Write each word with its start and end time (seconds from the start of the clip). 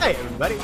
Hey, 0.00 0.14
everybody. 0.14 0.56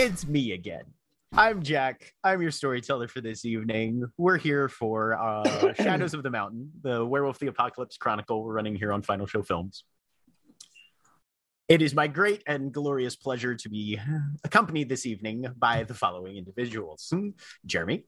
It's 0.00 0.28
me 0.28 0.52
again. 0.52 0.84
I'm 1.32 1.64
Jack. 1.64 2.14
I'm 2.22 2.40
your 2.40 2.52
storyteller 2.52 3.08
for 3.08 3.20
this 3.20 3.44
evening. 3.44 4.04
We're 4.16 4.38
here 4.38 4.68
for 4.68 5.14
uh, 5.14 5.74
Shadows 5.82 6.14
of 6.14 6.22
the 6.22 6.30
Mountain, 6.30 6.70
the 6.82 7.04
Werewolf 7.04 7.40
the 7.40 7.48
Apocalypse 7.48 7.96
Chronicle 7.96 8.44
we're 8.44 8.52
running 8.54 8.76
here 8.76 8.92
on 8.92 9.02
Final 9.02 9.26
Show 9.26 9.42
Films. 9.42 9.82
It 11.68 11.82
is 11.82 11.94
my 11.94 12.06
great 12.06 12.42
and 12.46 12.72
glorious 12.72 13.14
pleasure 13.14 13.54
to 13.54 13.68
be 13.68 14.00
accompanied 14.42 14.88
this 14.88 15.04
evening 15.04 15.46
by 15.58 15.84
the 15.84 15.92
following 15.92 16.38
individuals 16.38 17.12
Jeremy, 17.66 18.04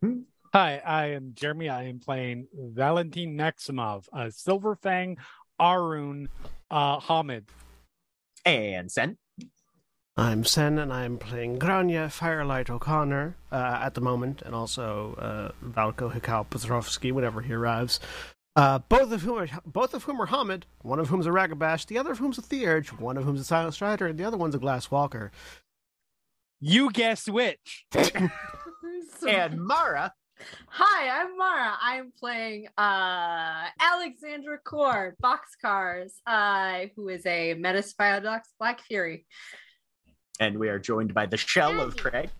Hi, 0.54 0.82
I 0.84 1.06
am 1.08 1.32
Jeremy. 1.34 1.68
I 1.68 1.84
am 1.84 2.00
playing 2.00 2.48
Valentin 2.54 3.36
Maksimov, 3.36 4.06
uh, 4.12 4.30
Silverfang, 4.30 5.18
Ahroun, 5.60 6.28
uh, 6.70 6.98
Homid. 7.00 7.44
and 8.46 8.90
Sen. 8.90 9.18
I'm 10.16 10.44
Sen, 10.44 10.78
and 10.78 10.92
I'm 10.92 11.18
playing 11.18 11.58
Grainne 11.58 12.10
Firelight 12.10 12.70
O'Conner 12.70 13.36
uh, 13.52 13.78
at 13.82 13.94
the 13.94 14.00
moment, 14.00 14.42
and 14.42 14.54
also 14.54 15.14
uh, 15.18 15.52
Valko 15.64 16.12
Hekau 16.12 16.46
Petrovski 16.48 17.12
whenever 17.12 17.42
he 17.42 17.52
arrives. 17.52 18.00
Uh, 18.60 18.78
both 18.90 19.10
of 19.10 19.22
whom 19.22 19.38
are 19.38 19.48
both 19.64 19.94
of 19.94 20.02
whom 20.02 20.20
are 20.20 20.26
Homid, 20.26 20.64
one 20.82 20.98
of 20.98 21.08
whom's 21.08 21.24
a 21.24 21.30
Ragabash, 21.30 21.86
the 21.86 21.96
other 21.96 22.12
of 22.12 22.18
whom's 22.18 22.36
a 22.36 22.42
Theurge, 22.42 22.88
one 22.92 23.16
of 23.16 23.24
whom's 23.24 23.40
a 23.40 23.44
Silent 23.44 23.72
Strider, 23.72 24.06
and 24.06 24.18
the 24.18 24.24
other 24.24 24.36
one's 24.36 24.54
a 24.54 24.58
Glass 24.58 24.90
Walker. 24.90 25.32
You 26.60 26.90
guess 26.90 27.26
which? 27.26 27.86
And 29.26 29.60
Mara. 29.60 30.12
Hi, 30.68 31.22
I'm 31.22 31.36
Mara. 31.38 31.72
I'm 31.80 32.12
playing 32.18 32.68
uh 32.76 33.66
Alexandra 33.80 34.58
Khor, 34.62 35.16
Boxcars, 35.22 36.12
uh, 36.26 36.86
who 36.96 37.08
is 37.08 37.24
a 37.24 37.54
Metis 37.54 37.94
Philodox 37.98 38.40
Black 38.58 38.80
Fury. 38.82 39.26
And 40.38 40.58
we 40.58 40.68
are 40.68 40.78
joined 40.78 41.14
by 41.14 41.26
the 41.26 41.36
shell 41.36 41.80
of 41.80 41.96
Craig. 41.96 42.30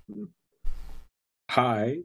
Hi, 1.50 1.98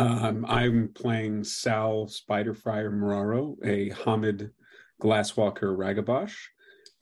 um, 0.00 0.46
I'm 0.48 0.88
playing 0.94 1.44
Sal 1.44 2.06
Spiderfryer 2.06 2.90
Muraro, 2.90 3.56
a 3.62 3.90
Homid 3.90 4.50
Glasswalker 5.02 5.76
Ragabash. 5.76 6.34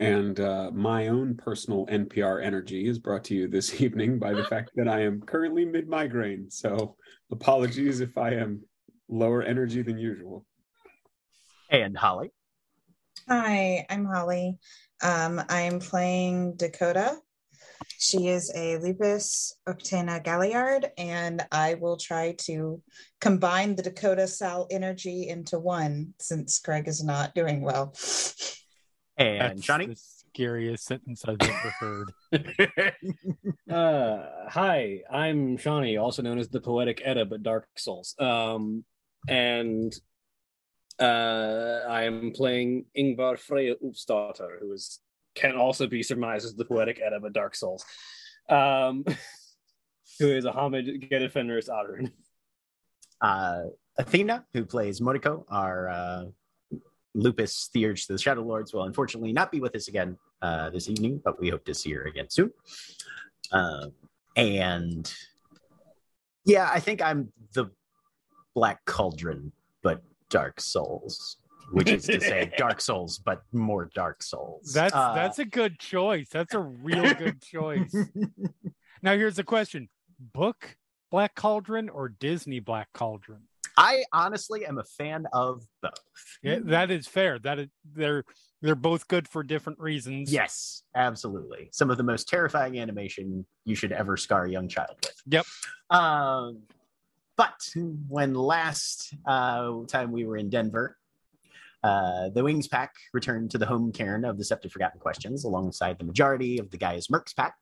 And 0.01 0.39
uh, 0.41 0.73
my 0.73 1.07
own 1.07 1.37
personal 1.37 1.87
NPR 1.87 2.45
energy 2.45 2.89
is 2.89 2.99
brought 2.99 3.23
to 3.25 3.35
you 3.35 3.47
this 3.47 3.81
evening 3.81 4.19
by 4.19 4.33
the 4.33 4.45
fact 4.45 4.73
that 4.75 4.89
I 4.89 5.03
am 5.03 5.21
currently 5.21 5.65
mid 5.65 5.89
migraine. 5.89 6.51
So 6.51 6.97
apologies 7.31 8.01
if 8.01 8.19
I 8.19 8.31
am 8.31 8.63
lower 9.09 9.43
energy 9.43 9.83
than 9.83 9.99
usual. 9.99 10.45
And 11.71 11.97
Holly. 11.97 12.33
Hi, 13.29 13.87
I'm 13.89 14.07
Holly. 14.07 14.59
Um, 15.03 15.41
I'm 15.49 15.79
playing 15.79 16.57
Dakota. 16.57 17.17
She 18.01 18.29
is 18.29 18.53
a 18.55 18.79
Lupus 18.79 19.57
Uktena 19.69 20.23
Galliard, 20.23 20.93
and 20.97 21.45
I 21.51 21.75
will 21.75 21.97
try 21.97 22.37
to 22.43 22.81
combine 23.21 23.75
the 23.75 23.83
Dakota 23.83 24.29
Sal 24.29 24.69
energy 24.71 25.29
into 25.29 25.59
one 25.59 26.15
since 26.21 26.61
Greg 26.61 26.87
is 26.87 27.03
not 27.03 27.35
doing 27.35 27.61
well. 27.61 27.93
And 29.17 29.41
That's 29.41 29.63
Johnny. 29.63 29.87
the 29.87 29.97
scariest 29.97 30.85
sentence 30.85 31.25
I've 31.27 31.43
ever 31.43 31.75
heard. 31.81 32.13
Uh, 33.69 34.25
hi, 34.49 35.03
I'm 35.11 35.59
Shawnee, 35.59 35.99
also 35.99 36.23
known 36.23 36.39
as 36.39 36.49
the 36.49 36.61
Poetic 36.61 37.03
Edda, 37.05 37.27
but 37.27 37.43
Dark 37.43 37.67
Souls. 37.77 38.15
Um, 38.19 38.83
and 39.29 39.95
uh, 40.99 41.81
I 41.87 42.05
am 42.05 42.33
playing 42.33 42.87
Yngvar 42.97 43.39
Freya 43.39 43.75
Upstarter, 43.85 44.59
who 44.61 44.73
is 44.73 45.01
can 45.39 45.57
also 45.57 45.87
be 45.87 46.03
surmised 46.03 46.45
as 46.45 46.55
the 46.55 46.65
Poetic 46.65 47.01
Edda, 47.05 47.21
but 47.21 47.33
Dark 47.33 47.55
Souls. 47.55 47.85
Um, 48.49 49.05
who 50.19 50.29
is 50.29 50.45
a 50.45 50.51
Homid 50.51 51.11
Gedefenris 51.11 51.69
Ahroun. 51.69 52.11
uh, 53.21 53.65
Athena, 53.99 54.45
who 54.53 54.65
plays 54.65 55.01
Moriko, 55.01 55.45
our 55.49 55.89
uh, 55.89 56.25
Lupus 57.15 57.71
Theurge 57.73 58.07
to 58.07 58.15
the 58.15 58.19
Shadow 58.19 58.43
Lords, 58.43 58.73
will 58.73 58.85
unfortunately 58.85 59.33
not 59.33 59.53
be 59.53 59.61
with 59.61 59.75
us 59.77 59.89
again 59.89 60.17
uh, 60.43 60.71
this 60.71 60.89
evening, 60.89 61.21
but 61.25 61.41
we 61.41 61.49
hope 61.49 61.65
to 61.65 61.75
see 61.75 61.93
her 61.93 62.03
again 62.03 62.29
soon. 62.29 62.53
Um 63.53 63.93
and 64.37 65.13
yeah, 66.45 66.71
I 66.73 66.81
think 66.81 67.03
I'm 67.03 67.33
the 67.55 67.71
Black 68.55 68.85
Cauldron, 68.85 69.53
but 69.83 70.03
Dark 70.31 70.61
Souls, 70.61 71.39
which 71.73 71.91
is 71.91 72.05
to 72.07 72.21
say 72.21 72.53
Dark 72.57 72.81
Souls, 72.81 73.19
but 73.19 73.43
more 73.53 73.91
Dark 73.95 74.23
Souls. 74.23 74.73
That's 74.73 74.95
Uh, 74.95 75.15
that's 75.15 75.39
a 75.39 75.45
good 75.45 75.79
choice. 75.79 76.29
That's 76.31 76.55
a 76.55 76.61
real 76.61 77.15
good 77.15 77.43
choice. 77.53 77.95
Now 79.03 79.15
here's 79.15 79.37
the 79.37 79.45
question: 79.45 79.89
Book 80.35 80.77
Black 81.11 81.35
Cauldron 81.35 81.89
or 81.89 82.09
Disney 82.09 82.61
Black 82.61 82.89
Cauldron? 82.93 83.43
I 83.77 84.03
honestly 84.13 84.67
am 84.67 84.79
a 84.79 84.85
fan 84.85 85.27
of 85.33 85.63
both. 85.81 85.93
Yeah, 86.43 86.59
that 86.65 86.91
is 86.91 87.07
fair. 87.07 87.39
That 87.39 87.61
is 87.61 87.69
they're 87.95 88.25
they're 88.61 88.75
both 88.75 89.07
good 89.07 89.29
for 89.29 89.45
different 89.45 89.79
reasons. 89.79 90.33
Yes, 90.33 90.83
absolutely. 90.97 91.69
Some 91.73 91.91
of 91.91 91.97
the 91.97 92.03
most 92.03 92.29
terrifying 92.29 92.81
animation 92.81 93.47
you 93.65 93.77
should 93.77 93.93
ever 93.93 94.17
scar 94.17 94.47
a 94.47 94.51
young 94.51 94.69
child 94.69 94.97
with. 95.05 95.15
Yep. 95.27 95.47
Um, 95.91 96.63
but 97.37 97.55
when 98.09 98.35
last 98.35 99.15
uh, 99.25 99.85
time 99.87 100.11
we 100.11 100.27
were 100.27 100.37
in 100.37 100.51
Denver, 100.51 100.98
uh, 101.89 102.29
the 102.31 102.45
Wings 102.45 102.69
Pack 102.69 102.93
returned 103.15 103.51
to 103.53 103.59
the 103.59 103.67
home 103.67 103.93
cairn 103.93 104.25
of 104.25 104.37
the 104.37 104.45
Sept 104.45 104.65
of 104.65 104.73
Forgotten 104.73 105.01
Questions 105.01 105.45
alongside 105.45 105.99
the 105.99 106.05
majority 106.05 106.59
of 106.59 106.71
the 106.71 106.77
Gaia's 106.77 107.09
Mercs 107.09 107.35
Pack. 107.35 107.55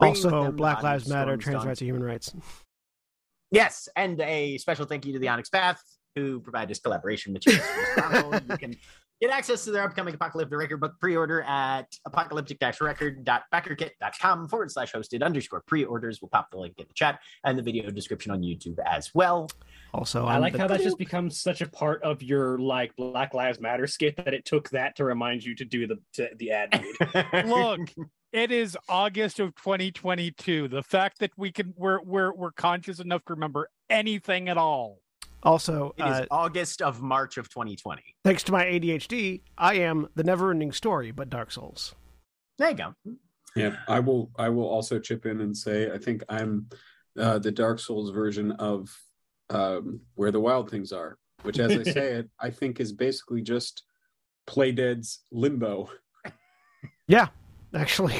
Also, 0.00 0.52
Black 0.52 0.82
Lives 0.82 1.08
Matter, 1.08 1.36
trans 1.36 1.66
rights, 1.66 1.80
and 1.80 1.88
human 1.88 2.02
rights. 2.02 2.34
Yes, 3.50 3.88
and 3.96 4.20
a 4.20 4.58
special 4.58 4.86
thank 4.86 5.04
you 5.04 5.12
to 5.12 5.18
the 5.18 5.28
Onyx 5.28 5.50
Path, 5.50 5.82
who 6.14 6.40
provide 6.40 6.70
us 6.70 6.78
collaboration 6.78 7.32
materials. 7.32 7.66
for 7.66 7.80
this 7.80 7.94
chronicle. 7.94 8.40
you 8.50 8.58
can 8.58 8.76
get 9.20 9.30
access 9.30 9.64
to 9.64 9.70
their 9.70 9.84
upcoming 9.84 10.14
Apocalyptic 10.14 10.58
Record 10.58 10.80
book 10.80 10.94
pre-order 11.00 11.42
at 11.42 11.86
apocalyptic-record.backerkit.com 12.06 14.48
forward 14.48 14.70
slash 14.70 14.92
hosted 14.92 15.22
underscore 15.22 15.62
pre-orders. 15.66 16.20
We'll 16.22 16.28
pop 16.28 16.50
the 16.50 16.58
link 16.58 16.74
in 16.78 16.86
the 16.88 16.94
chat 16.94 17.20
and 17.44 17.58
the 17.58 17.62
video 17.62 17.90
description 17.90 18.32
on 18.32 18.42
YouTube 18.42 18.78
as 18.86 19.14
well. 19.14 19.48
Also, 19.94 20.26
I 20.26 20.34
I'm 20.34 20.40
like 20.40 20.52
the- 20.52 20.58
how 20.60 20.68
that's 20.68 20.82
just 20.82 20.98
become 20.98 21.30
such 21.30 21.60
a 21.60 21.68
part 21.68 22.02
of 22.02 22.22
your 22.22 22.58
like 22.58 22.94
Black 22.96 23.34
Lives 23.34 23.60
Matter 23.60 23.86
skit 23.86 24.16
that 24.16 24.34
it 24.34 24.44
took 24.44 24.68
that 24.70 24.96
to 24.96 25.04
remind 25.04 25.44
you 25.44 25.54
to 25.56 25.64
do 25.64 25.86
the 25.86 25.96
to, 26.14 26.28
the 26.38 26.50
ad 26.50 26.84
read. 27.14 27.46
Look, 27.46 27.80
it 28.32 28.52
is 28.52 28.76
August 28.88 29.40
of 29.40 29.54
2022. 29.56 30.68
The 30.68 30.82
fact 30.82 31.18
that 31.20 31.30
we 31.36 31.50
can 31.50 31.72
we're 31.76 32.02
we're 32.02 32.34
we're 32.34 32.52
conscious 32.52 33.00
enough 33.00 33.24
to 33.26 33.34
remember 33.34 33.70
anything 33.88 34.48
at 34.48 34.58
all. 34.58 35.00
Also 35.42 35.94
It 35.96 36.02
is 36.02 36.08
uh, 36.08 36.26
August 36.30 36.82
of 36.82 37.00
March 37.02 37.36
of 37.38 37.48
2020. 37.48 38.02
thanks 38.24 38.42
to 38.44 38.52
my 38.52 38.64
ADHD, 38.64 39.42
I 39.56 39.74
am 39.74 40.08
the 40.14 40.24
never-ending 40.24 40.72
story, 40.72 41.10
but 41.10 41.30
Dark 41.30 41.50
Souls. 41.50 41.94
There 42.58 42.70
you 42.70 42.76
go. 42.76 42.94
Yeah, 43.54 43.76
I 43.88 44.00
will. 44.00 44.30
I 44.36 44.48
will 44.48 44.68
also 44.68 44.98
chip 44.98 45.26
in 45.26 45.40
and 45.40 45.56
say 45.56 45.90
I 45.90 45.98
think 45.98 46.22
I'm 46.28 46.66
uh, 47.18 47.38
the 47.38 47.50
Dark 47.52 47.78
Souls 47.80 48.10
version 48.10 48.52
of 48.52 48.94
um, 49.50 50.00
Where 50.14 50.30
the 50.30 50.40
Wild 50.40 50.70
Things 50.70 50.92
Are, 50.92 51.18
which, 51.42 51.58
as 51.58 51.72
I 51.72 51.82
say 51.92 52.12
it, 52.14 52.30
I 52.40 52.50
think 52.50 52.78
is 52.80 52.92
basically 52.92 53.42
just 53.42 53.84
Play 54.46 54.72
Dead's 54.72 55.20
Limbo. 55.32 55.90
Yeah, 57.08 57.28
actually. 57.74 58.14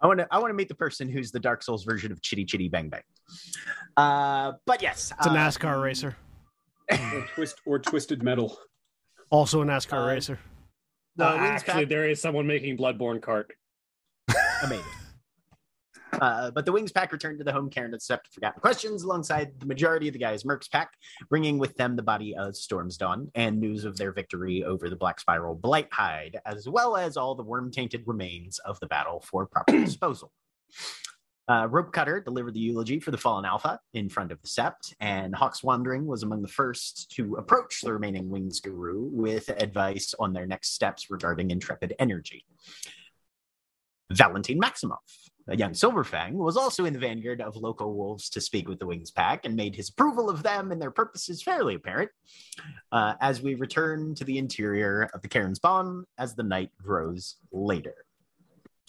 I 0.00 0.06
want 0.06 0.20
to 0.20 0.26
I 0.30 0.38
want 0.38 0.50
to 0.50 0.54
meet 0.54 0.68
the 0.68 0.74
person 0.74 1.08
who's 1.08 1.30
the 1.30 1.38
Dark 1.40 1.62
Souls 1.62 1.84
version 1.84 2.10
of 2.12 2.22
Chitty 2.22 2.44
Chitty 2.46 2.68
Bang 2.68 2.88
Bang. 2.88 3.02
Uh, 3.96 4.52
but 4.66 4.82
yes, 4.82 5.12
It's 5.18 5.26
a 5.26 5.30
uh, 5.30 5.34
NASCAR 5.34 5.82
racer. 5.82 6.16
or 6.90 7.26
twist 7.34 7.60
or 7.66 7.78
Twisted 7.78 8.22
Metal. 8.22 8.58
Also 9.30 9.62
a 9.62 9.64
NASCAR 9.64 10.02
Uh, 10.04 10.06
racer. 10.14 10.38
The 11.16 11.26
Uh, 11.26 11.36
actually, 11.36 11.72
Pack- 11.84 11.88
there 11.88 12.08
is 12.10 12.20
someone 12.20 12.46
making 12.46 12.76
Bloodborne 12.76 13.22
cart. 13.22 13.52
amazing. 14.62 14.84
Uh, 16.12 16.48
but 16.52 16.64
the 16.64 16.70
Wings 16.70 16.92
pack 16.92 17.10
returned 17.12 17.38
to 17.38 17.44
the 17.44 17.52
home 17.52 17.68
cairn 17.68 17.86
and 17.86 17.94
accepted 17.94 18.32
forgotten 18.32 18.60
questions 18.60 19.02
alongside 19.02 19.58
the 19.58 19.66
majority 19.66 20.06
of 20.06 20.12
the 20.12 20.18
Gaia's 20.20 20.44
Mercs 20.44 20.70
pack, 20.70 20.92
bringing 21.28 21.58
with 21.58 21.74
them 21.76 21.96
the 21.96 22.02
body 22.04 22.36
of 22.36 22.54
Storm's 22.56 22.96
Dawn 22.96 23.32
and 23.34 23.58
news 23.60 23.84
of 23.84 23.96
their 23.96 24.12
victory 24.12 24.62
over 24.62 24.88
the 24.88 24.94
Black 24.94 25.18
Spiral 25.18 25.56
Blighthide, 25.56 26.36
as 26.46 26.68
well 26.68 26.96
as 26.96 27.16
all 27.16 27.34
the 27.34 27.42
worm 27.42 27.72
tainted 27.72 28.04
remains 28.06 28.60
of 28.60 28.78
the 28.78 28.86
battle 28.86 29.20
for 29.28 29.44
proper 29.46 29.72
disposal. 29.84 30.30
Uh, 31.46 31.68
Rope 31.70 31.92
Cutter 31.92 32.20
delivered 32.20 32.54
the 32.54 32.60
eulogy 32.60 32.98
for 32.98 33.10
the 33.10 33.18
fallen 33.18 33.44
Alpha 33.44 33.78
in 33.92 34.08
front 34.08 34.32
of 34.32 34.40
the 34.40 34.48
Sept, 34.48 34.94
and 35.00 35.34
Hawk's 35.34 35.62
Wandering 35.62 36.06
was 36.06 36.22
among 36.22 36.40
the 36.40 36.48
first 36.48 37.10
to 37.16 37.34
approach 37.36 37.82
the 37.82 37.92
remaining 37.92 38.30
Wings 38.30 38.60
Garou 38.60 39.10
with 39.12 39.50
advice 39.50 40.14
on 40.18 40.32
their 40.32 40.46
next 40.46 40.72
steps 40.72 41.10
regarding 41.10 41.50
Intrepid 41.50 41.94
Energy. 41.98 42.46
Valentin 44.10 44.58
Maksimov, 44.58 44.98
a 45.48 45.56
young 45.56 45.72
Silverfang, 45.72 46.32
was 46.32 46.56
also 46.56 46.86
in 46.86 46.94
the 46.94 46.98
vanguard 46.98 47.42
of 47.42 47.56
local 47.56 47.94
wolves 47.94 48.30
to 48.30 48.40
speak 48.40 48.66
with 48.66 48.78
the 48.78 48.86
Wings 48.86 49.10
Pack 49.10 49.44
and 49.44 49.54
made 49.54 49.74
his 49.74 49.90
approval 49.90 50.30
of 50.30 50.42
them 50.42 50.72
and 50.72 50.80
their 50.80 50.90
purposes 50.90 51.42
fairly 51.42 51.74
apparent 51.74 52.10
uh, 52.92 53.14
as 53.20 53.42
we 53.42 53.54
return 53.54 54.14
to 54.14 54.24
the 54.24 54.38
interior 54.38 55.10
of 55.12 55.20
the 55.20 55.28
Cairn's 55.28 55.58
Bond 55.58 56.06
as 56.16 56.34
the 56.34 56.42
night 56.42 56.70
grows 56.82 57.36
later. 57.52 57.94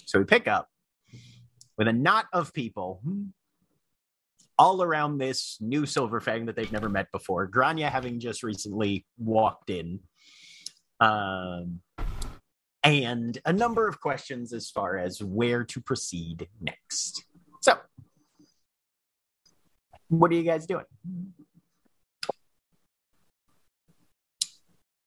So 0.06 0.20
we 0.20 0.26
pick 0.26 0.48
up 0.48 0.70
with 1.78 1.88
a 1.88 1.94
knot 1.94 2.26
of 2.34 2.54
people 2.54 3.02
all 4.58 4.82
around 4.82 5.18
this 5.18 5.58
new 5.60 5.84
Silverfang 5.84 6.46
that 6.46 6.56
they've 6.56 6.72
never 6.72 6.90
met 6.90 7.12
before. 7.12 7.50
Grainne 7.50 7.90
having 7.90 8.20
just 8.20 8.44
recently 8.44 9.06
walked 9.18 9.70
in. 9.70 10.00
Um, 11.00 11.82
and 12.84 13.38
a 13.46 13.52
number 13.52 13.88
of 13.88 14.00
questions 14.00 14.54
as 14.54 14.70
far 14.70 14.98
as 14.98 15.22
where 15.22 15.64
to 15.66 15.82
proceed 15.82 16.48
next. 16.62 17.26
So, 17.62 17.78
what 20.08 20.32
are 20.32 20.36
you 20.36 20.44
guys 20.44 20.66
doing? 20.68 20.86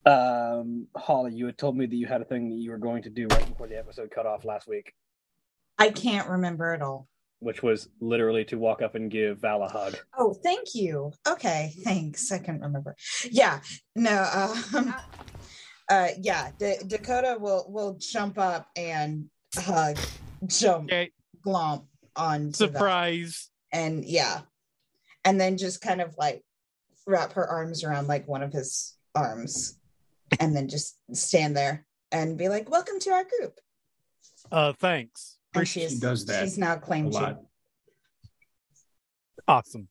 Um, 0.04 0.86
Holly, 0.96 1.34
you 1.34 1.46
had 1.46 1.58
told 1.58 1.76
me 1.76 1.86
that 1.86 1.94
you 1.94 2.06
had 2.06 2.20
a 2.20 2.24
thing 2.24 2.48
that 2.48 2.56
you 2.56 2.70
were 2.70 2.78
going 2.78 3.02
to 3.02 3.10
do 3.10 3.26
right 3.28 3.48
before 3.48 3.68
the 3.68 3.78
episode 3.78 4.10
cut 4.10 4.26
off 4.26 4.44
last 4.44 4.66
week, 4.66 4.94
I 5.78 5.90
can't 5.90 6.28
remember 6.28 6.74
at 6.74 6.82
all. 6.82 7.08
which 7.40 7.62
was 7.62 7.88
literally 8.00 8.44
to 8.46 8.58
walk 8.58 8.82
up 8.82 8.96
and 8.96 9.10
give 9.10 9.38
Val 9.38 9.62
a 9.62 9.68
hug. 9.68 9.96
Oh, 10.18 10.34
thank 10.34 10.74
you. 10.74 11.12
Okay, 11.26 11.72
thanks. 11.84 12.32
I 12.32 12.38
can't 12.38 12.60
remember. 12.60 12.96
Yeah, 13.30 13.60
no. 13.94 14.26
Um, 14.74 14.94
uh, 15.88 16.08
yeah, 16.20 16.50
D- 16.58 16.78
Dakota 16.86 17.36
will 17.38 17.64
will 17.68 17.96
jump 18.00 18.38
up 18.38 18.68
and 18.76 19.30
hug, 19.56 19.98
jump, 20.46 20.86
Okay, 20.86 21.12
glomp 21.46 21.84
on 22.16 22.52
surprise. 22.52 23.50
and 23.72 24.04
yeah, 24.04 24.40
and 25.24 25.40
then 25.40 25.56
just 25.56 25.80
kind 25.80 26.00
of 26.00 26.16
like 26.18 26.42
wrap 27.06 27.34
her 27.34 27.46
arms 27.46 27.84
around 27.84 28.08
like 28.08 28.26
one 28.26 28.42
of 28.42 28.52
his 28.52 28.96
arms, 29.14 29.78
and 30.40 30.56
then 30.56 30.68
just 30.68 30.98
stand 31.14 31.56
there 31.56 31.86
and 32.10 32.36
be 32.36 32.48
like, 32.48 32.68
"Welcome 32.68 32.98
to 33.00 33.10
our 33.10 33.24
group." 33.24 33.60
Uh, 34.50 34.72
thanks. 34.72 35.37
Oh, 35.54 35.60
and 35.60 35.68
She 35.68 35.80
she's 35.80 35.98
does 36.00 36.26
that 36.26 36.42
She's 36.44 36.58
now 36.58 36.74
A 36.74 36.78
claimed 36.78 37.12
you. 37.14 37.20
lot. 37.20 37.40
Awesome. 39.46 39.88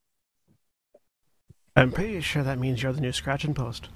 I'm 1.75 1.92
pretty 1.92 2.19
sure 2.21 2.44
that 2.44 2.59
means 2.59 2.81
you're 2.81 2.94
the 2.94 3.01
new 3.01 3.12
scratch 3.12 3.44
and 3.44 3.56
post. 3.56 3.89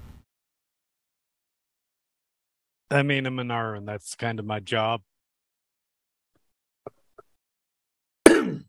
I 2.89 3.03
mean, 3.03 3.25
I'm 3.25 3.39
an 3.39 3.51
R, 3.51 3.75
and 3.75 3.87
that's 3.87 4.15
kind 4.15 4.39
of 4.39 4.45
my 4.45 4.59
job. 4.59 5.01
In 8.27 8.65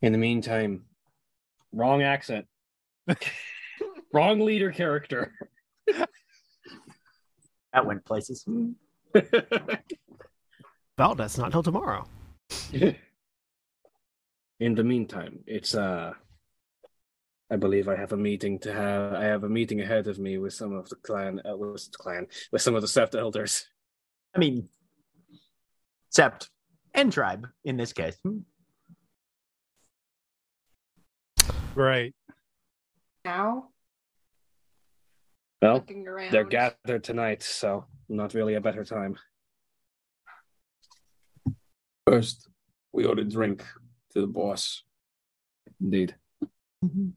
the 0.00 0.18
meantime, 0.18 0.84
wrong 1.72 2.02
accent, 2.02 2.46
wrong 4.12 4.40
leader 4.40 4.70
character. 4.70 5.32
That 7.72 7.86
went 7.86 8.04
places. 8.04 8.46
Well, 10.96 11.14
that's 11.16 11.38
not 11.38 11.50
till 11.50 11.62
tomorrow. 11.62 12.06
In 14.60 14.74
the 14.76 14.84
meantime, 14.84 15.40
it's 15.46 15.74
uh 15.74 16.12
I 17.50 17.56
believe 17.56 17.88
I 17.88 17.96
have 17.96 18.12
a 18.12 18.16
meeting 18.16 18.58
to 18.60 18.72
have 18.72 19.12
I 19.12 19.24
have 19.24 19.42
a 19.44 19.48
meeting 19.48 19.80
ahead 19.80 20.06
of 20.06 20.18
me 20.18 20.38
with 20.38 20.52
some 20.54 20.72
of 20.72 20.88
the 20.88 20.96
clan 20.96 21.42
uh, 21.48 21.56
with 21.56 21.90
the 21.90 21.98
clan 21.98 22.26
with 22.52 22.62
some 22.62 22.76
of 22.76 22.82
the 22.82 22.86
Sept 22.86 23.18
elders. 23.18 23.66
I 24.34 24.38
mean, 24.38 24.68
Sept 26.16 26.48
and 26.94 27.12
Tribe 27.12 27.48
in 27.64 27.76
this 27.76 27.92
case. 27.92 28.16
Right. 31.74 32.14
Now, 33.24 33.70
Well, 35.60 35.84
they're 36.30 36.44
gathered 36.44 37.02
tonight, 37.02 37.42
so 37.42 37.86
not 38.08 38.34
really 38.34 38.54
a 38.54 38.60
better 38.60 38.84
time. 38.84 39.16
First, 42.06 42.48
we 42.92 43.06
ought 43.06 43.14
to 43.14 43.24
drink 43.24 43.64
to 44.12 44.20
the 44.20 44.26
boss. 44.26 44.82
Indeed. 45.80 46.14
Mm-hmm. 46.84 47.08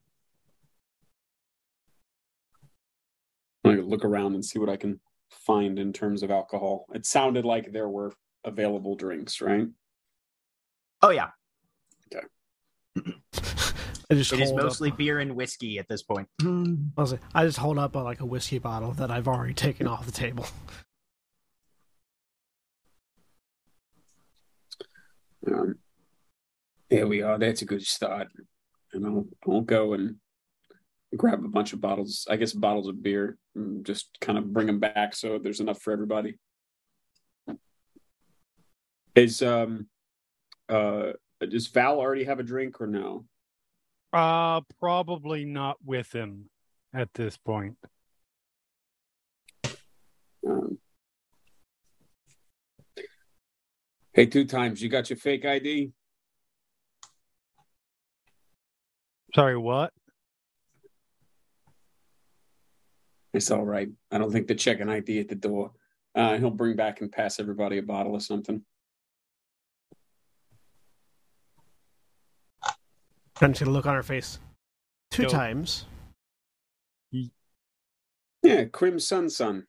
I 3.65 3.75
look 3.75 4.05
around 4.05 4.35
and 4.35 4.45
see 4.45 4.59
what 4.59 4.69
I 4.69 4.77
can 4.77 4.99
find 5.29 5.77
in 5.77 5.91
terms 5.91 6.23
of 6.23 6.31
alcohol. 6.31 6.85
It 6.93 7.05
sounded 7.05 7.43
like 7.43 7.71
there 7.71 7.89
were 7.89 8.13
available 8.45 8.95
drinks, 8.95 9.41
right? 9.41 9.67
Oh 11.01 11.09
yeah, 11.09 11.29
I 14.09 14.13
just 14.15 14.31
it 14.31 14.39
is 14.39 14.53
mostly 14.53 14.89
up, 14.91 14.97
beer 14.97 15.19
and 15.19 15.35
whiskey 15.35 15.79
at 15.79 15.87
this 15.89 16.01
point. 16.01 16.29
I 16.41 16.75
was 17.01 17.11
like- 17.11 17.21
I 17.33 17.45
just 17.45 17.57
hold 17.57 17.77
up 17.77 17.95
a, 17.95 17.99
like 17.99 18.21
a 18.21 18.25
whiskey 18.25 18.57
bottle 18.59 18.91
that 18.93 19.11
I've 19.11 19.27
already 19.27 19.53
taken 19.53 19.85
off 19.87 20.05
the 20.05 20.11
table. 20.13 20.45
Um, 25.45 25.75
here 26.89 27.07
we 27.07 27.21
are. 27.21 27.37
That's 27.37 27.61
a 27.61 27.65
good 27.65 27.85
start. 27.85 28.27
And 28.93 29.05
I'll, 29.05 29.25
I'll 29.47 29.61
go 29.61 29.93
and 29.93 30.15
grab 31.15 31.43
a 31.43 31.49
bunch 31.49 31.73
of 31.73 31.81
bottles, 31.81 32.25
I 32.29 32.35
guess 32.37 32.53
bottles 32.53 32.87
of 32.87 33.01
beer, 33.03 33.37
and 33.55 33.85
just 33.85 34.17
kind 34.21 34.37
of 34.37 34.51
bring 34.53 34.67
them 34.67 34.79
back 34.79 35.15
so 35.15 35.37
there's 35.37 35.59
enough 35.59 35.81
for 35.81 35.93
everybody. 35.93 36.37
Is 39.15 39.41
um 39.41 39.87
uh 40.69 41.13
does 41.49 41.67
Val 41.67 41.97
already 41.99 42.23
have 42.25 42.39
a 42.39 42.43
drink 42.43 42.79
or 42.79 42.87
no? 42.87 43.25
Uh, 44.13 44.61
probably 44.79 45.45
not 45.45 45.77
with 45.83 46.13
him 46.13 46.49
at 46.93 47.13
this 47.13 47.37
point. 47.37 47.75
Um, 50.47 50.77
hey, 54.13 54.25
two 54.25 54.45
times. 54.45 54.81
You 54.81 54.89
got 54.89 55.09
your 55.09 55.17
fake 55.17 55.45
ID? 55.45 55.91
Sorry, 59.35 59.57
what? 59.57 59.91
It's 63.33 63.51
all 63.51 63.65
right. 63.65 63.89
I 64.09 64.17
don't 64.17 64.31
think 64.31 64.47
they're 64.47 64.55
checking 64.55 64.89
ID 64.89 65.19
at 65.19 65.27
the 65.27 65.35
door. 65.35 65.71
Uh, 66.15 66.37
he'll 66.37 66.49
bring 66.49 66.75
back 66.75 67.01
and 67.01 67.11
pass 67.11 67.39
everybody 67.39 67.77
a 67.77 67.83
bottle 67.83 68.13
or 68.13 68.21
something. 68.21 68.63
Trying 73.39 73.53
to 73.53 73.59
see 73.59 73.65
the 73.65 73.71
look 73.71 73.85
on 73.85 73.95
her 73.95 74.03
face. 74.03 74.39
Two 75.11 75.23
Dope. 75.23 75.31
times. 75.31 75.85
Yeah, 78.43 78.65
Crim 78.65 78.99
Sun 78.99 79.29
Sun. 79.29 79.65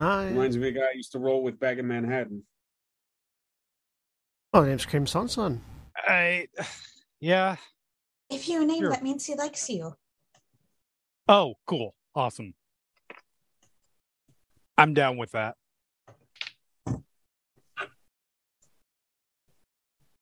I, 0.00 0.26
Reminds 0.28 0.56
me 0.56 0.68
of 0.68 0.76
a 0.76 0.78
guy 0.78 0.84
I 0.86 0.92
used 0.96 1.12
to 1.12 1.18
roll 1.18 1.42
with 1.42 1.58
back 1.58 1.78
in 1.78 1.86
Manhattan. 1.88 2.42
oh, 4.52 4.62
the 4.62 4.68
name's 4.68 4.86
Cream 4.86 5.06
Sun. 5.06 5.60
I, 5.96 6.46
yeah. 7.20 7.56
If 8.30 8.48
you 8.48 8.64
name 8.66 8.80
Sure. 8.82 8.90
that 8.90 9.02
means 9.02 9.24
he 9.26 9.34
likes 9.34 9.68
you. 9.70 9.94
Oh, 11.26 11.54
cool. 11.66 11.94
Awesome. 12.14 12.54
I'm 14.76 14.94
down 14.94 15.16
with 15.16 15.32
that. 15.32 15.56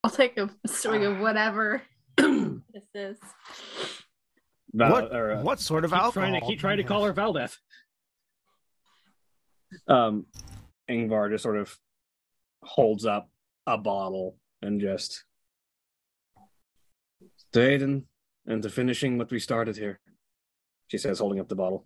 I'll 0.05 0.11
take 0.11 0.39
a 0.39 0.49
swing 0.67 1.05
of 1.05 1.19
whatever 1.19 1.83
this 2.77 2.85
is. 2.95 3.19
Val, 4.75 4.93
what, 4.93 5.15
or, 5.15 5.33
uh, 5.33 5.43
what 5.43 5.61
sort 5.61 5.85
of 5.85 5.91
keep 5.93 5.99
alcohol? 5.99 6.13
trying 6.29 6.41
to 6.41 6.47
keep 6.47 6.59
trying 6.61 6.77
to 6.77 6.85
call 6.85 7.03
her 7.05 7.13
have? 7.13 7.17
Valdeth. 7.17 7.57
Um, 9.89 10.27
Yngvar 10.91 11.31
just 11.31 11.43
sort 11.43 11.57
of 11.57 11.75
holds 12.63 13.07
up 13.07 13.31
a 13.67 13.79
bottle 13.79 14.37
and 14.61 14.81
just 14.81 15.25
to 17.53 17.59
Aiden 17.61 18.03
and 18.47 18.63
to 18.63 18.69
finishing 18.69 19.17
what 19.19 19.31
we 19.31 19.39
started 19.39 19.77
here. 19.77 19.99
She 20.89 20.99
says, 20.99 21.19
holding 21.19 21.41
up 21.41 21.49
the 21.49 21.57
bottle. 21.57 21.85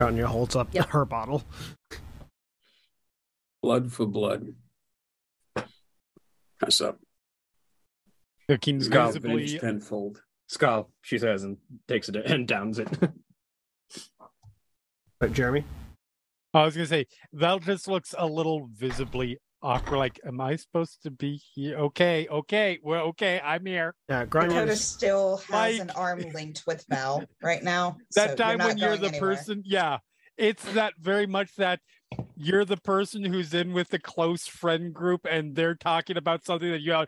Grainne 0.00 0.24
holds 0.24 0.56
up 0.56 0.68
Yep. 0.72 0.88
her 0.90 1.04
bottle. 1.04 1.44
Blood 3.62 3.92
for 3.92 4.06
blood. 4.06 4.54
Pass 6.60 6.80
up. 6.80 6.98
Looking 8.48 8.80
Skull, 8.80 9.06
visibly 9.06 9.44
Vintage 9.46 9.60
tenfold. 9.60 10.22
Skull, 10.48 10.90
she 11.02 11.18
says, 11.18 11.44
and 11.44 11.56
takes 11.88 12.08
it 12.08 12.16
and 12.26 12.46
downs 12.46 12.78
it. 12.78 12.88
But 15.20 15.32
Jeremy, 15.32 15.64
I 16.52 16.64
was 16.64 16.74
gonna 16.74 16.86
say 16.86 17.06
Val 17.32 17.58
just 17.58 17.86
looks 17.88 18.14
a 18.18 18.26
little 18.26 18.68
visibly 18.74 19.38
awkward. 19.62 19.98
Like, 19.98 20.18
am 20.26 20.40
I 20.40 20.56
supposed 20.56 21.02
to 21.04 21.10
be 21.10 21.40
here? 21.54 21.78
Okay, 21.78 22.26
okay, 22.28 22.78
well, 22.82 23.04
okay, 23.08 23.40
I'm 23.42 23.64
here. 23.64 23.94
yeah, 24.08 24.24
Dakota 24.24 24.74
still 24.76 25.36
has 25.48 25.78
an 25.78 25.90
arm 25.90 26.20
linked 26.34 26.64
with 26.66 26.84
Val 26.88 27.24
right 27.42 27.62
now. 27.62 27.96
so 28.10 28.26
That 28.26 28.36
time 28.36 28.58
not 28.58 28.68
when 28.68 28.78
you're 28.78 28.96
the 28.96 29.08
anywhere. 29.08 29.36
person, 29.36 29.62
yeah, 29.64 29.98
it's 30.36 30.64
that 30.72 30.94
very 31.00 31.26
much 31.26 31.54
that 31.56 31.78
you're 32.36 32.64
the 32.64 32.76
person 32.76 33.24
who's 33.24 33.52
in 33.54 33.72
with 33.72 33.88
the 33.88 33.98
close 33.98 34.46
friend 34.46 34.92
group, 34.92 35.26
and 35.28 35.54
they're 35.54 35.74
talking 35.74 36.16
about 36.16 36.44
something 36.44 36.70
that 36.70 36.80
you, 36.80 36.92
y- 36.92 37.06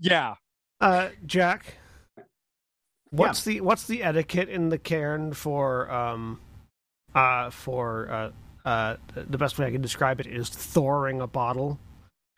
yeah. 0.00 0.34
uh, 0.80 1.10
Jack. 1.26 1.76
What's 3.10 3.44
the 3.44 3.60
what's 3.60 3.86
the 3.86 4.02
etiquette 4.02 4.48
in 4.48 4.70
the 4.70 4.78
cairn 4.78 5.34
for 5.34 5.90
um, 5.90 6.40
uh, 7.14 7.50
for 7.50 8.10
uh, 8.10 8.68
uh, 8.68 8.96
the 9.14 9.38
best 9.38 9.58
way 9.58 9.66
I 9.66 9.70
can 9.70 9.82
describe 9.82 10.20
it 10.20 10.26
is 10.26 10.48
thoring 10.48 11.20
a 11.20 11.26
bottle 11.28 11.78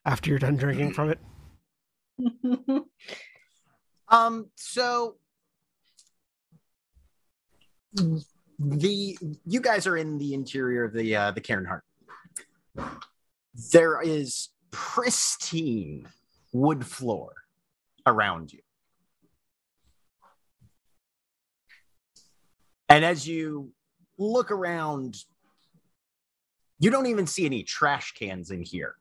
after 0.05 0.29
you're 0.31 0.39
done 0.39 0.57
drinking 0.57 0.93
from 0.93 1.11
it. 1.11 1.19
Um, 4.09 4.51
so 4.55 5.17
the 8.59 9.19
you 9.47 9.61
guys 9.61 9.87
are 9.87 9.97
in 9.97 10.19
the 10.19 10.35
interior 10.35 10.85
of 10.85 10.93
the 10.93 11.15
uh, 11.17 11.31
the 11.33 11.41
Cairnheart. 11.41 11.83
There 13.73 14.01
is 14.03 14.51
pristine 14.71 16.07
wood 16.53 16.85
floor 16.87 17.33
around 18.07 18.53
you. 18.53 18.61
And 22.89 23.05
as 23.05 23.27
you 23.27 23.73
look 24.19 24.51
around, 24.51 25.17
you 26.79 26.91
don't 26.91 27.07
even 27.07 27.27
see 27.27 27.47
any 27.47 27.63
trash 27.63 28.13
cans 28.13 28.51
in 28.51 28.63
here. 28.63 28.95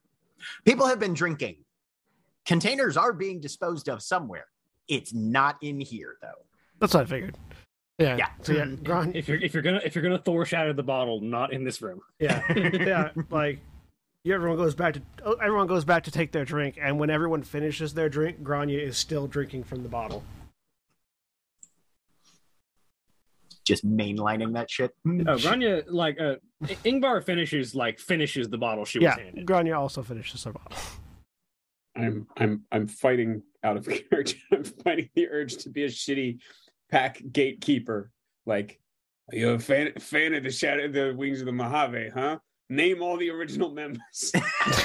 People 0.66 0.88
have 0.88 1.00
been 1.00 1.14
drinking. 1.14 1.58
Containers 2.46 2.98
are 2.98 3.14
being 3.14 3.40
disposed 3.40 3.90
of 3.90 4.02
somewhere. 4.02 4.48
It's 4.88 5.14
not 5.14 5.58
in 5.62 5.80
here 5.80 6.18
though. 6.22 6.46
That's 6.80 6.94
what 6.94 7.04
I 7.04 7.06
figured. 7.06 7.38
Yeah. 8.00 8.18
Yeah. 8.18 8.30
So 8.42 8.54
yeah, 8.54 8.66
Gran, 8.84 9.14
if 9.16 9.28
you're 9.28 9.38
if 9.42 9.54
you're 9.54 9.64
gonna 9.64 9.82
if 9.84 9.96
you're 9.96 10.04
gonna 10.04 10.18
Thor 10.18 10.46
shatter 10.46 10.74
the 10.74 10.84
bottle, 10.84 11.22
not 11.22 11.54
in 11.54 11.64
this 11.64 11.82
room. 11.82 12.02
yeah, 12.20 12.44
yeah. 12.56 13.12
Like 13.30 13.60
yeah, 14.24 14.36
everyone 14.36 14.58
goes 14.58 14.75
back 14.75 14.96
to 14.96 15.02
oh, 15.24 15.34
everyone 15.34 15.68
goes 15.68 15.86
back 15.86 16.04
to 16.04 16.12
take 16.12 16.32
their 16.32 16.46
drink, 16.46 16.78
and 16.82 17.00
when 17.00 17.10
everyone 17.10 17.44
finishes 17.44 17.94
their 17.94 18.10
drink, 18.10 18.42
Grainne 18.42 18.78
is 18.82 18.98
still 18.98 19.28
drinking 19.28 19.64
from 19.64 19.84
the 19.84 19.90
bottle. 19.90 20.24
Just 23.64 23.86
mainlining 23.88 24.54
that 24.54 24.70
shit. 24.70 24.92
Oh, 25.08 25.10
Grainne, 25.10 25.84
like 25.88 26.20
uh, 26.20 26.36
Yngvar 26.64 27.24
finishes 27.24 27.74
like 27.74 28.00
finishes 28.00 28.50
the 28.50 28.58
bottle 28.58 28.86
she 28.86 29.00
was 29.00 29.06
Yeah, 29.06 29.24
handed. 29.24 29.46
Grainne 29.46 29.75
also 29.75 30.04
finishes 30.04 30.44
her 30.44 30.52
bottle. 30.52 30.78
I'm 31.96 32.28
I'm 32.38 32.64
I'm 32.72 32.88
fighting 32.88 33.42
out 33.64 33.78
of 33.78 33.88
character. 34.10 34.36
I'm 34.52 34.64
fighting 34.66 35.10
the 35.16 35.30
urge 35.30 35.58
to 35.58 35.70
be 35.70 35.84
a 35.84 35.88
shitty 35.88 36.40
pack 36.96 37.22
gatekeeper. 37.30 38.10
Like, 38.46 38.80
are 39.30 39.38
you 39.38 39.50
a 39.50 39.60
fan 39.60 39.92
fan 40.00 40.34
of 40.34 40.44
the 40.44 40.50
Shadow 40.50 40.88
the 40.88 41.14
Wings 41.14 41.42
of 41.42 41.46
the 41.46 41.52
Mojave, 41.52 42.12
huh? 42.14 42.40
Name 42.70 43.04
all 43.04 43.18
the 43.18 43.30
original 43.32 43.70
members. 43.70 44.32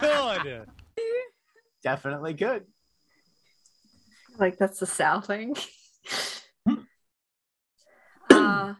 Good. 0.00 0.66
Definitely 1.84 2.34
good. 2.34 2.64
like 4.38 4.58
that's 4.58 4.80
the 4.80 4.86
Sal 4.86 5.20
thing. 5.20 5.54
Hmm. 6.66 6.74
uh, 8.30 8.74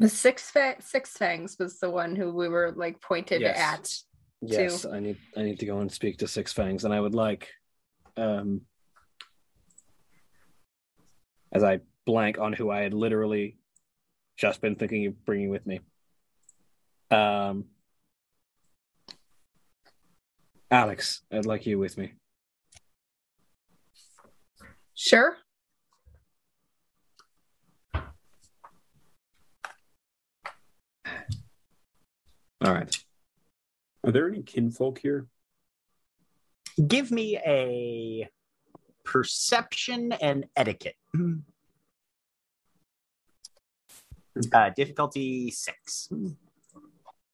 the 0.00 0.08
six 0.08 0.50
fa- 0.50 0.76
six 0.80 1.12
fangs 1.16 1.56
was 1.60 1.78
the 1.78 1.88
one 1.90 2.16
who 2.16 2.32
we 2.34 2.48
were 2.48 2.72
like 2.76 3.00
pointed 3.00 3.40
Yes. 3.40 3.58
at. 3.58 4.09
Yes, 4.42 4.86
I 4.86 5.00
need 5.00 5.18
I 5.36 5.42
need 5.42 5.58
to 5.60 5.66
go 5.66 5.80
and 5.80 5.92
speak 5.92 6.18
to 6.18 6.28
Six 6.28 6.52
Fangs, 6.52 6.84
and 6.84 6.94
I 6.94 7.00
would 7.00 7.14
like, 7.14 7.48
um, 8.16 8.62
as 11.52 11.62
I 11.62 11.80
blank 12.06 12.38
on 12.38 12.52
who 12.52 12.70
I 12.70 12.80
had 12.80 12.94
literally 12.94 13.58
just 14.38 14.62
been 14.62 14.76
thinking 14.76 15.06
of 15.06 15.24
bringing 15.26 15.50
with 15.50 15.66
me. 15.66 15.80
Um, 17.10 17.66
Alex, 20.70 21.22
I'd 21.30 21.44
like 21.44 21.66
you 21.66 21.78
with 21.78 21.98
me. 21.98 22.14
Sure. 24.94 25.36
All 32.62 32.74
right. 32.74 33.04
Are 34.04 34.12
there 34.12 34.28
any 34.28 34.42
kinfolk 34.42 34.98
here? 34.98 35.26
Give 36.86 37.10
me 37.10 37.36
a 37.36 38.28
perception 39.04 40.12
and 40.12 40.46
etiquette. 40.56 40.96
Uh, 44.52 44.70
difficulty 44.70 45.50
six. 45.50 46.08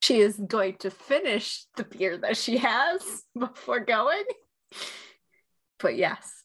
She 0.03 0.21
is 0.21 0.39
going 0.39 0.77
to 0.79 0.91
finish 0.91 1.67
the 1.77 1.85
beer 1.85 2.17
that 2.19 2.37
she 2.37 2.57
has 2.59 3.25
before 3.39 3.81
going. 3.81 4.25
But 5.79 5.97
yes. 5.97 6.43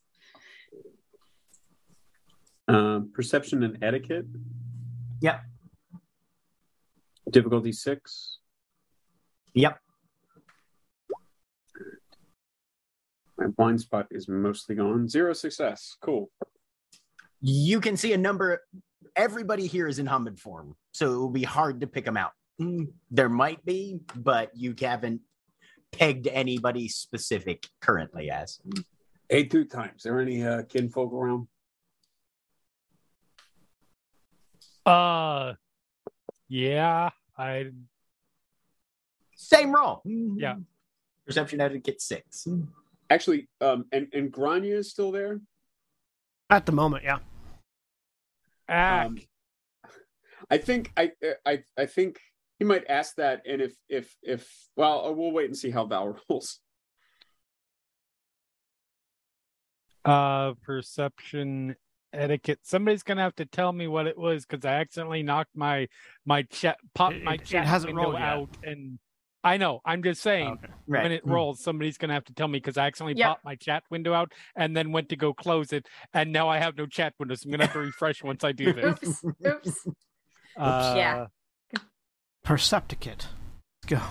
Um, 2.68 3.12
perception 3.14 3.64
and 3.64 3.78
etiquette. 3.82 4.26
Yep. 5.22 5.42
Difficulty 7.30 7.72
six. 7.72 8.40
Yep. 9.54 9.80
My 13.42 13.48
blind 13.48 13.82
spot 13.82 14.06
is 14.12 14.28
mostly 14.28 14.76
gone. 14.76 15.08
Zero 15.10 15.34
success. 15.34 15.96
Cool. 16.00 16.30
You 17.42 17.82
can 17.82 17.98
see 17.98 18.14
a 18.14 18.18
number. 18.18 18.62
Everybody 19.16 19.66
here 19.66 19.88
is 19.88 19.98
in 19.98 20.06
Homid 20.06 20.38
form, 20.40 20.76
so 20.92 21.12
it 21.12 21.18
will 21.18 21.32
be 21.32 21.42
hard 21.44 21.82
to 21.82 21.88
pick 21.88 22.06
them 22.06 22.18
out. 22.18 22.34
Mm, 22.62 22.90
There 23.10 23.30
might 23.30 23.66
be, 23.66 24.00
but 24.16 24.52
you 24.56 24.76
haven't 24.80 25.22
pegged 25.92 26.28
anybody 26.28 26.88
specific 26.88 27.68
currently 27.82 28.30
as. 28.30 28.60
Eight 29.32 29.50
through 29.52 29.66
times. 29.66 29.98
Is 29.98 30.04
there 30.04 30.20
any 30.22 30.46
uh, 30.46 30.62
kinfolk 30.70 31.12
around? 31.12 31.48
Uh, 34.86 35.54
yeah, 36.48 37.10
I 37.36 37.72
Same 39.36 39.74
roll. 39.74 40.02
Yeah. 40.06 40.58
Perception 41.26 41.60
etiquette 41.60 42.02
six. 42.02 42.48
Actually, 43.12 43.50
um, 43.60 43.84
and 43.92 44.08
and 44.14 44.32
Grainne 44.32 44.64
is 44.72 44.90
still 44.90 45.12
there. 45.12 45.42
At 46.50 46.66
the 46.66 46.72
moment, 46.72 47.04
yeah. 47.04 47.20
act. 48.70 49.08
Um, 49.10 49.18
I 50.50 50.58
think 50.58 50.94
I 50.96 51.12
I 51.46 51.64
I 51.78 51.88
think 51.88 52.22
he 52.58 52.64
might 52.64 52.86
ask 52.88 53.16
that, 53.18 53.42
and 53.46 53.62
if 53.62 53.74
if 53.90 54.16
if 54.24 54.50
well, 54.78 55.14
we'll 55.14 55.32
wait 55.34 55.48
and 55.48 55.58
see 55.58 55.72
how 55.72 55.86
Val 55.86 56.18
rolls. 56.30 56.60
uh 60.04 60.54
perception 60.64 61.76
etiquette 62.12 62.58
somebody's 62.64 63.04
gonna 63.04 63.22
have 63.22 63.36
to 63.36 63.46
tell 63.46 63.72
me 63.72 63.86
what 63.88 64.08
it 64.08 64.18
was 64.18 64.48
because 64.48 64.66
i 64.66 64.74
accidentally 64.74 65.22
knocked 65.22 65.56
my 65.56 65.88
my 66.26 66.42
chat 66.42 66.76
popped 66.96 67.18
It- 67.18 67.24
my 67.24 67.36
it- 67.36 67.42
it 67.42 67.46
chat 67.46 67.68
hasn't 67.68 67.94
window 67.94 68.10
rolled 68.10 68.16
yet. 68.20 68.24
out 68.28 68.50
and 68.64 68.98
i 69.44 69.58
know 69.58 69.80
i'm 69.86 70.04
just 70.04 70.22
saying 70.22 70.54
Okay. 70.64 70.74
Right. 70.88 71.04
when 71.04 71.12
it 71.12 71.26
rolls 71.26 71.60
somebody's 71.62 71.98
gonna 71.98 72.14
have 72.14 72.26
to 72.26 72.34
tell 72.34 72.48
me 72.48 72.58
because 72.60 72.78
i 72.78 72.86
accidentally 72.88 73.18
Yep. 73.20 73.28
popped 73.28 73.46
my 73.46 73.56
chat 73.56 73.84
window 73.90 74.14
out 74.14 74.32
and 74.56 74.76
then 74.78 74.92
went 74.92 75.10
to 75.10 75.16
go 75.16 75.34
close 75.34 75.74
it 75.74 75.88
and 76.14 76.32
now 76.32 76.48
i 76.50 76.58
have 76.60 76.78
no 76.78 76.86
chat 76.86 77.14
window 77.20 77.36
so 77.36 77.44
i'm 77.48 77.52
gonna 77.52 77.64
have 77.66 77.74
to 77.74 77.80
refresh 77.80 78.24
once 78.24 78.44
i 78.44 78.52
do 78.52 78.72
this 78.80 79.00
Oops. 79.02 79.26
Oops. 79.48 79.88
uh, 80.58 80.94
Yeah. 80.96 81.26
Percepticate. 82.44 83.28
Let's 83.84 83.88
go. 83.88 84.02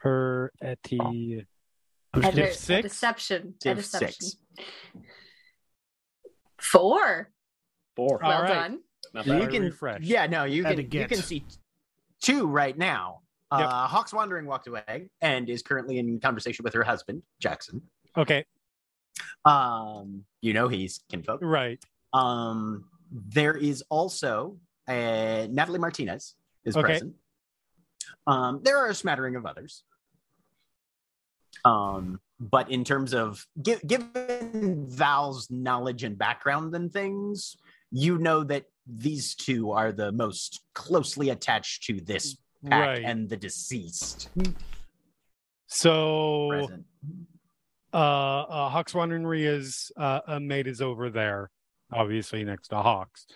per 0.00 0.50
eti 0.62 1.46
I'm 2.14 2.22
A 2.24 2.32
just 2.32 2.34
Div 2.36 2.44
a 2.48 2.52
six? 2.54 2.82
deception. 2.88 3.54
A 3.66 3.74
deception. 3.74 4.12
six. 4.28 4.36
Four. 6.60 7.30
Four. 7.96 8.18
Well 8.22 8.42
right. 8.42 8.48
done. 8.48 8.80
You 9.24 9.48
can, 9.48 9.62
refresh. 9.62 10.02
yeah, 10.02 10.26
no, 10.26 10.44
you 10.44 10.62
can, 10.62 10.78
you 10.90 11.06
can 11.06 11.18
see 11.18 11.44
two 12.20 12.46
right 12.46 12.76
now. 12.76 13.20
Yep. 13.50 13.66
Uh, 13.68 13.86
Hawk's 13.86 14.12
Wandering 14.12 14.46
walked 14.46 14.66
away 14.66 15.08
and 15.22 15.48
is 15.48 15.62
currently 15.62 15.98
in 15.98 16.20
conversation 16.20 16.62
with 16.64 16.74
her 16.74 16.82
husband, 16.84 17.22
Jackson. 17.40 17.80
okay 18.16 18.44
Um, 19.44 20.24
you 20.42 20.52
know 20.52 20.68
he's 20.68 21.00
kinfolk. 21.10 21.40
right 21.42 21.82
Um, 22.12 22.84
there 23.10 23.56
is 23.56 23.82
also 23.88 24.58
uh, 24.86 25.46
Natalie 25.50 25.78
Martinez 25.78 26.34
is 26.64 26.76
Okay. 26.76 26.86
present. 26.86 27.14
Um, 28.26 28.60
there 28.62 28.76
are 28.78 28.88
a 28.88 28.94
smattering 28.94 29.36
of 29.36 29.46
others. 29.46 29.82
Um, 31.64 32.20
but 32.40 32.70
in 32.70 32.84
terms 32.84 33.14
of 33.14 33.46
gi- 33.60 33.80
given 33.86 34.86
Val's 34.88 35.50
knowledge 35.50 36.04
and 36.04 36.16
background 36.16 36.74
and 36.74 36.92
things, 36.92 37.56
you 37.90 38.18
know 38.18 38.44
that 38.44 38.64
these 38.86 39.34
two 39.34 39.72
are 39.72 39.92
the 39.92 40.12
most 40.12 40.60
closely 40.74 41.30
attached 41.30 41.84
to 41.84 42.00
this 42.00 42.36
Right. 42.62 43.04
and 43.04 43.28
the 43.28 43.36
deceased 43.36 44.30
so 45.68 46.48
present. 46.50 46.84
uh, 47.92 47.96
uh 47.96 48.68
Hawks 48.70 48.94
Wandering 48.94 49.26
Ria's 49.26 49.92
uh, 49.96 50.20
uh 50.26 50.40
mate 50.40 50.66
is 50.66 50.80
over 50.80 51.10
there, 51.10 51.50
obviously 51.92 52.42
next 52.44 52.68
to 52.68 52.76
Hawks. 52.76 53.26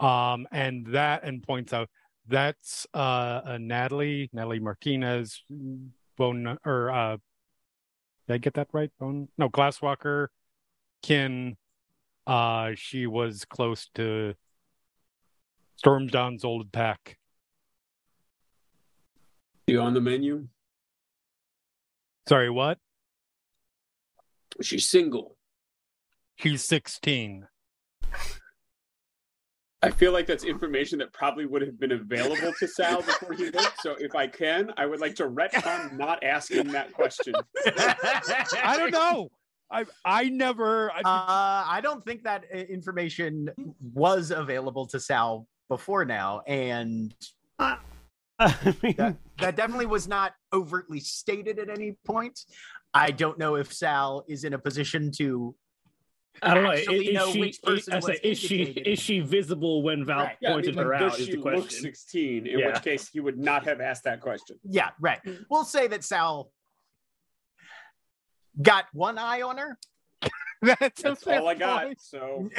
Um, 0.00 0.48
and 0.50 0.86
that 0.86 1.24
and 1.24 1.42
points 1.42 1.72
out 1.72 1.90
that's 2.28 2.86
uh, 2.94 3.40
uh 3.44 3.58
Natalie, 3.60 4.30
Natalie 4.32 4.60
Martinez, 4.60 5.42
Bone 6.16 6.42
Gnawer 6.44 6.90
uh 6.90 7.16
did 8.28 8.34
I 8.34 8.38
get 8.38 8.54
that 8.54 8.68
right? 8.72 8.90
Bone 8.98 9.28
no 9.36 9.50
Glasswalker, 9.50 10.28
Kin. 11.02 11.56
Uh 12.26 12.70
she 12.76 13.06
was 13.06 13.44
close 13.44 13.88
to 13.96 14.34
Stormdown's 15.84 16.44
old 16.44 16.70
pack. 16.70 17.18
You 19.72 19.80
on 19.80 19.94
the 19.94 20.02
menu? 20.02 20.48
Sorry, 22.28 22.50
what? 22.50 22.76
She's 24.60 24.86
single. 24.86 25.38
He's 26.36 26.62
16. 26.62 27.46
I 29.80 29.90
feel 29.90 30.12
like 30.12 30.26
that's 30.26 30.44
information 30.44 30.98
that 30.98 31.14
probably 31.14 31.46
would 31.46 31.62
have 31.62 31.80
been 31.80 31.92
available 31.92 32.52
to 32.58 32.68
Sal 32.68 33.00
before 33.00 33.32
he 33.32 33.46
looked. 33.46 33.80
So 33.80 33.96
if 33.98 34.14
I 34.14 34.26
can, 34.26 34.74
I 34.76 34.84
would 34.84 35.00
like 35.00 35.14
to 35.14 35.26
retcon 35.26 35.96
not 35.96 36.22
asking 36.22 36.68
that 36.72 36.92
question. 36.92 37.32
I 37.66 38.76
don't 38.76 38.90
know. 38.90 39.30
I 39.70 39.86
I 40.04 40.24
never 40.28 40.92
I, 40.92 40.98
Uh, 40.98 41.64
I 41.66 41.80
don't 41.82 42.04
think 42.04 42.24
that 42.24 42.44
uh, 42.54 42.58
information 42.58 43.48
was 43.94 44.32
available 44.32 44.84
to 44.88 45.00
Sal 45.00 45.46
before 45.70 46.04
now, 46.04 46.42
and 46.46 47.14
I 48.64 48.76
mean, 48.82 48.94
that, 48.96 49.16
that 49.38 49.56
definitely 49.56 49.86
was 49.86 50.08
not 50.08 50.34
overtly 50.52 51.00
stated 51.00 51.58
at 51.58 51.68
any 51.68 51.96
point. 52.04 52.40
I 52.94 53.10
don't 53.10 53.38
know 53.38 53.54
if 53.56 53.72
Sal 53.72 54.24
is 54.28 54.44
in 54.44 54.52
a 54.54 54.58
position 54.58 55.10
to. 55.18 55.54
I 56.42 56.54
don't 56.54 56.64
know. 56.64 56.72
Is, 56.72 57.14
know 57.14 57.30
she, 57.30 57.40
which 57.40 57.62
person 57.62 57.92
I 57.92 57.96
was 57.96 58.06
say, 58.06 58.18
is 58.22 58.38
she 58.38 58.62
is 58.62 58.98
she 58.98 59.20
visible 59.20 59.82
when 59.82 60.04
Val 60.04 60.24
Right. 60.24 60.36
Yeah, 60.40 60.50
I 60.50 60.52
pointed 60.54 60.76
mean, 60.76 60.84
her 60.84 60.92
like, 60.92 61.02
out? 61.02 61.10
does 61.12 61.20
Is 61.20 61.26
she 61.26 61.32
the 61.32 61.42
look 61.42 61.52
question. 61.54 61.82
16? 61.82 62.46
In 62.46 62.58
Yeah. 62.58 62.66
which 62.68 62.82
case, 62.82 63.08
he 63.08 63.20
would 63.20 63.38
not 63.38 63.64
have 63.64 63.80
asked 63.80 64.04
that 64.04 64.20
question. 64.20 64.58
Yeah, 64.64 64.90
right. 64.98 65.20
Mm. 65.24 65.44
We'll 65.50 65.64
say 65.64 65.88
that 65.88 66.02
Sal 66.02 66.50
got 68.60 68.86
one 68.92 69.18
eye 69.18 69.42
on 69.42 69.58
her. 69.58 69.78
that's, 70.62 71.00
a 71.00 71.02
That's 71.02 71.24
fair 71.24 71.40
all 71.40 71.48
I 71.48 71.54
got. 71.54 71.86
So 71.98 72.48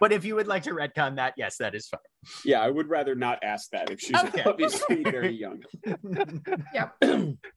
but 0.00 0.12
if 0.12 0.24
you 0.24 0.34
would 0.36 0.46
like 0.46 0.62
to 0.64 0.70
retcon 0.70 1.16
that, 1.16 1.34
yes, 1.36 1.56
that 1.58 1.74
is 1.74 1.88
fine. 1.88 2.00
yeah, 2.44 2.60
I 2.60 2.70
would 2.70 2.88
rather 2.88 3.14
not 3.14 3.42
ask 3.42 3.70
that 3.70 3.90
if 3.90 4.00
she's 4.00 4.16
Okay. 4.16 4.42
obviously 4.44 5.02
very 5.02 5.32
young. 5.34 5.62
fine. 7.00 7.38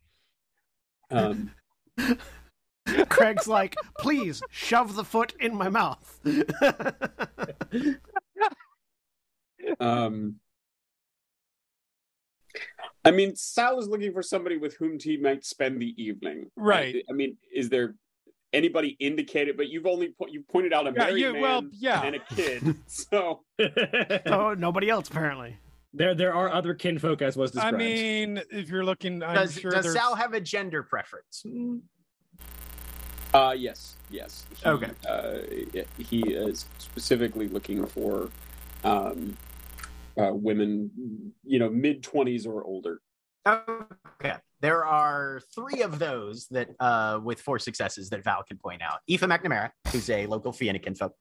Um, 1.09 1.51
Craig's 3.07 3.47
like, 3.47 3.75
please 3.97 4.41
shove 4.49 4.95
the 4.95 5.05
foot 5.05 5.33
in 5.39 5.55
my 5.55 5.69
mouth. 5.69 6.19
um, 9.79 10.35
I 13.05 13.11
mean, 13.11 13.35
Sal 13.35 13.79
is 13.79 13.87
looking 13.87 14.11
for 14.11 14.21
somebody 14.21 14.57
with 14.57 14.75
whom 14.77 14.99
he 14.99 15.15
might 15.17 15.45
spend 15.45 15.81
the 15.81 15.93
evening. 16.01 16.49
Right. 16.57 17.03
I 17.09 17.13
mean, 17.13 17.37
is 17.53 17.69
there 17.69 17.95
anybody 18.53 18.95
indicated? 18.99 19.57
But 19.57 19.69
you've 19.69 19.85
only 19.85 20.09
po- 20.19 20.27
you 20.27 20.43
pointed 20.51 20.73
out 20.73 20.87
a 20.87 20.91
Yeah, 20.91 20.97
married 20.97 21.19
you- 21.21 21.33
man 21.33 21.41
well, 21.41 21.63
yeah. 21.73 22.01
and 22.03 22.15
a 22.15 22.19
kid. 22.19 22.75
So 22.87 23.41
oh, 24.27 24.53
nobody 24.57 24.89
else 24.89 25.09
apparently. 25.09 25.57
there 25.93 26.13
there 26.15 26.33
are 26.33 26.49
other 26.49 26.73
kinfolk 26.73 27.21
as 27.21 27.35
was 27.37 27.51
described. 27.51 27.75
I 27.75 27.79
mean, 27.79 28.41
if 28.51 28.69
you're 28.69 28.85
looking, 28.85 29.23
I'm 29.23 29.35
does 29.35 29.59
sure 29.59 29.71
does 29.71 29.83
there's 29.85 29.95
Sal 29.95 30.15
have 30.15 30.33
a 30.33 30.41
gender 30.41 30.83
preference? 30.83 31.43
Uh 33.33 33.53
yes, 33.57 33.95
yes. 34.09 34.45
He, 34.55 34.65
Okay. 34.69 34.91
Uh, 35.07 35.37
he 35.97 36.21
is 36.21 36.65
specifically 36.77 37.47
looking 37.49 37.85
for 37.85 38.29
um, 38.83 39.35
uh, 40.17 40.31
women, 40.33 40.89
you 41.43 41.59
know, 41.59 41.69
mid 41.69 42.01
twenties 42.03 42.45
or 42.47 42.63
older. 42.63 43.01
Okay. 43.45 44.35
There 44.61 44.85
are 44.85 45.41
three 45.53 45.81
of 45.83 45.99
those 45.99 46.47
that, 46.47 46.69
uh, 46.79 47.19
with 47.23 47.39
four 47.41 47.59
successes, 47.59 48.09
that 48.09 48.23
Val 48.23 48.43
can 48.43 48.57
point 48.57 48.81
out. 48.81 48.99
Aoife 49.09 49.21
McNamara, 49.21 49.69
who's 49.91 50.09
a 50.09 50.25
local 50.27 50.51
Fianna 50.51 50.79
kinfolk. 50.79 51.13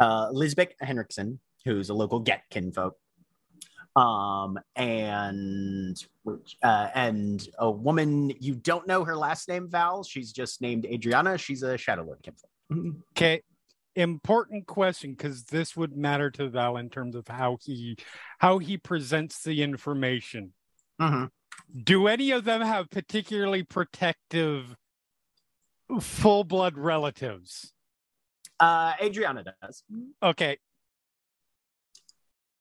Uh, 0.00 0.28
Lisbeth 0.32 0.72
Henriksen, 0.80 1.40
who's 1.64 1.88
a 1.90 1.94
local 1.94 2.20
Get 2.20 2.42
kinfolk. 2.50 2.96
Um, 3.96 4.58
and 4.76 5.96
uh, 6.62 6.88
and 6.94 7.48
a 7.58 7.70
woman 7.70 8.32
you 8.38 8.54
don't 8.54 8.86
know 8.86 9.02
her 9.04 9.16
last 9.16 9.48
name, 9.48 9.68
Val. 9.68 10.04
She's 10.04 10.32
just 10.32 10.60
named 10.60 10.84
Adriana. 10.86 11.36
She's 11.38 11.62
a 11.62 11.76
Shadowlord 11.76 12.22
kinfolk. 12.22 12.94
okay. 13.12 13.42
Important 13.96 14.66
question 14.68 15.12
because 15.12 15.44
this 15.44 15.76
would 15.76 15.96
matter 15.96 16.30
to 16.32 16.48
Val 16.48 16.76
in 16.76 16.90
terms 16.90 17.16
of 17.16 17.26
how 17.26 17.58
he 17.64 17.96
how 18.38 18.58
he 18.58 18.76
presents 18.76 19.42
the 19.42 19.62
information. 19.62 20.52
Mhm. 21.00 21.30
Do 21.84 22.06
any 22.06 22.30
of 22.30 22.44
them 22.44 22.60
have 22.62 22.90
particularly 22.90 23.62
protective 23.62 24.76
full 26.00 26.44
blood 26.44 26.76
relatives? 26.78 27.72
Uh, 28.60 28.94
Adriana 29.02 29.44
does. 29.62 29.82
Okay, 30.22 30.58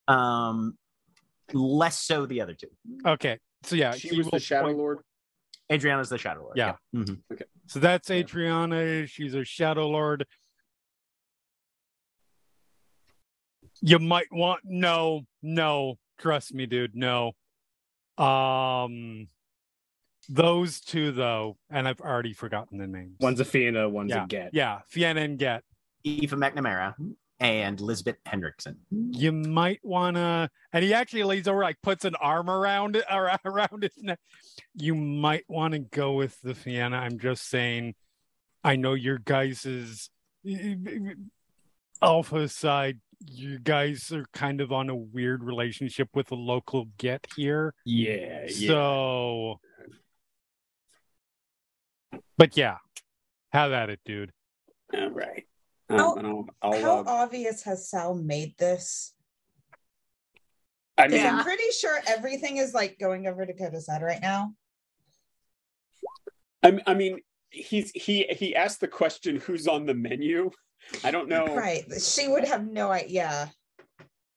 Um, 0.08 0.78
less 1.54 2.00
so 2.00 2.26
the 2.26 2.42
other 2.42 2.54
two. 2.54 2.68
okay. 3.06 3.40
So 3.64 3.76
yeah, 3.76 3.92
she 3.92 4.10
he 4.10 4.18
was 4.20 4.28
the 4.30 4.40
Shadow 4.40 4.68
point- 4.68 4.78
Lord. 4.78 5.00
Adriana's 5.72 6.08
the 6.10 6.18
Shadow 6.18 6.44
Lord. 6.44 6.58
Yeah. 6.58 6.76
Mhm. 6.96 7.22
So 7.66 7.80
that's 7.80 8.10
Yeah. 8.10 8.18
Adriana. 8.18 9.06
She's 9.08 9.34
a 9.34 9.44
Shadow 9.44 9.88
Lord. 9.90 10.26
You 13.82 14.00
might 14.00 14.32
want 14.32 14.62
no, 14.64 15.26
no. 15.42 15.98
Trust 16.18 16.54
me, 16.54 16.66
dude. 16.66 16.96
No. 16.96 17.34
Um, 18.18 19.28
those 20.30 20.82
two 20.82 21.12
though, 21.12 21.58
and 21.70 21.88
I've 21.88 22.02
already 22.02 22.34
forgotten 22.34 22.78
the 22.78 22.88
names. 22.88 23.18
one's 23.20 23.40
a 23.40 23.46
Fianna, 23.46 23.88
one's 23.90 24.10
yeah, 24.12 24.24
a 24.24 24.28
Get. 24.28 24.50
yeah, 24.54 24.80
Fianna 24.88 25.22
and 25.22 25.40
Get. 25.40 25.64
Eva 26.04 26.36
McNamara 26.36 26.96
and 27.40 27.80
Lisbeth 27.80 28.18
Hendrickson. 28.26 28.76
You 28.90 29.32
might 29.32 29.80
wanna, 29.84 30.50
and 30.74 30.84
he 30.84 30.94
actually 30.94 31.24
lays 31.24 31.48
over, 31.48 31.62
like 31.62 31.78
puts 31.82 32.06
an 32.06 32.16
arm 32.16 32.50
around 32.50 32.96
it, 32.96 33.06
around 33.46 33.84
his 33.84 33.92
neck. 33.98 34.20
You 34.76 34.96
might 34.96 35.46
want 35.48 35.74
to 35.74 35.80
go 35.80 36.14
with 36.14 36.40
the 36.42 36.56
Fianna. 36.56 36.98
I'm 36.98 37.20
just 37.20 37.48
saying. 37.50 37.96
I 38.64 38.76
know 38.76 38.96
your 38.96 39.18
guys's 39.18 40.10
eh, 40.46 40.58
eh, 40.62 40.76
eh, 40.88 41.14
alpha 42.02 42.50
side. 42.50 43.00
You 43.26 43.58
guys 43.60 44.12
are 44.12 44.26
kind 44.34 44.62
of 44.62 44.72
on 44.72 44.90
a 44.90 44.96
weird 44.96 45.44
relationship 45.44 46.10
with 46.14 46.32
a 46.32 46.36
local 46.36 46.88
get 46.98 47.26
here. 47.36 47.74
Yeah, 47.86 48.46
yeah. 48.48 48.68
So, 48.68 49.60
but 52.38 52.56
yeah, 52.56 52.78
have 53.52 53.72
at 53.72 53.90
it, 53.90 54.00
dude. 54.06 54.32
All 54.94 55.10
right. 55.10 55.46
Um, 55.90 55.98
How- 55.98 56.16
and 56.16 56.28
I'll, 56.28 56.46
I'll, 56.62 56.82
How 56.82 57.00
uh, 57.00 57.04
obvious 57.24 57.64
has 57.64 57.90
Sal 57.90 58.14
made 58.16 58.56
this? 58.58 59.14
I 60.98 61.04
'Cause 61.04 61.12
mean, 61.14 61.26
I'm 61.26 61.44
pretty 61.44 61.70
sure 61.80 62.00
everything 62.08 62.58
is 62.58 62.74
like 62.74 62.98
going 63.00 63.28
over 63.28 63.46
Dakota's 63.46 63.88
head 63.88 64.02
right 64.02 64.22
now. 64.22 64.54
I, 66.64 66.80
I 66.88 66.94
mean, 66.96 67.20
he's 67.50 67.92
he 67.92 68.24
he 68.30 68.56
asked 68.56 68.82
the 68.82 68.88
question, 68.88 69.38
"Who's 69.38 69.68
on 69.68 69.86
the 69.86 69.94
menu?" 69.94 70.52
I 71.04 71.12
don't 71.12 71.28
know. 71.28 71.46
Right. 71.56 71.84
She 72.02 72.28
would 72.28 72.46
have 72.46 72.66
no 72.66 72.92
idea. 72.92 73.52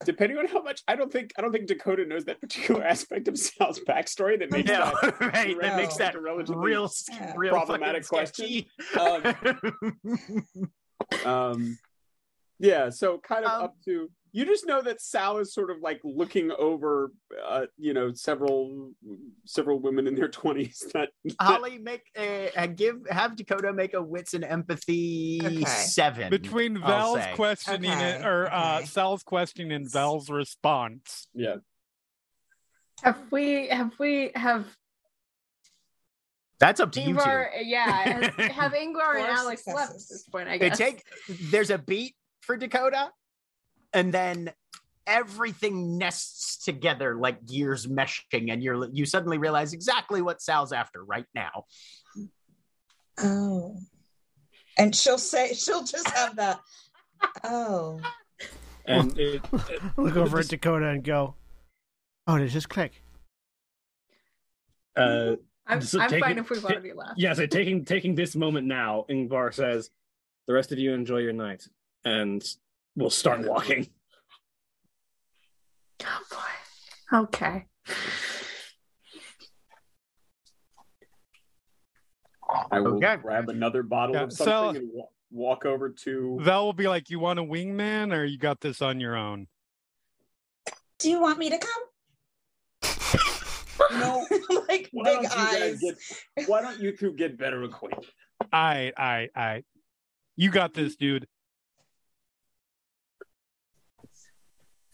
Depending 0.05 0.39
on 0.39 0.49
how 0.49 0.63
much, 0.63 0.83
I 0.89 0.97
don't 0.97 1.13
think 1.13 1.33
I 1.37 1.43
don't 1.43 1.53
think 1.53 1.67
Dakota 1.67 2.07
knows 2.07 2.25
that 2.25 2.41
particular 2.41 2.83
aspect 2.95 3.29
of 3.29 3.39
Sal's 3.39 3.81
backstory 3.81 4.39
that 4.39 4.51
makes 4.51 4.71
Yeah, 4.71 4.91
that 5.03 5.21
right. 5.21 5.57
That 5.61 5.77
makes 5.77 5.97
that 5.97 6.15
a 6.15 6.21
relatively 6.21 6.65
real, 6.65 6.91
Yeah. 7.11 7.35
real 7.37 7.53
problematic 7.53 8.07
question. 8.09 8.47
sketchy. 8.47 8.71
um 11.25 11.79
yeah 12.59 12.91
so 12.91 13.19
kind 13.19 13.45
of 13.45 13.51
Um, 13.51 13.63
up 13.65 13.75
to 13.87 14.11
you 14.33 14.45
just 14.45 14.67
know 14.67 14.81
that 14.83 15.01
Sal 15.01 15.39
is 15.39 15.53
sort 15.53 15.71
of 15.71 15.79
like 15.83 16.01
looking 16.05 16.51
over, 16.53 17.13
uh, 17.47 17.67
you 17.77 17.93
know, 17.95 18.13
several 18.13 18.93
several 19.45 19.81
women 19.81 20.07
in 20.07 20.15
their 20.15 20.29
twenties. 20.29 20.85
That, 20.95 21.09
that 21.25 21.35
Holly, 21.41 21.79
make 21.79 22.03
a, 22.17 22.51
a 22.57 22.69
give 22.69 22.99
have 23.11 23.37
Dakota 23.37 23.73
make 23.73 23.95
a 23.95 24.03
wits 24.03 24.35
and 24.35 24.45
empathy 24.45 25.41
Okay. 25.45 25.65
seven 25.65 26.31
Between 26.31 26.77
I'll 26.83 26.89
Val's 27.15 27.25
say. 27.25 27.33
questioning 27.35 27.91
it 27.91 28.17
Okay, 28.21 28.25
or 28.29 28.47
uh. 28.53 28.85
Sal's 28.85 29.23
question 29.23 29.71
and 29.73 29.91
Val's 29.91 30.31
response. 30.31 31.29
yeah. 31.35 31.57
Have 33.03 33.19
we 33.31 33.69
have 33.69 33.93
we 33.99 34.31
have 34.35 34.67
That's 36.59 36.81
up 36.81 36.93
to 36.93 37.01
you 37.01 37.15
two. 37.15 37.21
Yngvar 37.21 37.49
yeah, 37.65 37.91
has, 37.91 38.25
have 38.53 38.73
Yngvar 38.73 39.17
and 39.17 39.27
Four 39.27 39.31
Alex 39.31 39.67
left 39.67 39.93
at 39.93 39.97
this 39.97 40.25
point, 40.31 40.49
I 40.49 40.55
It 40.55 40.59
guess. 40.59 40.79
take 40.79 41.03
there's 41.51 41.71
a 41.71 41.79
beat 41.79 42.15
for 42.43 42.57
Dakota, 42.59 43.11
and 43.93 44.13
then 44.13 44.53
everything 45.07 45.99
nests 45.99 46.65
together 46.65 47.17
like 47.17 47.45
gears 47.47 47.87
meshing, 47.87 48.53
and 48.53 48.63
you're 48.63 48.89
you 48.93 49.05
suddenly 49.07 49.39
realize 49.39 49.73
exactly 49.73 50.23
what 50.23 50.41
Sal's 50.41 50.73
after 50.73 51.05
right 51.05 51.27
now. 51.35 51.65
Oh. 53.19 53.77
And 54.79 54.95
she'll 54.95 55.19
say 55.19 55.53
she'll 55.55 55.85
just 55.85 56.09
have 56.11 56.37
that. 56.37 56.61
Oh. 57.45 58.01
And 58.87 59.19
it, 59.19 59.43
Look 59.97 60.17
over 60.17 60.39
at 60.39 60.49
Dakota 60.49 60.89
and 60.89 61.05
go, 61.05 61.35
"Oh, 62.27 62.39
did 62.39 62.47
it 62.47 62.51
just 62.51 62.69
click?" 62.69 63.03
uh, 64.97 65.37
I'm, 65.67 65.81
So 65.83 66.01
I'm 66.01 66.11
take 66.11 66.23
fine 66.25 66.39
if 66.39 66.51
we've 66.51 66.63
ta- 66.63 66.69
already 66.69 66.93
left. 66.93 67.19
yeah, 67.19 67.33
so 67.35 67.47
taking 67.47 67.85
taking 67.85 68.15
this 68.15 68.35
moment 68.35 68.67
now, 68.67 69.05
Yngvar 69.11 69.53
says, 69.53 69.91
"The 70.47 70.55
rest 70.55 70.73
of 70.73 70.79
you 70.79 70.93
enjoy 70.95 71.19
your 71.19 71.33
night, 71.33 71.69
and 72.05 72.43
we'll 73.01 73.11
start 73.11 73.41
walking." 73.41 73.89
Oh 76.05 76.23
boy. 76.31 77.19
Okay. 77.19 77.67
I 82.71 82.81
will 82.81 82.97
Okay. 82.97 83.17
grab 83.17 83.49
another 83.49 83.83
bottle 83.83 84.17
Yeah, 84.17 84.23
of 84.25 84.33
so- 84.33 84.45
something 84.45 84.83
and 84.83 84.91
wa- 84.93 85.07
walk 85.31 85.65
over 85.65 85.89
to. 85.91 86.39
Val 86.41 86.65
will 86.67 86.73
be 86.73 86.89
like, 86.89 87.11
"You 87.11 87.19
want 87.21 87.39
a 87.39 87.43
wingman, 87.43 88.13
or 88.17 88.25
you 88.25 88.39
got 88.39 88.61
this 88.61 88.83
on 88.83 89.01
your 89.01 89.17
own?" 89.17 89.47
Do 90.99 91.11
you 91.11 91.21
want 91.21 91.39
me 91.39 91.51
to 91.51 91.59
come? 91.59 91.83
No, 93.93 94.25
like 94.69 94.89
why 94.93 95.05
big 95.05 95.15
don't 95.15 95.23
you 95.23 95.29
guys 95.29 95.63
eyes. 95.63 95.81
get? 96.37 96.49
Why 96.49 96.61
don't 96.61 96.79
you 96.79 96.97
two 96.97 97.13
get 97.13 97.37
better 97.37 97.63
acquainted? 97.65 98.07
I, 98.53 98.93
I, 98.97 99.29
I. 99.35 99.65
You 100.37 100.51
got 100.53 100.75
this, 100.75 100.95
dude. 100.95 101.27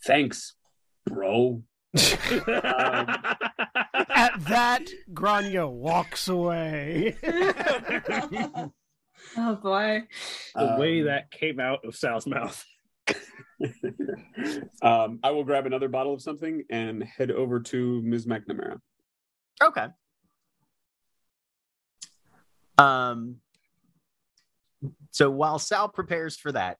Thanks, 0.06 0.54
bro. 1.04 1.62
At 1.94 2.00
that, 4.40 4.84
Grainne 5.12 5.70
walks 5.72 6.28
away. 6.28 7.16
Oh 9.36 9.56
boy. 9.56 10.02
the 10.54 10.76
way 10.78 11.00
Um, 11.00 11.06
that 11.06 11.30
came 11.30 11.58
out 11.58 11.84
of 11.84 11.96
Sal's 11.96 12.26
mouth. 12.26 12.64
um, 14.82 15.18
I 15.24 15.30
will 15.30 15.42
grab 15.42 15.66
another 15.66 15.88
bottle 15.88 16.14
of 16.14 16.22
something 16.22 16.62
and 16.70 17.02
head 17.02 17.30
over 17.30 17.58
to 17.60 18.02
Ms. 18.02 18.26
McNamara. 18.26 18.78
Okay. 19.62 19.86
Um. 22.78 23.36
So 25.10 25.30
while 25.30 25.58
Sal 25.58 25.88
prepares 25.88 26.36
for 26.36 26.52
that, 26.52 26.76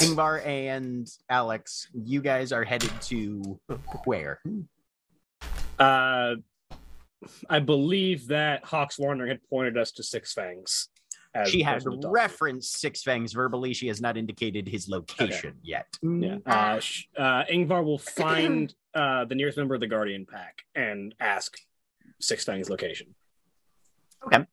Yngvar 0.00 0.44
and 0.46 1.08
Alex, 1.28 1.88
you 1.94 2.20
guys 2.20 2.52
are 2.52 2.64
headed 2.64 2.90
to 3.02 3.58
where? 4.04 4.40
Uh, 5.78 6.36
I 7.48 7.58
believe 7.60 8.28
that 8.28 8.64
Hawks 8.64 8.98
Warner 8.98 9.26
had 9.26 9.40
pointed 9.48 9.76
us 9.76 9.92
to 9.92 10.02
Six 10.02 10.32
Fangs. 10.32 10.88
as 11.34 11.48
She 11.50 11.62
has 11.62 11.84
person 11.84 11.92
to 11.92 11.96
talk 11.98 12.02
to. 12.02 12.12
referenced 12.12 12.78
Six 12.80 13.02
Fangs 13.02 13.32
verbally. 13.32 13.74
She 13.74 13.88
has 13.88 14.00
not 14.00 14.16
indicated 14.16 14.66
his 14.66 14.88
location 14.88 15.54
yet. 15.62 15.86
Yeah. 16.02 16.38
Uh, 16.46 16.80
sh- 16.80 17.04
uh, 17.16 17.44
Yngvar 17.44 17.84
will 17.84 17.98
find 17.98 18.74
uh, 18.94 19.26
the 19.26 19.34
nearest 19.34 19.58
member 19.58 19.74
of 19.74 19.80
the 19.80 19.86
Guardian 19.86 20.26
Pack 20.26 20.62
and 20.74 21.14
ask 21.20 21.58
Six 22.20 22.44
Fangs' 22.44 22.70
location. 22.70 23.14
Okay. 24.26 24.44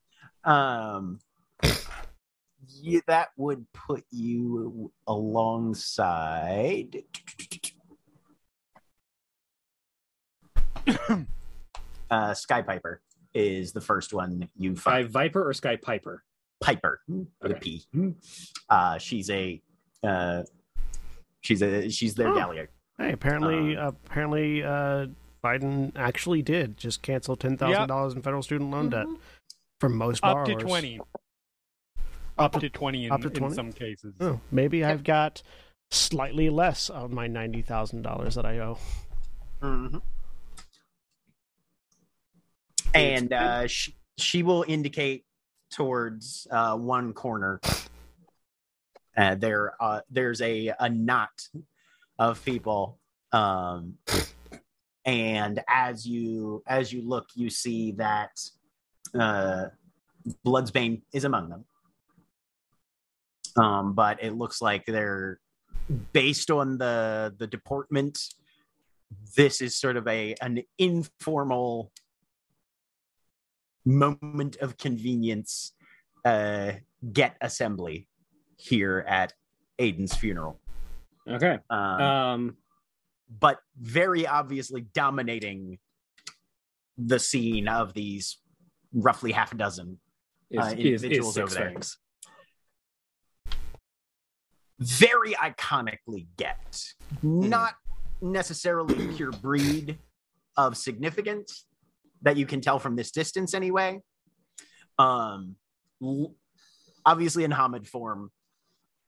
Um, 0.43 1.19
yeah, 2.67 2.99
that 3.07 3.29
would 3.37 3.65
put 3.73 4.03
you 4.11 4.91
alongside. 5.07 7.03
uh, 12.11 12.33
Sky 12.33 12.61
Piper 12.61 13.01
is 13.33 13.71
the 13.73 13.81
first 13.81 14.13
one 14.13 14.47
you 14.57 14.75
Sky 14.75 15.01
find. 15.03 15.09
Viper 15.09 15.47
or 15.47 15.53
Sky 15.53 15.75
Piper? 15.75 16.23
Piper 16.61 17.01
with 17.07 17.27
a 17.43 17.55
Okay. 17.55 17.81
P. 17.91 18.15
Uh, 18.69 18.97
she's 18.97 19.29
a. 19.29 19.61
Uh, 20.03 20.43
she's 21.41 21.61
a. 21.61 21.89
She's 21.89 22.15
their 22.15 22.29
Oh. 22.29 22.35
galliard. 22.35 22.69
Hey, 22.97 23.11
apparently, 23.11 23.75
apparently, 23.75 24.63
uh, 24.63 25.05
Biden 25.43 25.91
actually 25.95 26.41
did 26.41 26.77
just 26.77 27.03
cancel 27.03 27.35
ten 27.35 27.57
thousand 27.57 27.87
dollars 27.89 28.13
in 28.13 28.23
federal 28.23 28.41
student 28.41 28.71
loan 28.71 28.89
debt 28.89 29.05
for 29.79 29.87
most 29.87 30.23
Up 30.23 30.33
borrowers. 30.33 30.49
to 30.63 30.67
twenty. 30.67 30.99
Up 32.37 32.53
to 32.59 32.69
twenty 32.69 33.05
in, 33.05 33.11
up 33.11 33.21
to 33.21 33.29
in 33.29 33.51
some 33.53 33.71
cases. 33.71 34.13
Oh, 34.19 34.39
maybe 34.51 34.83
I've 34.83 35.03
got 35.03 35.41
slightly 35.89 36.49
less 36.49 36.89
of 36.89 37.11
my 37.11 37.27
ninety 37.27 37.61
thousand 37.61 38.03
dollars 38.03 38.35
that 38.35 38.45
I 38.45 38.59
owe. 38.59 38.77
Mhm. 39.61 40.01
And 42.93 43.33
uh, 43.33 43.67
she, 43.67 43.95
she 44.17 44.43
will 44.43 44.65
indicate 44.67 45.25
towards 45.71 46.47
uh, 46.51 46.75
one 46.77 47.13
corner. 47.13 47.59
Uh, 49.15 49.35
there, 49.35 49.73
uh, 49.79 50.01
there's 50.09 50.41
a, 50.41 50.73
a 50.79 50.89
knot 50.89 51.47
of 52.19 52.43
people, 52.45 52.99
um, 53.31 53.95
and 55.05 55.63
as 55.67 56.05
you 56.07 56.63
as 56.67 56.93
you 56.93 57.01
look, 57.01 57.27
you 57.35 57.49
see 57.49 57.91
that 57.93 58.39
uh, 59.19 59.65
Bloodsbane 60.45 61.01
is 61.13 61.23
among 61.23 61.49
them. 61.49 61.65
Um, 63.57 63.93
but 63.93 64.23
it 64.23 64.33
looks 64.33 64.61
like 64.61 64.85
they're 64.85 65.39
based 66.13 66.51
on 66.51 66.77
the 66.77 67.33
the 67.37 67.47
deportment 67.47 68.19
this 69.35 69.61
is 69.61 69.75
sort 69.75 69.95
of 69.95 70.05
a 70.07 70.35
an 70.41 70.61
informal 70.77 71.91
moment 73.85 74.57
of 74.57 74.77
convenience 74.77 75.73
uh 76.25 76.73
get 77.13 77.37
assembly 77.39 78.07
here 78.57 79.05
at 79.07 79.33
aiden's 79.79 80.13
funeral 80.15 80.59
Okay. 81.29 81.57
um, 81.69 82.01
Um, 82.01 82.57
but 83.39 83.59
very 83.79 84.25
obviously 84.25 84.81
dominating 84.93 85.79
the 86.97 87.19
scene 87.19 87.67
of 87.67 87.93
these 87.93 88.37
roughly 88.93 89.31
half 89.31 89.53
a 89.53 89.57
dozen 89.57 89.99
is, 90.49 90.59
Uh, 90.59 90.63
is, 90.67 90.73
is 90.73 91.03
individuals 91.03 91.35
Six 91.35 91.45
over 91.45 91.55
there. 91.55 91.73
Very 94.79 95.33
iconically 95.33 96.27
get. 96.37 96.83
Not 97.23 97.73
necessarily 98.21 99.15
pure 99.15 99.31
breed 99.31 99.97
of 100.55 100.77
significance 100.77 101.65
that 102.21 102.37
you 102.37 102.45
can 102.45 102.61
tell 102.61 102.79
from 102.79 102.95
this 102.95 103.11
distance 103.11 103.53
anyway. 103.53 104.01
Um 104.97 105.55
obviously 107.05 107.43
in 107.43 107.51
homid 107.51 107.87
form 107.87 108.29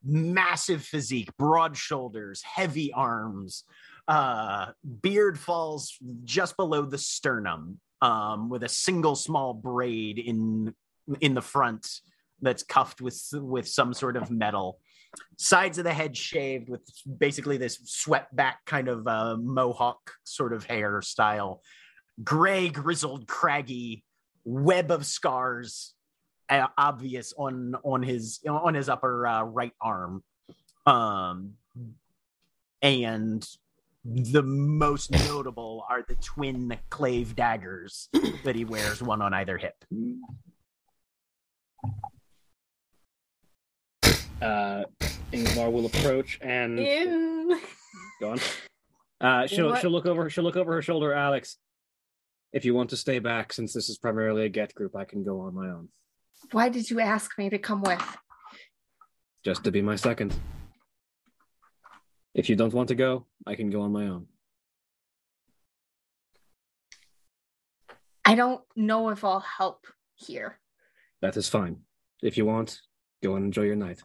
massive 0.02 0.82
physique 0.82 1.28
broad 1.36 1.76
shoulders 1.76 2.42
heavy 2.42 2.90
arms 2.92 3.64
uh 4.08 4.66
beard 5.02 5.38
falls 5.38 5.96
just 6.24 6.56
below 6.56 6.82
the 6.86 6.96
sternum 6.96 7.78
um 8.00 8.48
with 8.48 8.64
a 8.64 8.68
single 8.68 9.14
small 9.14 9.52
braid 9.52 10.18
in 10.18 10.74
in 11.20 11.34
the 11.34 11.42
front 11.42 11.86
that's 12.40 12.62
cuffed 12.62 13.02
with 13.02 13.22
with 13.34 13.68
some 13.68 13.92
sort 13.92 14.16
of 14.16 14.30
metal 14.30 14.80
sides 15.36 15.78
of 15.78 15.84
the 15.84 15.92
head 15.92 16.16
shaved 16.16 16.68
with 16.68 16.82
basically 17.18 17.56
this 17.56 17.78
swept 17.84 18.34
back 18.34 18.64
kind 18.66 18.88
of 18.88 19.06
uh, 19.06 19.36
mohawk 19.36 20.12
sort 20.24 20.52
of 20.52 20.66
hairstyle, 20.66 21.58
gray, 22.22 22.68
grizzled, 22.68 23.26
craggy 23.26 24.04
web 24.44 24.90
of 24.90 25.06
scars, 25.06 25.94
uh, 26.48 26.66
obvious 26.76 27.32
on 27.36 27.74
on 27.84 28.02
his 28.02 28.40
on 28.48 28.74
his 28.74 28.88
upper 28.88 29.26
uh, 29.26 29.42
right 29.42 29.72
arm, 29.80 30.22
um, 30.86 31.54
and 32.82 33.46
the 34.04 34.42
most 34.42 35.10
notable 35.10 35.84
are 35.88 36.02
the 36.02 36.14
twin 36.16 36.76
klaive 36.90 37.34
daggers 37.36 38.08
that 38.44 38.56
he 38.56 38.64
wears, 38.64 39.02
one 39.02 39.20
on 39.20 39.34
either 39.34 39.58
hip. 39.58 39.84
Uh, 44.40 44.84
Yngvar 45.32 45.70
will 45.70 45.86
approach 45.86 46.38
and 46.42 46.78
In 46.78 47.60
Go 48.20 48.32
on. 48.32 48.40
Uh, 49.22 49.46
she'll 49.46 49.68
What? 49.68 49.82
she'll 49.82 49.90
look 49.90 50.06
over 50.06 50.30
she'll 50.30 50.44
look 50.44 50.56
over 50.56 50.72
her 50.72 50.80
shoulder, 50.80 51.12
Alex. 51.12 51.58
If 52.54 52.64
you 52.64 52.72
want 52.72 52.88
to 52.88 52.96
stay 52.96 53.18
back, 53.18 53.52
since 53.52 53.74
this 53.74 53.90
is 53.90 53.98
primarily 53.98 54.46
a 54.46 54.48
get 54.48 54.74
group, 54.74 54.96
I 54.96 55.04
can 55.04 55.22
go 55.22 55.40
on 55.42 55.54
my 55.54 55.68
own. 55.68 55.88
Why 56.52 56.70
did 56.70 56.88
you 56.90 57.00
ask 57.00 57.36
me 57.36 57.50
to 57.50 57.58
come 57.58 57.82
with? 57.82 58.02
Just 59.44 59.62
to 59.64 59.70
be 59.70 59.82
my 59.82 59.96
second. 59.96 60.34
If 62.34 62.48
you 62.48 62.56
don't 62.56 62.72
want 62.72 62.88
to 62.88 62.94
go, 62.94 63.26
I 63.46 63.56
can 63.56 63.68
go 63.68 63.82
on 63.82 63.92
my 63.92 64.06
own. 64.06 64.26
I 68.24 68.34
don't 68.36 68.62
know 68.74 69.10
if 69.10 69.22
I'll 69.22 69.40
help 69.58 69.86
here. 70.14 70.58
That 71.20 71.36
is 71.36 71.46
fine. 71.48 71.82
If 72.22 72.38
you 72.38 72.46
want, 72.46 72.80
go 73.22 73.36
and 73.36 73.44
enjoy 73.44 73.64
your 73.64 73.76
night. 73.76 74.02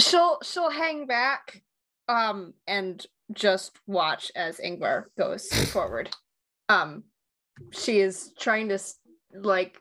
She'll 0.00 0.38
she'll 0.42 0.70
hang 0.70 1.06
back 1.06 1.62
um 2.08 2.54
and 2.66 3.04
just 3.32 3.72
watch 3.86 4.32
as 4.34 4.58
Yngvar 4.58 5.04
goes 5.18 5.48
forward. 5.72 6.10
Um 6.68 7.04
she 7.72 8.00
is 8.00 8.32
trying 8.38 8.68
to 8.70 8.78
like 9.34 9.78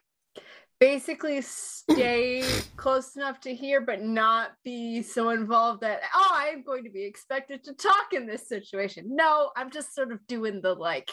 basically 0.80 1.42
stay 1.42 2.44
close 2.78 3.16
enough 3.16 3.40
to 3.42 3.54
hear 3.54 3.82
but 3.82 4.02
not 4.02 4.52
be 4.64 5.02
so 5.02 5.30
involved 5.30 5.82
that 5.82 6.02
oh 6.14 6.32
I'm 6.32 6.64
going 6.64 6.84
to 6.84 6.90
be 6.90 7.04
expected 7.04 7.64
to 7.66 7.74
talk 7.74 8.14
in 8.14 8.28
this 8.28 8.48
situation. 8.48 9.16
No, 9.16 9.52
I'm 9.56 9.72
just 9.72 9.96
sort 9.96 10.12
of 10.12 10.26
doing 10.28 10.62
the 10.62 10.74
like 10.74 11.10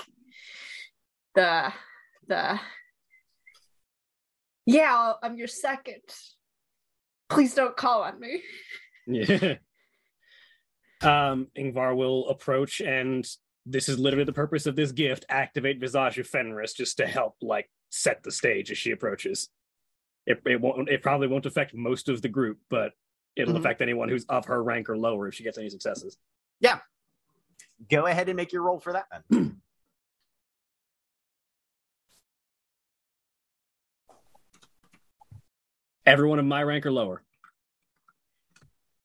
the 1.34 1.72
the 2.26 2.60
yeah, 4.66 5.12
I'm 5.22 5.36
your 5.36 5.46
second. 5.46 6.02
Please 7.28 7.54
don't 7.54 7.76
call 7.76 8.02
on 8.02 8.18
me. 8.18 8.42
Yeah. 9.06 9.54
um, 11.02 11.48
Yngvar 11.56 11.96
will 11.96 12.28
approach, 12.28 12.80
and 12.80 13.26
this 13.64 13.88
is 13.88 13.98
literally 13.98 14.24
the 14.24 14.32
purpose 14.32 14.66
of 14.66 14.76
this 14.76 14.92
gift: 14.92 15.24
activate 15.28 15.80
Visage 15.80 16.18
of 16.18 16.26
Fenris, 16.26 16.74
just 16.74 16.96
to 16.98 17.06
help 17.06 17.36
like 17.42 17.70
set 17.90 18.22
the 18.22 18.32
stage 18.32 18.70
as 18.70 18.78
she 18.78 18.90
approaches. 18.90 19.48
It 20.26 20.42
it 20.46 20.60
won't. 20.60 20.88
It 20.88 21.02
probably 21.02 21.28
won't 21.28 21.46
affect 21.46 21.74
most 21.74 22.08
of 22.08 22.22
the 22.22 22.28
group, 22.28 22.58
but 22.68 22.92
it'll 23.36 23.54
Mhm. 23.54 23.60
affect 23.60 23.82
anyone 23.82 24.08
who's 24.08 24.24
of 24.26 24.46
her 24.46 24.62
rank 24.62 24.88
or 24.88 24.96
lower 24.98 25.28
if 25.28 25.34
she 25.34 25.44
gets 25.44 25.58
any 25.58 25.70
successes. 25.70 26.16
Yeah. 26.60 26.80
Go 27.90 28.06
ahead 28.06 28.28
and 28.28 28.36
make 28.36 28.52
your 28.52 28.62
roll 28.62 28.80
for 28.80 28.94
that 28.94 29.06
then. 29.30 29.60
Everyone 36.06 36.38
of 36.38 36.44
my 36.44 36.62
rank 36.62 36.86
or 36.86 36.92
lower. 36.92 37.22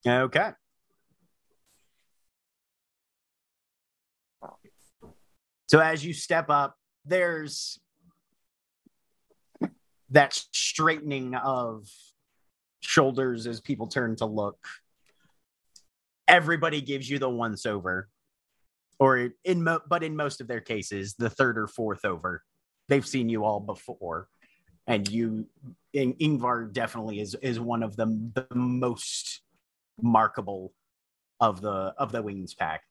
Okay. 0.06 0.52
So 5.68 5.80
as 5.80 6.04
you 6.04 6.14
step 6.14 6.50
up, 6.50 6.76
there's 7.06 7.80
that 10.10 10.34
straightening 10.52 11.36
of 11.36 11.88
shoulders 12.82 13.48
as 13.48 13.62
people 13.62 13.88
turn 13.88 14.16
to 14.18 14.26
look. 14.26 14.58
Everybody 16.28 16.82
gives 16.82 17.10
you 17.10 17.20
the 17.20 17.30
once 17.30 17.66
over, 17.66 18.10
or 19.00 19.30
in 19.46 19.64
mo- 19.64 19.82
but 19.88 20.04
in 20.04 20.16
most 20.16 20.42
of 20.42 20.48
their 20.48 20.60
cases, 20.60 21.16
the 21.18 21.30
third 21.30 21.58
or 21.58 21.68
fourth 21.68 22.04
over. 22.04 22.44
They've 22.90 23.06
seen 23.08 23.30
you 23.30 23.46
all 23.46 23.62
before, 23.62 24.28
and 24.88 25.08
you, 25.08 25.46
In- 25.94 26.16
Yngvar 26.16 26.74
definitely 26.74 27.22
is 27.22 27.36
is 27.36 27.60
one 27.60 27.84
of 27.84 27.96
the 27.96 28.08
the 28.34 28.48
most 28.54 29.42
markable 30.02 30.74
of 31.40 31.62
the 31.62 31.94
of 31.98 32.12
the 32.12 32.22
wings 32.22 32.54
pack. 32.54 32.82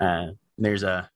Uh, 0.00 0.28
there's 0.56 0.82
a 0.82 1.10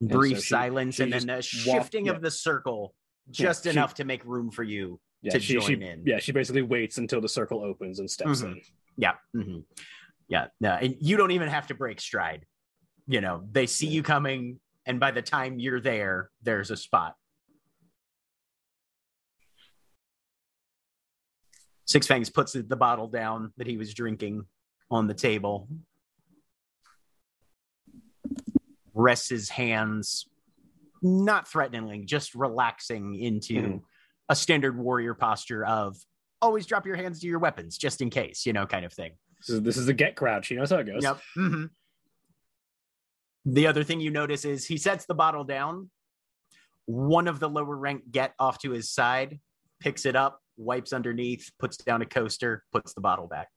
brief 0.00 0.38
so 0.38 0.42
she- 0.42 0.48
silence 0.48 0.94
she 0.96 1.02
and 1.04 1.12
then 1.12 1.30
a 1.30 1.42
shifting 1.42 2.06
yeah. 2.06 2.12
of 2.12 2.20
the 2.20 2.30
circle 2.30 2.94
Yeah, 3.28 3.44
just 3.46 3.64
she- 3.64 3.70
enough 3.70 3.94
to 3.94 4.04
make 4.04 4.24
room 4.24 4.50
for 4.50 4.64
you. 4.64 5.00
Yeah, 5.22 5.32
To 5.34 5.40
she, 5.40 5.52
join 5.54 5.62
she, 5.66 5.72
in. 5.74 6.02
Yeah, 6.04 6.18
she 6.18 6.32
basically 6.32 6.62
waits 6.62 6.98
until 6.98 7.20
the 7.20 7.28
circle 7.28 7.62
opens 7.62 8.00
and 8.00 8.10
steps 8.10 8.42
Mhm. 8.42 8.52
in. 8.56 8.60
Yeah. 8.96 9.12
mhm. 9.36 9.64
Yeah. 10.28 10.48
No, 10.60 10.70
and 10.72 10.96
you 11.00 11.16
don't 11.16 11.30
even 11.30 11.48
have 11.48 11.68
to 11.68 11.74
break 11.74 12.00
stride. 12.00 12.44
You 13.06 13.20
know, 13.20 13.46
they 13.52 13.66
see 13.66 13.86
you 13.86 14.02
coming, 14.02 14.58
and 14.86 14.98
by 14.98 15.12
the 15.12 15.22
time 15.22 15.60
you're 15.60 15.80
there, 15.80 16.30
there's 16.42 16.72
a 16.72 16.76
spot. 16.76 17.14
Six 21.86 22.06
Fangs 22.06 22.30
puts 22.30 22.52
the 22.52 22.76
bottle 22.76 23.08
down 23.08 23.52
that 23.56 23.66
he 23.66 23.76
was 23.76 23.92
drinking 23.94 24.46
on 24.90 25.06
the 25.06 25.14
table, 25.14 25.68
rests 28.94 29.28
his 29.28 29.48
hands, 29.48 30.26
not 31.02 31.48
threateningly, 31.48 32.04
just 32.04 32.34
relaxing 32.34 33.14
into 33.16 33.54
Mhm. 33.54 33.82
a 34.28 34.36
standard 34.36 34.76
warrior 34.76 35.14
posture 35.14 35.64
of 35.64 35.96
always 36.40 36.66
drop 36.66 36.86
your 36.86 36.96
hands 36.96 37.20
to 37.20 37.26
your 37.26 37.38
weapons 37.38 37.76
just 37.78 38.00
in 38.00 38.10
case, 38.10 38.46
you 38.46 38.52
know, 38.52 38.66
kind 38.66 38.84
of 38.84 38.92
thing. 38.92 39.16
This 39.38 39.48
is, 39.50 39.62
this 39.62 39.76
is 39.76 39.88
a 39.88 39.94
get 39.94 40.16
crouch. 40.16 40.46
She 40.46 40.54
knows 40.56 40.70
how 40.70 40.78
it 40.78 40.84
goes. 40.84 41.02
Yep. 41.02 41.20
Mhm. 41.36 41.70
The 43.44 43.66
other 43.66 43.82
thing 43.84 44.00
you 44.00 44.10
notice 44.10 44.44
is 44.44 44.66
he 44.66 44.76
sets 44.76 45.04
the 45.06 45.14
bottle 45.14 45.44
down. 45.44 45.90
One 46.86 47.28
of 47.28 47.40
the 47.40 47.48
lower 47.48 47.76
rank 47.76 48.10
get 48.10 48.34
off 48.38 48.58
to 48.60 48.70
his 48.70 48.90
side, 48.90 49.40
picks 49.80 50.04
it 50.04 50.14
up, 50.16 50.41
wipes 50.56 50.92
underneath, 50.92 51.50
puts 51.58 51.76
down 51.76 52.02
a 52.02 52.06
coaster, 52.06 52.64
puts 52.72 52.94
the 52.94 53.00
bottle 53.00 53.28
back. 53.28 53.48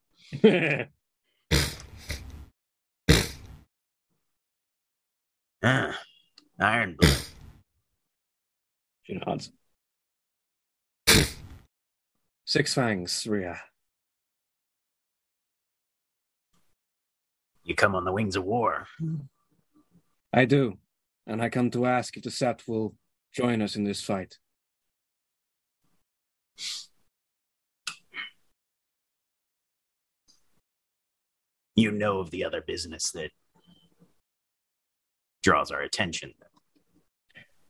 Ah, 5.63 5.97
iron 6.59 6.95
blood. 6.99 7.17
she 9.03 9.13
nods. 9.25 9.51
Six 12.45 12.73
fangs, 12.73 13.25
Rhea. 13.27 13.59
You 17.63 17.73
come 17.73 17.95
on 17.95 18.05
the 18.05 18.11
wings 18.11 18.35
of 18.35 18.43
war. 18.43 18.87
I 20.31 20.45
do, 20.45 20.77
and 21.25 21.41
I 21.41 21.49
come 21.49 21.71
to 21.71 21.87
ask 21.87 22.15
if 22.15 22.23
the 22.23 22.29
Sept 22.29 22.67
will 22.67 22.93
join 23.33 23.61
us 23.61 23.75
in 23.75 23.83
this 23.83 24.03
fight. 24.03 24.37
You 31.75 31.91
know 31.91 32.19
of 32.19 32.31
the 32.31 32.45
other 32.45 32.61
business 32.61 33.11
that 33.11 33.31
draws 35.43 35.71
our 35.71 35.81
attention. 35.81 36.33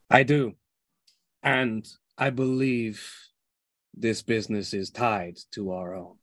I 0.10 0.24
do, 0.24 0.54
and 1.42 1.88
I 2.18 2.30
believe 2.30 3.12
this 3.94 4.22
business 4.22 4.74
is 4.74 4.92
tied 4.92 5.40
to 5.52 5.72
our 5.72 5.96
own. 5.96 6.18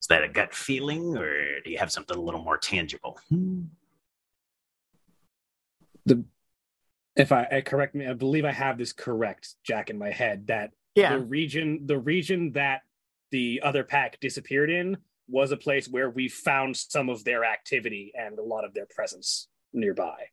Is 0.00 0.08
that 0.08 0.22
a 0.22 0.28
gut 0.28 0.54
feeling, 0.54 1.16
or 1.16 1.60
do 1.62 1.70
you 1.70 1.78
have 1.78 1.92
something 1.92 2.16
a 2.16 2.20
little 2.20 2.42
more 2.42 2.58
tangible? 2.58 3.18
Hmm. 3.28 3.62
The, 6.06 6.24
if 7.16 7.32
I, 7.32 7.46
I 7.50 7.60
correct 7.60 7.94
me, 7.94 8.06
I 8.06 8.12
believe 8.12 8.44
I 8.44 8.52
have 8.52 8.76
this 8.78 8.92
correct, 8.92 9.54
Jack, 9.64 9.90
in 9.90 9.98
my 9.98 10.10
head 10.10 10.46
that 10.48 10.70
Yeah. 10.94 11.16
the 11.16 11.24
region 11.24 11.86
the 11.86 11.98
region 11.98 12.52
that 12.52 12.82
the 13.30 13.60
other 13.64 13.84
pack 13.84 14.20
disappeared 14.20 14.70
in 14.70 14.96
was 15.28 15.50
a 15.52 15.56
place 15.56 15.88
where 15.88 16.10
we 16.10 16.28
found 16.28 16.76
some 16.76 17.08
of 17.08 17.24
their 17.24 17.44
activity 17.44 18.12
and 18.14 18.38
a 18.38 18.42
lot 18.42 18.64
of 18.64 18.74
their 18.74 18.86
presence 18.86 19.48
nearby 19.72 20.26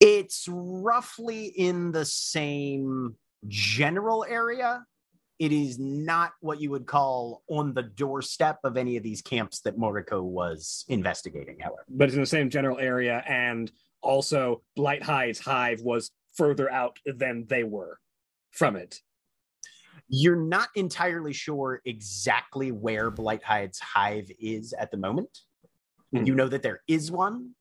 It's 0.00 0.46
roughly 0.50 1.46
in 1.46 1.92
the 1.92 2.04
same 2.04 3.14
general 3.46 4.24
area. 4.28 4.84
It 5.38 5.52
is 5.52 5.78
not 5.78 6.32
what 6.40 6.60
you 6.60 6.70
would 6.70 6.86
call 6.86 7.42
on 7.48 7.72
the 7.72 7.82
doorstep 7.82 8.58
of 8.64 8.76
any 8.76 8.96
of 8.98 9.02
these 9.02 9.22
camps 9.22 9.60
that 9.60 9.78
Moriko 9.78 10.22
was 10.22 10.84
investigating, 10.88 11.58
however. 11.60 11.84
but 11.88 12.08
it's 12.08 12.14
in 12.14 12.20
the 12.20 12.26
same 12.26 12.50
general 12.50 12.78
area 12.78 13.22
and 13.26 13.70
also 14.02 14.62
blight 14.76 15.02
hide's 15.02 15.38
hive 15.38 15.80
was 15.82 16.10
further 16.34 16.70
out 16.70 16.98
than 17.04 17.46
they 17.48 17.64
were 17.64 17.98
from 18.50 18.76
it 18.76 19.00
You're 20.08 20.36
not 20.36 20.68
entirely 20.74 21.32
sure 21.32 21.80
exactly 21.84 22.72
where 22.72 23.10
Blighthide's 23.12 23.78
hive 23.78 24.28
is 24.40 24.72
at 24.72 24.90
the 24.90 24.96
moment. 24.96 25.38
Mhm. 26.12 26.26
You 26.26 26.34
know 26.34 26.48
that 26.48 26.62
there 26.62 26.82
is 26.88 27.12
one. 27.12 27.54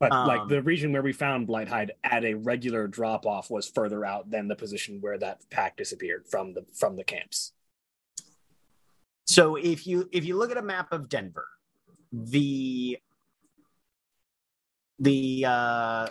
but 0.00 0.10
like 0.12 0.40
Um, 0.42 0.48
the 0.48 0.62
region 0.62 0.92
where 0.92 1.02
we 1.02 1.12
found 1.12 1.46
blight 1.46 1.68
hide 1.68 1.92
at 2.04 2.22
a 2.24 2.34
regular 2.34 2.86
drop 2.86 3.24
off 3.26 3.50
was 3.50 3.68
further 3.68 4.04
out 4.04 4.30
than 4.30 4.46
the 4.46 4.54
position 4.56 5.00
where 5.00 5.18
that 5.18 5.48
pack 5.50 5.76
disappeared 5.76 6.28
from 6.28 6.52
the 6.54 6.64
from 6.72 6.96
the 6.96 7.04
camps 7.04 7.52
So 9.24 9.56
if 9.56 9.86
you 9.86 10.08
if 10.12 10.24
you 10.26 10.36
look 10.36 10.50
at 10.50 10.56
a 10.58 10.62
map 10.62 10.92
of 10.92 11.08
Denver, 11.08 11.48
the 12.12 12.98
the 14.98 15.44
uh 15.46 16.08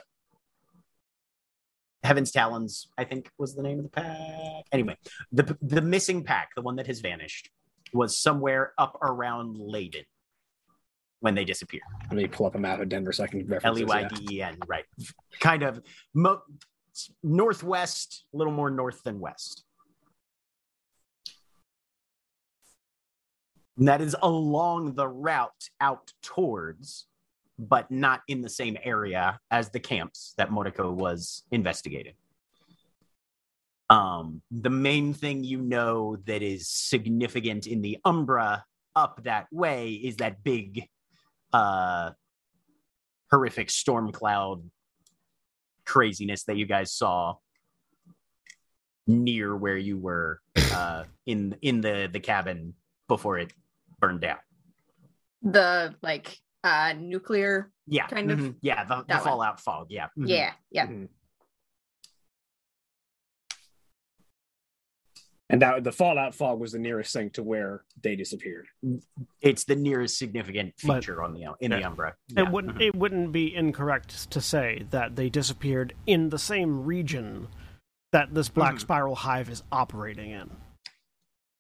Heaven's 2.04 2.32
Talons, 2.32 2.88
I 2.98 3.04
think 3.04 3.30
was 3.38 3.56
the 3.56 3.64
name 3.64 3.80
of 3.80 3.84
the 3.84 3.90
pack. 3.90 4.64
Anyway, 4.72 4.98
the 5.32 5.58
the 5.62 5.82
missing 5.82 6.24
pack, 6.24 6.50
the 6.56 6.62
one 6.62 6.78
that 6.78 6.88
has 6.88 7.02
vanished, 7.02 7.50
was 7.94 8.16
somewhere 8.16 8.74
up 8.78 8.98
around 9.02 9.58
Leyden 9.58 10.06
when 11.20 11.36
they 11.36 11.44
disappeared. 11.44 11.84
Let 12.04 12.14
me 12.14 12.28
pull 12.28 12.46
up 12.46 12.56
a 12.56 12.60
map 12.60 12.80
of 12.80 12.90
Denver 12.90 13.12
so 13.12 13.24
I 13.24 13.28
can 13.28 13.40
reference 13.48 13.66
L 13.66 13.80
E 13.80 13.84
Y. 13.84 14.08
D 14.08 14.36
E 14.36 14.42
N, 14.42 14.58
right? 14.68 14.86
Kind 15.40 15.64
of 15.64 15.82
mo- 16.14 16.44
northwest, 17.24 18.26
a 18.34 18.38
little 18.38 18.54
more 18.54 18.70
north 18.70 19.04
than 19.04 19.20
west. 19.20 19.64
And 23.78 23.88
that 23.88 24.02
is 24.02 24.16
along 24.22 24.94
the 24.94 25.08
route 25.08 25.70
out 25.82 26.14
towards, 26.22 27.06
but 27.60 27.90
not 27.90 28.22
in 28.28 28.42
the 28.42 28.50
same 28.50 28.78
area 28.84 29.40
as 29.50 29.70
the 29.70 29.80
camps 29.80 30.34
that 30.38 30.52
Mordecai 30.52 30.84
was 30.84 31.44
investigating. 31.52 32.14
Um, 33.90 34.42
the 34.52 34.70
main 34.70 35.14
thing 35.14 35.44
you 35.44 35.62
know 35.62 36.18
that 36.26 36.42
is 36.42 36.68
significant 36.68 37.68
in 37.68 37.82
the 37.82 37.98
Umbra 38.04 38.66
up 38.98 39.24
that 39.24 39.46
way 39.52 39.92
is 39.92 40.18
that 40.18 40.44
big 40.44 40.88
uh 41.54 42.10
horrific 43.30 43.70
storm 43.70 44.12
cloud 44.12 44.70
craziness 45.86 46.44
that 46.46 46.58
you 46.58 46.66
guys 46.66 46.92
saw 46.92 47.36
near 49.06 49.56
where 49.56 49.78
you 49.78 49.98
were 49.98 50.42
uh 50.74 51.04
in 51.28 51.56
in 51.62 51.80
the 51.80 52.10
the 52.12 52.20
cabin 52.20 52.74
before 53.08 53.38
it 53.38 53.54
burned 54.00 54.22
down 54.22 54.38
The 55.44 55.96
like 56.02 56.40
uh 56.68 56.94
nuclear. 56.94 57.72
yeah 57.88 58.08
Kind 58.08 58.32
of 58.32 58.40
mhm, 58.40 58.56
yeah 58.62 58.84
the, 58.84 58.96
the 58.98 59.06
that 59.08 59.16
one. 59.18 59.24
fallout 59.24 59.60
fog 59.60 59.88
yeah 59.90 60.08
mhm. 60.18 60.28
Yeah, 60.28 60.52
yeah. 60.72 60.88
Mhm. 60.88 61.08
And 65.50 65.62
that 65.62 65.86
the 65.86 65.94
Fallout 65.94 66.36
fog 66.36 66.60
was 66.60 66.74
the 66.74 66.80
nearest 66.80 67.14
thing 67.14 67.30
to 67.32 67.42
where 67.44 67.84
they 68.04 68.18
disappeared. 68.18 68.68
it's 69.42 69.64
the 69.64 69.78
nearest 69.78 70.18
significant 70.18 70.74
But- 70.86 70.96
feature 71.06 71.24
on 71.24 71.34
the 71.34 71.56
in 71.62 71.72
the 71.72 71.80
yeah. 71.80 71.88
umbra 71.88 72.16
It 72.36 72.52
wouldn't 72.52 72.76
mhm. 72.78 72.82
it 72.88 72.96
wouldn't 72.96 73.32
be 73.32 73.56
incorrect 73.56 74.30
to 74.32 74.42
say 74.42 74.86
that 74.90 75.16
they 75.16 75.30
disappeared 75.30 75.94
in 76.06 76.30
the 76.30 76.38
same 76.40 76.84
region 76.84 77.48
that 78.12 78.34
this 78.34 78.50
black 78.50 78.76
Mhm. 78.76 78.80
spiral 78.82 79.16
hive 79.16 79.50
is 79.50 79.64
operating 79.72 80.32
in. 80.32 80.50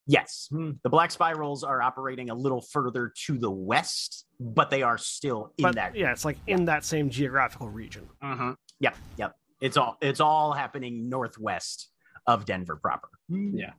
Yes 0.07 0.47
the 0.51 0.89
black 0.89 1.11
spirals 1.11 1.63
are 1.63 1.81
operating 1.81 2.29
a 2.29 2.35
little 2.35 2.61
further 2.61 3.11
to 3.25 3.37
the 3.37 3.51
west 3.51 4.27
but 4.39 4.69
they 4.69 4.83
are 4.83 4.97
still 4.97 5.53
in 5.57 5.63
But 5.63 5.75
that 5.75 5.95
yeah, 5.95 6.11
it's 6.11 6.25
like 6.25 6.37
in 6.47 6.65
that 6.65 6.85
same 6.85 7.09
geographical 7.09 7.69
region. 7.69 8.07
Mm-hmm. 8.23 8.51
Yep, 8.79 8.97
yep. 9.17 9.35
It's 9.61 9.77
all 9.77 9.97
it's 10.01 10.19
all 10.19 10.53
happening 10.53 11.09
northwest 11.09 11.89
of 12.25 12.45
Denver 12.45 12.75
proper. 12.75 13.09
Yeah. 13.29 13.71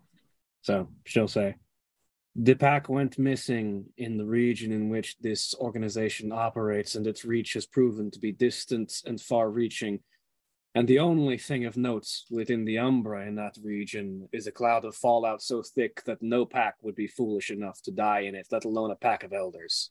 So 0.63 0.89
she'll 1.07 1.29
say, 1.29 1.57
the 2.35 2.55
pack 2.55 2.89
went 2.89 3.19
missing 3.19 3.87
in 3.97 4.19
the 4.19 4.27
region 4.27 4.73
in 4.73 4.89
which 4.89 5.17
this 5.19 5.55
organization 5.61 6.33
operates, 6.33 6.95
and 6.97 7.07
its 7.07 7.25
reach 7.25 7.55
has 7.55 7.67
proven 7.67 8.11
to 8.11 8.19
be 8.19 8.33
distant 8.33 9.03
and 9.07 9.21
far 9.21 9.51
reaching. 9.51 10.01
And 10.79 10.87
the 10.87 11.01
only 11.01 11.39
thing 11.39 11.65
of 11.65 11.77
note 11.77 12.07
within 12.31 12.65
the 12.65 12.79
Umbra 12.79 13.27
in 13.27 13.35
that 13.35 13.57
region 13.65 14.29
is 14.33 14.47
a 14.47 14.53
cloud 14.53 14.85
of 14.85 14.95
fallout 14.95 15.43
so 15.43 15.61
thick 15.61 16.05
that 16.05 16.23
no 16.23 16.47
pack 16.47 16.77
would 16.83 16.95
be 16.95 17.09
foolish 17.09 17.51
enough 17.51 17.83
to 17.83 17.91
die 17.91 18.21
in 18.21 18.37
it, 18.37 18.47
let 18.53 18.65
alone 18.65 18.93
a 18.93 18.95
pack 18.95 19.25
of 19.25 19.33
elders. 19.33 19.91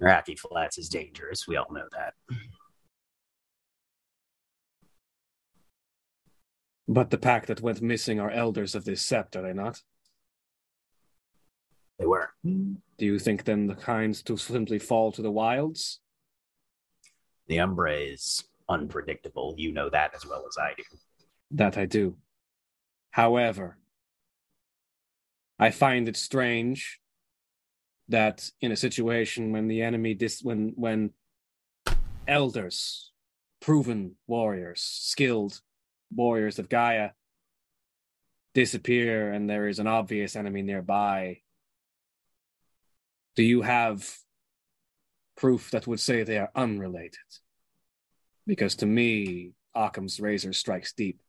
Rocky 0.00 0.34
Flats 0.34 0.78
is 0.78 0.88
dangerous. 0.88 1.46
We 1.46 1.54
all 1.54 1.72
know 1.72 1.86
that. 1.92 2.14
But 6.88 7.10
the 7.10 7.18
pack 7.18 7.46
that 7.46 7.60
went 7.60 7.82
missing 7.82 8.18
are 8.18 8.30
elders 8.32 8.74
of 8.74 8.84
this 8.84 9.06
sept, 9.06 9.36
are 9.36 9.46
eh, 9.46 9.50
they 9.50 9.52
not? 9.52 9.80
They 12.00 12.06
were. 12.06 12.30
Do 12.42 12.66
you 12.98 13.20
think 13.20 13.44
then 13.44 13.68
the 13.68 13.76
kind 13.76 14.12
to 14.24 14.36
simply 14.36 14.80
fall 14.80 15.12
to 15.12 15.22
the 15.22 15.30
wilds? 15.30 16.00
The 17.46 17.60
Umbra 17.60 17.94
is 17.94 18.44
unpredictable. 18.68 19.54
You 19.56 19.72
know 19.72 19.88
that 19.90 20.14
as 20.14 20.26
well 20.26 20.44
as 20.48 20.56
I 20.58 20.74
do. 20.76 20.82
That 21.52 21.78
I 21.78 21.86
do. 21.86 22.16
However, 23.10 23.78
I 25.58 25.70
find 25.70 26.08
it 26.08 26.16
strange 26.16 27.00
that 28.08 28.50
in 28.60 28.72
a 28.72 28.76
situation 28.76 29.52
when 29.52 29.68
the 29.68 29.82
enemy 29.82 30.14
dis- 30.14 30.42
when 30.42 30.72
when 30.76 31.10
elders, 32.28 33.12
proven 33.60 34.16
warriors, 34.26 34.82
skilled 34.82 35.60
warriors 36.14 36.58
of 36.58 36.68
Gaia 36.68 37.10
disappear 38.54 39.32
and 39.32 39.48
there 39.48 39.68
is 39.68 39.78
an 39.78 39.86
obvious 39.86 40.36
enemy 40.36 40.62
nearby, 40.62 41.40
do 43.34 43.42
you 43.42 43.62
have 43.62 44.18
proof 45.36 45.70
that 45.70 45.86
would 45.86 46.00
say 46.00 46.22
they 46.22 46.38
are 46.38 46.50
unrelated? 46.54 47.18
Because 48.46 48.74
to 48.76 48.86
me, 48.86 49.52
Occam's 49.74 50.20
razor 50.20 50.52
strikes 50.52 50.92
deep. 50.92 51.20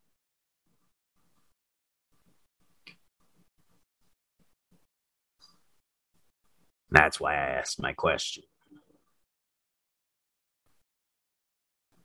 That's 6.90 7.20
why 7.20 7.34
I 7.34 7.50
asked 7.60 7.82
my 7.82 7.94
question. 7.94 8.44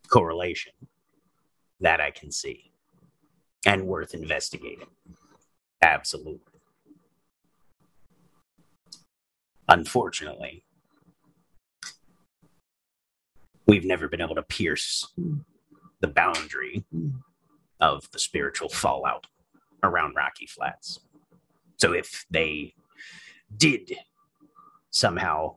Correlation. 0.08 0.72
That 1.80 2.00
I 2.00 2.10
can 2.10 2.32
see. 2.32 2.72
And 3.64 3.86
worth 3.86 4.12
investigating. 4.12 4.88
Absolutely. 5.80 6.40
Unfortunately, 9.68 10.64
we've 13.66 13.84
never 13.84 14.08
been 14.08 14.20
able 14.20 14.34
to 14.34 14.42
pierce 14.42 15.12
the 16.00 16.08
boundary 16.08 16.84
of 17.80 18.10
the 18.12 18.18
spiritual 18.18 18.68
fallout 18.68 19.26
around 19.82 20.14
Rocky 20.14 20.46
Flats. 20.46 21.00
So 21.76 21.92
if 21.92 22.24
they 22.30 22.74
did 23.56 23.92
somehow 24.90 25.56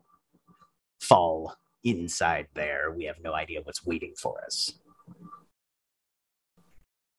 fall 0.99 1.55
inside 1.83 2.47
there, 2.55 2.91
we 2.91 3.05
have 3.05 3.17
no 3.23 3.33
idea 3.33 3.61
what's 3.63 3.85
waiting 3.85 4.13
for 4.17 4.43
us. 4.43 4.73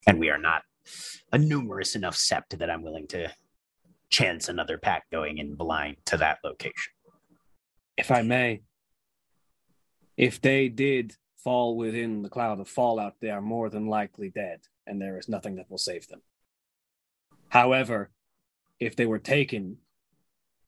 And 0.07 0.19
we 0.19 0.31
are 0.31 0.39
not 0.39 0.63
a 1.33 1.39
numerous 1.39 1.97
enough 1.97 2.17
sept 2.17 2.59
that 2.59 2.71
I'm 2.71 2.83
willing 2.83 3.09
to 3.09 3.33
chance 4.09 4.49
another 4.49 4.79
pack 4.79 5.11
going 5.11 5.39
in 5.39 5.55
blind 5.57 5.97
to 6.07 6.17
that 6.17 6.39
location. 6.45 6.93
if 7.97 8.11
I 8.11 8.23
may, 8.23 8.63
if 10.17 10.41
they 10.41 10.69
did 10.69 11.15
fall 11.37 11.77
within 11.77 12.23
the 12.23 12.29
cloud 12.29 12.61
of 12.61 12.69
fallout, 12.69 13.17
they 13.21 13.31
are 13.31 13.43
more 13.43 13.71
than 13.71 13.87
likely 13.87 14.31
dead, 14.31 14.61
and 14.87 15.01
there 15.01 15.19
is 15.19 15.29
nothing 15.29 15.57
that 15.57 15.71
will 15.71 15.79
save 15.79 16.09
them. 16.09 16.23
However, 17.49 18.11
if 18.81 18.97
they 18.97 19.07
were 19.07 19.19
taken 19.19 19.79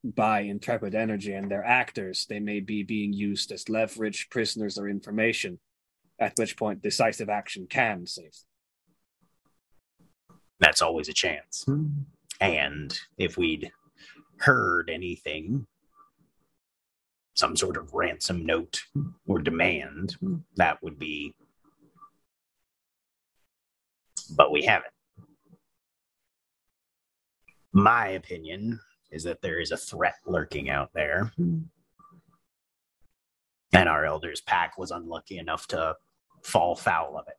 by 0.04 0.40
intrepid 0.40 0.94
energy 0.94 1.32
and 1.32 1.50
their 1.50 1.64
actors, 1.64 2.26
they 2.28 2.38
may 2.38 2.60
be 2.60 2.82
being 2.82 3.12
used 3.12 3.50
as 3.50 3.68
leverage, 3.68 4.28
prisoners, 4.30 4.78
or 4.78 4.88
information, 4.88 5.58
at 6.18 6.34
which 6.36 6.56
point 6.56 6.82
decisive 6.82 7.28
action 7.28 7.66
can 7.68 8.06
save 8.06 8.32
them. 8.32 10.38
That's 10.60 10.82
always 10.82 11.08
a 11.08 11.12
chance. 11.12 11.64
Hmm. 11.64 11.86
And 12.40 12.98
if 13.16 13.36
we'd 13.36 13.70
heard 14.38 14.90
anything, 14.90 15.66
some 17.38 17.56
sort 17.56 17.76
of 17.76 17.94
ransom 17.94 18.44
note 18.44 18.80
hmm. 18.94 19.10
or 19.26 19.38
demand, 19.38 20.16
hmm. 20.20 20.36
that 20.56 20.82
would 20.82 20.98
be. 20.98 21.34
But 24.36 24.50
we 24.50 24.64
haven't. 24.64 24.92
My 27.72 28.08
opinion 28.08 28.80
is 29.10 29.22
that 29.24 29.40
there 29.40 29.60
is 29.60 29.70
a 29.70 29.76
threat 29.76 30.16
lurking 30.26 30.68
out 30.68 30.90
there. 30.92 31.32
Hmm. 31.36 31.60
And 33.72 33.88
our 33.88 34.04
elders 34.04 34.40
pack 34.40 34.78
was 34.78 34.90
unlucky 34.90 35.38
enough 35.38 35.68
to 35.68 35.94
fall 36.42 36.74
foul 36.74 37.18
of 37.18 37.28
it. 37.28 37.36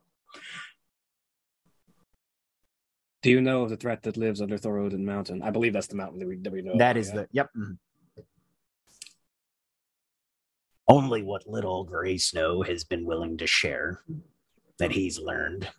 Do 3.21 3.31
you 3.31 3.41
know 3.41 3.63
of 3.63 3.69
the 3.69 3.75
threat 3.75 4.03
that 4.03 4.15
lives 4.15 4.41
under 4.41 4.57
Thorodin 4.57 5.03
Mountain? 5.03 5.41
I 5.41 5.49
believe 5.49 5.73
that's 5.73 5.87
the 5.87 5.95
mountain 5.95 6.19
that 6.19 6.27
we, 6.27 6.37
that 6.37 6.53
we 6.53 6.61
know. 6.61 6.77
That 6.77 6.91
about, 6.91 6.97
is 6.97 7.07
yeah? 7.09 7.15
the 7.15 7.27
yep. 7.31 7.49
Mm-hmm. 7.57 7.73
Only 10.89 11.21
what 11.21 11.47
little 11.47 11.83
Gray 11.83 12.17
Snow 12.17 12.63
has 12.63 12.83
been 12.83 13.05
willing 13.05 13.37
to 13.37 13.47
share 13.47 14.01
that 14.79 14.91
he's 14.91 15.19
learned. 15.19 15.69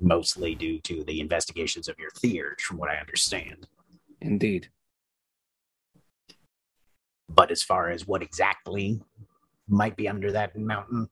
mostly 0.00 0.54
due 0.54 0.78
to 0.80 1.04
the 1.04 1.20
investigations 1.20 1.88
of 1.88 1.98
your 1.98 2.10
theurge, 2.10 2.62
from 2.62 2.76
what 2.78 2.90
I 2.90 2.96
understand. 2.96 3.66
Indeed. 4.20 4.68
But 7.28 7.50
as 7.50 7.62
far 7.62 7.90
as 7.90 8.06
what 8.06 8.22
exactly 8.22 9.00
might 9.68 9.96
be 9.96 10.08
under 10.08 10.30
that 10.32 10.56
mountain, 10.56 11.08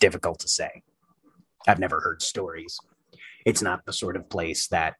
difficult 0.00 0.38
to 0.40 0.48
say. 0.48 0.82
I've 1.66 1.78
never 1.78 2.00
heard 2.00 2.22
stories. 2.22 2.78
It's 3.44 3.62
not 3.62 3.84
the 3.84 3.92
sort 3.92 4.16
of 4.16 4.30
place 4.30 4.68
that 4.68 4.94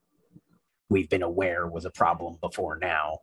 we've 0.91 1.09
been 1.09 1.23
aware 1.23 1.67
was 1.67 1.85
a 1.85 1.91
problem 1.91 2.37
before 2.41 2.79
now. 2.79 3.21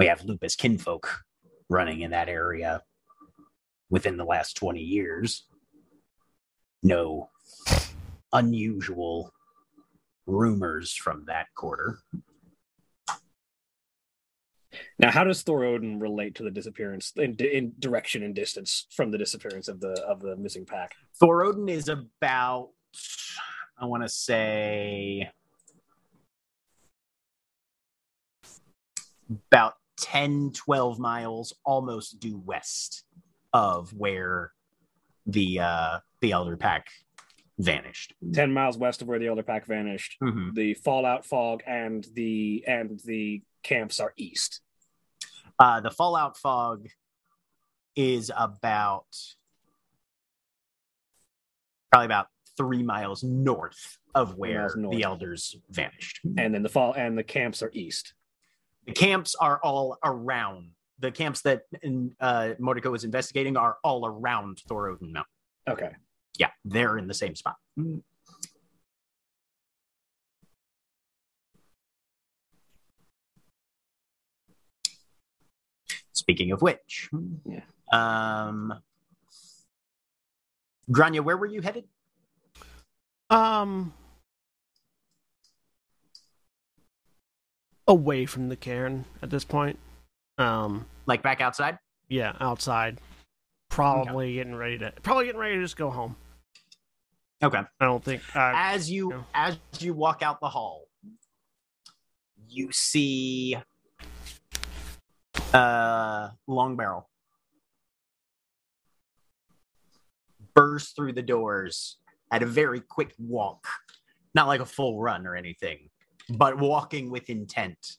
We 0.00 0.06
have 0.06 0.24
lupus 0.24 0.56
kinfolk 0.56 1.24
running 1.68 2.00
in 2.00 2.12
that 2.12 2.30
area 2.30 2.82
within 3.90 4.16
the 4.16 4.24
last 4.24 4.54
20 4.54 4.80
years. 4.80 5.44
No 6.82 7.28
unusual 8.32 9.30
rumors 10.24 10.94
from 10.94 11.26
that 11.26 11.48
quarter. 11.54 11.98
Now, 14.98 15.10
how 15.10 15.22
does 15.24 15.44
Thorodin 15.44 16.00
relate 16.00 16.34
to 16.36 16.44
the 16.44 16.50
disappearance 16.50 17.12
in, 17.16 17.34
in 17.34 17.74
direction 17.78 18.22
and 18.22 18.34
distance 18.34 18.86
from 18.96 19.10
the 19.10 19.18
disappearance 19.18 19.68
of 19.68 19.80
the 19.80 20.02
of 20.08 20.22
the 20.22 20.34
missing 20.34 20.64
pack? 20.64 20.94
Thorodin 21.20 21.68
is 21.68 21.90
about, 21.90 22.70
I 23.78 23.84
want 23.84 24.02
to 24.02 24.08
say, 24.08 25.30
about 29.28 29.74
10, 30.00 30.52
12 30.52 30.98
miles 30.98 31.54
almost 31.64 32.20
due 32.20 32.38
west 32.38 33.04
of 33.52 33.92
where 33.92 34.52
the 35.26 35.60
uh, 35.60 35.98
the 36.20 36.32
Elder 36.32 36.56
Pack 36.56 36.88
vanished. 37.58 38.14
Ten 38.32 38.52
miles 38.52 38.78
west 38.78 39.02
of 39.02 39.08
where 39.08 39.18
the 39.18 39.26
Elder 39.26 39.42
Pack 39.42 39.66
vanished. 39.66 40.16
Mm-hmm. 40.22 40.54
The 40.54 40.74
Fallout 40.74 41.24
Fog 41.24 41.62
and 41.66 42.06
the 42.14 42.64
and 42.66 43.00
the 43.04 43.42
camps 43.62 44.00
are 44.00 44.12
east. 44.16 44.60
Uh, 45.58 45.80
the 45.80 45.90
Fallout 45.90 46.36
Fog 46.36 46.88
is 47.96 48.32
about 48.36 49.06
probably 51.90 52.06
about 52.06 52.28
three 52.56 52.82
miles 52.82 53.22
north 53.22 53.98
of 54.14 54.36
where 54.36 54.60
miles 54.60 54.76
north. 54.76 54.96
the 54.96 55.02
Elders 55.02 55.56
vanished. 55.70 56.20
and 56.38 56.54
then 56.54 56.62
the 56.62 56.68
fall 56.68 56.92
and 56.92 57.16
the 57.16 57.24
camps 57.24 57.62
are 57.62 57.70
east. 57.74 58.14
The 58.90 58.94
camps 58.96 59.36
are 59.36 59.60
all 59.62 59.96
around. 60.04 60.72
The 60.98 61.12
camps 61.12 61.42
that 61.42 61.62
in, 61.80 62.12
uh, 62.18 62.54
Mordecai 62.58 62.88
was 62.88 63.04
investigating 63.04 63.56
are 63.56 63.76
all 63.84 64.04
around 64.04 64.60
Thorodin 64.68 65.12
Mountain. 65.12 65.30
Okay. 65.68 65.90
Yeah, 66.36 66.50
they're 66.64 66.98
in 66.98 67.06
the 67.06 67.14
same 67.14 67.36
spot. 67.36 67.54
Speaking 76.12 76.52
of 76.52 76.62
which, 76.62 77.08
Yeah. 77.44 77.64
um, 77.92 78.74
Grainne, 80.90 81.20
where 81.20 81.36
were 81.36 81.46
you 81.46 81.60
headed? 81.60 81.88
Um, 83.30 83.94
away 87.90 88.24
from 88.24 88.48
the 88.48 88.56
cairn 88.56 89.04
at 89.20 89.30
this 89.30 89.44
point. 89.44 89.78
Um, 90.38 90.86
Like 91.06 91.22
back 91.22 91.40
outside? 91.40 91.78
yeah, 92.08 92.34
outside. 92.40 92.98
Probably 93.68 94.34
getting 94.34 94.54
ready 94.54 94.78
to 94.78 94.92
probably 95.02 95.26
getting 95.26 95.40
ready 95.40 95.56
to 95.56 95.62
just 95.62 95.76
go 95.76 95.90
home. 95.90 96.16
Okay. 97.42 97.60
I 97.80 97.84
don't 97.84 98.02
think. 98.02 98.22
Uh, 98.34 98.52
as 98.54 98.90
you 98.90 99.12
yeah. 99.12 99.22
as 99.34 99.58
you 99.78 99.94
walk 99.94 100.22
out 100.22 100.40
the 100.40 100.48
hall, 100.48 100.88
you 102.48 102.70
see 102.72 103.56
uh 105.52 106.28
long 106.46 106.76
barrel 106.76 107.08
burst 110.54 110.94
through 110.96 111.12
the 111.12 111.22
doors 111.22 111.96
at 112.30 112.42
a 112.42 112.46
very 112.46 112.80
quick 112.80 113.14
walk 113.18 113.66
not 114.34 114.46
like 114.46 114.60
a 114.60 114.66
full 114.66 115.00
run 115.00 115.26
or 115.26 115.34
anything 115.34 115.88
but 116.36 116.58
walking 116.58 117.10
with 117.10 117.28
intent 117.30 117.96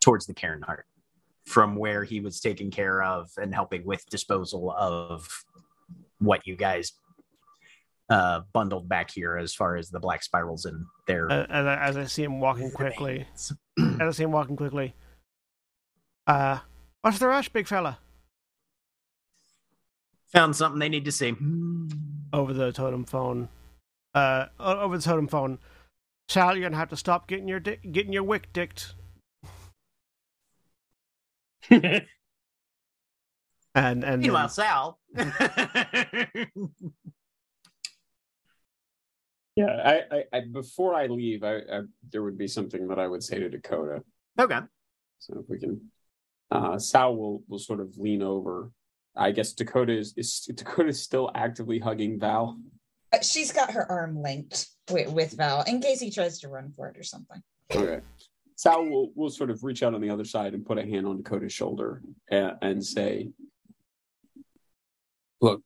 towards 0.00 0.26
the 0.26 0.34
Caern 0.34 0.62
Heart 0.62 0.86
from 1.44 1.76
where 1.76 2.04
he 2.04 2.20
was 2.20 2.40
taking 2.40 2.70
care 2.70 3.02
of 3.02 3.30
and 3.36 3.54
helping 3.54 3.84
with 3.84 4.04
disposal 4.10 4.70
of 4.70 5.28
what 6.18 6.46
you 6.46 6.56
guys 6.56 6.92
uh, 8.10 8.40
bundled 8.52 8.88
back 8.88 9.10
here 9.10 9.36
as 9.36 9.54
far 9.54 9.76
as 9.76 9.90
the 9.90 10.00
black 10.00 10.22
spirals 10.22 10.64
and 10.64 10.84
their 11.06 11.30
uh, 11.30 11.46
as, 11.48 11.66
I, 11.66 11.74
as 11.76 11.96
I 11.96 12.04
see 12.04 12.24
him 12.24 12.40
walking 12.40 12.70
quickly, 12.70 13.26
as 13.34 13.52
I 14.00 14.10
see 14.10 14.24
him 14.24 14.32
walking 14.32 14.56
quickly. 14.56 14.94
Uh, 16.26 16.58
what's 17.00 17.18
the 17.18 17.26
rush, 17.26 17.48
big 17.48 17.66
fella? 17.66 17.98
found 20.28 20.54
something 20.54 20.78
they 20.78 20.88
need 20.88 21.04
to 21.04 21.12
see. 21.12 21.34
Over 22.32 22.52
the 22.52 22.72
totem 22.72 23.04
phone. 23.04 23.48
Uh, 24.14 24.46
over 24.58 24.96
the 24.96 25.02
totem 25.02 25.28
phone. 25.28 25.58
Sal, 26.28 26.54
you're 26.56 26.68
gonna 26.68 26.76
have 26.76 26.90
to 26.90 26.96
stop 26.96 27.26
getting 27.26 27.48
your 27.48 27.60
dick, 27.60 27.80
getting 27.92 28.12
your 28.12 28.24
wick 28.24 28.52
dicked. 28.52 28.94
And 33.74 34.02
and 34.02 34.22
Meanwhile, 34.22 34.48
then, 34.48 34.48
Sal. 34.48 34.98
Yeah, 39.56 39.74
I, 39.84 40.16
I, 40.16 40.24
I 40.32 40.40
before 40.52 40.94
I 40.94 41.08
leave, 41.08 41.42
I, 41.42 41.56
I 41.56 41.80
there 42.12 42.22
would 42.22 42.38
be 42.38 42.46
something 42.46 42.86
that 42.86 43.00
I 43.00 43.08
would 43.08 43.24
say 43.24 43.40
to 43.40 43.48
Dakota. 43.48 44.04
okay. 44.38 44.60
So 45.18 45.40
if 45.40 45.48
we 45.48 45.58
can, 45.58 45.80
uh, 46.52 46.78
Sal 46.78 47.16
will 47.16 47.42
will 47.48 47.58
sort 47.58 47.80
of 47.80 47.96
lean 47.98 48.22
over. 48.22 48.70
I 49.16 49.32
guess 49.32 49.52
Dakota 49.54 49.98
is, 49.98 50.14
is 50.16 50.48
Dakota 50.54 50.90
is 50.90 51.02
still 51.02 51.32
actively 51.34 51.80
hugging 51.80 52.20
Val. 52.20 52.56
She's 53.22 53.52
got 53.52 53.72
her 53.72 53.90
arm 53.90 54.20
linked 54.20 54.68
with, 54.90 55.12
with 55.12 55.32
Val 55.32 55.62
in 55.62 55.80
case 55.80 56.00
he 56.00 56.10
tries 56.10 56.40
to 56.40 56.48
run 56.48 56.72
for 56.72 56.88
it 56.88 56.98
or 56.98 57.02
something. 57.02 57.42
Okay. 57.74 58.00
Sal 58.56 58.84
will 58.84 59.12
will 59.14 59.30
sort 59.30 59.50
of 59.50 59.62
reach 59.62 59.82
out 59.82 59.94
on 59.94 60.00
the 60.00 60.10
other 60.10 60.24
side 60.24 60.52
and 60.52 60.66
put 60.66 60.78
a 60.78 60.82
hand 60.82 61.06
on 61.06 61.22
Dakota's 61.22 61.52
shoulder 61.52 62.02
and, 62.30 62.52
and 62.60 62.84
say, 62.84 63.30
"Look, 65.40 65.62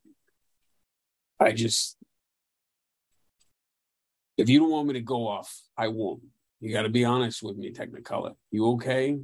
I 1.41 1.53
just 1.53 1.97
if 4.37 4.49
you 4.49 4.61
don't 4.61 4.71
want 4.71 4.89
me 4.89 4.95
to 4.95 5.01
go 5.01 5.27
off, 5.29 5.61
I 5.77 5.89
won't. 5.89 6.23
You 6.61 6.73
got 6.73 6.83
to 6.83 6.89
be 6.89 7.05
honest 7.05 7.43
with 7.43 7.57
me, 7.57 7.73
Technicolor. 7.73 8.35
You 8.51 8.73
okay? 8.73 9.19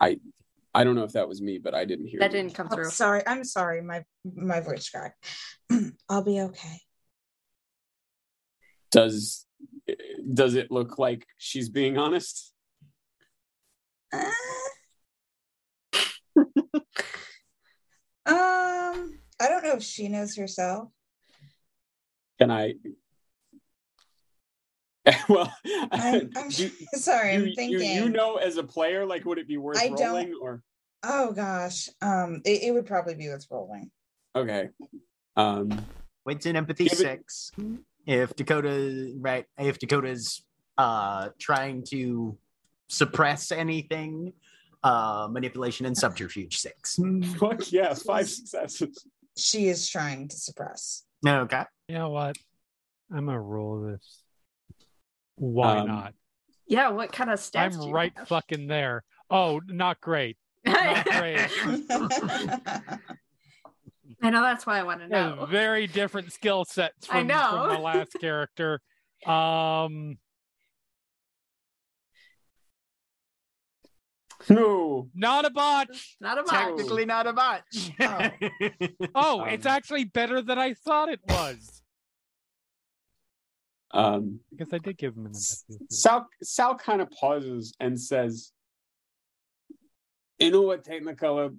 I 0.00 0.18
I 0.78 0.84
don't 0.84 0.94
know 0.94 1.02
if 1.02 1.12
that 1.14 1.28
was 1.28 1.42
me, 1.42 1.58
but 1.58 1.74
I 1.74 1.84
didn't 1.84 2.06
hear 2.06 2.20
That 2.20 2.30
you. 2.32 2.38
didn't 2.38 2.54
come 2.54 2.68
Oh, 2.70 2.74
through. 2.76 2.90
sorry, 2.90 3.22
I'm 3.26 3.42
sorry. 3.42 3.82
My 3.82 4.04
my 4.24 4.60
voice 4.60 4.88
cracked. 4.88 5.24
I'll 6.08 6.22
be 6.22 6.40
okay. 6.40 6.80
Does 8.92 9.44
does 10.32 10.54
it 10.54 10.70
look 10.70 10.96
like 10.98 11.26
she's 11.36 11.68
being 11.68 11.98
honest? 11.98 12.52
Uh, 14.12 14.30
um, 18.26 19.18
I 19.40 19.48
don't 19.48 19.64
know 19.64 19.72
if 19.74 19.82
she 19.82 20.08
knows 20.08 20.36
herself. 20.36 20.90
Can 22.38 22.50
I? 22.52 22.74
well, 25.28 25.52
I'm, 25.90 26.30
I'm 26.36 26.46
you, 26.50 26.70
sorry. 26.94 27.34
I'm 27.34 27.52
thinking. 27.54 27.70
you, 27.80 28.04
you 28.04 28.08
know, 28.10 28.36
as 28.36 28.58
a 28.58 28.62
player, 28.62 29.04
like, 29.06 29.24
would 29.24 29.38
it 29.38 29.48
be 29.48 29.56
worth 29.56 29.78
I 29.80 29.88
don't- 29.88 30.00
rolling 30.00 30.34
or? 30.40 30.62
Oh 31.02 31.32
gosh. 31.32 31.88
Um, 32.02 32.42
it, 32.44 32.62
it 32.64 32.72
would 32.74 32.86
probably 32.86 33.14
be 33.14 33.28
with 33.28 33.46
rolling. 33.50 33.90
Okay. 34.34 34.68
Um, 35.36 35.84
Weights 36.24 36.46
in 36.46 36.56
empathy 36.56 36.86
it- 36.86 36.96
six. 36.96 37.50
If 38.06 38.34
Dakota 38.36 39.12
right, 39.18 39.44
if 39.58 39.78
Dakota's 39.78 40.42
uh 40.78 41.28
trying 41.38 41.84
to 41.90 42.36
suppress 42.88 43.52
anything, 43.52 44.32
uh 44.82 45.28
manipulation 45.30 45.84
and 45.86 45.96
subterfuge 45.96 46.58
six. 46.58 46.98
fuck 47.38 47.70
yeah, 47.70 47.92
five 47.94 48.28
successes. 48.28 49.04
She 49.36 49.68
is 49.68 49.86
trying 49.88 50.28
to 50.28 50.36
suppress. 50.36 51.04
No, 51.22 51.40
Okay. 51.42 51.64
You 51.88 51.94
know 51.96 52.10
what? 52.10 52.36
I'm 53.12 53.26
gonna 53.26 53.40
roll 53.40 53.82
this. 53.82 54.22
Why 55.36 55.78
Um, 55.78 55.86
not? 55.88 56.14
Yeah, 56.66 56.88
what 56.90 57.12
kind 57.12 57.30
of 57.30 57.38
stats? 57.38 57.74
I'm 57.74 57.80
do 57.80 57.86
you 57.88 57.92
right 57.92 58.12
have? 58.16 58.28
fucking 58.28 58.66
there. 58.66 59.04
Oh, 59.30 59.60
not 59.66 60.00
great. 60.00 60.36
Not 60.72 61.04
great. 61.06 61.50
I 64.22 64.30
know 64.30 64.42
that's 64.42 64.66
why 64.66 64.78
I 64.78 64.82
want 64.82 65.00
to 65.00 65.06
Yeah, 65.10 65.34
know. 65.34 65.46
very 65.46 65.86
different 65.86 66.32
skill 66.32 66.64
sets 66.64 67.08
I 67.08 67.18
from, 67.20 67.26
know. 67.28 67.50
from 67.66 67.68
the 67.74 67.78
last 67.78 68.12
character. 68.20 68.80
Um, 69.26 70.18
No. 74.48 75.08
Not 75.14 75.44
a 75.44 75.50
botch. 75.50 76.16
Not 76.20 76.38
a 76.38 76.42
botch. 76.42 76.50
Technically 76.52 77.04
not 77.04 77.26
a 77.26 77.32
botch. 77.32 77.90
Oh. 78.00 78.30
Oh, 79.14 79.40
Um, 79.42 79.48
it's 79.48 79.66
actually 79.66 80.04
better 80.04 80.40
than 80.40 80.58
I 80.58 80.74
thought 80.74 81.08
it 81.08 81.20
was. 81.28 81.82
Um, 83.90 84.40
Because 84.50 84.72
I 84.72 84.78
did 84.78 84.96
give 84.96 85.14
him 85.16 85.26
an 85.26 85.32
empathy. 85.32 85.84
Sal 85.90 86.28
Sal 86.42 86.76
kind 86.76 87.02
of 87.02 87.10
pauses 87.10 87.74
and 87.80 88.00
says, 88.00 88.52
"You 90.38 90.50
know 90.50 90.62
what, 90.62 90.84
Technicolor? 90.84 91.56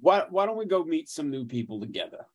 Why 0.00 0.24
why 0.30 0.46
don't 0.46 0.56
we 0.56 0.66
go 0.66 0.84
meet 0.84 1.08
some 1.08 1.30
new 1.30 1.44
people 1.44 1.80
together?" 1.80 2.26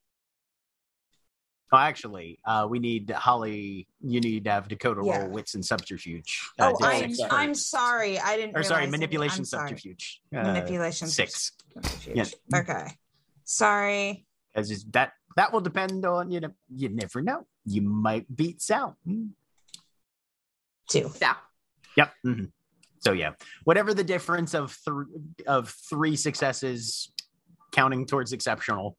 Oh, 1.73 1.77
actually, 1.77 2.37
uh, 2.43 2.67
we 2.69 2.79
need 2.79 3.09
Holly. 3.11 3.87
You 4.01 4.19
need 4.19 4.43
to 4.43 4.51
have 4.51 4.67
Dakota 4.67 5.01
Yeah. 5.05 5.19
roll 5.19 5.29
wits 5.31 5.55
and 5.55 5.65
subterfuge. 5.65 6.49
Oh, 6.59 6.75
I'm 6.81 7.13
I'm 7.31 7.55
sorry. 7.55 8.19
I 8.19 8.35
didn't. 8.35 8.57
Or 8.57 8.63
sorry, 8.63 8.87
manipulation 8.87 9.39
I'm 9.39 9.45
sorry. 9.45 9.69
subterfuge. 9.69 10.21
Uh, 10.35 10.43
Manipulation 10.43 11.07
six. 11.07 11.53
subterfuge. 11.73 12.35
Okay. 12.53 12.97
Sorry. 13.45 14.25
As 14.53 14.83
that 14.91 15.13
that 15.37 15.53
will 15.53 15.61
depend 15.61 16.05
on 16.05 16.29
you 16.29 16.41
know. 16.41 16.51
You 16.75 16.89
never 16.89 17.21
know. 17.21 17.47
You 17.63 17.81
might 17.83 18.33
beat 18.35 18.61
Sal. 18.61 18.97
Hmm. 19.05 19.27
Two. 20.89 21.09
Yeah. 21.21 21.35
Yep. 21.95 22.13
mhm. 22.25 22.51
So 23.01 23.13
yeah, 23.13 23.31
whatever 23.63 23.93
the 23.93 24.03
difference 24.03 24.53
of 24.53 24.71
three 24.71 25.05
of 25.47 25.73
three 25.89 26.15
successes, 26.15 27.11
counting 27.71 28.05
towards 28.05 28.31
exceptional. 28.31 28.97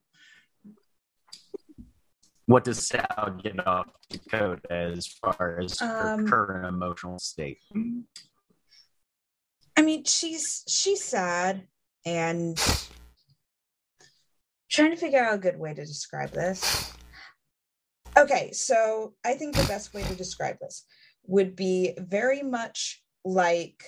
What 2.45 2.65
does 2.65 2.85
Sal 2.85 3.39
get 3.41 3.65
off 3.65 3.87
Dakota 4.09 4.59
as 4.69 5.07
far 5.07 5.59
as 5.61 5.79
her 5.79 6.15
Um, 6.15 6.27
current 6.27 6.67
emotional 6.67 7.17
state? 7.17 7.59
I 9.77 9.81
mean, 9.81 10.03
she's 10.03 10.63
she's 10.67 11.01
sad 11.01 11.65
and 12.05 12.57
trying 14.69 14.91
to 14.91 14.97
figure 14.97 15.23
out 15.23 15.35
a 15.35 15.37
good 15.37 15.57
way 15.57 15.73
to 15.73 15.85
describe 15.85 16.31
this. 16.31 16.91
Okay, 18.17 18.51
so 18.51 19.13
I 19.23 19.35
think 19.35 19.55
the 19.55 19.63
best 19.63 19.93
way 19.93 20.03
to 20.03 20.15
describe 20.15 20.57
this 20.59 20.85
would 21.25 21.55
be 21.55 21.93
very 21.97 22.43
much 22.43 23.02
like 23.25 23.83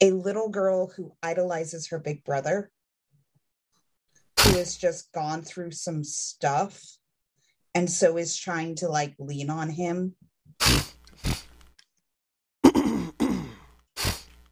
a 0.00 0.10
little 0.12 0.48
girl 0.48 0.88
who 0.96 1.12
idolizes 1.22 1.88
her 1.88 1.98
big 1.98 2.24
brother 2.24 2.70
who 4.40 4.56
has 4.56 4.76
just 4.76 5.12
gone 5.12 5.42
through 5.42 5.70
some 5.70 6.02
stuff 6.02 6.82
and 7.74 7.90
so 7.90 8.16
is 8.16 8.36
trying 8.36 8.74
to 8.74 8.88
like 8.88 9.14
lean 9.18 9.50
on 9.50 9.68
him 9.68 10.14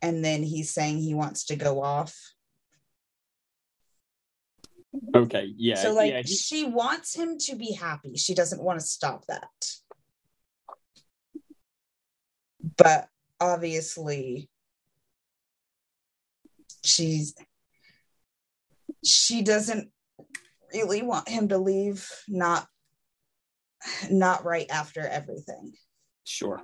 and 0.03 0.25
then 0.25 0.43
he's 0.43 0.71
saying 0.73 0.99
he 0.99 1.14
wants 1.14 1.45
to 1.47 1.57
go 1.57 1.83
off. 1.83 2.14
Okay, 5.14 5.53
yeah, 5.57 5.77
so 5.77 5.93
like 5.93 6.11
yeah, 6.11 6.23
he- 6.23 6.35
she 6.35 6.64
wants 6.64 7.14
him 7.14 7.39
to 7.39 7.55
be 7.57 7.73
happy. 7.73 8.16
She 8.16 8.35
doesn't 8.35 8.62
want 8.62 8.81
to 8.81 8.87
stop 8.87 9.27
that. 9.27 9.49
But 12.77 13.09
obviously 13.41 14.49
she's 16.85 17.35
she 19.05 19.43
doesn't 19.43 19.91
really 20.73 21.03
want 21.03 21.29
him 21.29 21.49
to 21.49 21.59
leave 21.59 22.09
not 22.29 22.66
not 24.11 24.45
right 24.45 24.66
after 24.71 25.07
everything. 25.07 25.73
Sure. 26.25 26.62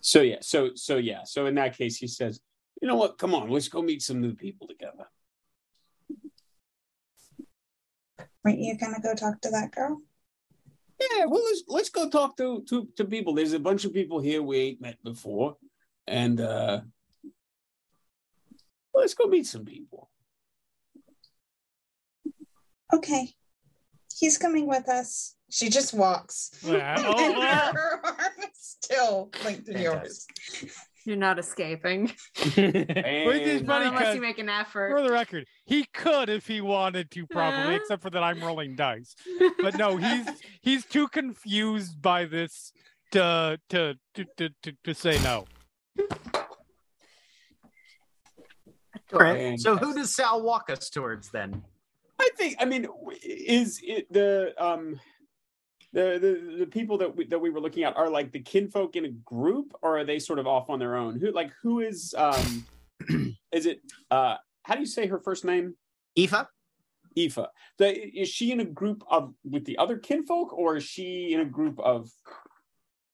So 0.00 0.22
yeah, 0.22 0.38
so 0.40 0.70
so 0.74 0.96
yeah, 0.96 1.24
so 1.24 1.46
in 1.46 1.54
that 1.56 1.76
case, 1.76 1.96
he 1.96 2.06
says, 2.06 2.40
"You 2.80 2.88
know 2.88 2.96
what? 2.96 3.18
Come 3.18 3.34
on, 3.34 3.50
let's 3.50 3.68
go 3.68 3.82
meet 3.82 4.02
some 4.02 4.20
new 4.20 4.34
people 4.34 4.66
together." 4.66 5.06
Aren't 8.44 8.58
you 8.58 8.76
gonna 8.78 9.00
go 9.02 9.14
talk 9.14 9.40
to 9.42 9.50
that 9.50 9.72
girl? 9.72 10.00
Yeah, 11.00 11.24
well, 11.26 11.42
let's 11.44 11.62
let's 11.68 11.88
go 11.88 12.08
talk 12.08 12.36
to 12.36 12.62
to 12.68 12.88
to 12.96 13.04
people. 13.04 13.34
There's 13.34 13.54
a 13.54 13.58
bunch 13.58 13.84
of 13.84 13.94
people 13.94 14.20
here 14.20 14.42
we 14.42 14.58
ain't 14.58 14.80
met 14.80 15.02
before, 15.02 15.56
and 16.06 16.40
uh 16.40 16.80
let's 18.94 19.14
go 19.14 19.26
meet 19.26 19.46
some 19.46 19.64
people. 19.64 20.10
Okay. 22.92 23.30
He's 24.18 24.36
coming 24.36 24.66
with 24.66 24.88
us. 24.88 25.36
She 25.48 25.70
just 25.70 25.94
walks. 25.94 26.50
Yeah, 26.62 26.96
oh, 27.06 27.42
and 27.42 27.76
her 27.76 28.00
arm 28.04 28.32
is 28.38 28.50
still 28.52 29.30
linked 29.44 29.68
in 29.68 29.80
yours. 29.80 30.26
You're 31.04 31.16
not 31.16 31.38
escaping. 31.38 32.12
Which 32.36 32.56
is 32.56 33.62
funny 33.62 33.84
Not 33.86 33.94
unless 33.94 34.14
you 34.14 34.20
make 34.20 34.38
an 34.38 34.48
effort. 34.48 34.90
for 34.90 35.02
the 35.02 35.10
record, 35.10 35.46
he 35.64 35.84
could 35.94 36.28
if 36.28 36.46
he 36.46 36.60
wanted 36.60 37.10
to, 37.12 37.26
probably, 37.26 37.76
except 37.76 38.02
for 38.02 38.10
that 38.10 38.22
I'm 38.22 38.40
rolling 38.42 38.76
dice. 38.76 39.14
But 39.62 39.76
no, 39.76 39.96
he's 39.96 40.26
he's 40.60 40.84
too 40.84 41.08
confused 41.08 42.00
by 42.00 42.24
this 42.24 42.72
to 43.12 43.58
to 43.70 43.94
to 44.14 44.24
to, 44.36 44.50
to, 44.62 44.72
to 44.84 44.94
say 44.94 45.18
no. 45.22 45.46
All 49.12 49.20
right. 49.20 49.58
So 49.58 49.76
who 49.76 49.94
does 49.94 50.14
Sal 50.14 50.42
walk 50.42 50.70
us 50.70 50.88
towards 50.90 51.30
then? 51.30 51.64
I 52.20 52.28
think 52.36 52.56
I 52.60 52.64
mean 52.64 52.86
is 53.22 53.80
it 53.82 54.12
the 54.12 54.54
um 54.58 55.00
the 55.92 56.18
the, 56.20 56.56
the 56.60 56.66
people 56.66 56.98
that 56.98 57.14
we, 57.16 57.26
that 57.26 57.38
we 57.38 57.50
were 57.50 57.60
looking 57.60 57.84
at 57.84 57.96
are 57.96 58.08
like 58.08 58.32
the 58.32 58.40
kinfolk 58.40 58.96
in 58.96 59.04
a 59.04 59.10
group 59.10 59.72
or 59.82 59.98
are 59.98 60.04
they 60.04 60.18
sort 60.18 60.38
of 60.38 60.46
off 60.46 60.70
on 60.70 60.78
their 60.78 60.96
own? 60.96 61.18
Who 61.18 61.32
like 61.32 61.50
who 61.62 61.80
is 61.80 62.14
um 62.16 62.66
is 63.52 63.66
it 63.66 63.80
uh 64.10 64.36
how 64.62 64.74
do 64.74 64.80
you 64.80 64.86
say 64.86 65.06
her 65.06 65.18
first 65.18 65.44
name? 65.44 65.74
Aoife? 66.18 66.46
Aoife. 67.18 67.46
The, 67.78 68.20
is 68.20 68.28
she 68.28 68.52
in 68.52 68.60
a 68.60 68.64
group 68.64 69.02
of 69.10 69.34
with 69.44 69.64
the 69.64 69.78
other 69.78 69.98
kinfolk 69.98 70.52
or 70.52 70.76
is 70.76 70.84
she 70.84 71.32
in 71.32 71.40
a 71.40 71.44
group 71.44 71.78
of 71.80 72.10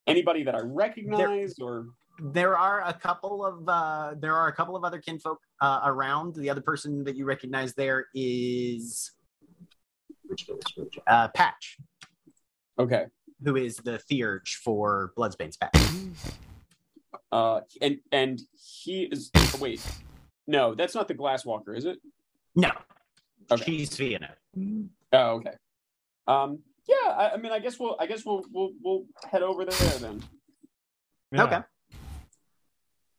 anybody 0.05 0.43
that 0.43 0.55
I 0.55 0.61
recognize 0.61 1.55
or 1.59 1.87
There 2.19 2.57
are 2.57 2.81
a 2.87 2.93
couple 2.93 3.45
of 3.45 3.67
uh, 3.67 4.15
there 4.19 4.35
are 4.35 4.47
a 4.47 4.53
couple 4.53 4.75
of 4.75 4.83
other 4.83 4.99
kinfolk 4.99 5.39
uh, 5.61 5.81
around. 5.85 6.35
The 6.35 6.49
other 6.49 6.61
person 6.61 7.03
that 7.03 7.15
you 7.15 7.25
recognize 7.25 7.73
there 7.73 8.07
is 8.13 9.11
Which 10.23 10.47
goes 10.47 10.61
uh, 11.07 11.27
Patch, 11.29 11.77
okay. 12.79 13.05
who 13.43 13.55
is 13.55 13.77
the 13.77 13.97
theurge 13.97 14.55
for 14.63 15.13
Bloodsbane's 15.17 15.57
Patch. 15.57 15.75
Uh 17.31 17.61
and 17.81 17.99
and 18.11 18.41
he 18.53 19.03
is 19.03 19.31
wait. 19.59 19.81
No, 20.47 20.73
that's 20.75 20.95
not 20.95 21.07
the 21.07 21.13
glasswalker, 21.15 21.75
is 21.75 21.85
it? 21.85 21.99
No, 22.55 22.71
Okay. 23.51 23.63
she's 23.63 23.95
Fianna. 23.95 24.33
Oh, 25.13 25.29
okay. 25.35 25.51
Um, 26.27 26.59
yeah, 26.87 27.09
I, 27.09 27.31
I 27.33 27.37
mean, 27.37 27.51
I 27.51 27.59
guess 27.59 27.79
we'll, 27.79 27.95
I 27.99 28.05
guess 28.07 28.25
we'll, 28.25 28.43
we'll, 28.51 28.71
we'll 28.81 29.05
head 29.29 29.43
over 29.43 29.65
there 29.65 29.89
then. 29.99 30.23
Yeah. 31.31 31.43
Okay. 31.43 31.59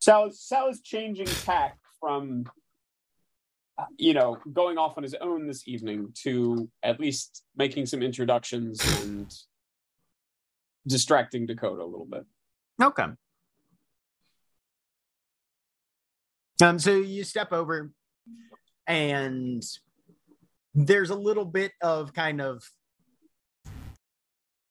Sal, 0.00 0.30
Sal 0.30 0.68
is 0.68 0.80
changing 0.80 1.26
tack 1.26 1.78
from, 2.00 2.44
you 3.96 4.14
know, 4.14 4.38
going 4.52 4.78
off 4.78 4.96
on 4.96 5.02
his 5.02 5.14
own 5.20 5.46
this 5.46 5.66
evening 5.68 6.12
to 6.22 6.68
at 6.82 6.98
least 6.98 7.44
making 7.56 7.86
some 7.86 8.02
introductions 8.02 8.80
and 9.02 9.32
distracting 10.86 11.46
Dakota 11.46 11.82
a 11.82 11.84
little 11.84 12.06
bit. 12.06 12.24
Okay. 12.82 13.06
Um, 16.60 16.78
so 16.78 16.96
you 16.96 17.22
step 17.22 17.52
over, 17.52 17.92
and 18.86 19.62
there's 20.74 21.10
a 21.10 21.14
little 21.14 21.44
bit 21.44 21.72
of 21.80 22.12
kind 22.12 22.40
of 22.40 22.64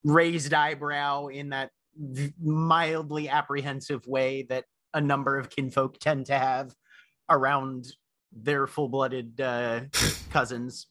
raised 0.04 0.54
eyebrow 0.54 1.28
in 1.28 1.50
that 1.50 1.72
mildly 2.42 3.30
apprehensive 3.30 4.06
way 4.06 4.46
that 4.50 4.66
a 4.94 5.02
number 5.02 5.38
of 5.38 5.50
kinfolk 5.50 5.98
tend 6.00 6.26
to 6.26 6.38
have 6.38 6.74
around 7.30 7.88
their 8.44 8.68
full-blooded 8.68 9.40
uh, 9.42 9.82
cousins. 10.32 10.88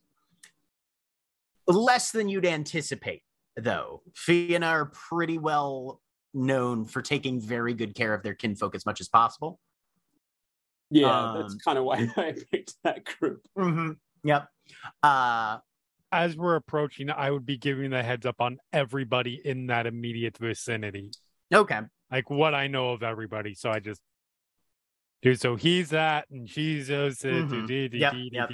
Less 1.66 2.12
than 2.12 2.28
you'd 2.28 2.46
anticipate, 2.46 3.22
though. 3.56 4.02
Fianna 4.14 4.66
are 4.66 4.86
pretty 4.86 5.38
well 5.38 6.00
known 6.32 6.84
for 6.84 7.02
taking 7.02 7.40
very 7.40 7.74
good 7.74 7.94
care 7.94 8.14
of 8.14 8.22
their 8.22 8.34
kinfolk 8.34 8.74
as 8.74 8.86
much 8.86 9.00
as 9.00 9.08
possible. 9.08 9.58
Yeah, 10.90 11.34
that's 11.36 11.54
Um, 11.54 11.58
kind 11.64 11.78
of 11.78 11.84
why 11.84 12.08
I 12.16 12.34
picked 12.52 12.74
that 12.84 13.04
group. 13.04 13.42
Mm-hmm. 13.58 13.92
Yep. 14.22 14.48
Uh, 15.02 15.58
As 16.12 16.36
we're 16.36 16.54
approaching, 16.56 17.10
I 17.10 17.30
would 17.30 17.44
be 17.46 17.56
giving 17.56 17.90
the 17.90 18.02
heads 18.02 18.26
up 18.26 18.40
on 18.40 18.58
everybody 18.72 19.40
in 19.44 19.66
that 19.66 19.86
immediate 19.86 20.36
vicinity, 20.38 21.10
okay. 21.52 21.80
like 22.12 22.30
what 22.30 22.54
I 22.54 22.68
know 22.68 22.90
of 22.90 23.02
everybody. 23.02 23.54
So 23.54 23.70
I 23.70 23.80
just. 23.80 24.00
Dude, 25.22 25.40
so 25.40 25.56
he's 25.56 25.90
that, 25.90 26.26
and 26.30 26.48
she's 26.48 26.88
those. 26.88 27.24
Yep, 27.24 28.14
yep. 28.32 28.50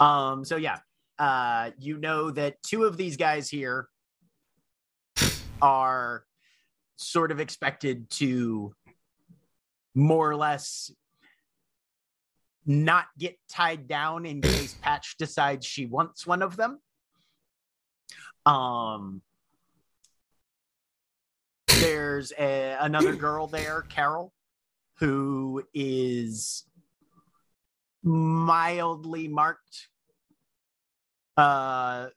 Um, 0.00 0.44
so 0.44 0.56
yeah, 0.56 0.78
uh, 1.18 1.70
you 1.78 1.98
know 1.98 2.30
that 2.30 2.62
two 2.62 2.84
of 2.84 2.96
these 2.96 3.16
guys 3.16 3.48
here 3.48 3.88
are 5.60 6.24
sort 6.96 7.30
of 7.30 7.38
expected 7.40 8.10
to 8.10 8.74
more 9.94 10.30
or 10.30 10.36
less 10.36 10.90
not 12.66 13.06
get 13.18 13.38
tied 13.50 13.88
down 13.88 14.26
in 14.26 14.40
case 14.42 14.74
Patch 14.82 15.16
decides 15.18 15.64
she 15.64 15.86
wants 15.86 16.26
one 16.26 16.42
of 16.42 16.56
them. 16.56 16.78
Um, 18.44 19.22
there's 21.80 22.32
a, 22.38 22.76
another 22.80 23.14
girl 23.14 23.46
there, 23.46 23.82
Carol, 23.88 24.32
who 24.98 25.62
is 25.74 26.64
mildly 28.02 29.28
marked 29.28 29.88
uh, 31.36 32.08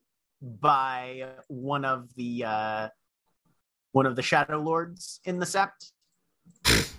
by 0.42 1.26
one 1.48 1.86
of 1.86 2.14
the 2.16 2.44
uh, 2.46 2.90
one 3.92 4.06
of 4.06 4.16
the 4.16 4.22
Shadow 4.22 4.60
Lords 4.60 5.20
in 5.26 5.40
the 5.40 5.46
Sept. 5.46 5.92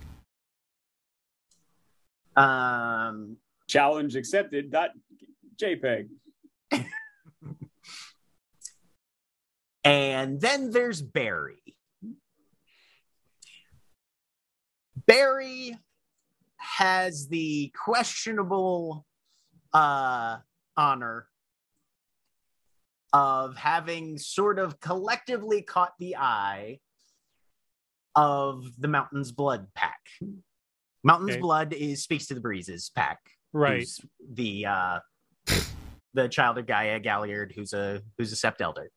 Um, 2.34 3.36
Challenge 3.68 4.16
accepted. 4.16 4.70
Dot 4.70 4.90
JPEG. 5.56 6.08
and 9.84 10.40
then 10.40 10.70
there's 10.70 11.02
Barry. 11.02 11.62
Barry 15.06 15.76
has 16.56 17.28
the 17.28 17.72
questionable 17.84 19.04
uh, 19.72 20.38
honor 20.76 21.26
of 23.12 23.56
having 23.56 24.16
sort 24.18 24.58
of 24.58 24.80
collectively 24.80 25.62
caught 25.62 25.92
the 25.98 26.16
eye 26.16 26.78
of 28.14 28.64
the 28.78 28.88
Mountain's 28.88 29.32
Blood 29.32 29.66
pack. 29.74 30.00
Mountain's 31.04 31.32
Okay. 31.32 31.40
Blood 31.40 31.72
is 31.72 32.02
Speaks 32.02 32.26
to 32.26 32.34
the 32.34 32.40
Breezes 32.40 32.90
pack. 32.94 33.18
Right. 33.52 33.86
the 34.32 34.66
uh 34.66 34.98
the 36.14 36.28
child 36.28 36.58
of 36.58 36.66
Gaia 36.66 37.00
Galliard, 37.00 37.52
who's 37.54 37.72
a 37.72 38.02
who's 38.16 38.32
a 38.32 38.36
Sept 38.36 38.60
Elder. 38.60 38.90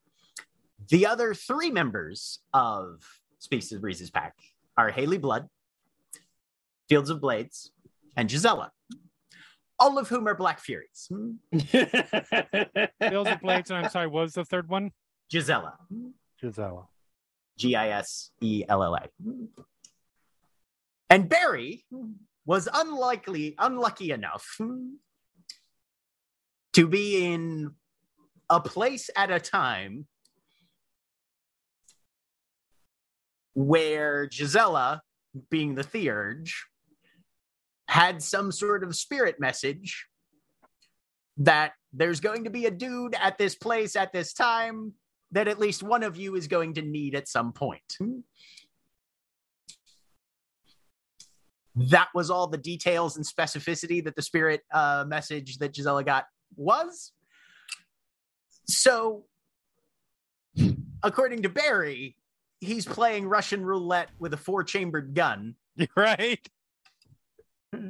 The 0.88 1.06
other 1.06 1.34
three 1.34 1.70
members 1.70 2.40
of 2.52 3.02
Speaks 3.38 3.68
to 3.68 3.74
the 3.74 3.80
Breezes 3.80 4.10
pack 4.10 4.34
are 4.76 4.90
Haley 4.90 5.18
Blood, 5.18 5.48
Fields 6.88 7.10
of 7.10 7.20
Blades, 7.20 7.72
and 8.16 8.28
Gisella. 8.28 8.70
All 9.78 9.98
of 9.98 10.08
whom 10.08 10.26
are 10.26 10.34
Black 10.34 10.60
Furies. 10.60 11.08
Hmm? 11.10 11.32
Fields 11.58 13.30
of 13.30 13.40
Blades, 13.40 13.70
and 13.70 13.84
I'm 13.84 13.90
sorry, 13.90 14.06
what 14.06 14.22
was 14.22 14.32
the 14.34 14.44
third 14.44 14.68
one? 14.68 14.92
Gisella. 15.32 15.72
Gisella. 16.42 16.86
G 17.58 17.74
I 17.74 17.88
S 17.90 18.30
E 18.40 18.64
L 18.68 18.82
L 18.82 18.94
A. 18.94 19.08
And 21.10 21.28
Barry 21.28 21.84
was 22.44 22.68
unlikely, 22.72 23.54
unlucky 23.58 24.12
enough 24.12 24.58
to 26.74 26.86
be 26.86 27.24
in 27.24 27.72
a 28.48 28.60
place 28.60 29.10
at 29.16 29.30
a 29.30 29.40
time 29.40 30.06
where 33.54 34.28
Gisella, 34.28 35.00
being 35.50 35.74
the 35.74 35.82
Theurge, 35.82 36.66
had 37.88 38.22
some 38.22 38.50
sort 38.52 38.82
of 38.84 38.94
spirit 38.96 39.36
message 39.38 40.06
that 41.38 41.72
there's 41.92 42.20
going 42.20 42.44
to 42.44 42.50
be 42.50 42.66
a 42.66 42.70
dude 42.70 43.14
at 43.14 43.38
this 43.38 43.54
place 43.54 43.96
at 43.96 44.12
this 44.12 44.32
time 44.32 44.92
that 45.32 45.48
at 45.48 45.58
least 45.58 45.82
one 45.82 46.02
of 46.02 46.16
you 46.16 46.34
is 46.34 46.46
going 46.46 46.74
to 46.74 46.82
need 46.82 47.14
at 47.14 47.28
some 47.28 47.52
point. 47.52 47.96
That 51.74 52.08
was 52.14 52.30
all 52.30 52.46
the 52.46 52.58
details 52.58 53.16
and 53.16 53.26
specificity 53.26 54.02
that 54.04 54.16
the 54.16 54.22
spirit 54.22 54.62
uh, 54.72 55.04
message 55.06 55.58
that 55.58 55.74
Gisella 55.74 56.04
got 56.04 56.24
was. 56.56 57.12
So, 58.66 59.24
according 61.02 61.42
to 61.42 61.48
Barry, 61.50 62.16
he's 62.60 62.86
playing 62.86 63.26
Russian 63.26 63.62
roulette 63.64 64.08
with 64.18 64.32
a 64.32 64.38
four 64.38 64.64
chambered 64.64 65.14
gun. 65.14 65.54
Right. 65.94 66.40
All 67.74 67.80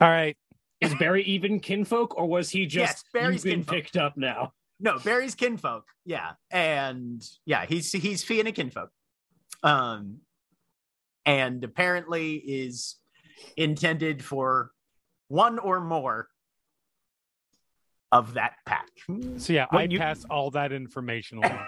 right. 0.00 0.36
Is 0.80 0.94
Barry 0.94 1.24
even 1.24 1.58
kinfolk, 1.58 2.16
or 2.16 2.28
was 2.28 2.50
he 2.50 2.64
just 2.66 2.92
Yes, 2.92 3.04
Barry's 3.12 3.44
you've 3.44 3.50
been 3.52 3.60
kinfolk. 3.64 3.74
picked 3.74 3.96
up 3.96 4.16
now? 4.16 4.52
No, 4.78 4.96
Barry's 5.00 5.34
kinfolk. 5.34 5.84
Yeah, 6.04 6.32
and 6.52 7.20
yeah, 7.44 7.66
he's 7.66 7.90
he's 7.90 8.22
Fianna 8.22 8.52
kinfolk. 8.52 8.90
Um, 9.64 10.18
and 11.26 11.64
apparently 11.64 12.36
is 12.36 12.94
intended 13.56 14.22
for 14.24 14.70
one 15.26 15.58
or 15.58 15.80
more 15.80 16.28
of 18.12 18.34
that 18.34 18.54
pack. 18.66 18.86
So 19.38 19.52
yeah, 19.52 19.66
Well, 19.72 19.80
I 19.80 19.84
you- 19.84 19.98
pass 19.98 20.24
all 20.30 20.52
that 20.52 20.70
information 20.70 21.38
along. 21.38 21.58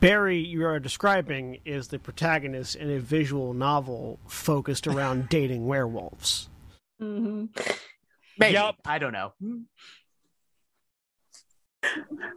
Barry, 0.00 0.38
you 0.38 0.64
are 0.64 0.78
describing, 0.78 1.58
is 1.64 1.88
the 1.88 1.98
protagonist 1.98 2.76
in 2.76 2.90
a 2.90 2.98
visual 2.98 3.54
novel 3.54 4.18
focused 4.26 4.86
around 4.86 5.28
dating 5.30 5.66
werewolves. 5.66 6.48
Mhm. 7.00 7.48
Maybe 8.38 8.54
Yup. 8.54 8.76
I 8.84 8.98
don't 8.98 9.12
know. 9.12 9.32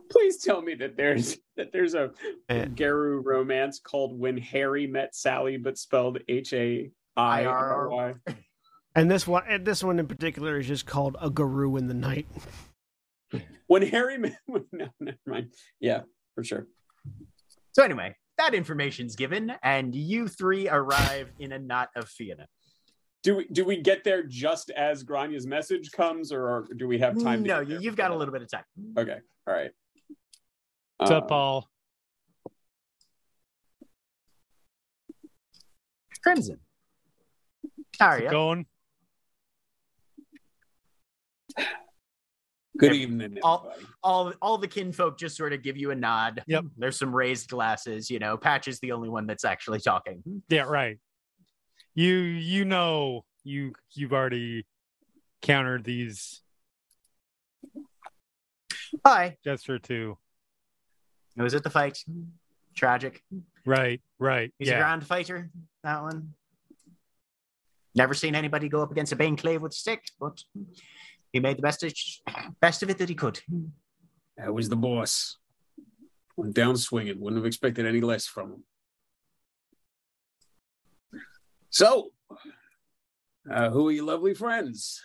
Please 0.09 0.37
tell 0.43 0.61
me 0.61 0.73
that 0.75 0.95
there's 0.95 1.37
that 1.57 1.71
there's 1.73 1.95
a 1.95 2.11
Eh. 2.49 2.65
Garou 2.65 3.21
romance 3.21 3.79
called 3.79 4.17
When 4.17 4.37
Harry 4.37 4.87
Met 4.87 5.13
Sally, 5.15 5.57
but 5.57 5.77
spelled 5.77 6.19
H 6.27 6.53
A 6.53 6.91
I 7.17 7.45
R 7.45 7.89
Y. 7.89 8.13
And 8.95 9.09
this 9.09 9.25
one, 9.25 9.41
and 9.49 9.65
this 9.65 9.83
one 9.83 9.97
in 9.97 10.05
particular, 10.05 10.59
is 10.59 10.67
just 10.67 10.85
called 10.85 11.17
a 11.19 11.27
guru 11.31 11.77
in 11.77 11.87
the 11.87 11.95
night. 11.95 12.27
When 13.65 13.81
Harry 13.81 14.19
met, 14.19 14.37
no, 14.47 14.87
never 14.99 15.17
mind. 15.25 15.51
Yeah, 15.79 16.01
for 16.35 16.43
sure. 16.43 16.67
So 17.74 17.84
anyway, 17.84 18.15
that 18.38 18.53
information's 18.53 19.15
given, 19.15 19.51
and 19.63 19.93
you 19.95 20.28
three 20.28 20.69
arrive 20.69 21.32
in 21.39 21.51
a 21.51 21.59
knot 21.59 21.89
of 21.95 22.07
Fianna. 22.07 22.47
Do 23.24 23.38
we 23.38 23.45
do 23.47 23.63
we 23.65 23.78
get 23.82 24.03
there 24.03 24.24
just 24.24 24.69
as 24.71 25.03
Grainne's 25.03 25.47
message 25.47 25.91
comes, 25.91 26.32
or, 26.32 26.41
or 26.47 26.67
do 26.76 26.88
we 26.88 26.99
have 26.99 27.21
time? 27.21 27.41
No, 27.43 27.59
get 27.59 27.69
you, 27.69 27.76
there 27.76 27.82
you've 27.84 27.95
got 27.95 28.11
a 28.11 28.15
little 28.15 28.34
bit 28.34 28.41
of 28.41 28.51
time. 28.51 28.63
Okay, 28.97 29.17
all 29.47 29.53
right. 29.53 29.71
What's 30.97 31.11
up, 31.11 31.24
Uh, 31.24 31.28
Paul? 31.28 31.69
Crimson. 36.21 36.59
How 37.99 38.07
are 38.07 38.21
you? 38.21 38.30
Going? 38.30 38.65
Good 42.78 42.89
Ev- 42.91 42.95
evening, 42.95 43.38
all- 43.43 43.67
everybody. 43.71 43.93
all 44.03 44.34
all 44.41 44.57
the 44.57 44.67
kinfolk 44.67 45.19
just 45.19 45.38
sort 45.38 45.53
of 45.53 45.61
give 45.61 45.78
you 45.78 45.91
a 45.91 45.95
nod. 45.95 46.43
Yep. 46.47 46.65
There's 46.78 46.97
some 46.97 47.15
raised 47.15 47.49
glasses, 47.49 48.09
you 48.09 48.17
know. 48.19 48.36
Patch 48.36 48.67
is 48.67 48.80
the 48.80 48.91
only 48.93 49.09
one 49.09 49.28
that's 49.28 49.45
actually 49.45 49.80
talking. 49.80 50.24
Yeah, 50.49 50.63
right. 50.63 50.97
You 51.93 52.13
you 52.15 52.65
know 52.65 53.26
you 53.43 53.74
you've 53.91 54.11
already 54.13 54.65
countered 55.43 55.84
these 55.84 56.41
Hi. 59.05 59.38
gesture 59.43 59.80
two. 59.80 60.17
Was 61.36 61.53
it 61.53 61.63
the 61.63 61.69
fight? 61.69 61.99
Tragic. 62.76 63.24
Right, 63.65 64.01
right. 64.19 64.51
He's 64.59 64.69
a 64.69 64.71
yeah. 64.71 64.80
ground 64.80 65.05
fighter, 65.05 65.49
that 65.84 66.01
one. 66.01 66.34
Never 67.95 68.13
seen 68.13 68.34
anybody 68.36 68.69
go 68.69 68.82
up 68.82 68.91
against 68.91 69.11
a 69.11 69.15
Bane 69.15 69.38
Clave 69.38 69.61
with 69.61 69.74
a 69.74 69.76
stick, 69.76 70.03
but 70.19 70.41
he 71.34 71.39
made 71.39 71.57
the 71.57 71.63
best 71.63 71.84
of, 71.84 71.93
best 72.61 72.84
of 72.84 72.89
it 72.91 72.99
that 72.99 73.09
he 73.09 73.15
could. 73.15 73.39
That 74.38 74.53
was 74.53 74.69
the 74.69 74.75
boss. 74.75 75.38
Went 76.38 76.53
down 76.53 76.77
swinging. 76.77 77.19
Wouldn't 77.19 77.39
have 77.39 77.47
expected 77.47 77.88
any 77.88 78.01
less 78.01 78.27
from 78.27 78.51
him. 78.51 78.63
So, 81.71 82.11
uh, 83.51 83.71
who 83.71 83.88
are 83.88 83.91
your 83.91 84.05
lovely 84.05 84.36
friends? 84.36 85.01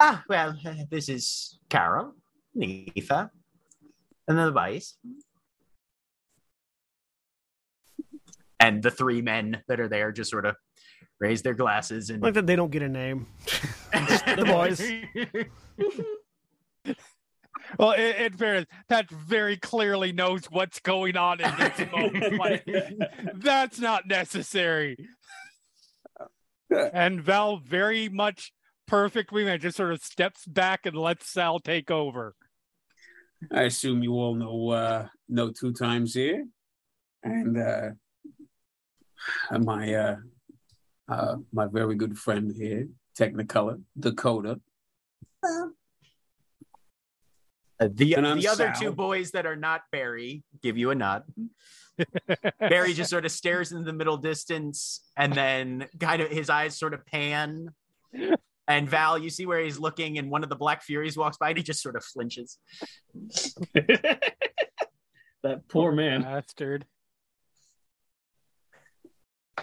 Ah, 0.00 0.24
well, 0.30 0.56
this 0.90 1.10
is 1.10 1.58
Carol, 1.68 2.14
Nifa, 2.56 3.30
and 4.26 4.38
the 4.38 4.50
boys. 4.50 4.96
And 8.58 8.82
the 8.82 8.90
three 8.90 9.20
men 9.20 9.62
that 9.68 9.78
are 9.78 9.88
there 9.88 10.10
just 10.10 10.30
sort 10.30 10.46
of 10.46 10.56
raise 11.20 11.42
their 11.42 11.54
glasses 11.54 12.10
and 12.10 12.22
Like 12.22 12.34
that, 12.34 12.46
they 12.46 12.56
don't 12.56 12.70
get 12.70 12.82
a 12.82 12.88
name. 12.88 13.26
The 13.92 14.44
boys. 14.44 14.80
Well, 17.78 17.92
in, 17.92 18.14
in 18.16 18.32
fairness, 18.32 18.66
Pat 18.88 19.10
very 19.10 19.56
clearly 19.56 20.12
knows 20.12 20.44
what's 20.50 20.80
going 20.80 21.16
on 21.16 21.40
in 21.40 21.52
this 21.58 21.92
moment. 21.92 22.38
Like, 22.38 22.66
that's 23.34 23.78
not 23.78 24.06
necessary. 24.06 24.96
And 26.70 27.20
Val 27.22 27.58
very 27.58 28.08
much 28.08 28.52
perfectly 28.86 29.44
wingman 29.44 29.60
just 29.60 29.76
sort 29.76 29.92
of 29.92 30.02
steps 30.02 30.46
back 30.46 30.86
and 30.86 30.96
lets 30.96 31.30
Sal 31.30 31.60
take 31.60 31.90
over. 31.90 32.34
I 33.52 33.62
assume 33.62 34.02
you 34.02 34.12
all 34.14 34.34
know 34.34 34.70
uh, 34.70 35.06
know 35.28 35.50
two 35.50 35.72
times 35.72 36.14
here, 36.14 36.44
and 37.22 37.56
uh, 37.56 37.90
my 39.58 39.94
uh, 39.94 40.16
uh, 41.10 41.36
my 41.52 41.66
very 41.66 41.94
good 41.96 42.16
friend 42.18 42.52
here, 42.54 42.88
Technicolor 43.18 43.82
Dakota. 43.98 44.60
Well, 45.42 45.72
Uh, 47.80 47.88
the 47.92 48.14
And 48.14 48.40
the 48.40 48.48
other 48.48 48.72
Sal. 48.74 48.80
two 48.80 48.92
boys 48.92 49.30
that 49.32 49.46
are 49.46 49.56
not 49.56 49.82
Barry 49.90 50.44
give 50.62 50.76
you 50.78 50.90
a 50.90 50.94
nod. 50.94 51.24
Barry 52.60 52.92
just 52.92 53.10
sort 53.10 53.24
of 53.24 53.32
stares 53.32 53.72
into 53.72 53.84
the 53.84 53.92
middle 53.92 54.16
distance 54.18 55.00
and 55.16 55.32
then 55.32 55.88
kind 55.98 56.20
of 56.22 56.30
his 56.30 56.48
eyes 56.50 56.78
sort 56.78 56.94
of 56.94 57.04
pan. 57.06 57.70
And 58.68 58.88
Val, 58.88 59.18
you 59.18 59.30
see 59.30 59.46
where 59.46 59.60
he's 59.60 59.78
looking, 59.80 60.18
and 60.18 60.30
one 60.30 60.42
of 60.44 60.48
the 60.48 60.56
Black 60.56 60.82
Furies 60.82 61.16
walks 61.16 61.38
by, 61.38 61.48
and 61.48 61.58
he 61.58 61.64
just 61.64 61.82
sort 61.82 61.96
of 61.96 62.04
flinches. 62.04 62.58
that 65.42 65.66
poor 65.68 65.90
man. 65.92 66.22
Bastard. 66.22 66.84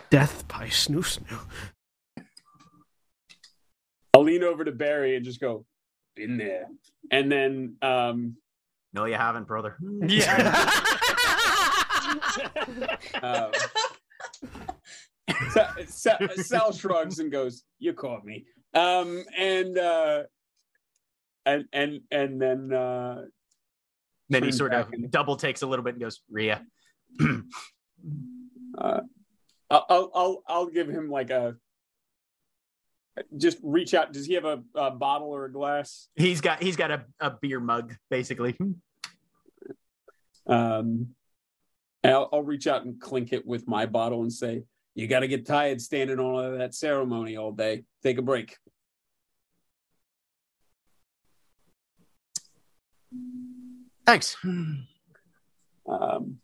Death 0.10 0.48
by 0.48 0.68
snoo 0.68 1.04
snoo. 1.04 1.40
I'll 4.14 4.24
lean 4.24 4.44
over 4.44 4.64
to 4.64 4.72
Barry 4.72 5.16
and 5.16 5.26
just 5.26 5.40
go, 5.40 5.66
"Been 6.16 6.38
there," 6.38 6.68
and 7.12 7.32
then 7.32 7.76
um, 7.82 8.38
No, 8.94 9.06
you 9.06 9.16
haven't, 9.16 9.48
brother. 9.48 9.78
Yeah. 10.08 10.72
uh, 13.22 13.52
Sa- 15.50 15.74
Sa- 15.88 16.18
Sal 16.38 16.72
shrugs 16.72 17.20
and 17.20 17.32
goes, 17.32 17.64
"You 17.80 17.94
caught 17.94 18.24
me." 18.24 18.46
Um, 18.74 19.24
and 19.38 19.78
uh, 19.78 20.24
and 21.46 21.66
and 21.74 22.00
and 22.12 22.42
then 22.42 22.74
uh, 22.74 23.24
then 24.30 24.44
he 24.44 24.52
sort 24.52 24.74
of 24.74 24.92
and- 24.94 25.12
double 25.12 25.36
takes 25.36 25.62
a 25.62 25.68
little 25.68 25.84
bit 25.84 25.96
and 25.96 26.02
goes, 26.02 26.22
Rhea. 26.30 26.66
uh, 28.78 29.02
I'll, 29.70 30.12
I'll 30.16 30.44
I'll 30.48 30.68
give 30.68 30.88
him 30.88 31.10
like 31.10 31.30
a 31.30 31.56
just 33.36 33.58
reach 33.64 33.94
out. 33.94 34.14
Does 34.14 34.26
he 34.26 34.34
have 34.34 34.46
a, 34.46 34.64
a 34.76 34.92
bottle 34.92 35.30
or 35.30 35.46
a 35.46 35.52
glass? 35.52 36.08
He's 36.16 36.42
got 36.42 36.62
he's 36.62 36.76
got 36.76 36.92
a, 36.92 37.06
a 37.20 37.32
beer 37.32 37.60
mug, 37.60 37.96
basically. 38.10 38.58
Um, 40.46 41.10
I'll, 42.04 42.30
I'll 42.32 42.44
reach 42.44 42.68
out 42.68 42.86
and 42.86 43.00
clink 43.00 43.34
it 43.34 43.46
with 43.46 43.68
my 43.68 43.86
bottle 43.86 44.22
and 44.22 44.32
say, 44.32 44.64
"You 44.96 45.08
got 45.08 45.22
to 45.22 45.28
get 45.28 45.46
tired 45.46 45.82
standing 45.82 46.20
on 46.20 46.58
that 46.60 46.74
ceremony 46.74 47.38
all 47.38 47.52
day. 47.52 47.84
Take 48.04 48.18
a 48.18 48.22
break." 48.22 48.56
Thanks. 54.06 54.38
Um, 55.90 56.40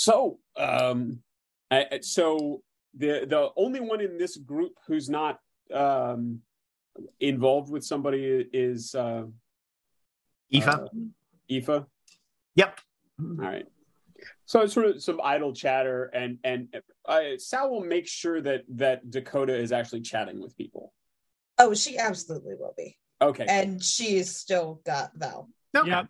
so, 0.00 0.38
um, 0.56 1.22
I, 1.70 1.86
I- 1.92 2.00
so 2.00 2.62
the 2.94 3.24
the 3.28 3.50
only 3.56 3.80
one 3.80 4.00
in 4.00 4.16
this 4.18 4.36
group 4.36 4.72
who's 4.86 5.08
not 5.08 5.38
um, 5.72 6.40
involved 7.20 7.70
with 7.70 7.84
somebody 7.84 8.48
is 8.52 8.94
uh, 8.94 9.24
Aoife. 10.54 10.68
uh, 10.68 10.86
Aoife. 11.52 11.84
yep. 12.54 12.80
All 13.20 13.26
right. 13.36 13.66
So 14.46 14.62
it's 14.62 14.74
sort 14.74 14.86
of 14.86 15.02
some 15.02 15.20
idle 15.22 15.52
chatter, 15.52 16.06
and 16.14 16.38
and 16.44 16.68
uh, 17.06 17.20
Sal 17.38 17.70
will 17.70 17.84
make 17.84 18.06
sure 18.08 18.40
that 18.40 18.62
that 18.76 19.08
Dakota 19.10 19.54
is 19.54 19.70
actually 19.70 20.00
chatting 20.00 20.40
with 20.40 20.56
people. 20.56 20.92
oh, 21.58 21.74
she 21.74 21.98
absolutely 21.98 22.54
will 22.58 22.74
be. 22.76 22.96
Okay. 23.22 23.44
And 23.46 23.82
she's 23.84 24.34
still 24.34 24.80
got 24.86 25.10
Val. 25.14 25.48
Okay. 25.76 25.90
Yep. 25.90 26.08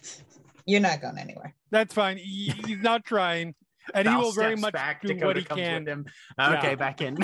You're 0.66 0.80
not 0.80 1.00
going 1.02 1.18
anywhere. 1.18 1.55
That's 1.70 1.92
fine. 1.94 2.16
He, 2.18 2.52
he's 2.66 2.80
not 2.80 3.04
trying. 3.04 3.54
And 3.94 4.08
he 4.08 4.14
will 4.16 4.32
very 4.32 4.56
much 4.56 4.72
back. 4.72 5.02
do 5.02 5.08
Dakota 5.08 5.26
what 5.26 5.36
he 5.36 5.44
can. 5.44 5.86
him. 5.86 6.06
Okay, 6.40 6.70
Yeah. 6.70 6.74
back 6.74 7.00
in. 7.00 7.16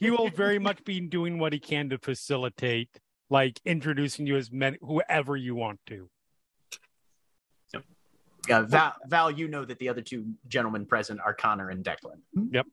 He 0.00 0.10
will 0.10 0.28
very 0.34 0.58
much 0.58 0.82
be 0.84 1.00
doing 1.00 1.38
what 1.38 1.52
he 1.52 1.58
can 1.58 1.90
to 1.90 1.98
facilitate, 1.98 2.88
like 3.28 3.60
introducing 3.66 4.26
you 4.26 4.36
as 4.36 4.50
men, 4.50 4.76
whoever 4.80 5.36
you 5.36 5.54
want 5.54 5.80
to. 5.86 6.08
Yeah, 8.48 8.62
Val, 8.62 8.94
Val, 9.06 9.30
you 9.30 9.48
know 9.48 9.66
that 9.66 9.78
the 9.78 9.90
other 9.90 10.00
two 10.00 10.24
gentlemen 10.48 10.86
present 10.86 11.20
are 11.22 11.34
Connor 11.34 11.68
and 11.68 11.84
Declan. 11.84 12.64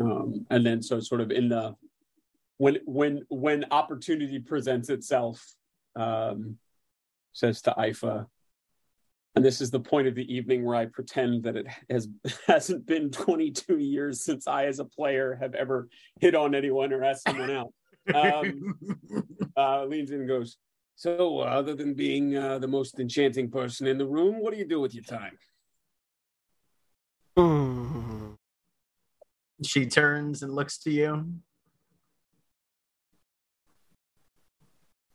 um, 0.00 0.46
and 0.50 0.66
then 0.66 0.82
so 0.82 0.98
sort 1.00 1.20
of 1.20 1.30
in 1.30 1.48
the 1.48 1.74
when 2.56 2.78
when 2.86 3.22
when 3.28 3.64
opportunity 3.70 4.40
presents 4.40 4.90
itself 4.90 5.44
um 5.94 6.56
says 7.32 7.62
to 7.62 7.72
Aoife 7.78 8.02
and 9.34 9.44
this 9.44 9.60
is 9.60 9.70
the 9.70 9.80
point 9.80 10.08
of 10.08 10.14
the 10.14 10.34
evening 10.34 10.64
where 10.64 10.76
I 10.76 10.86
pretend 10.86 11.44
that 11.44 11.56
it 11.56 11.66
has 11.90 12.08
hasn't 12.46 12.86
been 12.86 13.10
22 13.10 13.78
years 13.78 14.22
since 14.22 14.46
I 14.46 14.66
as 14.66 14.78
a 14.78 14.84
player 14.84 15.38
have 15.40 15.54
ever 15.54 15.88
hit 16.20 16.34
on 16.34 16.54
anyone 16.54 16.92
or 16.92 17.04
asked 17.04 17.24
someone 17.24 17.50
out 17.50 17.72
um 18.14 18.78
uh 19.56 19.84
leans 19.84 20.10
in 20.10 20.20
and 20.20 20.28
goes 20.28 20.56
so 20.96 21.40
uh, 21.40 21.44
other 21.44 21.74
than 21.74 21.94
being 21.94 22.36
uh, 22.36 22.58
the 22.58 22.66
most 22.66 22.98
enchanting 22.98 23.50
person 23.50 23.86
in 23.86 23.98
the 23.98 24.06
room 24.06 24.40
what 24.40 24.52
do 24.52 24.58
you 24.58 24.66
do 24.66 24.80
with 24.80 24.94
your 24.94 25.04
time 25.04 25.36
Mm. 27.38 28.36
she 29.62 29.86
turns 29.86 30.42
and 30.42 30.54
looks 30.54 30.78
to 30.78 30.90
you. 30.90 31.26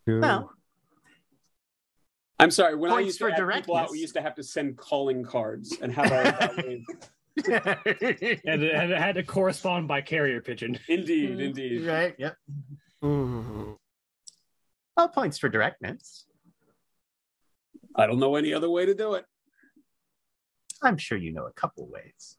Well, 0.06 0.50
I'm 2.38 2.50
sorry. 2.50 2.74
When 2.74 2.90
I 2.90 2.94
Points 2.94 3.06
used 3.06 3.18
for 3.18 3.30
to 3.30 3.36
have 3.36 3.54
people 3.54 3.76
out, 3.76 3.90
we 3.90 4.00
used 4.00 4.14
to 4.14 4.22
have 4.22 4.34
to 4.36 4.42
send 4.42 4.76
calling 4.76 5.22
cards 5.24 5.76
and 5.80 5.92
have 5.92 6.12
our. 6.12 6.50
And 7.36 7.82
it, 8.00 8.40
and 8.44 8.62
it 8.62 8.96
had 8.96 9.16
to 9.16 9.24
correspond 9.24 9.88
by 9.88 10.00
carrier 10.02 10.40
pigeon. 10.40 10.78
indeed, 10.86 11.40
indeed. 11.40 11.84
right. 11.84 12.14
Yep. 12.16 12.36
Mm. 13.02 13.76
Well, 14.96 15.08
points 15.08 15.38
for 15.38 15.48
directness. 15.48 16.26
I 17.96 18.06
don't 18.06 18.20
know 18.20 18.36
any 18.36 18.54
other 18.54 18.70
way 18.70 18.86
to 18.86 18.94
do 18.94 19.14
it. 19.14 19.24
I'm 20.80 20.96
sure 20.96 21.18
you 21.18 21.32
know 21.32 21.46
a 21.46 21.52
couple 21.52 21.88
ways. 21.88 22.36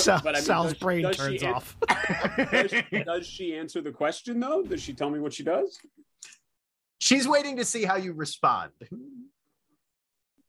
Sal, 0.00 0.20
but 0.24 0.34
I 0.34 0.38
mean, 0.38 0.44
Sal's 0.44 0.66
does 0.70 0.78
she- 0.78 0.84
brain 0.84 1.02
does 1.02 1.16
turns 1.16 1.42
an- 1.42 1.54
off. 1.54 1.76
Does, 2.52 2.72
does 3.06 3.26
she 3.26 3.54
answer 3.56 3.80
the 3.80 3.92
question 3.92 4.40
though? 4.40 4.62
Does 4.62 4.82
she 4.82 4.92
tell 4.94 5.10
me 5.10 5.18
what 5.18 5.32
she 5.32 5.42
does? 5.44 5.78
She's 6.98 7.26
waiting 7.28 7.56
to 7.56 7.64
see 7.64 7.84
how 7.84 7.96
you 7.96 8.12
respond. 8.12 8.72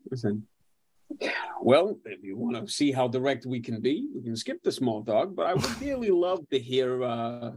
Listen. 0.09 0.47
Well, 1.61 1.97
if 2.05 2.23
you 2.23 2.37
want 2.37 2.55
to 2.65 2.71
see 2.71 2.91
how 2.91 3.07
direct 3.07 3.45
we 3.45 3.59
can 3.61 3.81
be, 3.81 4.07
we 4.15 4.23
can 4.23 4.35
skip 4.35 4.61
the 4.63 4.71
small 4.71 5.03
talk. 5.03 5.35
But 5.35 5.45
I 5.47 5.53
would 5.53 5.79
dearly 5.79 6.09
love 6.09 6.47
to 6.49 6.59
hear 6.59 7.03
uh, 7.03 7.51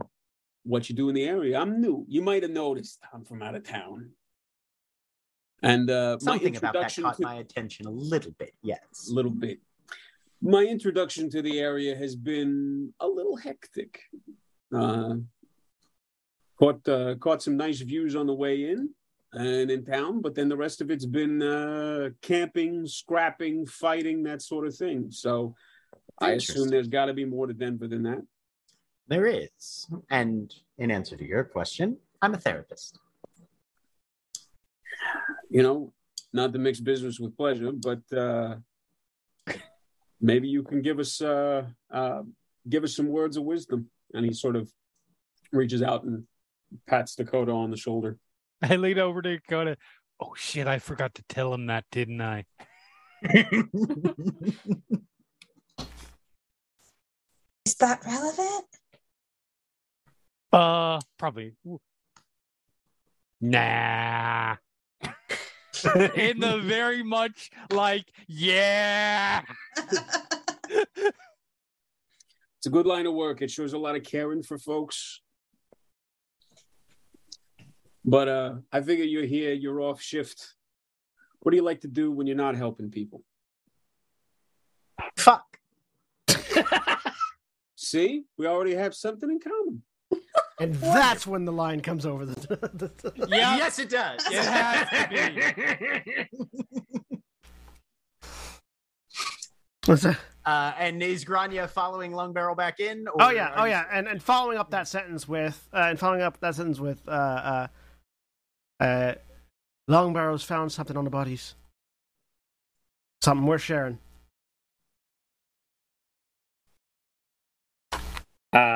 what 0.63 0.89
you 0.89 0.95
do 0.95 1.09
in 1.09 1.15
the 1.15 1.23
area. 1.23 1.57
I'm 1.59 1.81
new. 1.81 2.05
You 2.07 2.21
might 2.21 2.43
have 2.43 2.51
noticed 2.51 2.99
I'm 3.13 3.23
from 3.23 3.41
out 3.41 3.55
of 3.55 3.63
town. 3.63 4.11
And 5.63 5.89
uh, 5.89 6.17
my 6.21 6.33
Something 6.33 6.57
about 6.57 6.73
that 6.73 6.95
caught 6.95 7.15
to 7.17 7.23
my 7.23 7.35
attention 7.35 7.87
a 7.87 7.91
little 7.91 8.31
bit. 8.37 8.51
Yes. 8.61 9.09
a 9.09 9.13
little 9.13 9.31
bit. 9.31 9.59
My 10.41 10.63
introduction 10.63 11.29
to 11.31 11.41
the 11.41 11.59
area 11.59 11.95
has 11.95 12.15
been 12.15 12.93
a 12.99 13.07
little 13.07 13.35
hectic. 13.35 13.99
Uh, 14.73 15.15
caught 16.59 16.87
uh, 16.87 17.15
caught 17.15 17.41
some 17.41 17.57
nice 17.57 17.81
views 17.81 18.15
on 18.15 18.27
the 18.27 18.33
way 18.33 18.69
in 18.69 18.89
and 19.33 19.71
in 19.71 19.83
town, 19.85 20.21
but 20.21 20.35
then 20.35 20.49
the 20.49 20.57
rest 20.57 20.81
of 20.81 20.91
it's 20.91 21.05
been 21.05 21.41
uh, 21.41 22.09
camping, 22.21 22.85
scrapping, 22.87 23.65
fighting, 23.65 24.23
that 24.23 24.41
sort 24.41 24.65
of 24.65 24.75
thing. 24.75 25.07
So 25.11 25.55
I 26.19 26.31
assume 26.31 26.69
there's 26.69 26.87
got 26.87 27.05
to 27.05 27.13
be 27.13 27.25
more 27.25 27.47
to 27.47 27.53
Denver 27.53 27.87
than 27.87 28.03
that. 28.03 28.21
There 29.07 29.25
is. 29.25 29.87
And 30.09 30.53
in 30.77 30.89
answer 30.91 31.15
to 31.15 31.25
your 31.25 31.43
question, 31.43 31.97
I'm 32.21 32.33
a 32.33 32.37
therapist. 32.37 32.99
You 35.49 35.63
know, 35.63 35.93
not 36.33 36.53
to 36.53 36.59
mix 36.59 36.79
business 36.79 37.19
with 37.19 37.37
pleasure, 37.37 37.71
but 37.71 38.01
uh, 38.15 38.55
maybe 40.21 40.47
you 40.47 40.63
can 40.63 40.81
give 40.81 40.99
us 40.99 41.21
uh, 41.21 41.65
uh, 41.91 42.21
give 42.67 42.83
us 42.83 42.95
some 42.95 43.07
words 43.07 43.37
of 43.37 43.43
wisdom. 43.43 43.89
And 44.13 44.25
he 44.25 44.33
sort 44.33 44.55
of 44.55 44.71
reaches 45.51 45.81
out 45.81 46.03
and 46.03 46.23
pats 46.87 47.15
Dakota 47.15 47.51
on 47.51 47.71
the 47.71 47.77
shoulder. 47.77 48.17
I 48.61 48.75
lean 48.75 48.99
over 48.99 49.21
to 49.21 49.37
Dakota. 49.37 49.77
Oh 50.19 50.33
shit! 50.35 50.67
I 50.67 50.79
forgot 50.79 51.13
to 51.15 51.23
tell 51.27 51.53
him 51.53 51.65
that, 51.67 51.85
didn't 51.91 52.21
I? 52.21 52.45
Is 57.65 57.75
that 57.79 58.05
relevant? 58.05 58.65
Uh, 60.53 60.99
probably. 61.17 61.53
Nah. 63.41 64.55
In 66.15 66.39
the 66.39 66.59
very 66.63 67.03
much 67.03 67.51
like, 67.71 68.11
yeah. 68.27 69.41
It's 72.65 72.71
a 72.71 72.73
good 72.73 72.87
line 72.87 73.05
of 73.05 73.13
work. 73.13 73.43
It 73.43 73.51
shows 73.51 73.73
a 73.73 73.77
lot 73.77 73.95
of 73.95 74.01
caring 74.01 74.41
for 74.41 74.57
folks. 74.57 75.21
But 78.03 78.27
uh, 78.27 78.53
I 78.71 78.81
figure 78.81 79.05
you're 79.05 79.25
here, 79.25 79.53
you're 79.53 79.81
off 79.81 80.01
shift. 80.01 80.55
What 81.41 81.51
do 81.51 81.57
you 81.57 81.63
like 81.63 81.81
to 81.81 81.87
do 81.87 82.11
when 82.11 82.25
you're 82.25 82.35
not 82.35 82.55
helping 82.55 82.89
people? 82.89 83.21
Fuck. 85.15 85.59
See, 87.75 88.23
we 88.35 88.47
already 88.47 88.73
have 88.73 88.95
something 88.95 89.29
in 89.29 89.39
common. 89.39 89.83
And 90.59 90.75
that's 90.81 91.27
when 91.27 91.45
the 91.45 91.51
line 91.51 91.81
comes 91.81 92.05
over 92.05 92.25
the. 92.25 92.35
the- 92.73 93.27
Yeah. 93.27 93.57
Yes, 93.57 93.79
it 93.79 93.89
does. 93.89 94.21
It 94.31 94.43
has 94.45 94.87
What's 99.85 100.01
that? 100.03 100.17
Uh, 100.45 100.73
and 100.79 101.01
is 101.01 101.25
Grainne 101.25 101.67
following 101.69 102.11
Long 102.11 102.33
Barrel 102.33 102.55
back 102.55 102.79
in? 102.79 103.07
or 103.07 103.15
Oh 103.19 103.29
yeah, 103.29 103.53
oh 103.55 103.65
yeah, 103.65 103.85
and 103.91 104.07
and 104.07 104.21
following 104.21 104.57
up 104.57 104.71
that 104.71 104.87
sentence 104.87 105.27
with, 105.27 105.67
uh, 105.73 105.87
and 105.89 105.99
following 105.99 106.21
up 106.21 106.39
that 106.39 106.55
sentence 106.55 106.79
with, 106.79 107.07
uh, 107.07 107.11
uh, 107.11 108.83
uh, 108.83 109.13
Long 109.87 110.13
Barrel's 110.13 110.43
found 110.43 110.71
something 110.71 110.97
on 110.97 111.03
the 111.03 111.09
bodies. 111.11 111.55
Something 113.21 113.45
worth 113.45 113.61
sharing. 113.61 113.99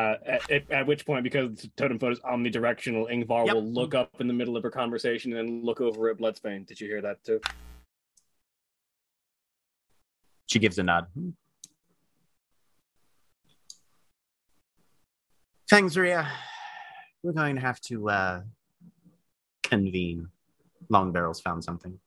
Uh, 0.10 0.40
at, 0.50 0.72
at 0.72 0.88
which 0.88 1.06
point, 1.06 1.24
because 1.24 1.62
the 1.62 1.68
totem 1.78 2.00
phone 2.00 2.12
is 2.12 2.20
omnidirectional, 2.22 3.12
Yngvar 3.12 3.46
Yep. 3.46 3.56
will 3.56 3.64
look 3.72 3.94
up 3.94 4.20
in 4.20 4.28
the 4.28 4.34
middle 4.34 4.58
of 4.58 4.64
her 4.64 4.72
conversation 4.72 5.36
and 5.36 5.48
then 5.48 5.64
look 5.64 5.82
over 5.82 6.10
at 6.10 6.18
Bloodsbane. 6.18 6.66
Did 6.66 6.80
you 6.82 6.88
hear 6.88 7.02
that 7.02 7.24
too? 7.24 7.40
She 10.48 10.58
gives 10.58 10.80
a 10.80 10.84
nod. 10.84 11.08
Fangzria, 15.72 16.28
we're 17.22 17.34
going 17.34 17.56
to 17.56 17.62
have 17.62 17.80
to 17.82 18.10
uh, 18.10 18.42
convene. 19.62 20.30
Long 20.90 21.12
Barrel's 21.12 21.40
found 21.40 21.64
something. 21.64 22.00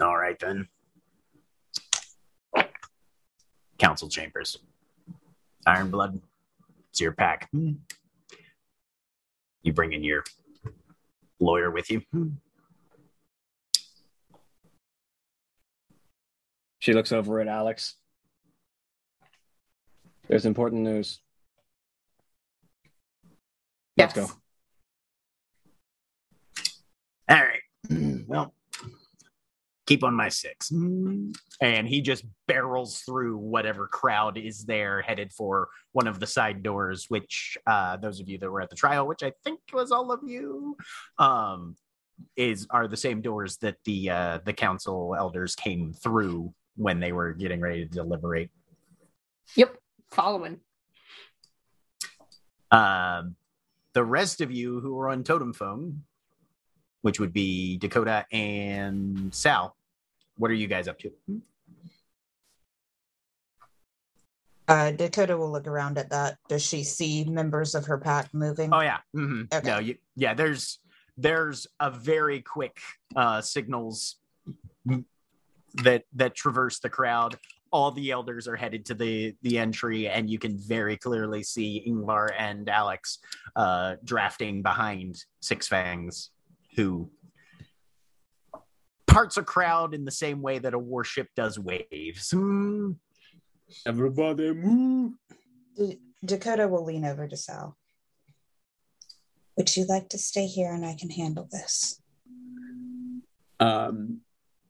All 0.00 0.16
right, 0.16 0.38
then. 0.38 0.66
Council 3.78 4.08
chambers. 4.08 4.58
Iron 5.66 5.90
Blood, 5.90 6.20
it's 6.90 7.00
your 7.00 7.12
pack. 7.12 7.48
You 9.62 9.72
bring 9.72 9.92
in 9.92 10.04
your 10.04 10.24
lawyer 11.40 11.70
with 11.70 11.90
you. 11.90 12.02
She 16.78 16.92
looks 16.92 17.12
over 17.12 17.40
at 17.40 17.48
Alex. 17.48 17.94
There's 20.28 20.44
important 20.46 20.82
news. 20.82 21.20
Yes. 23.96 24.14
Let's 24.16 24.30
go. 24.32 24.36
All 27.28 27.42
right. 27.42 27.60
Well, 28.26 28.54
keep 29.86 30.02
on 30.02 30.14
my 30.14 30.28
six. 30.28 30.70
And 30.70 31.88
he 31.88 32.00
just 32.00 32.24
barrels 32.46 33.00
through 33.00 33.36
whatever 33.36 33.86
crowd 33.86 34.38
is 34.38 34.64
there, 34.64 35.02
headed 35.02 35.32
for 35.32 35.68
one 35.92 36.06
of 36.06 36.20
the 36.20 36.26
side 36.26 36.62
doors, 36.62 37.06
which 37.08 37.58
uh, 37.66 37.96
those 37.96 38.20
of 38.20 38.28
you 38.28 38.38
that 38.38 38.50
were 38.50 38.60
at 38.60 38.70
the 38.70 38.76
trial, 38.76 39.06
which 39.06 39.22
I 39.22 39.32
think 39.44 39.60
was 39.72 39.92
all 39.92 40.10
of 40.12 40.20
you, 40.24 40.76
um, 41.18 41.76
is 42.36 42.66
are 42.70 42.88
the 42.88 42.96
same 42.96 43.20
doors 43.20 43.56
that 43.58 43.76
the 43.84 44.10
uh, 44.10 44.38
the 44.44 44.52
council 44.52 45.14
elders 45.18 45.54
came 45.56 45.92
through 45.92 46.54
when 46.76 47.00
they 47.00 47.12
were 47.12 47.32
getting 47.32 47.60
ready 47.60 47.84
to 47.84 47.90
deliberate. 47.90 48.50
Yep. 49.56 49.76
Following. 50.10 50.60
Um, 52.70 53.36
the 53.92 54.04
rest 54.04 54.40
of 54.40 54.50
you 54.50 54.80
who 54.80 54.98
are 54.98 55.08
on 55.08 55.22
totem 55.24 55.52
phone, 55.52 56.02
which 57.04 57.20
would 57.20 57.34
be 57.34 57.76
Dakota 57.76 58.24
and 58.32 59.32
Sal, 59.34 59.76
what 60.38 60.50
are 60.50 60.54
you 60.54 60.66
guys 60.66 60.88
up 60.88 60.98
to? 61.00 61.10
Uh, 64.66 64.90
Dakota 64.90 65.36
will 65.36 65.52
look 65.52 65.66
around 65.66 65.98
at 65.98 66.08
that. 66.08 66.38
Does 66.48 66.64
she 66.64 66.82
see 66.82 67.24
members 67.24 67.74
of 67.74 67.84
her 67.84 67.98
pack 67.98 68.32
moving? 68.32 68.72
Oh 68.72 68.80
yeah, 68.80 69.00
hmm 69.12 69.42
Okay. 69.52 69.68
no, 69.68 69.78
you, 69.80 69.96
yeah. 70.16 70.32
There's 70.32 70.78
there's 71.18 71.66
a 71.78 71.90
very 71.90 72.40
quick 72.40 72.80
uh, 73.14 73.42
signals 73.42 74.16
that 75.74 76.04
that 76.14 76.34
traverse 76.34 76.78
the 76.78 76.88
crowd. 76.88 77.36
All 77.70 77.90
the 77.90 78.12
elders 78.12 78.48
are 78.48 78.56
headed 78.56 78.86
to 78.86 78.94
the 78.94 79.34
the 79.42 79.58
entry, 79.58 80.08
and 80.08 80.30
you 80.30 80.38
can 80.38 80.56
very 80.56 80.96
clearly 80.96 81.42
see 81.42 81.84
Yngvar 81.86 82.30
and 82.38 82.66
Alex 82.70 83.18
uh, 83.56 83.96
drafting 84.04 84.62
behind 84.62 85.22
Six 85.40 85.68
Fangs, 85.68 86.30
who 86.76 87.10
parts 89.06 89.36
a 89.36 89.42
crowd 89.42 89.94
in 89.94 90.04
the 90.04 90.10
same 90.10 90.42
way 90.42 90.58
that 90.58 90.74
a 90.74 90.78
warship 90.78 91.28
does 91.36 91.58
waves. 91.58 92.30
Hmm. 92.32 92.92
Everybody 93.86 94.52
move. 94.52 95.12
D- 95.76 96.00
Dakota 96.24 96.68
will 96.68 96.84
lean 96.84 97.04
over 97.04 97.28
to 97.28 97.36
Sal. 97.36 97.76
Would 99.56 99.76
you 99.76 99.84
like 99.86 100.08
to 100.10 100.18
stay 100.18 100.46
here 100.46 100.72
and 100.72 100.84
I 100.84 100.94
can 100.94 101.10
handle 101.10 101.48
this? 101.50 102.00
Um, 103.60 104.20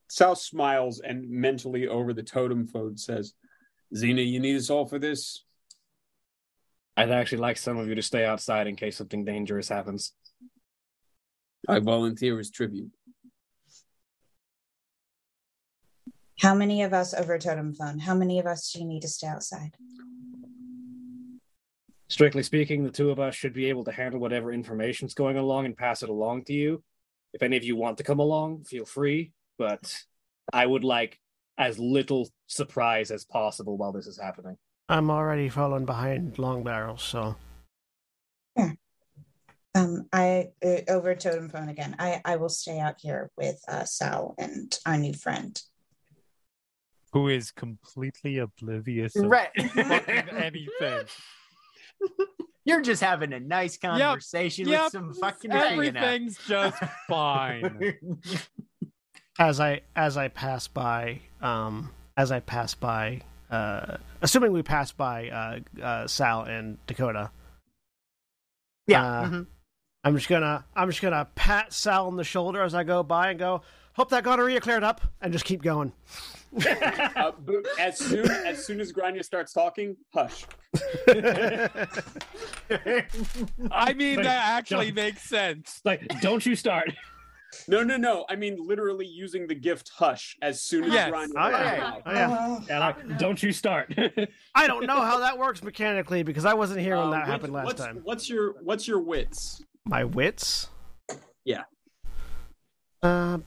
Sal 0.09 0.37
smiles 0.37 1.01
and 1.01 1.29
mentally 1.29 1.89
over 1.89 2.13
the 2.13 2.23
totem 2.23 2.67
phone 2.67 2.97
says, 2.97 3.33
Xena, 3.95 4.27
you 4.27 4.41
need 4.41 4.57
us 4.57 4.71
all 4.71 4.87
for 4.87 4.99
this? 4.99 5.45
I'd 6.97 7.11
actually 7.11 7.39
like 7.39 7.57
some 7.57 7.79
of 7.79 7.89
you 7.89 7.95
to 7.95 8.03
stay 8.03 8.25
outside 8.25 8.67
in 8.67 8.77
case 8.77 8.97
something 8.97 9.25
dangerous 9.25 9.69
happens. 9.69 10.13
I 11.69 11.79
volunteer 11.79 12.39
as 12.39 12.51
tribute. 12.51 12.91
How 16.41 16.55
many 16.55 16.83
of 16.83 16.93
us 16.93 17.15
over 17.15 17.39
totem 17.39 17.73
phone? 17.75 17.99
How 18.01 18.15
many 18.15 18.39
of 18.39 18.47
us 18.47 18.73
do 18.73 18.81
you 18.81 18.85
need 18.85 19.03
to 19.03 19.09
stay 19.09 19.29
outside? 19.29 19.73
Strictly 22.09 22.43
speaking, 22.43 22.85
the 22.85 22.91
two 22.91 23.11
of 23.11 23.19
us 23.19 23.35
should 23.35 23.55
be 23.55 23.67
able 23.67 23.85
to 23.85 23.93
handle 23.93 24.21
whatever 24.21 24.53
information's 24.53 25.15
going 25.15 25.39
along 25.39 25.65
and 25.65 25.77
pass 25.77 26.03
it 26.03 26.11
along 26.11 26.45
to 26.45 26.53
you. 26.53 26.83
If 27.33 27.43
any 27.43 27.57
of 27.57 27.65
you 27.65 27.77
want 27.77 27.99
to 27.99 28.05
come 28.05 28.21
along, 28.21 28.65
feel 28.65 28.85
free, 28.85 29.33
but 29.59 30.05
I 30.53 30.67
would 30.67 30.85
like 30.85 31.19
as 31.57 31.79
little 31.79 32.29
surprise 32.47 33.11
as 33.11 33.25
possible 33.25 33.77
while 33.77 33.93
this 33.93 34.07
is 34.07 34.21
happening. 34.21 34.57
I'm 34.89 35.11
already 35.11 35.49
falling 35.49 35.87
behind 35.87 36.39
Long 36.39 36.63
barrels, 36.63 37.03
so 37.03 37.37
Um, 39.77 40.07
I 40.13 40.49
uh, 40.65 40.81
over 40.89 41.15
totem 41.15 41.49
phone 41.49 41.69
again. 41.69 41.97
I 41.99 42.21
I 42.25 42.37
will 42.37 42.49
stay 42.49 42.79
out 42.79 42.97
here 43.01 43.31
with 43.37 43.61
uh, 43.67 43.85
Sal 43.85 44.35
and 44.39 44.77
our 44.87 44.97
new 44.97 45.13
friend. 45.15 45.61
Who 47.13 47.29
is 47.29 47.51
completely 47.51 48.39
oblivious 48.39 49.15
of 49.17 49.27
Right. 49.27 49.51
anything. 49.57 51.07
You're 52.65 52.81
just 52.81 53.03
having 53.03 53.33
a 53.33 53.41
nice 53.41 53.77
conversation 53.77 54.67
Yep. 54.69 54.83
with 54.85 54.93
some 54.93 55.15
fucking 55.15 55.51
hanging. 55.51 55.73
Everything's 55.97 56.39
just 56.47 56.83
fine. 57.09 57.99
as 59.39 59.61
I 59.61 59.83
as 59.95 60.17
I 60.17 60.29
pass 60.29 60.67
by, 60.69 61.21
um, 61.43 61.91
as 62.17 62.31
I 62.33 62.41
pass 62.41 62.75
by, 62.75 63.21
uh, 63.51 63.99
assuming 64.23 64.53
we 64.53 64.63
pass 64.63 64.93
by 64.93 65.29
uh, 65.29 65.59
uh, 65.83 66.07
Sal 66.07 66.43
and 66.45 66.79
Dakota, 66.87 67.31
yeah. 68.87 69.05
Uh, 69.05 69.25
mhm. 69.29 69.47
I'm 70.05 70.15
just 70.17 70.29
gonna 70.29 70.65
I'm 70.77 70.89
just 70.91 71.01
gonna 71.03 71.27
pat 71.35 71.73
Sal 71.73 72.07
on 72.07 72.17
the 72.17 72.25
shoulder 72.25 72.63
as 72.63 72.75
I 72.75 72.85
go 72.85 73.03
by 73.03 73.31
and 73.31 73.39
go, 73.39 73.63
hope 73.95 74.11
that 74.11 74.23
gonorrhea 74.25 74.61
cleared 74.61 74.85
up, 74.85 75.01
and 75.23 75.33
just 75.33 75.45
keep 75.45 75.63
going. 75.63 75.93
Uh, 77.17 77.33
but 77.45 77.67
as 77.81 77.99
soon 77.99 78.31
as 78.31 78.65
soon 78.65 78.81
as 78.81 78.93
Grainne 78.93 79.25
starts 79.25 79.53
talking, 79.53 79.97
hush. 80.15 80.45
I 83.71 83.93
mean, 83.95 84.17
Like, 84.17 84.25
that 84.25 84.57
actually 84.57 84.93
makes 84.93 85.23
sense. 85.23 85.81
Like, 85.85 86.07
don't 86.21 86.45
you 86.47 86.55
start. 86.55 86.93
No, 87.69 87.83
no, 87.83 87.97
no. 87.97 88.25
I 88.29 88.37
mean 88.37 88.57
literally 88.61 89.07
using 89.07 89.47
the 89.47 89.55
gift 89.55 89.91
hush 89.97 90.37
as 90.43 90.61
soon 90.61 90.85
as 90.85 90.93
Yes. 90.93 91.11
Grainne. 91.11 91.31
Oh, 91.37 91.49
yeah. 91.51 91.95
Oh, 92.05 92.13
yeah. 92.13 92.61
Yeah, 92.69 92.79
like, 92.81 93.19
don't 93.19 93.43
you 93.43 93.53
start. 93.53 93.93
I 94.55 94.67
don't 94.67 94.87
know 94.87 95.01
how 95.01 95.19
that 95.21 95.39
works 95.39 95.63
mechanically 95.63 96.23
because 96.23 96.45
I 96.45 96.55
wasn't 96.55 96.81
here 96.81 96.97
when 96.97 97.09
Uh, 97.09 97.11
that 97.11 97.21
what- 97.21 97.29
happened 97.29 97.53
last 97.53 97.65
what's, 97.67 97.81
time. 97.85 98.01
What's 98.05 98.29
your 98.29 98.55
what's 98.63 98.87
your 98.89 99.01
wits? 99.01 99.63
My 99.87 100.05
wits. 100.05 100.69
Yeah. 101.45 101.65
Uh. 103.03 103.39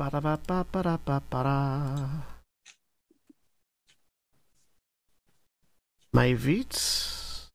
My 6.14 6.34
wits. 6.36 7.50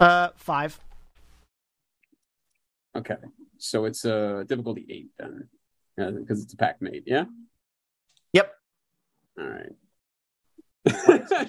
Uh, 0.00 0.28
five. 0.36 0.78
Okay, 2.96 3.14
so 3.58 3.84
it's 3.84 4.04
a 4.04 4.38
uh, 4.38 4.42
difficulty 4.44 4.86
eight 4.90 5.10
then, 5.18 5.48
because 5.96 6.42
it's 6.42 6.52
a 6.52 6.56
pack 6.56 6.82
mate. 6.82 7.04
Yeah. 7.06 7.24
Yep. 8.32 8.52
All 9.38 9.46
right. 9.46 9.72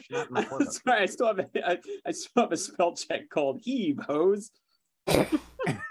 Not 0.10 0.28
in 0.28 0.34
the 0.34 0.44
core 0.44 0.60
book. 0.60 0.60
That's 0.60 0.82
right. 0.86 1.02
I 1.02 1.06
still 1.08 1.28
have 1.28 1.40
a, 1.40 1.48
I, 1.68 1.78
I 2.06 2.12
still 2.12 2.44
have 2.44 2.52
a 2.52 2.58
spell 2.58 2.96
check 2.96 3.30
called 3.30 3.62
heave 3.64 4.00
hose 4.08 4.52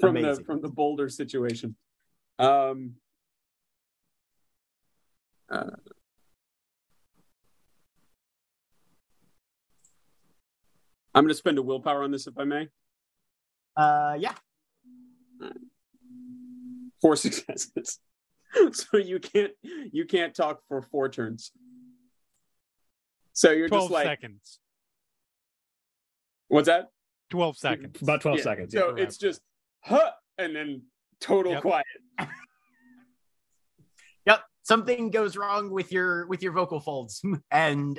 from 0.00 0.14
the 0.14 0.42
from 0.44 0.60
the 0.60 0.68
boulder 0.68 1.08
situation. 1.08 1.76
Um, 2.38 2.94
uh, 5.50 5.70
I'm 11.14 11.24
going 11.24 11.28
to 11.28 11.34
spend 11.34 11.58
a 11.58 11.62
willpower 11.62 12.02
on 12.02 12.10
this, 12.10 12.26
if 12.26 12.38
I 12.38 12.44
may. 12.44 12.68
Uh, 13.76 14.16
yeah. 14.18 14.34
Four 17.00 17.16
successes. 17.16 17.98
so 18.72 18.98
you 18.98 19.18
can't 19.18 19.52
you 19.92 20.04
can't 20.04 20.34
talk 20.34 20.60
for 20.68 20.82
four 20.82 21.08
turns. 21.08 21.52
So 23.32 23.50
you're 23.50 23.68
12 23.68 23.84
just 23.84 23.92
like, 23.92 24.06
seconds. 24.06 24.58
what's 26.48 26.66
that? 26.66 26.90
12 27.32 27.56
seconds. 27.56 28.02
About 28.02 28.20
12 28.20 28.38
Yeah, 28.38 28.44
seconds. 28.44 28.72
So 28.74 28.94
yeah. 28.96 29.02
it's 29.02 29.16
just, 29.16 29.40
huh, 29.80 30.10
and 30.38 30.54
then 30.54 30.82
total 31.20 31.52
Yep. 31.52 31.62
quiet. 31.62 31.86
Yep. 34.26 34.44
Something 34.62 35.10
goes 35.10 35.36
wrong 35.36 35.70
with 35.72 35.90
your 35.90 36.26
with 36.28 36.40
your 36.44 36.52
vocal 36.52 36.78
folds, 36.78 37.20
and 37.50 37.98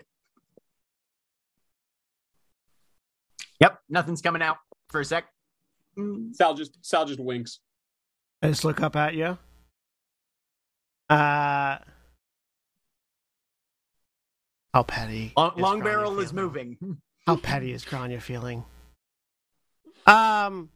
yep, 3.60 3.80
nothing's 3.90 4.22
coming 4.22 4.42
out 4.42 4.56
for 4.88 5.02
a 5.02 5.06
sec. 5.06 5.26
Mm, 5.98 6.34
Sal 6.34 6.54
just 6.54 6.78
Sal 6.82 7.06
just 7.06 7.20
winks. 7.20 7.60
I 8.42 8.48
just 8.48 8.64
look 8.64 8.82
up 8.82 8.96
at 8.96 9.16
you. 9.16 9.38
Uh, 11.10 11.78
how 14.74 14.84
petty? 14.88 15.34
Long, 15.36 15.52
is 15.58 15.62
long 15.62 15.82
Grainne 15.82 15.84
barrel 15.84 16.20
is 16.20 16.32
moving. 16.32 16.78
How 17.28 17.36
petty 17.38 17.72
is 17.74 17.84
Grainne 17.86 18.22
feeling? 18.22 18.64
Um, 20.06 20.70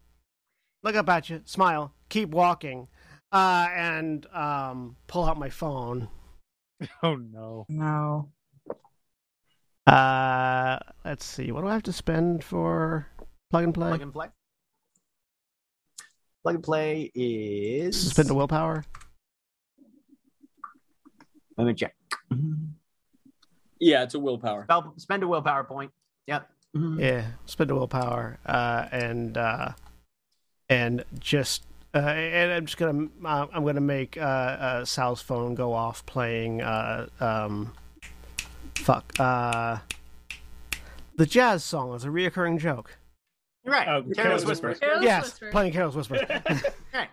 look 0.84 0.96
up 0.96 1.10
at 1.10 1.30
you, 1.30 1.42
smile, 1.46 1.94
keep 2.10 2.30
walking, 2.30 2.88
uh, 3.32 3.68
and 3.74 4.26
um, 4.34 4.96
pull 5.08 5.26
out 5.26 5.38
my 5.38 5.50
phone. 5.50 6.10
Oh 7.02 7.16
no. 7.16 7.66
No. 7.70 8.30
Uh, 9.88 10.78
let's 11.04 11.26
see. 11.26 11.52
What 11.52 11.62
do 11.62 11.68
I 11.68 11.74
have 11.74 11.82
to 11.84 11.94
spend 11.94 12.44
for 12.44 13.08
plug 13.50 13.64
and 13.64 13.74
play? 13.74 13.88
Plug 13.90 14.02
and 14.04 14.14
play. 14.14 14.28
Plug 16.44 16.56
and 16.56 16.64
play 16.64 17.12
is 17.16 18.12
Spend 18.12 18.30
the 18.30 18.36
willpower. 18.36 18.84
Let 21.58 21.66
me 21.66 21.74
check. 21.74 21.96
Yeah, 23.80 24.04
it's 24.04 24.14
a 24.14 24.20
willpower. 24.20 24.66
Spell- 24.66 24.94
Spend 24.98 25.24
a 25.24 25.28
willpower 25.28 25.64
point. 25.64 25.92
Yep. 26.28 26.48
Yeah, 26.74 27.26
spend 27.46 27.70
the 27.70 27.76
willpower, 27.76 28.38
uh, 28.46 28.88
and 28.92 29.36
uh, 29.38 29.72
and 30.70 31.04
just 31.18 31.64
uh, 31.96 32.00
and 32.00 32.52
I'm 32.52 32.66
just 32.66 32.78
gonna 32.78 33.08
uh, 33.26 33.48
I'm 33.52 33.66
gonna 33.66 33.82
make 33.82 34.18
uh, 34.18 34.22
uh, 34.22 34.86
Sal's 34.86 35.22
phone 35.22 35.56
go 35.56 35.74
off 35.74 36.06
playing 36.06 36.62
uh, 36.62 37.08
um, 37.20 37.74
fuck 38.76 39.12
uh, 39.20 39.78
the 41.18 41.26
jazz 41.26 41.64
song 41.64 41.96
is 41.96 42.06
a 42.06 42.10
reoccurring 42.10 42.60
joke. 42.60 42.98
Right. 43.66 43.88
Oh, 43.88 44.02
Careless 44.02 44.16
Careless 44.16 44.46
Whisper. 44.46 44.68
Whisper. 44.70 44.86
Careless 44.86 45.04
yes, 45.04 45.24
Whisper. 45.26 45.52
playing 45.52 45.74
Careless 45.74 45.96
Whisper. 45.96 46.42
Right. 46.94 47.10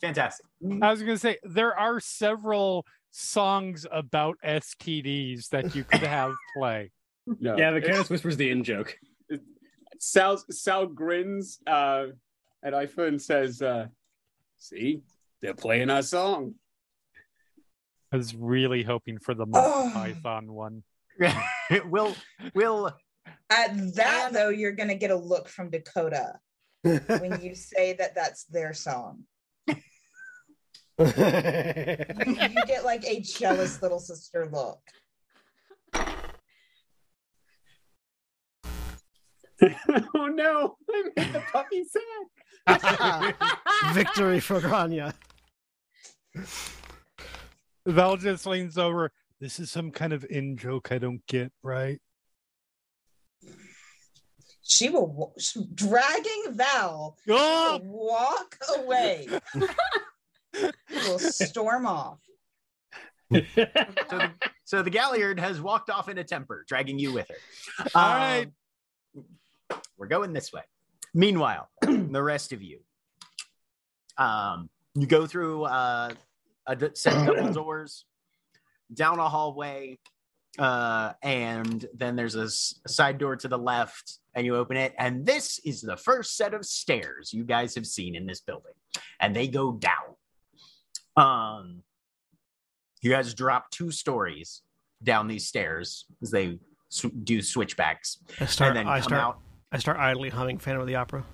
Fantastic. 0.00 0.46
I 0.80 0.90
was 0.90 1.00
going 1.00 1.14
to 1.14 1.18
say 1.18 1.36
there 1.42 1.76
are 1.78 2.00
several 2.00 2.86
songs 3.10 3.86
about 3.90 4.36
STDs 4.44 5.48
that 5.50 5.74
you 5.74 5.84
could 5.84 6.00
have 6.02 6.32
play. 6.56 6.92
No. 7.26 7.56
Yeah, 7.56 7.70
the 7.72 7.78
It's- 7.78 7.90
Careless 7.90 8.10
Whisper's 8.10 8.36
the 8.36 8.50
in 8.50 8.62
joke. 8.64 8.98
Sal 9.98 10.36
Sal 10.50 10.86
grins 10.86 11.58
uh, 11.66 12.06
at 12.62 12.74
Aoife 12.74 12.98
and 12.98 13.20
says, 13.20 13.62
uh, 13.62 13.86
"See, 14.58 15.00
they're 15.40 15.54
playing 15.54 15.90
our 15.90 16.02
song." 16.02 16.54
I 18.12 18.16
was 18.16 18.34
really 18.34 18.82
hoping 18.82 19.18
for 19.18 19.34
the 19.34 19.46
Monty. 19.46 19.92
Python 19.94 20.52
one. 20.52 20.82
we'll 21.86 22.14
we'll 22.54 22.94
At 23.50 23.94
that 23.94 24.30
though, 24.32 24.50
you're 24.50 24.72
gonna 24.72 24.94
get 24.94 25.10
a 25.10 25.16
look 25.16 25.48
from 25.48 25.70
Dakota 25.70 26.34
when 26.82 27.40
you 27.40 27.54
say 27.54 27.94
that 27.94 28.14
that's 28.14 28.44
their 28.44 28.72
song. 28.74 29.24
You, 30.98 31.04
you 31.06 32.64
get 32.66 32.84
like 32.84 33.04
a 33.04 33.20
jealous 33.20 33.82
little 33.82 33.98
sister 33.98 34.48
look. 34.50 34.80
oh 40.14 40.26
no! 40.26 40.76
I 40.90 41.02
made 41.16 41.32
the 41.32 41.42
puppy 41.52 41.84
sad. 41.84 43.34
Victory 43.94 44.40
for 44.40 44.60
Grainne. 44.60 45.12
Val 47.86 48.16
just 48.16 48.46
leans 48.46 48.76
over. 48.76 49.12
This 49.40 49.58
is 49.58 49.70
some 49.70 49.90
kind 49.90 50.12
of 50.12 50.24
in 50.28 50.56
joke 50.56 50.90
I 50.92 50.98
don't 50.98 51.24
get, 51.26 51.52
right? 51.62 52.00
She 54.62 54.88
will 54.88 55.32
she- 55.38 55.66
dragging 55.74 56.44
Val 56.50 57.16
Oh! 57.28 57.80
walk 57.82 58.56
away. 58.78 59.28
She 60.58 60.70
will 61.10 61.18
storm 61.18 61.84
off. 61.86 62.18
so 63.30 63.40
the, 63.54 64.30
so 64.64 64.82
the 64.82 64.88
Galliard 64.88 65.38
has 65.38 65.60
walked 65.60 65.90
off 65.90 66.08
in 66.08 66.16
a 66.16 66.24
temper, 66.24 66.64
dragging 66.66 66.98
you 66.98 67.12
with 67.12 67.28
her. 67.28 67.86
All 67.94 68.14
right. 68.14 68.46
Um, 68.46 68.52
We're 69.98 70.06
going 70.08 70.32
this 70.32 70.52
way. 70.52 70.62
Meanwhile, 71.14 71.68
the 71.82 72.22
rest 72.22 72.52
of 72.52 72.62
you, 72.62 72.80
um, 74.18 74.68
you 74.94 75.06
go 75.06 75.26
through 75.26 75.64
uh, 75.64 76.10
a 76.66 76.76
d- 76.76 76.88
set 76.94 77.14
of 77.14 77.26
double 77.26 77.52
doors, 77.64 78.04
down 78.92 79.18
a 79.18 79.28
hallway, 79.28 79.98
uh, 80.58 81.12
and 81.22 81.86
then 81.94 82.16
there's 82.16 82.34
a, 82.36 82.44
s- 82.44 82.80
a 82.84 82.88
side 82.88 83.18
door 83.18 83.36
to 83.36 83.48
the 83.48 83.58
left, 83.58 84.18
and 84.34 84.44
you 84.46 84.56
open 84.56 84.76
it, 84.76 84.94
and 84.98 85.24
this 85.24 85.58
is 85.64 85.80
the 85.80 85.96
first 85.96 86.36
set 86.36 86.54
of 86.54 86.64
stairs 86.64 87.32
you 87.32 87.44
guys 87.44 87.74
have 87.74 87.86
seen 87.86 88.14
in 88.14 88.26
this 88.26 88.40
building, 88.40 88.72
and 89.20 89.34
they 89.34 89.48
go 89.48 89.72
down. 89.72 90.14
Um, 91.16 91.82
you 93.02 93.10
guys 93.10 93.32
drop 93.34 93.70
two 93.70 93.90
stories 93.90 94.62
down 95.02 95.28
these 95.28 95.46
stairs 95.46 96.06
as 96.22 96.30
they 96.30 96.58
sw- 96.88 97.06
do 97.24 97.40
switchbacks, 97.42 98.18
I 98.40 98.46
start. 98.46 98.68
and 98.68 98.76
then 98.78 98.88
I 98.88 99.00
come 99.00 99.08
start. 99.08 99.22
out 99.22 99.38
I 99.72 99.78
start 99.78 99.98
idly 99.98 100.30
humming 100.30 100.58
Phantom 100.58 100.80
of 100.80 100.86
the 100.86 100.94
Opera. 100.96 101.24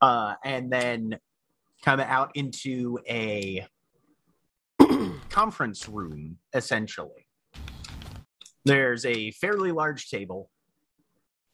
uh, 0.00 0.34
and 0.44 0.70
then 0.70 1.18
come 1.84 2.00
out 2.00 2.32
into 2.34 2.98
a 3.08 3.66
conference 5.30 5.88
room, 5.88 6.38
essentially. 6.54 7.26
There's 8.64 9.04
a 9.06 9.30
fairly 9.32 9.72
large 9.72 10.08
table, 10.08 10.50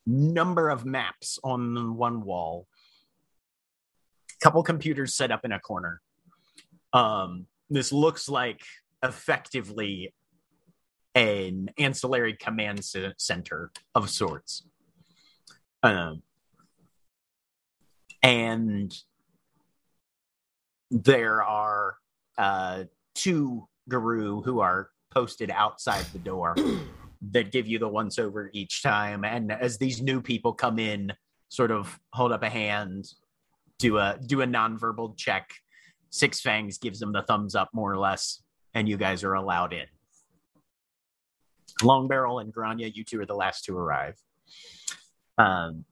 number 0.06 0.68
of 0.70 0.84
maps 0.84 1.38
on 1.44 1.96
one 1.96 2.22
wall, 2.22 2.66
couple 4.42 4.62
computers 4.62 5.14
set 5.14 5.30
up 5.30 5.44
in 5.44 5.52
a 5.52 5.58
corner. 5.58 6.00
Um, 6.92 7.46
this 7.68 7.92
looks 7.92 8.28
like 8.28 8.60
effectively 9.02 10.14
an 11.14 11.70
ancillary 11.78 12.34
command 12.34 12.84
center 13.18 13.72
of 13.94 14.08
sorts. 14.08 14.67
Um, 15.82 16.22
and 18.22 18.94
there 20.90 21.42
are 21.42 21.96
uh, 22.36 22.84
two 23.14 23.68
Garou 23.88 24.42
who 24.42 24.60
are 24.60 24.90
posted 25.10 25.50
outside 25.50 26.04
the 26.12 26.18
door 26.18 26.54
that 27.30 27.52
give 27.52 27.66
you 27.66 27.78
the 27.78 27.88
once 27.88 28.18
over 28.18 28.50
each 28.52 28.82
time. 28.82 29.24
And 29.24 29.52
as 29.52 29.78
these 29.78 30.02
new 30.02 30.20
people 30.20 30.52
come 30.52 30.78
in 30.78 31.12
sort 31.48 31.70
of 31.70 31.98
hold 32.12 32.32
up 32.32 32.42
a 32.42 32.50
hand 32.50 33.06
do 33.78 33.98
a 33.98 34.18
do 34.24 34.42
a 34.42 34.46
nonverbal 34.46 35.16
check. 35.16 35.50
Six 36.10 36.40
fangs 36.40 36.78
gives 36.78 36.98
them 36.98 37.12
the 37.12 37.22
thumbs 37.22 37.54
up 37.54 37.70
more 37.72 37.92
or 37.92 37.98
less 37.98 38.42
and 38.74 38.88
you 38.88 38.96
guys 38.96 39.22
are 39.24 39.34
allowed 39.34 39.72
in. 39.72 39.86
Long 41.82 42.08
barrel 42.08 42.40
and 42.40 42.52
Grainne 42.52 42.94
you 42.94 43.04
two 43.04 43.20
are 43.20 43.26
the 43.26 43.34
last 43.34 43.64
to 43.66 43.76
arrive 43.76 44.16
um 45.38 45.84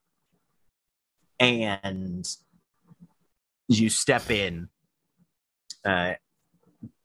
and 1.40 2.26
you 3.68 3.88
step 3.88 4.30
in 4.30 4.68
uh 5.84 6.14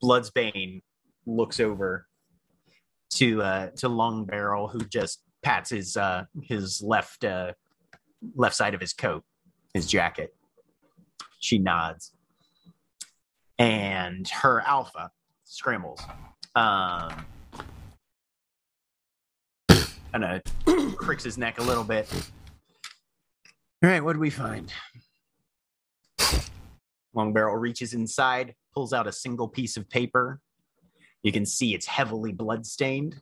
blood's 0.00 0.30
bane 0.30 0.82
looks 1.26 1.60
over 1.60 2.06
to 3.10 3.42
uh 3.42 3.68
to 3.76 3.88
long 3.88 4.24
barrel 4.24 4.68
who 4.68 4.80
just 4.80 5.22
pats 5.42 5.70
his 5.70 5.96
uh 5.96 6.24
his 6.42 6.82
left 6.82 7.24
uh 7.24 7.52
left 8.34 8.54
side 8.54 8.74
of 8.74 8.80
his 8.80 8.92
coat 8.92 9.24
his 9.74 9.86
jacket. 9.86 10.34
She 11.40 11.58
nods. 11.58 12.12
And 13.58 14.28
her 14.28 14.60
alpha 14.60 15.10
scrambles. 15.44 16.00
Um, 16.54 17.26
kind 20.12 20.24
of 20.24 20.96
cricks 20.96 21.24
his 21.24 21.38
neck 21.38 21.58
a 21.58 21.62
little 21.62 21.84
bit. 21.84 22.08
All 23.82 23.90
right, 23.90 24.02
what 24.02 24.12
do 24.12 24.20
we 24.20 24.30
find? 24.30 24.72
Long 27.14 27.32
Barrel 27.32 27.56
reaches 27.56 27.94
inside, 27.94 28.54
pulls 28.72 28.92
out 28.92 29.06
a 29.06 29.12
single 29.12 29.48
piece 29.48 29.76
of 29.76 29.88
paper. 29.88 30.40
You 31.22 31.32
can 31.32 31.44
see 31.44 31.74
it's 31.74 31.86
heavily 31.86 32.32
bloodstained. 32.32 33.20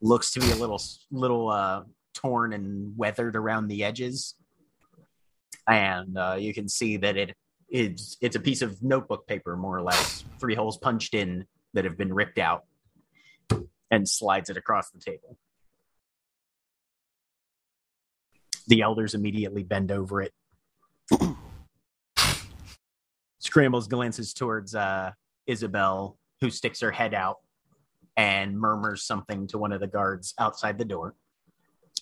Looks 0.00 0.32
to 0.32 0.40
be 0.40 0.50
a 0.50 0.56
little, 0.56 0.82
little 1.10 1.48
uh, 1.48 1.84
torn 2.14 2.52
and 2.52 2.96
weathered 2.96 3.36
around 3.36 3.68
the 3.68 3.84
edges, 3.84 4.34
and 5.68 6.18
uh, 6.18 6.36
you 6.38 6.52
can 6.52 6.68
see 6.68 6.96
that 6.96 7.16
it 7.16 7.36
is 7.70 8.16
it's 8.20 8.34
a 8.36 8.40
piece 8.40 8.62
of 8.62 8.82
notebook 8.82 9.26
paper, 9.28 9.56
more 9.56 9.76
or 9.76 9.82
less, 9.82 10.24
three 10.40 10.56
holes 10.56 10.76
punched 10.76 11.14
in 11.14 11.46
that 11.72 11.84
have 11.84 11.96
been 11.96 12.12
ripped 12.12 12.38
out, 12.38 12.64
and 13.92 14.08
slides 14.08 14.50
it 14.50 14.56
across 14.56 14.90
the 14.90 14.98
table. 14.98 15.38
The 18.66 18.80
elders 18.80 19.14
immediately 19.14 19.62
bend 19.62 19.92
over 19.92 20.22
it. 20.22 20.32
Scrambles 23.38 23.86
glances 23.88 24.32
towards 24.32 24.74
uh, 24.74 25.12
Isabel, 25.46 26.18
who 26.40 26.50
sticks 26.50 26.80
her 26.80 26.90
head 26.90 27.12
out 27.12 27.38
and 28.16 28.58
murmurs 28.58 29.04
something 29.04 29.46
to 29.48 29.58
one 29.58 29.72
of 29.72 29.80
the 29.80 29.86
guards 29.86 30.32
outside 30.38 30.78
the 30.78 30.84
door. 30.84 31.14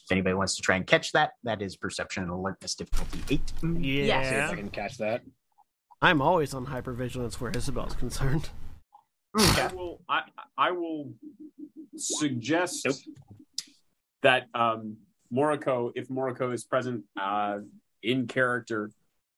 If 0.04 0.12
anybody 0.12 0.34
wants 0.34 0.56
to 0.56 0.62
try 0.62 0.76
and 0.76 0.86
catch 0.86 1.12
that, 1.12 1.32
that 1.42 1.60
is 1.60 1.76
perception 1.76 2.22
and 2.22 2.30
alertness 2.32 2.74
difficulty 2.76 3.20
eight. 3.30 3.52
Yeah. 3.62 4.22
See 4.22 4.36
if 4.36 4.50
I 4.50 4.54
can 4.54 4.70
catch 4.70 4.98
that. 4.98 5.22
I'm 6.00 6.22
always 6.22 6.54
on 6.54 6.66
hypervigilance 6.66 7.34
where 7.34 7.50
Isabel's 7.50 7.94
concerned. 7.94 8.50
I 9.36 9.70
will. 9.74 10.00
I 10.08 10.22
I 10.56 10.70
will 10.72 11.12
suggest 11.96 12.86
Nope. 12.86 12.96
that 14.22 14.46
um, 14.54 14.96
Moriko, 15.32 15.92
if 15.94 16.08
Moriko 16.08 16.52
is 16.52 16.64
present 16.64 17.04
uh, 17.20 17.58
in 18.02 18.26
character, 18.26 18.90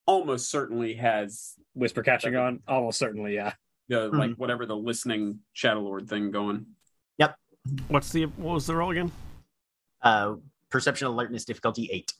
almost 0.07 0.51
certainly 0.51 0.95
has 0.95 1.55
Whisper 1.74 2.03
catching 2.03 2.36
on? 2.36 2.61
Almost 2.66 2.99
certainly, 2.99 3.34
yeah. 3.34 3.53
the 3.88 4.09
like 4.09 4.34
whatever 4.36 4.66
the 4.66 4.76
listening 4.76 5.40
Shadow 5.53 5.80
Lord 5.80 6.09
thing 6.09 6.30
going. 6.30 6.66
Yep. 7.18 7.36
What's 7.88 8.12
the 8.12 8.24
what 8.26 8.55
was 8.55 8.66
the 8.66 8.76
roll 8.76 8.90
again? 8.90 9.12
Uh, 10.01 10.34
perception 10.70 11.07
alertness 11.07 11.45
difficulty 11.45 11.88
8 11.93 12.12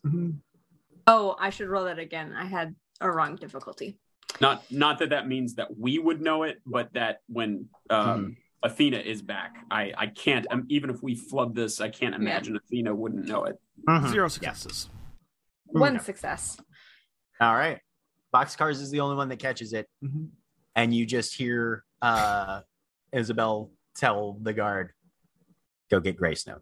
Oh, 1.09 1.35
I 1.41 1.51
should 1.51 1.69
roll 1.69 1.87
that 1.87 1.99
again. 1.99 2.33
I 2.33 2.45
had 2.45 2.77
a 3.01 3.11
wrong 3.11 3.35
difficulty. 3.35 3.97
Not 4.43 4.65
not 4.73 4.99
that 4.99 5.11
that 5.11 5.29
means 5.29 5.55
that 5.55 5.79
we 5.79 6.01
would 6.01 6.21
know 6.21 6.43
it, 6.43 6.61
but 6.67 6.93
that 6.95 7.21
when 7.29 7.69
um, 7.91 8.37
Athena 8.65 8.99
is 8.99 9.23
back, 9.23 9.55
I 9.71 9.93
I 9.97 10.07
can't 10.09 10.45
um, 10.51 10.67
even 10.69 10.91
if 10.91 11.01
we 11.01 11.15
flub 11.15 11.55
this, 11.55 11.81
I 11.81 11.89
can't 11.89 12.13
imagine 12.13 12.57
Athena 12.57 12.93
wouldn't 12.93 13.29
know 13.29 13.45
it. 13.45 13.57
Zero 14.09 14.27
successes. 14.27 14.91
One 15.67 16.01
success. 16.01 16.59
All 17.41 17.55
right. 17.55 17.79
Boxcars 18.35 18.81
is 18.81 18.91
the 18.91 18.99
only 18.99 19.15
one 19.15 19.29
that 19.29 19.39
catches 19.39 19.73
it. 19.73 19.89
And 20.75 20.93
you 20.93 21.07
just 21.07 21.35
hear 21.35 21.85
uh, 22.01 22.63
Isabel 23.13 23.71
tell 23.95 24.39
the 24.41 24.53
guard, 24.53 24.91
go 25.89 26.01
get 26.01 26.17
Grace 26.17 26.49
now. 26.49 26.57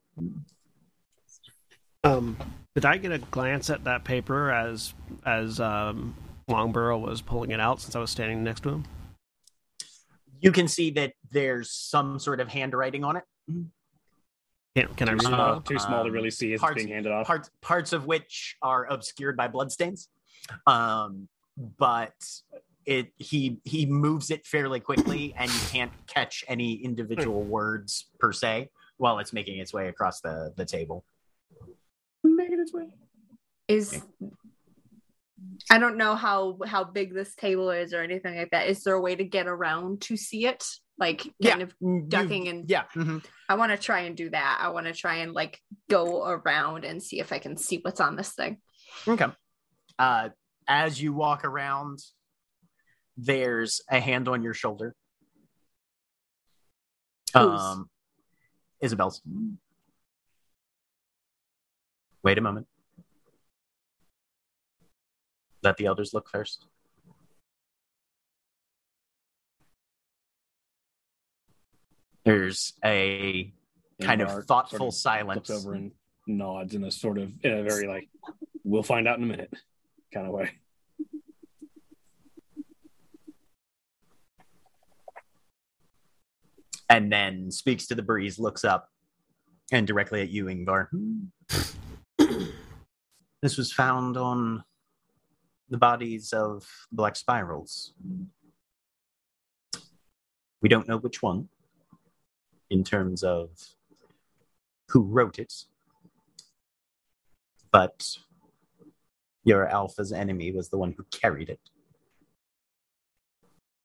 Um, 2.04 2.36
did 2.74 2.84
I 2.84 2.98
get 2.98 3.12
a 3.12 3.18
glance 3.18 3.70
at 3.70 3.84
that 3.84 4.04
paper 4.04 4.50
as 4.50 4.92
as 5.24 5.60
um, 5.60 6.14
Long 6.50 6.72
Barrel 6.72 7.00
was 7.00 7.22
pulling 7.22 7.52
it 7.52 7.60
out 7.60 7.80
since 7.80 7.94
I 7.96 8.00
was 8.00 8.10
standing 8.10 8.42
next 8.44 8.62
to 8.64 8.70
him? 8.70 8.84
You 10.40 10.52
can 10.52 10.68
see 10.68 10.90
that 10.92 11.12
there's 11.30 11.70
some 11.70 12.18
sort 12.18 12.40
of 12.40 12.48
handwriting 12.48 13.04
on 13.04 13.16
it. 13.16 13.24
Can, 14.76 14.88
can 14.96 15.08
I 15.08 15.12
read 15.12 15.20
Too 15.20 15.26
it? 15.26 15.28
small, 15.30 15.40
Uh, 15.56 15.60
too 15.60 15.78
small 15.78 16.02
to 16.04 16.08
um, 16.08 16.14
really 16.14 16.30
see 16.30 16.52
as 16.52 16.56
it's 16.56 16.60
parts- 16.62 16.76
being 16.76 16.88
handed 16.88 17.12
off. 17.12 17.26
Parts 17.26 17.50
parts 17.60 17.92
of 17.92 18.06
which 18.06 18.56
are 18.62 18.86
obscured 18.90 19.36
by 19.36 19.48
bloodstains. 19.48 20.08
Um, 20.66 21.28
but 21.78 22.14
it 22.86 23.12
he 23.18 23.60
he 23.64 23.84
moves 23.84 24.30
it 24.30 24.46
fairly 24.46 24.80
quickly 24.80 25.34
and 25.36 25.50
you 25.50 25.60
can't 25.68 25.92
catch 26.06 26.42
any 26.48 26.74
individual 26.74 27.42
words 27.42 28.06
per 28.18 28.32
se 28.32 28.70
while 28.96 29.18
it's 29.18 29.32
making 29.32 29.58
its 29.58 29.72
way 29.74 29.88
across 29.88 30.20
the, 30.20 30.52
the 30.56 30.64
table. 30.64 31.04
Making 32.24 32.60
its 32.60 32.72
way. 32.72 32.86
Is 33.68 34.02
I 35.70 35.78
don't 35.78 35.96
know 35.96 36.14
how 36.16 36.58
how 36.66 36.84
big 36.84 37.14
this 37.14 37.34
table 37.34 37.70
is 37.70 37.92
or 37.94 38.02
anything 38.02 38.36
like 38.36 38.50
that. 38.50 38.68
Is 38.68 38.82
there 38.82 38.94
a 38.94 39.00
way 39.00 39.14
to 39.14 39.24
get 39.24 39.46
around 39.46 40.02
to 40.02 40.16
see 40.16 40.46
it? 40.46 40.64
Like 40.98 41.26
kind 41.42 41.62
of 41.62 41.74
You- 41.80 42.04
ducking 42.08 42.48
and 42.48 42.68
yeah. 42.68 42.84
mhm. 42.94 43.24
I 43.48 43.54
want 43.54 43.72
to 43.72 43.78
try 43.78 44.00
and 44.00 44.16
do 44.16 44.30
that. 44.30 44.58
I 44.62 44.68
want 44.68 44.86
to 44.86 44.92
try 44.92 45.16
and 45.16 45.32
like 45.32 45.58
go 45.88 46.26
around 46.26 46.84
and 46.84 47.02
see 47.02 47.20
if 47.20 47.32
I 47.32 47.38
can 47.38 47.56
see 47.56 47.78
what's 47.82 48.00
on 48.00 48.16
this 48.16 48.32
thing. 48.34 48.58
Okay. 49.08 49.26
Uh, 49.98 50.28
as 50.68 51.00
you 51.00 51.12
walk 51.12 51.44
around, 51.44 51.98
there's 53.16 53.80
a 53.90 53.98
hand 53.98 54.28
on 54.28 54.42
your 54.42 54.54
shoulder. 54.54 54.94
Whose? 57.34 57.60
Um, 57.60 57.88
Isabel's. 58.80 59.22
Wait 62.22 62.38
a 62.38 62.40
moment. 62.40 62.66
Let 65.62 65.76
the 65.76 65.86
elders 65.86 66.14
look 66.14 66.28
first. 66.28 66.66
There's 72.24 72.74
a 72.84 73.52
kind 74.00 74.20
of 74.22 74.44
thoughtful 74.44 74.78
sort 74.78 74.88
of 74.88 74.94
silence. 74.94 75.48
Looks 75.48 75.64
over 75.64 75.74
and 75.74 75.92
nods 76.26 76.74
in 76.74 76.84
a 76.84 76.90
sort 76.90 77.18
of 77.18 77.32
in 77.42 77.52
a 77.52 77.62
very 77.62 77.86
like 77.86 78.08
we'll 78.64 78.82
find 78.82 79.08
out 79.08 79.18
in 79.18 79.24
a 79.24 79.26
minute 79.26 79.52
kind 80.12 80.26
of 80.26 80.32
way. 80.32 80.50
and 86.90 87.10
then 87.10 87.50
speaks 87.52 87.86
to 87.86 87.94
the 87.94 88.02
breeze, 88.02 88.38
looks 88.38 88.64
up, 88.64 88.88
and 89.72 89.86
directly 89.86 90.20
at 90.20 90.28
you, 90.28 90.46
Yngvar. 90.46 90.88
Hmm. 90.90 92.44
this 93.40 93.56
was 93.56 93.72
found 93.72 94.16
on 94.16 94.64
the 95.70 95.78
bodies 95.78 96.32
of 96.32 96.66
black 96.90 97.16
spirals. 97.16 97.94
We 100.60 100.68
don't 100.68 100.88
know 100.88 100.98
which 100.98 101.22
one 101.22 101.48
in 102.68 102.84
terms 102.84 103.22
of 103.22 103.50
who 104.88 105.02
wrote 105.02 105.38
it, 105.38 105.52
but 107.70 108.16
your 109.44 109.66
alpha's 109.68 110.12
enemy 110.12 110.50
was 110.52 110.68
the 110.68 110.76
one 110.76 110.92
who 110.96 111.04
carried 111.10 111.48
it. 111.48 111.60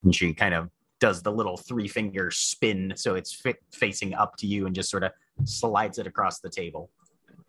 And 0.03 0.13
she 0.13 0.33
kind 0.33 0.53
of 0.53 0.69
does 0.99 1.21
the 1.21 1.31
little 1.31 1.57
three 1.57 1.87
finger 1.87 2.31
spin 2.31 2.93
so 2.95 3.15
it's 3.15 3.33
fi- 3.33 3.55
facing 3.73 4.13
up 4.13 4.35
to 4.37 4.47
you 4.47 4.65
and 4.65 4.75
just 4.75 4.89
sort 4.89 5.03
of 5.03 5.11
slides 5.43 5.97
it 5.99 6.07
across 6.07 6.39
the 6.39 6.49
table. 6.49 6.89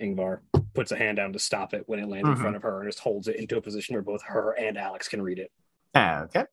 Yngvar 0.01 0.41
puts 0.75 0.93
a 0.93 0.97
hand 0.97 1.17
down 1.17 1.33
to 1.33 1.39
stop 1.39 1.73
it 1.75 1.85
when 1.89 1.99
it 1.99 2.09
lands 2.09 2.29
in 2.29 2.35
Mhm. 2.37 2.41
front 2.41 2.57
of 2.57 2.63
her 2.63 2.81
and 2.81 2.89
just 2.89 3.01
holds 3.01 3.29
it 3.29 3.37
into 3.37 3.57
a 3.57 3.63
position 3.63 3.95
where 3.95 4.03
both 4.03 4.23
her 4.25 4.53
and 4.59 4.77
Alex 4.77 5.09
can 5.09 5.23
read 5.23 5.39
it. 5.39 5.51
Okay. 5.97 6.45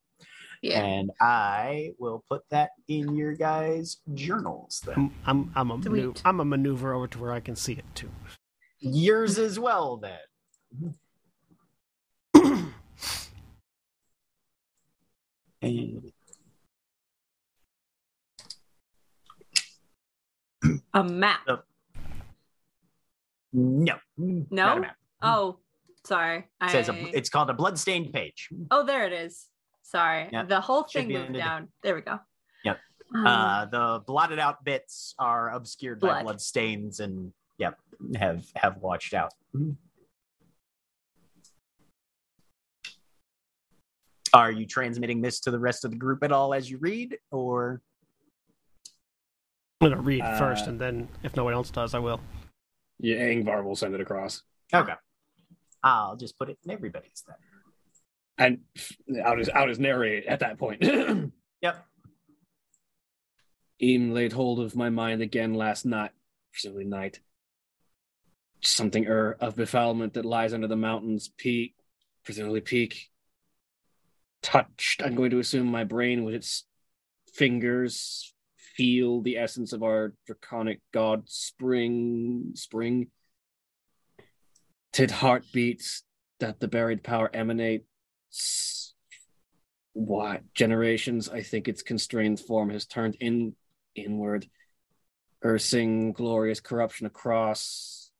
Yeah. 0.61 0.81
And 0.81 1.11
I 1.19 1.91
will 1.99 2.23
put 2.29 2.47
that 2.49 2.71
in 2.87 3.15
your 3.15 3.33
guys' 3.33 3.97
journals 4.13 4.81
then. 4.85 4.95
I'm 4.95 5.11
I'm 5.25 5.51
I'm 5.55 5.71
a 5.71 5.77
manu- 5.77 6.13
I'm 6.23 6.39
a 6.39 6.45
maneuver 6.45 6.93
over 6.93 7.07
to 7.07 7.19
where 7.19 7.33
I 7.33 7.41
can 7.41 7.57
see 7.57 7.73
it 7.73 7.83
too. 7.95 8.09
Yours 8.79 9.37
as 9.37 9.59
well 9.59 9.97
then. 9.97 10.95
And 15.61 16.11
A 20.93 21.03
map. 21.03 21.39
No. 23.53 23.95
No? 24.17 24.83
Oh, 25.21 25.59
sorry. 26.05 26.47
It 26.61 26.69
says 26.71 26.89
a, 26.89 26.93
it's 27.17 27.29
called 27.29 27.49
a 27.49 27.53
bloodstained 27.53 28.11
page. 28.11 28.49
Oh, 28.71 28.83
there 28.85 29.05
it 29.05 29.13
is. 29.13 29.47
Sorry. 29.83 30.27
Yeah. 30.31 30.43
The 30.43 30.59
whole 30.59 30.83
thing 30.83 31.07
moved 31.07 31.17
under 31.27 31.33
the- 31.33 31.39
down. 31.39 31.67
There 31.83 31.95
we 31.95 32.01
go. 32.01 32.19
Yep. 32.65 32.79
Um, 33.15 33.27
Uh, 33.27 33.65
the 33.65 34.03
blotted 34.07 34.39
out 34.39 34.63
bits 34.63 35.13
are 35.19 35.51
obscured 35.51 35.99
by 35.99 36.07
Blood. 36.07 36.23
blood 36.23 36.41
stains 36.41 36.99
and 36.99 37.31
yep, 37.57 37.77
have 38.17 38.45
have 38.55 38.77
washed 38.77 39.13
out. 39.13 39.31
Are 44.33 44.51
you 44.51 44.65
transmitting 44.65 45.21
this 45.21 45.39
to 45.41 45.51
the 45.51 45.59
rest 45.59 45.85
of 45.85 45.91
the 45.91 45.97
group 45.97 46.23
at 46.23 46.31
all 46.31 46.53
as 46.55 46.69
you 46.71 46.77
read, 46.79 47.17
or 47.29 47.81
I'm 49.79 49.89
gonna 49.91 50.01
read 50.01 50.21
Uh, 50.21 50.39
first, 50.39 50.65
and 50.65 50.81
then 50.81 51.07
if 51.21 51.35
no 51.35 51.43
one 51.43 51.53
else 51.53 51.69
does, 51.69 51.93
I 51.93 51.99
will. 51.99 52.19
Yeah, 53.03 53.17
Yngvar 53.17 53.65
will 53.65 53.75
send 53.75 53.93
it 53.93 53.99
across. 54.01 54.41
okay? 54.73 54.93
I'll 55.83 56.15
just 56.15 56.37
put 56.37 56.49
it 56.49 56.57
in 56.63 56.71
everybody's 56.71 57.23
then. 57.27 57.35
And 58.37 59.19
I'll 59.25 59.35
just 59.35 59.51
I'll 59.53 59.67
narrate 59.75 60.25
at 60.25 60.39
that 60.39 60.57
point. 60.57 60.83
Yep. 61.61 61.85
Eam 63.81 64.11
laid 64.11 64.33
hold 64.33 64.59
of 64.59 64.75
my 64.75 64.89
mind 64.89 65.21
again 65.21 65.53
last 65.53 65.85
night, 65.85 66.11
presumably 66.51 66.83
night. 66.83 67.21
Something 68.61 69.07
er 69.07 69.37
of 69.39 69.55
befoulment 69.55 70.11
that 70.13 70.25
lies 70.25 70.53
under 70.53 70.67
the 70.67 70.75
mountain's 70.75 71.29
peak, 71.29 71.75
presumably 72.25 72.59
peak. 72.59 73.11
Touched, 74.41 75.01
I'm 75.01 75.15
going 75.15 75.31
to 75.31 75.39
assume 75.39 75.67
my 75.67 75.85
brain 75.85 76.25
with 76.25 76.35
its 76.35 76.65
fingers 77.33 78.32
feel 78.75 79.21
the 79.21 79.37
essence 79.37 79.73
of 79.73 79.83
our 79.83 80.13
draconic 80.25 80.79
god 80.91 81.23
spring 81.27 82.51
spring. 82.55 83.07
Tid 84.91 85.11
heartbeats 85.11 86.03
that 86.39 86.59
the 86.59 86.67
buried 86.67 87.03
power 87.03 87.29
emanates. 87.33 88.93
What 89.93 90.41
generations? 90.53 91.29
I 91.29 91.41
think 91.41 91.67
its 91.67 91.83
constrained 91.83 92.39
form 92.39 92.69
has 92.69 92.85
turned 92.85 93.15
in 93.19 93.55
inward, 93.95 94.47
ursing 95.43 96.13
glorious 96.13 96.59
corruption 96.59 97.05
across, 97.05 98.11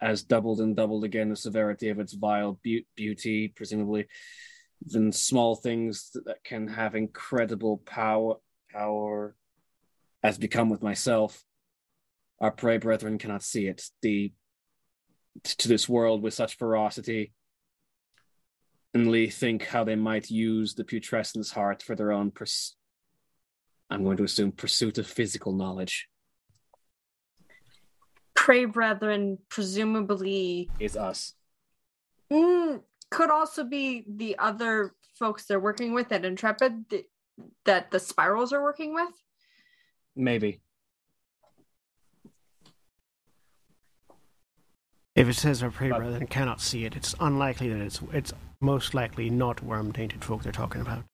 as 0.00 0.22
doubled 0.22 0.60
and 0.60 0.74
doubled 0.74 1.04
again 1.04 1.28
the 1.28 1.36
severity 1.36 1.90
of 1.90 1.98
its 2.00 2.14
vile 2.14 2.58
be- 2.62 2.86
beauty, 2.96 3.48
presumably. 3.48 4.06
than 4.86 5.12
small 5.12 5.56
things 5.56 6.10
that 6.26 6.44
can 6.44 6.68
have 6.68 6.94
incredible 6.94 7.78
power, 7.78 8.36
power, 8.70 9.34
as 10.24 10.38
become 10.38 10.70
with 10.70 10.82
myself. 10.82 11.44
Our 12.40 12.50
pray, 12.50 12.78
brethren 12.78 13.18
cannot 13.18 13.44
see 13.44 13.68
it. 13.68 13.84
The 14.02 14.32
to 15.44 15.68
this 15.68 15.88
world 15.88 16.22
with 16.22 16.34
such 16.34 16.56
ferocity, 16.56 17.32
and 18.94 19.10
Lee 19.10 19.28
think 19.28 19.66
how 19.66 19.84
they 19.84 19.96
might 19.96 20.30
use 20.30 20.74
the 20.74 20.84
putrescence 20.84 21.50
heart 21.50 21.82
for 21.82 21.94
their 21.94 22.12
own 22.12 22.30
pers- 22.30 22.76
I'm 23.90 24.04
going 24.04 24.16
to 24.16 24.24
assume 24.24 24.52
pursuit 24.52 24.98
of 24.98 25.06
physical 25.06 25.52
knowledge 25.52 26.08
Pray, 28.34 28.64
brethren, 28.66 29.38
presumably, 29.48 30.68
is 30.78 30.96
us. 30.96 31.32
mm, 32.30 32.82
could 33.10 33.30
also 33.30 33.64
be 33.64 34.04
the 34.06 34.36
other 34.38 34.94
folks 35.18 35.46
they're 35.46 35.60
working 35.60 35.94
with 35.94 36.12
at 36.12 36.24
Intrepid 36.24 36.90
th- 36.90 37.06
that 37.64 37.90
the 37.90 37.98
spirals 37.98 38.52
are 38.52 38.62
working 38.62 38.92
with. 38.94 39.23
Maybe. 40.16 40.60
If 45.14 45.28
it 45.28 45.34
says 45.34 45.62
our 45.62 45.70
prey 45.70 45.90
But- 45.90 45.98
brethren 45.98 46.26
cannot 46.26 46.60
see 46.60 46.84
it, 46.84 46.96
it's 46.96 47.14
unlikely 47.20 47.68
that 47.68 47.80
it's 47.80 48.00
it's 48.12 48.32
most 48.60 48.94
likely 48.94 49.30
not 49.30 49.62
worm 49.62 49.92
tainted 49.92 50.24
folk 50.24 50.42
they're 50.42 50.52
talking 50.52 50.80
about. 50.80 51.04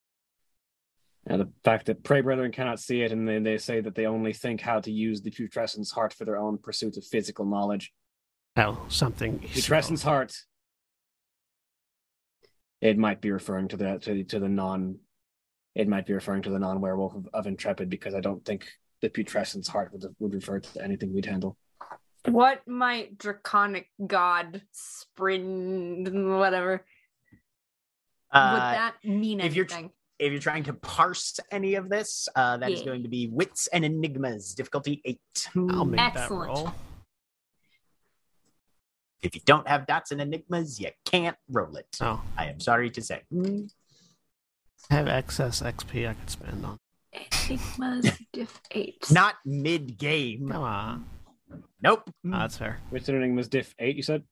And 1.26 1.40
the 1.42 1.52
fact 1.64 1.86
that 1.86 2.02
prey 2.02 2.22
brethren 2.22 2.50
cannot 2.50 2.80
see 2.80 3.02
it, 3.02 3.12
and 3.12 3.28
then 3.28 3.42
they 3.42 3.58
say 3.58 3.80
that 3.82 3.94
they 3.94 4.06
only 4.06 4.32
think 4.32 4.62
how 4.62 4.80
to 4.80 4.90
use 4.90 5.20
the 5.20 5.30
putrescence 5.30 5.90
heart 5.90 6.14
for 6.14 6.24
their 6.24 6.38
own 6.38 6.56
pursuit 6.56 6.96
of 6.96 7.04
physical 7.04 7.44
knowledge. 7.44 7.92
Well, 8.56 8.88
something. 8.88 9.38
Putrescence 9.40 10.02
heart. 10.02 10.34
It 12.80 12.96
might 12.96 13.20
be 13.20 13.30
referring 13.30 13.68
to 13.68 13.76
the 13.76 13.98
to, 13.98 14.14
the- 14.14 14.24
to 14.24 14.38
the 14.38 14.48
non. 14.48 14.98
It 15.74 15.86
might 15.88 16.06
be 16.06 16.14
referring 16.14 16.42
to 16.42 16.50
the 16.50 16.58
non 16.58 16.80
werewolf 16.80 17.14
of, 17.14 17.28
of 17.34 17.46
Intrepid 17.46 17.90
because 17.90 18.14
I 18.14 18.20
don't 18.20 18.42
think 18.44 18.66
the 19.02 19.08
putrescence 19.08 19.68
heart 19.68 19.92
would 19.92 20.04
would 20.18 20.34
refer 20.34 20.60
to 20.60 20.82
anything 20.84 21.12
we'd 21.14 21.26
handle. 21.26 21.56
What 22.26 22.66
might 22.68 23.16
draconic 23.18 23.88
god 24.06 24.62
spring 24.72 26.04
whatever 26.38 26.84
would 28.32 28.38
Uh, 28.40 28.70
that 28.72 28.94
mean 29.04 29.40
if 29.40 29.54
you're 29.54 29.64
tr- 29.64 29.74
anything? 29.76 29.92
if 30.18 30.30
you're 30.32 30.40
trying 30.40 30.64
to 30.64 30.74
parse 30.74 31.40
any 31.50 31.74
of 31.76 31.88
this, 31.88 32.28
uh, 32.36 32.58
that 32.58 32.70
is 32.70 32.80
Yeah. 32.80 32.86
going 32.86 33.02
to 33.04 33.08
be 33.08 33.26
wits 33.28 33.68
and 33.68 33.84
enigmas, 33.86 34.54
difficulty 34.54 35.00
eight. 35.06 35.48
I'll 35.56 35.84
make 35.86 35.96
that 35.98 36.16
Excellent. 36.16 36.48
roll. 36.48 36.72
If 39.22 39.34
you 39.34 39.40
don't 39.44 39.66
have 39.68 39.86
dots 39.86 40.12
and 40.12 40.20
enigmas, 40.20 40.78
you 40.80 40.90
can't 41.04 41.36
roll 41.48 41.76
it. 41.76 41.96
Oh, 42.00 42.22
I 42.36 42.46
am 42.46 42.60
sorry 42.60 42.90
to 42.90 43.02
say. 43.02 43.22
I 44.90 44.94
have 44.94 45.08
excess 45.08 45.60
XP 45.62 46.06
I 46.08 46.14
could 46.14 46.30
spend 46.30 46.64
on. 46.64 46.78
Enigmas 47.12 48.10
diff 48.32 48.60
eight. 48.70 49.06
Not 49.10 49.34
mid 49.44 49.98
game. 49.98 50.48
Come 50.48 50.62
on, 50.62 51.04
Nope. 51.82 52.02
Oh, 52.08 52.12
that's 52.30 52.56
fair. 52.56 52.78
Which 52.90 53.08
enigma 53.08 53.36
was 53.36 53.48
diff 53.48 53.74
eight? 53.78 53.96
You 53.96 54.02
said 54.02 54.22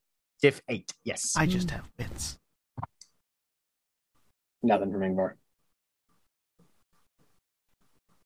Diff 0.41 0.61
eight. 0.69 0.93
Yes. 1.05 1.35
I 1.37 1.47
just 1.47 1.71
have 1.73 1.85
bits. 1.97 2.39
nothing 4.63 4.93
from 4.93 5.01
Yngvar. 5.01 5.33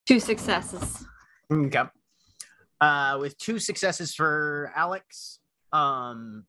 two 0.06 0.20
successes. 0.20 1.06
Okay. 1.50 1.82
Uh, 2.80 3.16
with 3.20 3.38
two 3.38 3.58
successes 3.58 4.14
for 4.14 4.70
Alex, 4.76 5.38
um, 5.72 6.44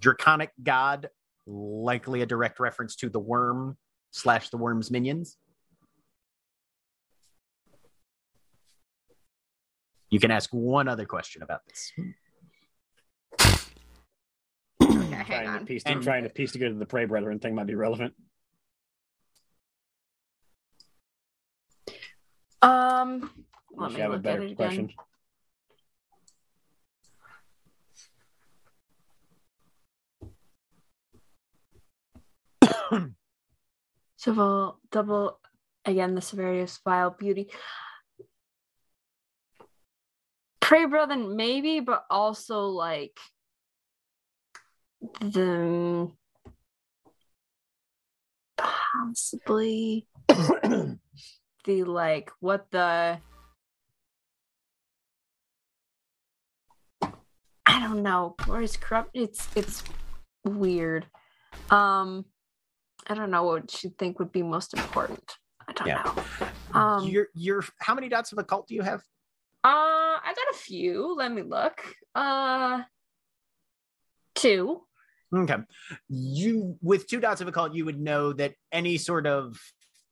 Draconic 0.00 0.50
God, 0.62 1.08
likely 1.46 2.20
a 2.20 2.26
direct 2.26 2.60
reference 2.60 2.96
to 2.96 3.08
the 3.08 3.20
worm 3.20 3.78
slash 4.10 4.50
the 4.50 4.56
worm's 4.58 4.90
minions. 4.90 5.38
You 10.14 10.20
can 10.20 10.30
ask 10.30 10.48
one 10.52 10.86
other 10.86 11.06
question 11.06 11.42
about 11.42 11.62
this. 11.66 11.92
Okay, 14.80 15.10
hang 15.10 15.24
Trying 15.26 15.58
to 15.58 15.64
piece 15.66 15.82
And- 15.84 16.00
trying 16.04 16.22
to 16.22 16.28
piece 16.28 16.52
together 16.52 16.76
the 16.76 16.86
prey 16.86 17.04
brethren 17.04 17.40
thing 17.40 17.56
might 17.56 17.66
be 17.66 17.74
relevant. 17.74 18.14
Um, 22.62 23.28
let 23.76 23.90
me 23.90 23.96
you 23.96 24.02
have 24.02 24.12
a 24.12 24.18
better 24.18 24.42
it 24.42 24.52
again. 24.52 24.54
question. 24.54 24.90
Civil 34.16 34.78
double 34.90 35.38
again 35.84 36.14
the 36.14 36.20
severity 36.20 36.60
of 36.60 36.78
vile 36.84 37.10
beauty. 37.10 37.50
Prey 40.64 40.86
brethren, 40.86 41.36
maybe, 41.36 41.80
but 41.80 42.06
also 42.08 42.68
like 42.68 43.18
the 45.20 46.10
possibly 48.56 50.06
the 50.28 51.84
like 51.84 52.30
what 52.40 52.70
the 52.70 53.18
I 57.66 57.80
don't 57.80 58.02
know. 58.02 58.34
Where 58.46 58.62
is 58.62 58.78
corrupt? 58.78 59.10
It's 59.12 59.46
it's 59.54 59.82
weird. 60.46 61.06
Um, 61.68 62.24
I 63.06 63.12
don't 63.12 63.30
know 63.30 63.42
what 63.42 63.84
you 63.84 63.90
think 63.98 64.18
would 64.18 64.32
be 64.32 64.42
most 64.42 64.72
important. 64.72 65.30
I 65.68 65.74
don't 65.74 65.88
Yeah. 65.88 66.02
know. 66.72 66.80
Um, 66.80 67.06
you're 67.06 67.28
you're 67.34 67.64
how 67.80 67.94
many 67.94 68.08
dots 68.08 68.32
of 68.32 68.38
occult 68.38 68.66
do 68.68 68.74
you 68.74 68.80
have? 68.82 69.02
Uh, 69.64 69.68
I 69.68 70.32
got 70.34 70.54
a 70.54 70.58
few. 70.58 71.14
Let 71.16 71.32
me 71.32 71.42
look. 71.42 71.80
Uh, 72.14 72.82
two. 74.34 74.82
Okay. 75.34 75.56
You 76.08 76.76
with 76.82 77.08
two 77.08 77.18
dots 77.20 77.40
of 77.40 77.48
a 77.48 77.50
occult, 77.50 77.74
you 77.74 77.84
would 77.84 77.98
know 78.00 78.32
that 78.34 78.54
any 78.70 78.98
sort 78.98 79.26
of 79.26 79.58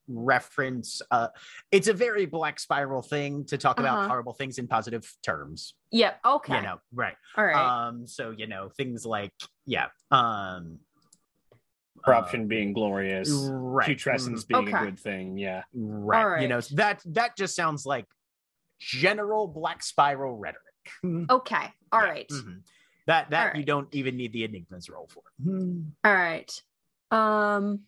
reference 0.08 1.00
uh 1.12 1.28
it's 1.70 1.86
a 1.86 1.92
very 1.92 2.26
black 2.26 2.58
spiral 2.58 3.02
thing 3.02 3.44
to 3.46 3.56
talk 3.56 3.78
about 3.78 3.98
Uh-huh. 3.98 4.08
horrible 4.08 4.32
things 4.32 4.58
in 4.58 4.66
positive 4.66 5.08
terms. 5.22 5.74
Yep. 5.92 6.18
Okay. 6.26 6.56
You 6.56 6.62
know, 6.62 6.78
right. 6.92 7.14
All 7.36 7.44
right. 7.44 7.54
Um 7.88 8.06
so 8.06 8.34
you 8.36 8.48
know, 8.48 8.68
things 8.76 9.06
like 9.06 9.32
yeah. 9.64 9.86
Um 10.10 10.80
Corruption 12.04 12.48
being 12.48 12.72
glorious, 12.72 13.30
uh, 13.30 13.52
right. 13.52 13.86
putrescence 13.86 14.44
mm, 14.44 14.48
being 14.48 14.74
a 14.74 14.84
good 14.84 14.98
thing. 14.98 15.38
Yeah. 15.38 15.62
Right. 15.72 16.24
All 16.24 16.42
You 16.42 16.48
know, 16.48 16.60
that 16.72 17.00
that 17.06 17.36
just 17.36 17.54
sounds 17.54 17.86
like 17.86 18.06
general 18.82 19.46
black 19.46 19.82
spiral 19.82 20.36
rhetoric. 20.36 20.62
okay. 21.30 21.66
All 21.92 22.00
Yeah, 22.02 22.08
right. 22.08 22.28
mhm. 22.28 22.60
That 23.06 23.30
that 23.30 23.54
All 23.54 23.58
you 23.60 23.64
don't 23.66 23.88
even 23.94 24.16
need 24.16 24.32
the 24.32 24.44
enigmas 24.44 24.88
roll 24.88 25.08
for. 25.12 25.22
All 26.04 26.12
right. 26.14 26.50
Um. 27.10 27.80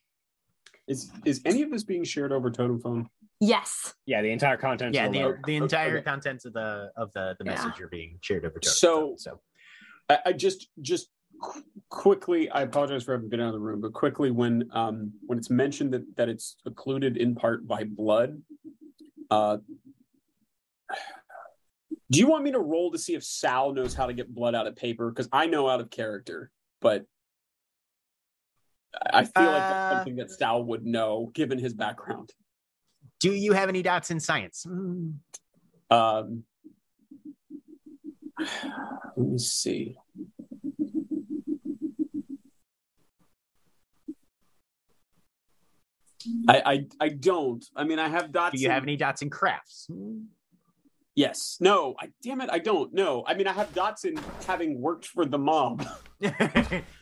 Is 0.86 1.10
is 1.24 1.40
any 1.44 1.62
of 1.62 1.70
this 1.70 1.82
being 1.84 2.04
shared 2.04 2.32
over 2.32 2.50
totem 2.50 2.80
phone? 2.80 3.08
Yes. 3.40 3.94
Yeah, 4.06 4.22
the 4.22 4.30
entire 4.30 4.56
contents. 4.56 4.94
Yeah, 4.94 5.08
the, 5.08 5.18
the 5.18 5.38
the 5.46 5.56
entire 5.56 5.96
okay. 5.98 6.04
contents 6.04 6.44
of 6.44 6.52
the 6.52 6.90
of 6.96 7.12
the 7.12 7.36
the 7.38 7.44
Yeah. 7.44 7.52
message 7.52 7.80
are 7.80 7.88
being 7.88 8.18
shared 8.20 8.44
over. 8.44 8.58
Totem 8.58 8.72
So- 8.72 9.00
Phone, 9.08 9.18
so 9.18 9.40
I, 10.10 10.18
I 10.26 10.32
just 10.32 10.68
just 10.82 11.08
qu- 11.40 11.64
quickly 11.88 12.50
i 12.50 12.62
apologize 12.62 13.04
for 13.04 13.12
having 13.12 13.28
been 13.28 13.40
out 13.40 13.48
of 13.48 13.52
the 13.54 13.58
room 13.60 13.80
but 13.80 13.92
quickly 13.92 14.30
when 14.30 14.68
um 14.72 15.12
when 15.26 15.38
it's 15.38 15.48
mentioned 15.50 15.92
that 15.94 16.02
that 16.16 16.28
it's 16.28 16.56
occluded 16.66 17.16
in 17.16 17.34
part 17.34 17.66
by 17.66 17.84
blood 17.84 18.40
uh 19.30 19.56
do 22.10 22.18
you 22.18 22.26
want 22.26 22.44
me 22.44 22.52
to 22.52 22.58
roll 22.60 22.90
to 22.92 22.98
see 22.98 23.14
if 23.14 23.24
sal 23.24 23.72
knows 23.72 23.94
how 23.94 24.06
to 24.06 24.12
get 24.12 24.32
blood 24.34 24.54
out 24.54 24.66
of 24.66 24.76
paper 24.76 25.10
because 25.10 25.28
i 25.32 25.46
know 25.46 25.68
out 25.68 25.80
of 25.80 25.90
character 25.90 26.50
but 26.80 27.04
i 29.12 29.24
feel 29.24 29.50
like 29.50 29.62
that's 29.68 29.84
Uh, 29.86 29.96
something 29.96 30.16
that 30.16 30.30
sal 30.30 30.62
would 30.64 30.84
know 30.84 31.30
given 31.34 31.58
his 31.58 31.74
background 31.74 32.32
do 33.20 33.32
you 33.32 33.52
have 33.52 33.68
any 33.70 33.80
dots 33.82 34.10
in 34.10 34.20
science? 34.20 34.66
Mm, 34.68 35.14
Um, 35.90 36.44
let 39.16 39.16
me 39.28 39.38
see. 39.38 39.96
I, 46.48 46.62
I 46.66 46.86
I 47.00 47.08
don't. 47.10 47.64
I 47.76 47.84
mean, 47.84 47.98
I 47.98 48.08
have 48.08 48.32
dots. 48.32 48.56
Do 48.56 48.60
you 48.62 48.68
in- 48.68 48.72
have 48.74 48.82
any 48.82 48.96
dots 48.96 49.22
in 49.22 49.30
crafts? 49.30 49.88
Yes. 51.16 51.58
No. 51.60 51.94
I 52.00 52.08
damn 52.22 52.40
it. 52.40 52.50
I 52.50 52.58
don't. 52.58 52.92
No. 52.92 53.24
I 53.26 53.34
mean, 53.34 53.46
I 53.46 53.52
have 53.52 53.72
dots 53.74 54.04
in 54.04 54.18
having 54.46 54.80
worked 54.80 55.06
for 55.06 55.24
the 55.24 55.38
mob. 55.38 55.86
That's 56.20 56.40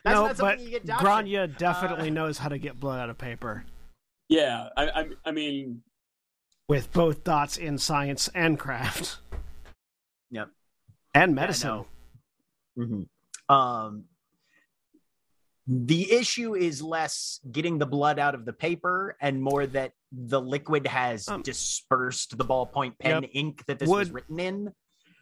no, 0.04 0.26
not 0.26 0.36
something 0.36 0.36
but 0.38 0.60
you 0.60 0.70
get. 0.70 0.86
Grainne 0.86 1.56
definitely 1.56 2.08
Uh, 2.10 2.12
knows 2.14 2.38
how 2.38 2.48
to 2.48 2.58
get 2.58 2.78
blood 2.78 3.00
out 3.00 3.08
of 3.10 3.16
paper 3.18 3.64
Yeah. 4.28 4.68
I. 4.76 4.88
I, 4.88 5.04
I 5.26 5.30
mean, 5.32 5.82
with 6.68 6.92
both 6.92 7.24
dots 7.24 7.56
in 7.56 7.76
science 7.78 8.28
and 8.34 8.58
craft 8.58 9.18
Yep. 10.30 10.48
and 11.14 11.34
medicine. 11.34 11.68
no. 11.68 11.86
Mhm. 12.78 13.54
Um, 13.54 14.04
the 15.66 16.10
issue 16.12 16.54
is 16.56 16.82
less 16.82 17.40
getting 17.50 17.78
the 17.78 17.86
blood 17.86 18.18
out 18.18 18.34
of 18.34 18.44
the 18.44 18.52
paper 18.52 19.16
and 19.20 19.42
more 19.42 19.66
that 19.66 19.92
the 20.10 20.40
liquid 20.40 20.86
has 20.86 21.28
Um, 21.28 21.42
dispersed 21.42 22.36
the 22.36 22.44
ballpoint 22.44 22.98
pen 22.98 23.22
Yep. 23.22 23.30
ink 23.32 23.64
that 23.66 23.78
this 23.78 23.88
was 23.88 24.10
written 24.10 24.40
in. 24.40 24.72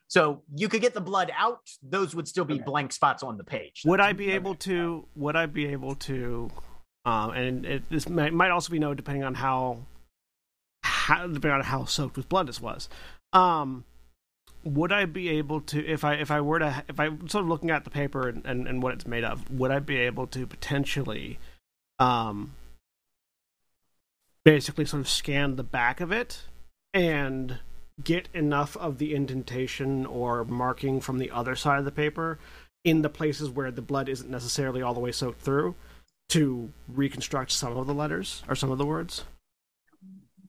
So 0.08 0.42
you 0.56 0.68
could 0.68 0.80
get 0.80 0.94
the 0.94 1.00
blood 1.00 1.30
out; 1.36 1.60
those 1.82 2.14
would 2.16 2.26
still 2.26 2.44
be 2.44 2.54
Okay. 2.54 2.64
blank 2.64 2.92
spots 2.92 3.22
on 3.22 3.36
the 3.36 3.44
page. 3.44 3.82
Would 3.84 4.00
I 4.00 4.12
be 4.12 4.30
able 4.30 4.54
to? 4.56 5.06
Would 5.14 5.36
I 5.36 5.46
be 5.46 5.66
able 5.66 5.94
to? 5.96 6.50
Um, 7.04 7.30
and 7.30 7.64
it, 7.64 7.88
this 7.90 8.08
might, 8.08 8.32
might 8.32 8.50
also 8.50 8.72
be 8.72 8.78
no, 8.78 8.92
depending 8.92 9.24
on 9.24 9.34
how, 9.34 9.86
how 10.82 11.26
depending 11.26 11.52
on 11.52 11.62
how 11.62 11.84
soaked 11.84 12.16
with 12.16 12.28
blood 12.28 12.46
this 12.48 12.60
was. 12.60 12.88
Um, 13.32 13.84
would 14.64 14.92
I 14.92 15.06
be 15.06 15.28
able 15.30 15.60
to 15.62 15.86
if 15.86 16.04
I 16.04 16.14
if 16.14 16.30
I 16.30 16.40
were 16.40 16.58
to 16.58 16.84
if 16.88 17.00
I 17.00 17.08
sort 17.26 17.44
of 17.44 17.48
looking 17.48 17.70
at 17.70 17.84
the 17.84 17.90
paper 17.90 18.28
and, 18.28 18.44
and, 18.44 18.68
and 18.68 18.82
what 18.82 18.94
it's 18.94 19.06
made 19.06 19.24
of, 19.24 19.50
would 19.50 19.70
I 19.70 19.78
be 19.78 19.96
able 19.96 20.26
to 20.28 20.46
potentially, 20.46 21.38
um, 21.98 22.52
basically 24.44 24.84
sort 24.84 25.00
of 25.00 25.08
scan 25.08 25.56
the 25.56 25.62
back 25.62 26.00
of 26.00 26.12
it 26.12 26.42
and 26.92 27.58
get 28.02 28.28
enough 28.34 28.76
of 28.76 28.98
the 28.98 29.14
indentation 29.14 30.06
or 30.06 30.44
marking 30.44 31.00
from 31.00 31.18
the 31.18 31.30
other 31.30 31.54
side 31.54 31.78
of 31.78 31.84
the 31.84 31.92
paper 31.92 32.38
in 32.84 33.02
the 33.02 33.10
places 33.10 33.50
where 33.50 33.70
the 33.70 33.82
blood 33.82 34.08
isn't 34.08 34.30
necessarily 34.30 34.80
all 34.80 34.94
the 34.94 35.00
way 35.00 35.12
soaked 35.12 35.40
through 35.40 35.74
to 36.30 36.72
reconstruct 36.88 37.50
some 37.50 37.76
of 37.76 37.86
the 37.86 37.94
letters 37.94 38.42
or 38.48 38.54
some 38.54 38.70
of 38.70 38.78
the 38.78 38.86
words. 38.86 39.24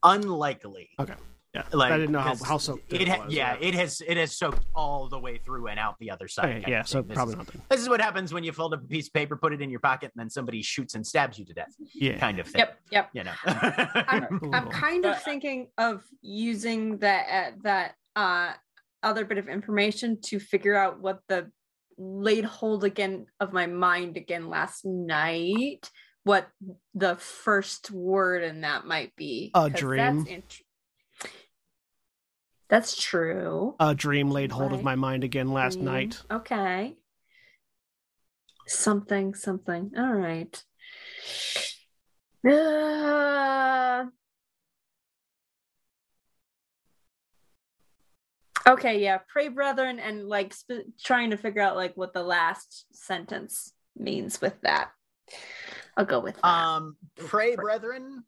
Unlikely. 0.04 0.90
Okay. 1.00 1.16
Yeah, 1.54 1.64
Like 1.74 1.92
I 1.92 1.98
didn't 1.98 2.14
know 2.14 2.20
how, 2.22 2.30
'cause 2.30 2.48
how 2.48 2.58
soaked 2.58 2.94
it. 2.94 3.02
it, 3.02 3.08
ha- 3.10 3.26
was. 3.26 3.34
yeah, 3.34 3.58
it 3.60 3.74
has 3.74 4.02
it 4.08 4.16
has 4.16 4.38
soaked 4.38 4.66
all 4.74 5.10
the 5.10 5.20
way 5.20 5.38
through 5.38 5.68
and 5.68 5.78
out 5.78 5.98
the 6.00 6.10
other 6.10 6.30
side. 6.30 6.62
Okay, 6.64 6.72
yeah, 6.72 6.84
so. 6.84 7.02
This 7.02 7.14
probably 7.14 7.34
is- 7.34 7.38
nothing. 7.40 7.62
This 7.70 7.82
is 7.82 7.90
what 7.90 8.00
happens 8.00 8.34
when 8.34 8.46
you 8.46 8.54
fold 8.54 8.74
up 8.74 8.82
a 8.82 8.88
piece 8.88 9.08
of 9.08 9.14
paper, 9.14 9.36
put 9.36 9.52
it 9.52 9.62
in 9.62 9.70
your 9.70 9.82
pocket, 9.82 10.12
and 10.16 10.22
then 10.22 10.30
somebody 10.30 10.62
shoots 10.62 10.96
and 10.96 11.06
stabs 11.06 11.38
you 11.38 11.44
to 11.46 11.54
death, 11.54 11.74
Yeah. 11.94 12.18
kind 12.20 12.40
of 12.40 12.48
thing. 12.48 12.60
Yep, 12.60 12.80
yep. 12.90 13.10
You 13.14 13.24
know. 13.26 13.34
I'm, 13.46 14.40
I'm 14.54 14.70
kind 14.70 15.06
of 15.06 15.22
thinking 15.24 15.68
of 15.78 16.04
using 16.22 17.00
that 17.00 17.26
uh, 17.30 17.52
that 17.64 17.96
uh, 18.16 18.54
other 19.04 19.26
bit 19.26 19.38
of 19.38 19.50
information 19.50 20.22
to 20.28 20.40
figure 20.40 20.76
out 20.78 21.02
what 21.02 21.20
the 21.28 21.52
laid 21.98 22.46
hold 22.46 22.86
again 22.86 23.26
of 23.42 23.52
my 23.52 23.68
mind 23.68 24.16
again 24.16 24.48
last 24.50 24.86
night. 24.86 25.90
What 26.24 26.48
the 26.94 27.16
first 27.18 27.92
word 27.92 28.44
in 28.44 28.62
that 28.62 28.86
might 28.86 29.14
be. 29.18 29.52
A 29.56 29.70
dream. 29.70 30.18
That's, 30.20 30.30
int- 30.30 30.62
that's 32.72 32.96
true. 32.96 33.76
A 33.82 33.94
dream 33.94 34.32
laid 34.32 34.54
hold 34.54 34.72
of 34.72 34.82
my 34.82 34.96
mind 34.96 35.26
again 35.26 35.52
last 35.52 35.74
Dream. 35.74 35.86
night. 35.86 36.22
Okay. 36.32 36.96
Something, 38.66 39.36
something. 39.36 39.92
All 39.98 40.14
right. 40.14 40.64
Uh, 42.50 44.06
okay, 48.66 49.02
yeah. 49.04 49.18
Pray, 49.28 49.50
brethren, 49.50 50.00
and 50.00 50.30
like 50.30 50.54
sp- 50.56 50.88
trying 51.04 51.32
to 51.32 51.38
figure 51.38 51.62
out 51.62 51.76
like 51.76 51.98
what 51.98 52.14
the 52.14 52.24
last 52.24 52.86
sentence 52.94 53.74
means 53.98 54.40
with 54.40 54.56
that. 54.62 54.92
I'll 55.98 56.06
go 56.06 56.22
with 56.22 56.36
that. 56.36 56.46
um, 56.48 56.96
pray, 57.18 57.58
brethren, 57.58 58.24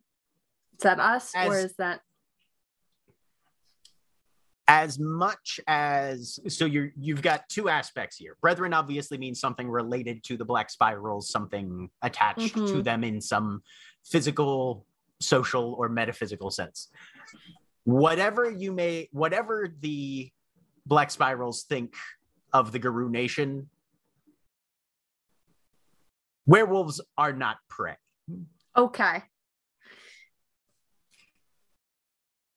is 0.73 0.83
that 0.83 0.99
us 0.99 1.31
or 1.33 1.57
is 1.57 1.75
that? 1.77 2.01
As 4.69 4.97
much 4.97 5.59
as 5.67 6.39
so 6.47 6.63
you're 6.65 6.91
you've 6.97 7.21
got 7.21 7.49
two 7.49 7.67
aspects 7.67 8.15
here 8.15 8.37
brethren 8.41 8.73
obviously 8.73 9.17
means 9.17 9.39
something 9.41 9.69
related 9.69 10.23
to 10.23 10.37
the 10.37 10.45
black 10.45 10.69
spirals 10.69 11.29
something 11.29 11.89
attached 12.01 12.53
to 12.55 12.61
Mhm. 12.61 12.83
them 12.83 13.03
in 13.03 13.19
some 13.19 13.61
physical 14.05 14.87
social 15.19 15.73
or 15.73 15.89
metaphysical 15.89 16.49
sense 16.49 16.89
whatever 17.83 18.49
you 18.49 18.71
may 18.71 19.09
whatever 19.11 19.67
the 19.81 20.31
black 20.85 21.11
spirals 21.11 21.63
think 21.63 21.93
of 22.53 22.71
the 22.71 22.79
Garou 22.79 23.09
nation 23.09 23.69
werewolves 26.45 27.01
are 27.17 27.33
not 27.33 27.57
prey 27.67 27.95
Okay. 28.77 29.23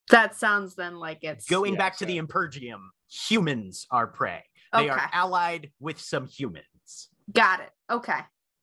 That 0.09 0.35
sounds 0.35 0.75
then 0.75 0.95
like 0.97 1.23
it's 1.23 1.47
going 1.49 1.73
Yeah, 1.73 1.77
back 1.79 1.97
to 1.97 2.05
the 2.05 2.17
impergium 2.17 2.91
humans 3.09 3.85
are 3.91 4.07
prey 4.07 4.43
they 4.73 4.89
are 4.89 5.09
allied 5.13 5.71
with 5.79 5.99
some 5.99 6.27
humans 6.27 7.09
got 7.33 7.59
it. 7.61 7.69
Okay. 7.89 8.19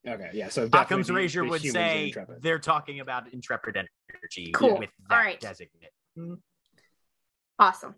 Okay, 0.07 0.29
yeah. 0.33 0.49
So 0.49 0.63
Occam's 0.63 0.71
definitely 0.71 1.03
the- 1.03 1.13
Razor 1.13 1.45
would 1.45 1.61
say 1.61 2.13
they're 2.41 2.59
talking 2.59 2.99
about 2.99 3.31
intrepid 3.33 3.75
energy 3.75 4.51
Cool. 4.51 4.77
with 4.77 4.89
that 5.09 5.15
All 5.15 5.23
right. 5.23 5.39
designate. 5.39 5.91
Awesome. 7.59 7.95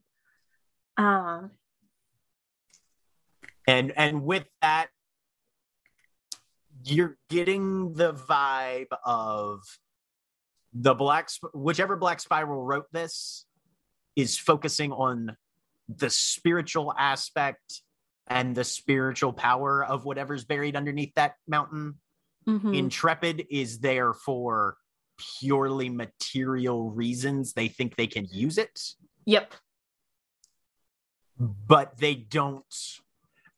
Um 0.98 1.52
And 3.68 3.92
and 3.98 4.24
with 4.24 4.48
that, 4.62 4.88
you're 6.86 7.18
getting 7.30 7.94
the 7.94 8.14
vibe 8.14 8.88
of 9.06 9.62
the 10.80 10.94
black 10.94 11.30
whichever 11.54 11.96
black 11.96 12.20
spiral 12.20 12.64
wrote 12.64 12.86
this 12.92 13.46
is 14.16 14.38
focusing 14.38 14.92
on 14.92 15.36
the 15.90 16.10
spiritual 16.10 16.94
aspect 16.98 17.82
and 18.28 18.56
the 18.56 18.64
spiritual 18.64 19.32
power 19.34 19.84
of 19.84 20.06
whatever's 20.06 20.44
buried 20.44 20.76
underneath 20.76 21.14
that 21.16 21.36
mountain 21.48 21.96
mhm. 22.48 22.76
Intrepid 22.78 23.46
is 23.50 23.80
there 23.80 24.14
for 24.14 24.78
purely 25.40 25.90
material 25.90 26.92
reasons. 26.92 27.54
They 27.54 27.68
think 27.68 27.96
they 27.96 28.08
can 28.08 28.26
use 28.32 28.58
it, 28.58 28.80
Yep. 29.26 29.54
but 31.40 31.98
they 31.98 32.16
don't. 32.16 32.64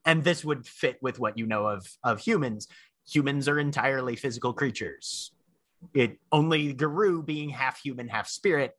And 0.06 0.24
this 0.24 0.44
would 0.46 0.66
fit 0.66 0.98
with 1.02 1.20
what 1.20 1.38
you 1.38 1.46
know 1.46 1.68
of 1.68 1.86
of 2.04 2.20
humans. 2.20 2.68
Humans 3.10 3.48
are 3.48 3.60
entirely 3.60 4.16
physical 4.16 4.54
creatures. 4.54 5.32
It 5.94 6.20
only 6.32 6.74
Garou, 6.74 7.24
being 7.24 7.50
half 7.50 7.80
human, 7.80 8.08
half 8.08 8.28
spirit, 8.28 8.74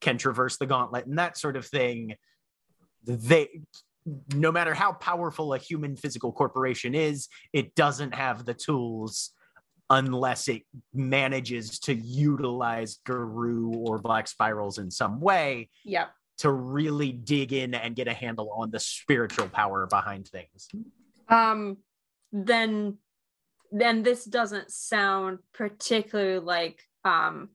can 0.00 0.18
traverse 0.18 0.56
the 0.58 0.66
gauntlet 0.66 1.06
and 1.06 1.18
that 1.18 1.36
sort 1.38 1.56
of 1.56 1.66
thing. 1.66 2.16
They, 3.04 3.60
no 4.34 4.52
matter 4.52 4.74
how 4.74 4.92
powerful 4.92 5.54
a 5.54 5.58
human 5.58 5.96
physical 5.96 6.32
corporation 6.32 6.94
is, 6.94 7.28
it 7.52 7.74
doesn't 7.74 8.14
have 8.14 8.44
the 8.44 8.54
tools 8.54 9.30
unless 9.88 10.48
it 10.48 10.62
manages 10.92 11.78
to 11.78 11.94
utilize 11.94 12.98
Garou 13.04 13.72
or 13.72 13.98
Black 13.98 14.26
Spirals 14.26 14.78
in 14.78 14.90
some 14.90 15.20
way 15.20 15.70
Yep. 15.84 16.10
to 16.38 16.50
really 16.50 17.12
dig 17.12 17.52
in 17.52 17.72
and 17.74 17.94
get 17.94 18.08
a 18.08 18.12
handle 18.12 18.50
on 18.56 18.70
the 18.72 18.80
spiritual 18.80 19.48
power 19.48 19.86
behind 19.86 20.26
things. 20.28 20.68
Um 21.28 21.78
then 22.32 22.98
then 23.70 24.02
this 24.02 24.24
doesn't 24.24 24.70
sound 24.70 25.38
particularly 25.52 26.38
like 26.38 26.80
um 27.04 27.48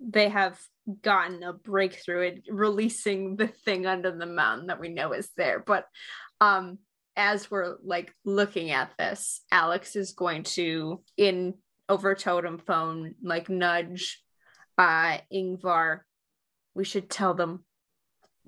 they 0.00 0.28
have 0.28 0.58
gotten 1.02 1.42
a 1.42 1.52
breakthrough 1.52 2.28
at 2.28 2.34
releasing 2.48 3.36
the 3.36 3.48
thing 3.48 3.86
under 3.86 4.10
the 4.10 4.26
mountain 4.26 4.68
that 4.68 4.80
we 4.80 4.88
know 4.88 5.12
is 5.12 5.30
there. 5.36 5.62
But 5.64 5.86
um 6.40 6.78
as 7.16 7.50
we're 7.50 7.76
like 7.82 8.12
looking 8.24 8.70
at 8.70 8.92
this, 8.98 9.40
Alex 9.50 9.96
is 9.96 10.12
going 10.12 10.42
to 10.42 11.02
in 11.16 11.54
over 11.88 12.14
totem 12.14 12.58
phone 12.58 13.14
like 13.22 13.48
nudge 13.48 14.22
uh 14.78 15.18
Yngvar. 15.32 16.00
We 16.74 16.84
should 16.84 17.08
tell 17.08 17.34
them. 17.34 17.64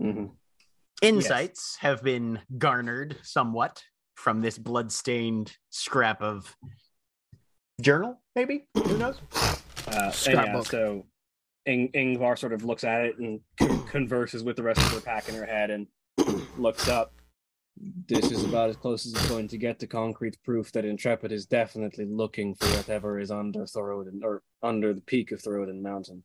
Mm-hmm. 0.00 0.26
Insights 1.00 1.76
have 1.80 2.02
been 2.02 2.40
garnered 2.56 3.16
somewhat 3.22 3.82
from 4.18 4.40
this 4.40 4.58
bloodstained 4.58 5.56
scrap 5.70 6.20
of 6.20 6.56
journal, 7.80 8.20
maybe? 8.34 8.66
Who 8.74 8.98
knows? 8.98 9.20
Uh, 9.86 10.12
and 10.26 10.34
yeah, 10.34 10.60
so 10.60 11.06
Ing- 11.64 11.90
Yngvar 11.92 12.38
sort 12.38 12.52
of 12.52 12.62
looks 12.62 12.84
at 12.84 13.06
it 13.06 13.18
and 13.18 13.40
con- 13.58 13.86
converses 13.90 14.44
with 14.44 14.54
the 14.54 14.62
rest 14.62 14.82
of 14.82 14.92
her 14.92 15.00
pack 15.00 15.30
in 15.30 15.34
her 15.34 15.46
head 15.46 15.70
and 15.70 15.86
looks 16.58 16.88
up. 16.88 17.14
This 18.06 18.30
is 18.30 18.44
about 18.44 18.68
as 18.68 18.76
close 18.76 19.06
as 19.06 19.14
it's 19.14 19.26
going 19.30 19.48
to 19.48 19.56
get 19.56 19.78
to 19.78 19.86
concrete 19.86 20.36
proof 20.44 20.72
that 20.72 20.84
Intrepid 20.84 21.32
is 21.32 21.46
definitely 21.46 22.04
looking 22.04 22.54
for 22.54 22.66
whatever 22.66 23.18
is 23.18 23.30
under 23.30 23.60
Thorodin 23.60 24.22
or 24.22 24.42
under 24.62 24.92
the 24.92 25.00
peak 25.00 25.32
of 25.32 25.40
Thorodin 25.40 25.80
Mountain. 25.80 26.22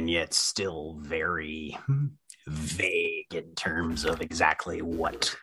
And 0.00 0.08
yet 0.08 0.32
still 0.32 0.96
very 1.02 1.76
vague 2.46 3.34
in 3.34 3.54
terms 3.54 4.06
of 4.06 4.22
exactly 4.22 4.80
what 4.80 5.36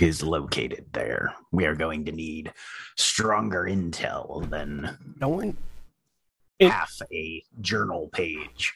is 0.00 0.20
located 0.20 0.86
there. 0.92 1.32
We 1.52 1.64
are 1.66 1.76
going 1.76 2.06
to 2.06 2.10
need 2.12 2.52
stronger 2.96 3.68
intel 3.70 4.50
than 4.50 4.98
Don't 5.20 5.36
we? 5.36 5.54
It- 6.58 6.72
half 6.72 7.00
a 7.12 7.40
journal 7.60 8.08
page 8.12 8.74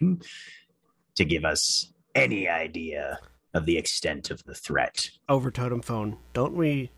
to 1.16 1.24
give 1.24 1.44
us 1.44 1.93
any 2.15 2.48
idea 2.48 3.19
of 3.55 3.66
the 3.66 3.77
extent 3.77 4.31
of 4.31 4.44
the 4.44 4.55
threat. 4.55 5.10
over 5.28 5.51
totem 5.51 5.82
phone. 5.82 6.16
Don't 6.32 6.55
we? 6.55 6.93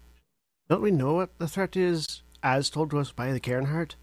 Don't 0.69 0.83
we 0.83 0.91
know 0.91 1.15
what 1.15 1.39
the 1.39 1.49
threat 1.49 1.75
is, 1.75 2.23
as 2.43 2.69
told 2.69 2.91
to 2.91 2.99
us 2.99 3.13
by 3.13 3.33
the 3.33 3.41
Caern 3.41 3.69
Heart? 3.71 3.97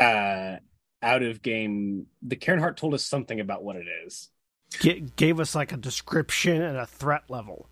Uh, 0.00 0.56
out 1.02 1.22
of 1.22 1.42
game, 1.42 2.06
the 2.22 2.36
Caern 2.36 2.58
Heart 2.58 2.76
told 2.76 2.94
us 2.94 3.04
something 3.04 3.38
about 3.40 3.62
what 3.62 3.76
it 3.76 3.86
is. 4.06 4.30
G- 4.80 5.04
gave 5.16 5.40
us 5.40 5.54
like 5.54 5.72
a 5.72 5.76
description 5.76 6.62
and 6.62 6.76
a 6.76 6.86
threat 6.86 7.22
level, 7.28 7.68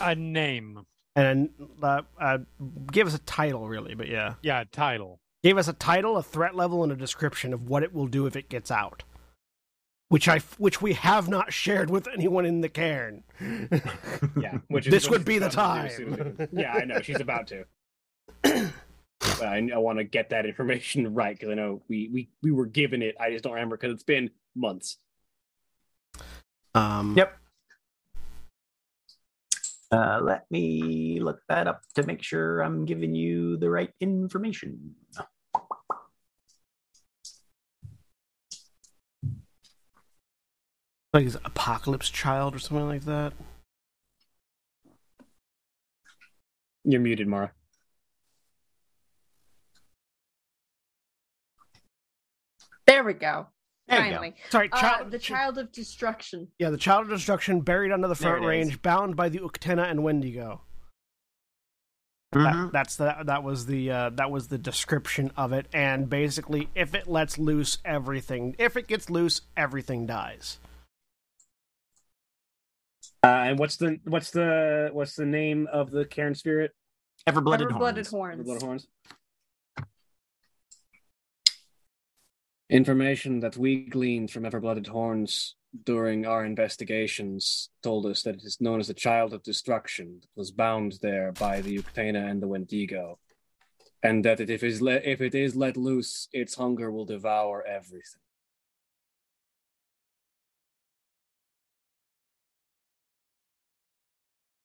A 0.00 0.14
name. 0.14 0.86
and 1.16 1.50
uh, 1.82 2.02
uh, 2.20 2.38
gave 2.92 3.06
us 3.06 3.14
a 3.14 3.18
title, 3.20 3.68
really. 3.68 3.94
But 3.94 4.08
yeah, 4.08 4.34
Yeah, 4.42 4.64
title. 4.72 5.20
gave 5.42 5.58
us 5.58 5.68
a 5.68 5.72
title, 5.72 6.16
a 6.16 6.22
threat 6.22 6.54
level, 6.54 6.82
and 6.82 6.90
a 6.92 6.96
description 6.96 7.52
of 7.52 7.68
what 7.68 7.82
it 7.82 7.92
will 7.92 8.06
do 8.06 8.26
if 8.26 8.36
it 8.36 8.48
gets 8.48 8.70
out. 8.70 9.02
Which 10.08 10.28
I, 10.28 10.38
which 10.58 10.80
we 10.82 10.94
have 10.94 11.28
not 11.28 11.52
shared 11.52 11.88
with 11.90 12.08
anyone 12.08 12.44
in 12.46 12.62
the 12.62 12.68
caern. 12.68 13.22
Yeah, 14.40 14.58
which 14.68 14.86
is 14.88 14.90
This 14.90 15.08
would 15.10 15.24
be 15.24 15.38
the 15.38 15.46
about 15.46 15.88
to 15.90 15.96
do 16.06 16.12
as 16.12 16.18
soon 16.18 16.36
time. 16.36 16.48
yeah, 16.52 16.72
I 16.72 16.84
know 16.84 17.00
she's 17.00 17.20
about 17.20 17.48
to. 17.48 17.64
but 19.20 19.42
I, 19.42 19.68
I 19.74 19.78
want 19.78 19.98
to 19.98 20.04
get 20.04 20.30
that 20.30 20.46
information 20.46 21.14
right 21.14 21.36
because 21.38 21.50
I 21.50 21.54
know 21.54 21.82
we, 21.88 22.08
we 22.12 22.30
we 22.42 22.50
were 22.50 22.66
given 22.66 23.02
it. 23.02 23.16
I 23.20 23.30
just 23.30 23.44
don't 23.44 23.54
remember 23.54 23.76
because 23.76 23.92
it's 23.92 24.02
been 24.02 24.30
months. 24.54 24.98
Um, 26.74 27.14
Yep. 27.16 27.36
Uh, 29.92 30.20
let 30.22 30.48
me 30.52 31.18
look 31.20 31.40
that 31.48 31.66
up 31.66 31.82
to 31.96 32.04
make 32.04 32.22
sure 32.22 32.60
I'm 32.60 32.84
giving 32.84 33.12
you 33.12 33.56
the 33.56 33.68
right 33.68 33.90
information. 34.00 34.94
Like 41.12 41.26
is 41.26 41.34
it 41.34 41.42
Apocalypse 41.44 42.08
Child 42.08 42.54
or 42.54 42.60
something 42.60 42.86
like 42.86 43.04
that. 43.04 43.32
You're 46.84 47.00
muted, 47.00 47.26
Mara. 47.26 47.52
There 53.00 53.06
we 53.06 53.14
go. 53.14 53.46
There 53.88 53.98
you 54.04 54.10
go. 54.10 54.16
Finally. 54.18 54.34
Sorry, 54.50 54.68
Uh, 54.70 54.78
child. 54.78 55.10
the 55.10 55.18
child 55.18 55.56
of 55.56 55.72
destruction. 55.72 56.48
Yeah, 56.58 56.68
the 56.68 56.76
child 56.76 57.04
of 57.04 57.08
destruction 57.08 57.62
buried 57.62 57.92
under 57.92 58.08
the 58.08 58.14
front 58.14 58.36
it 58.36 58.40
is. 58.42 58.46
range, 58.48 58.82
bound 58.82 59.16
by 59.16 59.30
the 59.30 59.38
Uktena 59.38 59.90
and 59.90 60.04
Wendigo. 60.04 60.60
Mhm. 62.34 62.42
That, 62.66 62.72
that's 62.72 62.96
the 62.96 63.16
that 63.24 63.42
was 63.42 63.64
the 63.64 63.90
uh, 63.90 64.10
that 64.10 64.30
was 64.30 64.48
the 64.48 64.58
description 64.58 65.32
of 65.34 65.54
it, 65.54 65.66
and 65.72 66.10
basically, 66.10 66.68
if 66.74 66.94
it 66.94 67.06
lets 67.08 67.38
loose 67.38 67.78
everything, 67.86 68.54
if 68.58 68.76
it 68.76 68.86
gets 68.86 69.08
loose, 69.08 69.40
everything 69.56 70.04
dies. 70.06 70.58
Uh, 73.24 73.28
and 73.28 73.58
what's 73.58 73.76
the 73.76 73.98
what's 74.04 74.30
the 74.30 74.90
what's 74.92 75.16
the 75.16 75.24
name 75.26 75.66
of 75.72 75.90
the 75.90 76.04
Caern 76.04 76.36
spirit? 76.36 76.72
Ever-blooded, 77.26 77.68
Ever-blooded 77.68 78.06
horns. 78.08 78.34
horns. 78.36 78.44
Blood 78.44 78.62
horns. 78.62 78.86
Information 82.70 83.40
that 83.40 83.56
we 83.56 83.84
gleaned 83.84 84.30
from 84.30 84.44
Everblooded 84.44 84.86
Horns 84.86 85.56
during 85.84 86.24
our 86.24 86.44
investigations 86.44 87.68
told 87.82 88.06
us 88.06 88.22
that 88.22 88.36
it 88.36 88.44
is 88.44 88.60
known 88.60 88.78
as 88.78 88.86
the 88.86 88.94
Child 88.94 89.34
of 89.34 89.42
Destruction 89.42 90.20
that 90.20 90.28
was 90.36 90.52
bound 90.52 91.00
there 91.02 91.32
by 91.32 91.62
the 91.62 91.78
Uktena 91.78 92.30
and 92.30 92.40
the 92.40 92.46
Wendigo, 92.46 93.18
and 94.04 94.24
that 94.24 94.38
it, 94.38 94.50
if, 94.50 94.62
it 94.62 94.68
is 94.68 94.80
let, 94.80 95.04
if 95.04 95.20
it 95.20 95.34
is 95.34 95.56
let 95.56 95.76
loose, 95.76 96.28
its 96.32 96.54
hunger 96.54 96.92
will 96.92 97.04
devour 97.04 97.64
everything. 97.66 98.22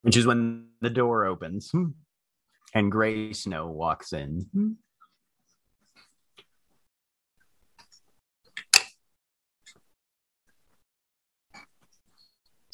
Which 0.03 0.15
is 0.15 0.27
when 0.27 0.67
the 0.79 0.91
door 0.91 1.25
opens 1.25 1.71
hmm, 1.71 1.87
and 2.75 2.91
Gray 2.91 3.33
Snow 3.33 3.65
walks 3.71 4.13
in. 4.13 4.45
Hmm, 4.53 4.73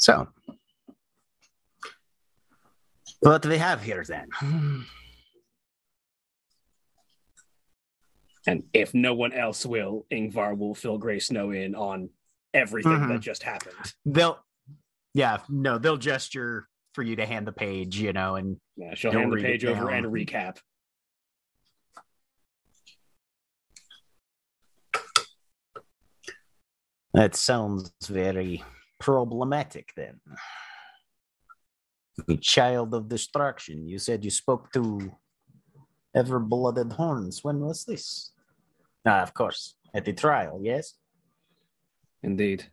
So, 0.02 0.28
what 3.20 3.44
do 3.44 3.50
we 3.50 3.58
have 3.60 3.84
here 3.84 4.04
then? 4.04 4.30
And 8.48 8.64
if 8.74 8.96
no 8.96 9.14
one 9.14 9.34
else 9.34 9.68
will, 9.68 10.08
Yngvar 10.12 10.58
will 10.58 10.74
fill 10.74 10.98
Grey 10.98 11.20
Snow 11.20 11.52
in 11.52 11.76
on 11.76 12.10
everything 12.56 12.94
Mhm. 12.94 13.10
that 13.10 13.20
just 13.20 13.44
happened. 13.44 13.76
They'll, 14.04 14.44
yeah, 15.14 15.44
no, 15.48 15.78
they'll 15.78 15.96
gesture 15.98 16.68
for 16.96 17.04
you 17.04 17.16
to 17.18 17.26
hand 17.28 17.46
the 17.46 17.52
page, 17.52 17.98
you 18.00 18.14
know, 18.14 18.38
and 18.38 18.60
Yeah, 18.78 18.96
she'll 18.96 19.12
hand 19.12 19.32
the 19.32 19.44
page 19.44 19.64
over 19.64 19.92
down. 19.92 20.06
and 20.06 20.08
recap. 20.08 20.58
That 27.14 27.36
sounds 27.36 27.92
very 28.08 28.64
problematic 29.02 29.92
then. 29.98 30.22
The 32.28 32.38
child 32.38 32.94
of 32.94 33.10
destruction. 33.10 33.88
You 33.88 33.98
said 33.98 34.24
you 34.24 34.32
spoke 34.32 34.72
to 34.74 35.12
ever 36.16 36.40
blooded 36.40 36.94
horns. 36.94 37.44
When 37.44 37.60
was 37.60 37.84
this? 37.84 38.32
Ah, 39.06 39.24
of 39.24 39.34
course. 39.34 39.76
At 39.94 40.06
the 40.06 40.14
trial, 40.14 40.62
yes? 40.64 40.94
Indeed. 42.24 42.70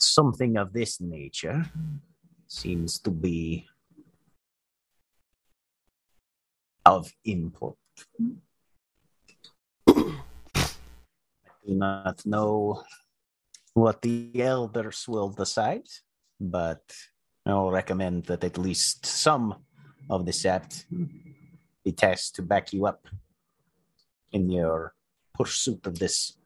Something 0.00 0.56
of 0.56 0.72
this 0.72 1.00
nature 1.00 1.66
seems 2.46 2.98
to 3.00 3.10
be 3.10 3.66
of 6.86 7.12
import. 7.24 7.76
I 9.98 10.64
do 11.66 11.74
not 11.74 12.24
know 12.24 12.82
what 13.74 14.02
the 14.02 14.30
elders 14.40 15.06
will 15.08 15.30
decide, 15.30 15.86
but 16.40 16.82
I'll 17.46 17.70
recommend 17.70 18.24
that 18.26 18.44
at 18.44 18.58
least 18.58 19.06
some 19.06 19.54
of 20.10 20.24
the 20.26 20.32
sept 20.32 20.84
be 21.84 21.92
tasked 21.92 22.36
to 22.36 22.42
back 22.42 22.72
you 22.72 22.86
up 22.86 23.06
in 24.32 24.50
your 24.50 24.94
pursuit 25.34 25.86
of 25.86 25.98
this 25.98 26.36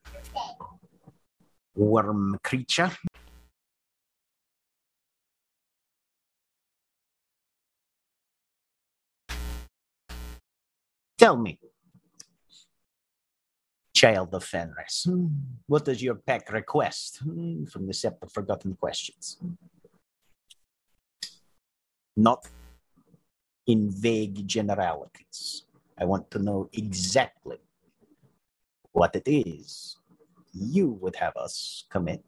worm 1.74 2.38
creature. 2.42 2.90
Tell 11.18 11.36
me, 11.36 11.58
child 14.02 14.34
of 14.34 14.42
Fenris, 14.42 15.06
what 15.66 15.84
does 15.84 16.02
your 16.02 16.16
pack 16.16 16.52
request 16.52 17.20
Hmm, 17.22 17.64
from 17.72 17.86
the 17.86 17.92
Sept 17.92 18.20
of 18.22 18.32
Forgotten 18.32 18.74
Questions? 18.74 19.38
Not 22.16 22.48
in 23.66 23.90
vague 23.90 24.38
generalities. 24.56 25.66
I 25.96 26.04
want 26.04 26.30
to 26.32 26.38
know 26.40 26.68
exactly 26.72 27.58
what 28.90 29.14
it 29.14 29.26
is 29.26 29.96
you 30.52 30.86
would 31.00 31.16
have 31.16 31.36
us 31.36 31.84
commit. 31.88 32.24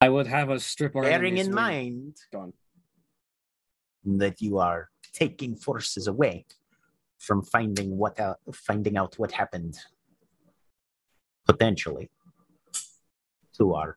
I 0.00 0.08
would 0.08 0.26
have 0.26 0.50
us 0.50 0.64
strip 0.66 0.96
our 0.96 1.02
Bearing 1.02 1.38
in 1.38 1.54
mind 1.54 2.16
Go 2.32 2.52
that 4.04 4.42
you 4.42 4.58
are 4.58 4.90
taking 5.14 5.56
forces 5.56 6.08
away 6.08 6.44
from 7.24 7.42
finding 7.42 7.96
what 7.96 8.20
out, 8.20 8.38
finding 8.52 8.96
out 8.96 9.18
what 9.18 9.32
happened 9.32 9.78
potentially 11.46 12.10
to 13.56 13.74
our 13.74 13.96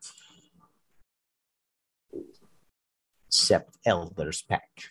Sept 3.32 3.74
Elders 3.86 4.42
pack. 4.42 4.90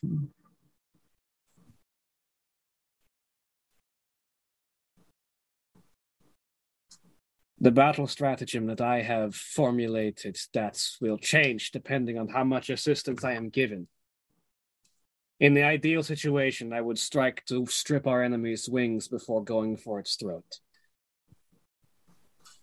The 7.59 7.71
battle 7.71 8.07
stratagem 8.07 8.67
that 8.67 8.83
I 8.83 9.01
have 9.01 9.35
formulated 9.35 10.37
that 10.53 10.81
will 11.01 11.17
change 11.17 11.71
depending 11.71 12.19
on 12.19 12.29
how 12.29 12.45
much 12.45 12.69
assistance 12.69 13.25
I 13.25 13.33
am 13.33 13.49
given. 13.49 13.89
In 15.39 15.53
the 15.53 15.65
ideal 15.65 16.03
situation, 16.03 16.73
I 16.73 16.81
would 16.81 16.99
strike 16.99 17.45
to 17.47 17.67
strip 17.67 18.07
our 18.07 18.23
enemy's 18.23 18.69
wings 18.69 19.07
before 19.07 19.45
going 19.45 19.77
for 19.77 19.99
its 19.99 20.17
throat. 20.17 20.61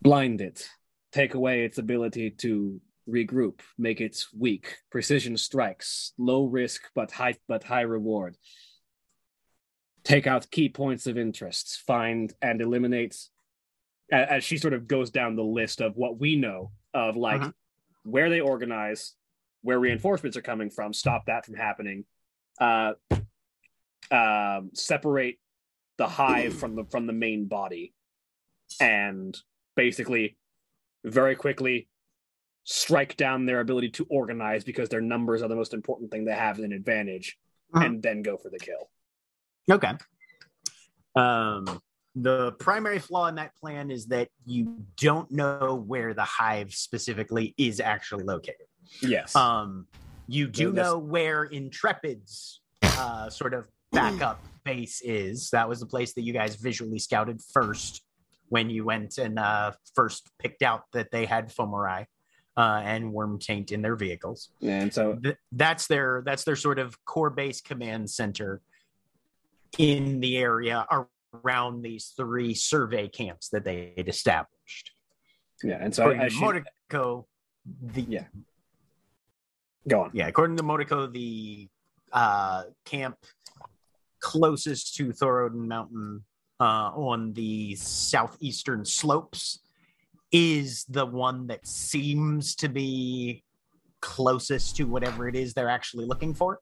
Blind 0.02 0.41
it, 0.41 0.68
take 1.12 1.36
away 1.36 1.66
its 1.66 1.78
ability 1.78 2.32
to 2.32 2.82
regroup, 3.08 3.60
make 3.78 4.02
it 4.02 4.26
weak. 4.38 4.78
Precision 4.90 5.38
strikes, 5.38 6.14
low 6.18 6.45
risk 6.45 6.82
but 6.95 7.12
high 7.12 7.36
but 7.48 7.64
high 7.64 7.82
reward. 7.82 8.38
Take 10.04 10.26
out 10.26 10.50
key 10.50 10.68
points 10.68 11.06
of 11.06 11.18
interest, 11.18 11.84
find 11.86 12.34
and 12.41 12.60
eliminate. 12.60 13.18
As 14.12 14.44
she 14.44 14.58
sort 14.58 14.74
of 14.74 14.88
goes 14.88 15.12
down 15.12 15.36
the 15.36 15.44
list 15.44 15.80
of 15.80 15.95
what 15.95 16.20
we 16.20 16.36
know 16.36 16.72
of, 16.94 17.16
like 17.16 17.41
Mhm. 17.41 17.54
where 18.04 18.30
they 18.30 18.41
organize, 18.41 19.16
where 19.62 19.80
reinforcements 19.80 20.36
are 20.36 20.41
coming 20.41 20.70
from, 20.70 20.91
stop 20.91 21.28
that 21.28 21.45
from 21.45 21.56
happening. 21.56 22.06
Uh, 22.59 22.93
um, 24.11 24.69
separate 24.73 25.39
the 25.97 26.07
hive 26.07 26.53
from 26.53 26.75
the 26.75 26.85
from 26.85 27.07
the 27.07 27.13
main 27.13 27.45
body, 27.45 27.93
and 28.80 29.38
basically, 29.75 30.38
very 31.03 31.35
quickly 31.35 31.89
strike 32.65 33.17
down 33.17 33.45
their 33.45 33.59
ability 33.59 33.89
to 33.89 34.05
organize 34.09 34.63
because 34.63 34.88
their 34.89 35.01
numbers 35.01 35.41
are 35.41 35.49
the 35.49 35.55
most 35.55 35.73
important 35.73 36.09
thing 36.11 36.25
they 36.25 36.34
have 36.34 36.57
as 36.59 36.63
an 36.63 36.71
advantage, 36.71 37.38
Mhm. 37.73 37.85
and 37.85 38.03
then 38.03 38.21
go 38.21 38.38
for 38.38 38.49
the 38.49 38.59
kill. 38.59 38.89
Okay. 39.69 39.93
Um, 41.15 41.81
the 42.15 42.53
primary 42.53 42.99
flaw 42.99 43.27
in 43.27 43.35
that 43.35 43.55
plan 43.55 43.91
is 43.91 44.07
that 44.07 44.30
you 44.45 44.85
don't 44.97 45.30
know 45.31 45.75
where 45.75 46.13
the 46.13 46.23
hive 46.23 46.73
specifically 46.73 47.53
is 47.57 47.80
actually 47.80 48.23
located. 48.23 48.67
Yes. 49.01 49.35
Um, 49.35 49.88
you 50.28 50.48
do 50.48 50.72
know 50.72 50.98
where 50.98 51.44
Intrepid's 51.44 52.62
uh, 52.84 53.30
sort 53.30 53.54
of 53.54 53.68
backup 53.91 54.40
base 54.64 55.02
is. 55.04 55.50
That 55.52 55.68
was 55.68 55.80
the 55.80 55.86
place 55.86 56.14
that 56.14 56.22
you 56.22 56.34
guys 56.34 56.56
visually 56.56 57.00
scouted 57.00 57.41
first 57.54 58.02
when 58.50 58.70
you 58.70 58.86
went 58.86 59.18
and 59.18 59.40
uh, 59.40 59.72
first 59.95 60.30
picked 60.40 60.62
out 60.62 60.84
that 60.94 61.12
they 61.12 61.26
had 61.26 61.50
Fomori 61.50 62.06
uh, 62.56 62.82
and 62.84 63.12
Worm 63.12 63.40
Taint 63.40 63.72
in 63.72 63.82
their 63.82 63.95
vehicles. 63.95 64.50
and 64.62 64.94
so 64.94 65.16
Th- 65.16 65.36
that's 65.52 65.88
their 65.88 66.22
that's 66.26 66.44
their 66.44 66.56
sort 66.56 66.80
of 66.80 67.04
core 67.06 67.30
base 67.32 67.62
command 67.62 68.10
center 68.10 68.62
in 69.80 70.20
the 70.20 70.38
area 70.38 70.86
around 71.44 71.82
these 71.82 72.14
three 72.16 72.54
survey 72.54 73.08
camps 73.08 73.50
that 73.50 73.64
they 73.66 73.94
had 73.98 74.08
established. 74.08 74.91
yeah, 75.64 75.78
and 75.82 75.94
so 75.95 76.10
as 76.12 76.32
to 76.32 76.36
she, 76.38 76.40
Mordecai, 76.41 76.70
the 77.82 78.02
Yeah. 78.08 78.26
Go 79.88 80.03
on. 80.03 80.11
yeah, 80.14 80.27
according 80.27 80.57
to 80.57 80.64
Mordecai, 80.64 81.07
the 81.07 81.68
uh, 82.11 82.64
camp 82.85 83.18
closest 84.19 84.95
to 84.95 85.07
Thorodin 85.10 85.68
Mountain 85.68 86.23
uh, 86.60 86.91
on 86.95 87.34
the 87.34 87.76
southeastern 87.76 88.85
slopes 88.85 89.60
is 90.31 90.85
the 90.85 91.05
one 91.05 91.47
that 91.47 91.68
seems 91.68 92.55
to 92.55 92.69
be 92.69 93.43
closest 94.01 94.76
to 94.77 94.85
whatever 94.85 95.27
it 95.27 95.35
is 95.35 95.53
they're 95.53 95.69
actually 95.69 96.05
looking 96.05 96.34
for. 96.34 96.60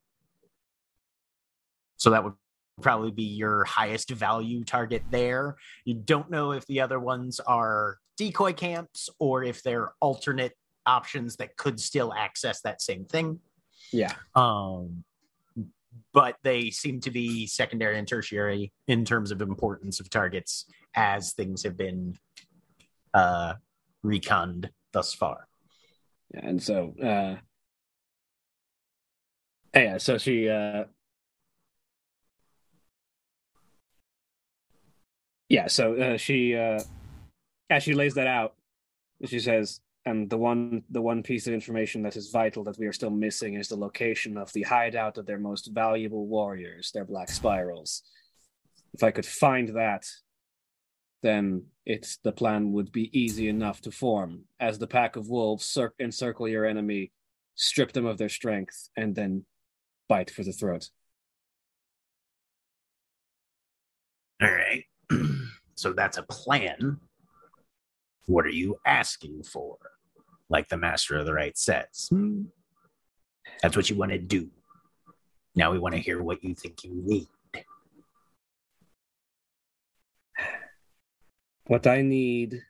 So 1.96 2.10
that 2.10 2.24
would 2.24 2.34
probably 2.80 3.10
be 3.10 3.24
your 3.24 3.64
highest 3.64 4.10
value 4.10 4.64
target 4.64 5.02
there. 5.10 5.56
You 5.84 5.94
don't 5.94 6.30
know 6.30 6.52
if 6.52 6.66
the 6.66 6.80
other 6.80 6.98
ones 6.98 7.40
are 7.40 7.98
decoy 8.16 8.52
camps 8.52 9.08
or 9.18 9.44
if 9.44 9.62
they're 9.62 9.92
alternate 10.00 10.52
options 10.86 11.36
that 11.36 11.56
could 11.56 11.80
still 11.80 12.12
access 12.14 12.60
that 12.62 12.82
same 12.82 13.04
thing. 13.04 13.40
Yeah. 13.92 14.14
Um, 14.34 15.04
but 16.12 16.36
they 16.42 16.70
seem 16.70 17.00
to 17.00 17.10
be 17.10 17.46
secondary 17.46 17.98
and 17.98 18.08
tertiary 18.08 18.72
in 18.88 19.04
terms 19.04 19.30
of 19.30 19.42
importance 19.42 20.00
of 20.00 20.08
targets 20.08 20.66
as 20.94 21.32
things 21.32 21.62
have 21.64 21.76
been 21.76 22.14
uh, 23.14 23.54
reconned 24.02 24.70
thus 24.92 25.14
far. 25.14 25.48
Yeah, 26.34 26.40
and 26.44 26.62
so 26.62 26.94
uh 27.02 27.36
yeah, 29.74 29.98
so 29.98 30.16
she 30.18 30.48
uh 30.48 30.84
yeah, 35.48 35.66
so 35.66 35.94
uh, 35.94 36.16
she 36.16 36.56
uh 36.56 36.80
as 37.68 37.82
she 37.82 37.94
lays 37.94 38.14
that 38.14 38.26
out, 38.26 38.54
she 39.26 39.40
says, 39.40 39.80
and 40.04 40.28
the 40.28 40.36
one 40.36 40.82
the 40.90 41.00
one 41.00 41.22
piece 41.22 41.46
of 41.46 41.54
information 41.54 42.02
that 42.02 42.16
is 42.16 42.30
vital 42.30 42.64
that 42.64 42.78
we 42.78 42.86
are 42.86 42.92
still 42.92 43.10
missing 43.10 43.54
is 43.54 43.68
the 43.68 43.76
location 43.76 44.36
of 44.36 44.52
the 44.52 44.62
hideout 44.62 45.18
of 45.18 45.26
their 45.26 45.38
most 45.38 45.70
valuable 45.72 46.26
warriors, 46.26 46.90
their 46.92 47.04
black 47.04 47.28
spirals. 47.28 48.02
If 48.94 49.02
I 49.02 49.10
could 49.10 49.26
find 49.26 49.68
that, 49.76 50.06
then 51.22 51.66
it's 51.86 52.18
the 52.18 52.32
plan 52.32 52.72
would 52.72 52.90
be 52.92 53.16
easy 53.18 53.48
enough 53.48 53.80
to 53.82 53.90
form. 53.90 54.42
As 54.58 54.78
the 54.78 54.86
pack 54.86 55.16
of 55.16 55.28
wolves 55.28 55.64
cir- 55.64 55.94
encircle 56.00 56.48
your 56.48 56.66
enemy, 56.66 57.12
strip 57.54 57.92
them 57.92 58.06
of 58.06 58.18
their 58.18 58.28
strength, 58.28 58.88
and 58.96 59.14
then 59.14 59.44
bite 60.08 60.30
for 60.30 60.42
the 60.42 60.52
throat. 60.52 60.90
All 64.42 64.50
right. 64.50 64.84
so 65.76 65.92
that's 65.92 66.18
a 66.18 66.24
plan. 66.24 66.98
What 68.26 68.46
are 68.46 68.50
you 68.50 68.78
asking 68.86 69.42
for? 69.44 69.78
Like 70.48 70.68
the 70.68 70.76
master 70.76 71.16
of 71.16 71.26
the 71.26 71.32
right 71.32 71.56
says. 71.56 72.08
Hmm. 72.10 72.44
That's 73.62 73.76
what 73.76 73.90
you 73.90 73.96
want 73.96 74.12
to 74.12 74.18
do. 74.18 74.50
Now 75.54 75.72
we 75.72 75.78
want 75.78 75.94
to 75.94 76.00
hear 76.00 76.22
what 76.22 76.42
you 76.42 76.54
think 76.54 76.84
you 76.84 76.92
need. 76.94 77.28
What 81.66 81.86
I 81.86 82.02
need, 82.02 82.62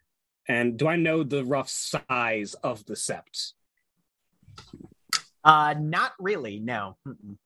and 0.49 0.77
do 0.77 0.87
I 0.87 0.97
know 0.97 1.23
the 1.23 1.45
rough 1.45 1.69
size 1.69 2.55
of 2.63 2.85
the 2.85 2.95
sept? 2.95 3.53
Uh, 5.43 5.75
not 5.79 6.13
really. 6.19 6.61
No. 6.61 6.99
Mm-mm. 7.09 7.37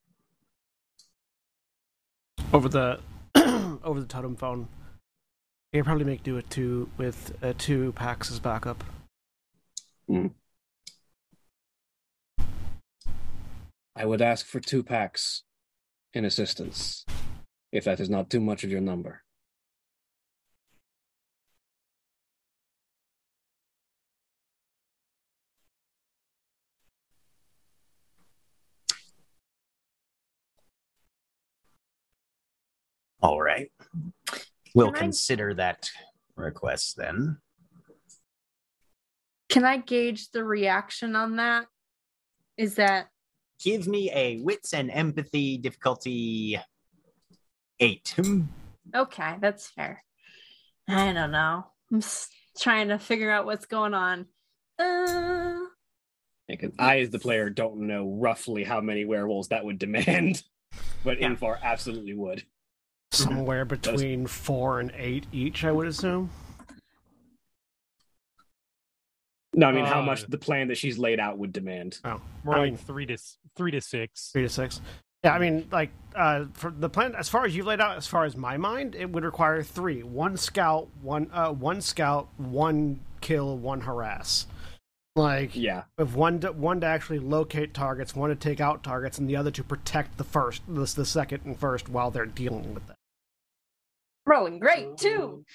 over 2.53 2.69
the 2.69 2.99
over 3.83 3.99
the 3.99 4.05
totem 4.05 4.35
phone. 4.35 4.67
You 5.77 5.83
probably 5.83 6.05
make 6.05 6.23
do 6.23 6.37
it 6.37 6.49
two 6.49 6.89
with 6.97 7.37
uh, 7.43 7.53
two 7.55 7.91
packs 7.91 8.31
as 8.31 8.39
backup. 8.39 8.83
I 13.95 14.03
would 14.03 14.19
ask 14.19 14.47
for 14.47 14.59
two 14.59 14.81
packs 14.81 15.43
in 16.15 16.25
assistance, 16.25 17.05
if 17.71 17.83
that 17.83 17.99
is 17.99 18.09
not 18.09 18.31
too 18.31 18.39
much 18.41 18.63
of 18.63 18.71
your 18.71 18.81
number. 18.81 19.21
All 33.21 33.39
right. 33.39 33.69
We'll 34.77 34.91
Can 34.91 34.95
I- 34.95 34.99
consider 34.99 35.53
that 35.55 35.89
request 36.35 36.97
then. 36.97 37.39
Can 39.49 39.65
I 39.65 39.77
gauge 39.77 40.29
the 40.29 40.43
reaction 40.43 41.15
on 41.15 41.37
that? 41.37 41.65
Is 42.57 42.75
that 42.75 43.07
Give 43.63 43.87
me 43.87 44.11
a 44.13 44.37
wits 44.41 44.75
and 44.75 44.91
empathy 44.91 45.57
difficulty 45.57 46.59
eight. 47.79 48.13
Okay? 48.93 49.35
That's 49.41 49.67
fair. 49.67 50.03
I 50.87 51.11
don't 51.11 51.31
know. 51.31 51.65
I'm 51.91 51.97
s- 51.97 52.29
trying 52.59 52.89
to 52.89 52.99
figure 52.99 53.31
out 53.31 53.47
what's 53.47 53.65
going 53.65 53.95
on. 53.95 54.27
Uh, 54.77 55.57
Because 56.47 56.73
I, 56.77 56.99
as 56.99 57.09
the 57.09 57.17
player, 57.17 57.49
don't 57.49 57.87
know 57.87 58.11
roughly 58.19 58.63
how 58.63 58.79
many 58.79 59.05
werewolves 59.05 59.47
that 59.47 59.65
would 59.65 59.79
demand, 59.79 60.43
but 61.03 61.19
Yeah. 61.19 61.29
Yngvar 61.29 61.59
absolutely 61.63 62.13
would. 62.13 62.45
Somewhere 63.11 63.65
between 63.65 64.27
four 64.27 64.79
and 64.79 64.91
eight 64.97 65.25
each, 65.31 65.63
I 65.63 65.71
would 65.71 65.87
assume. 65.87 66.29
No, 69.53 69.67
I 69.67 69.71
mean 69.71 69.85
how 69.85 70.01
Uh, 70.01 70.05
much 70.05 70.23
the 70.27 70.37
plan 70.37 70.67
that 70.67 70.77
she's 70.77 70.97
laid 70.99 71.19
out 71.19 71.37
would 71.37 71.51
demand. 71.51 71.99
Oh, 72.03 72.21
More 72.43 72.55
I 72.55 72.59
like 72.59 72.67
mean, 72.71 72.77
three 72.77 73.05
to 73.07 73.17
three 73.55 73.71
to 73.71 73.81
six. 73.81 74.29
three 74.31 74.43
to 74.43 74.49
six. 74.49 74.81
Yeah, 75.23 75.33
I 75.33 75.39
mean, 75.39 75.67
like 75.71 75.89
uh, 76.15 76.45
for 76.53 76.69
the 76.69 76.89
plan, 76.89 77.15
as 77.15 77.27
far 77.27 77.45
as 77.45 77.55
you've 77.55 77.65
laid 77.65 77.81
out, 77.81 77.97
as 77.97 78.05
far 78.05 78.25
as 78.25 78.37
my 78.37 78.55
mind, 78.57 78.93
it 78.93 79.09
would 79.09 79.23
require 79.23 79.63
three: 79.63 80.03
one 80.03 80.37
scout, 80.37 80.89
one 81.01 81.29
uh, 81.33 81.51
one 81.51 81.81
scout, 81.81 82.27
one 82.37 82.99
kill, 83.21 83.57
one 83.57 83.81
harass. 83.81 84.45
Like 85.15 85.55
Yeah. 85.55 85.85
if 85.97 86.13
one 86.13 86.39
to, 86.41 86.51
one 86.51 86.81
to 86.81 86.85
actually 86.85 87.17
locate 87.17 87.73
targets, 87.73 88.15
one 88.15 88.29
to 88.29 88.35
take 88.35 88.61
out 88.61 88.83
targets, 88.83 89.17
and 89.17 89.27
the 89.27 89.35
other 89.35 89.49
to 89.49 89.63
protect 89.63 90.17
the 90.19 90.23
first, 90.23 90.61
the, 90.67 90.81
the 90.95 91.05
second 91.05 91.41
and 91.45 91.57
first 91.59 91.89
while 91.89 92.11
they're 92.11 92.27
dealing 92.27 92.75
with 92.75 92.85
that. 92.85 92.96
Rolling 94.27 94.59
great 94.59 94.97
too. 94.97 95.45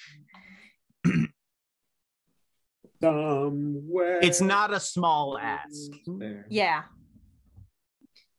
Somewhere. 3.00 4.20
It's 4.22 4.40
not 4.40 4.72
a 4.72 4.80
small 4.80 5.38
ask. 5.38 5.90
there. 6.06 6.46
Yeah. 6.48 6.82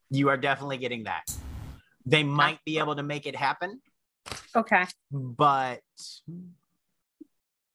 You 0.09 0.29
are 0.29 0.37
definitely 0.37 0.77
getting 0.77 1.03
that. 1.03 1.23
They 2.05 2.23
might 2.23 2.59
be 2.65 2.79
able 2.79 2.95
to 2.95 3.03
make 3.03 3.25
it 3.25 3.35
happen, 3.35 3.79
Okay. 4.55 4.85
but 5.11 5.81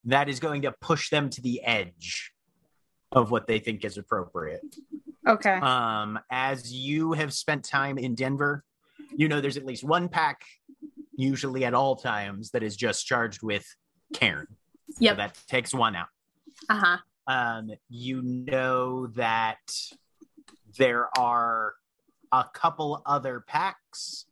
that 0.04 0.28
is 0.28 0.38
going 0.40 0.62
to 0.62 0.72
push 0.80 1.10
them 1.10 1.30
to 1.30 1.40
the 1.42 1.62
edge 1.62 2.32
of 3.12 3.30
what 3.30 3.46
they 3.46 3.58
think 3.58 3.84
is 3.84 3.96
appropriate. 3.98 4.60
Okay. 5.26 5.54
Um, 5.54 6.18
as 6.30 6.72
you 6.72 7.12
have 7.12 7.32
spent 7.32 7.64
time 7.64 7.98
in 7.98 8.14
Denver, 8.14 8.64
you 9.16 9.28
know 9.28 9.40
there's 9.40 9.56
at 9.56 9.64
least 9.66 9.82
one 9.84 10.08
pack, 10.08 10.40
usually 11.18 11.64
at 11.64 11.74
all 11.74 11.96
times, 11.96 12.52
that 12.52 12.62
is 12.62 12.76
just 12.76 13.06
charged 13.06 13.42
with 13.42 13.66
Caern. 14.14 14.46
So 14.92 15.14
that 15.14 15.38
takes 15.48 15.74
one 15.74 15.94
out. 15.94 16.06
Uh 16.70 16.80
huh. 16.80 16.96
Um, 17.26 17.70
you 17.90 18.22
know 18.22 19.08
that 19.08 19.58
there 20.78 21.08
are 21.18 21.74
a 22.32 22.44
couple 22.54 23.02
other 23.04 23.44
packs, 23.46 24.24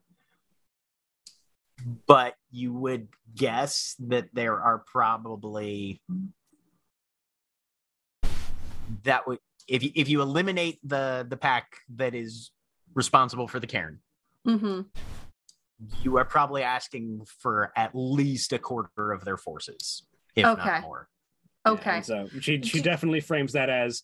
but 2.06 2.36
you 2.50 2.72
would 2.72 3.08
guess 3.34 3.96
that 4.08 4.28
there 4.32 4.58
are 4.58 4.78
probably 4.78 6.00
that 9.02 9.26
would 9.26 9.40
if 9.68 9.82
you, 9.82 9.90
if 9.94 10.08
you 10.08 10.22
eliminate 10.22 10.78
the 10.82 11.26
the 11.28 11.36
pack 11.36 11.78
that 11.96 12.14
is 12.14 12.50
responsible 12.94 13.46
for 13.46 13.60
the 13.60 13.66
Caern, 13.66 13.98
Mm-hmm. 14.46 14.82
You 16.02 16.16
are 16.18 16.24
probably 16.24 16.62
asking 16.62 17.26
for 17.40 17.72
at 17.76 17.90
least 17.94 18.52
a 18.52 18.58
quarter 18.58 19.12
of 19.12 19.24
their 19.24 19.36
forces, 19.36 20.06
if 20.34 20.46
Okay. 20.46 20.64
not 20.64 20.82
more. 20.82 21.08
Okay. 21.66 21.96
and 21.96 22.06
so 22.06 22.28
she 22.40 22.62
she 22.62 22.80
definitely 22.80 23.20
frames 23.20 23.52
that 23.54 23.68
as 23.68 24.02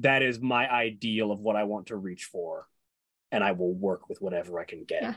that 0.00 0.22
is 0.22 0.40
my 0.40 0.70
ideal 0.70 1.32
of 1.32 1.40
what 1.40 1.56
I 1.56 1.64
want 1.64 1.86
to 1.86 1.96
reach 1.96 2.24
for, 2.24 2.66
and 3.30 3.42
I 3.42 3.52
will 3.52 3.72
work 3.72 4.08
with 4.08 4.20
whatever 4.20 4.60
I 4.60 4.64
can 4.64 4.84
get. 4.84 5.02
Yeah. 5.02 5.14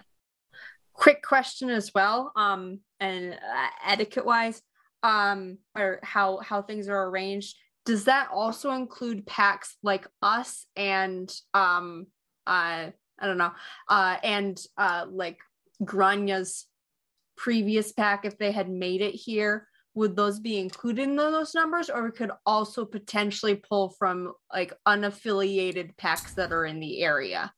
Quick 0.94 1.22
question 1.22 1.70
as 1.70 1.94
well. 1.94 2.32
Um, 2.36 2.80
and 3.00 3.34
uh, 3.34 3.68
etiquette 3.86 4.26
wise, 4.26 4.62
um, 5.04 5.58
or 5.76 6.00
how 6.04 6.38
how 6.40 6.62
things 6.62 6.88
are 6.88 7.08
arranged. 7.10 7.58
Does 7.86 8.06
that 8.06 8.30
also 8.34 8.72
include 8.72 9.28
packs 9.28 9.76
like 9.84 10.08
us 10.22 10.66
and 10.76 11.32
um 11.54 12.08
uh 12.48 12.90
I 13.20 13.26
don't 13.28 13.38
know 13.38 13.52
uh 13.88 14.18
and 14.24 14.60
uh 14.78 15.06
like 15.10 15.38
Grainne's 15.84 16.66
previous 17.38 17.92
pack 17.92 18.26
if 18.26 18.38
they 18.38 18.52
had 18.52 18.70
made 18.70 19.02
it 19.02 19.14
here? 19.16 19.68
Would 19.94 20.16
those 20.16 20.40
be 20.40 20.60
included 20.60 21.04
in 21.04 21.16
those 21.16 21.54
numbers, 21.56 21.90
or 21.90 22.04
we 22.04 22.12
could 22.12 22.32
also 22.46 22.84
potentially 22.84 23.56
pull 23.56 23.90
from 23.98 24.34
like 24.54 24.74
unaffiliated 24.86 25.96
packs 25.98 26.34
that 26.34 26.52
are 26.52 26.66
in 26.66 26.80
the 26.82 27.02
area? 27.02 27.54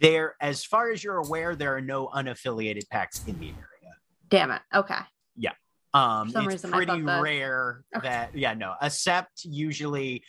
There, 0.00 0.36
as 0.40 0.64
far 0.64 0.92
as 0.92 1.02
you're 1.02 1.16
aware, 1.16 1.56
there 1.56 1.74
are 1.74 1.80
no 1.80 2.06
unaffiliated 2.08 2.88
packs 2.88 3.24
in 3.26 3.38
the 3.40 3.48
area. 3.48 3.94
Damn 4.28 4.52
it. 4.52 4.62
Okay. 4.72 5.00
Yeah. 5.36 5.52
Um, 5.92 6.30
it's 6.36 6.62
pretty 6.62 7.00
that- 7.02 7.22
rare 7.22 7.82
Okay. 7.96 8.06
that 8.08 8.36
yeah, 8.36 8.54
no, 8.54 8.74
a 8.80 8.86
sept 8.86 9.42
usually 9.44 10.22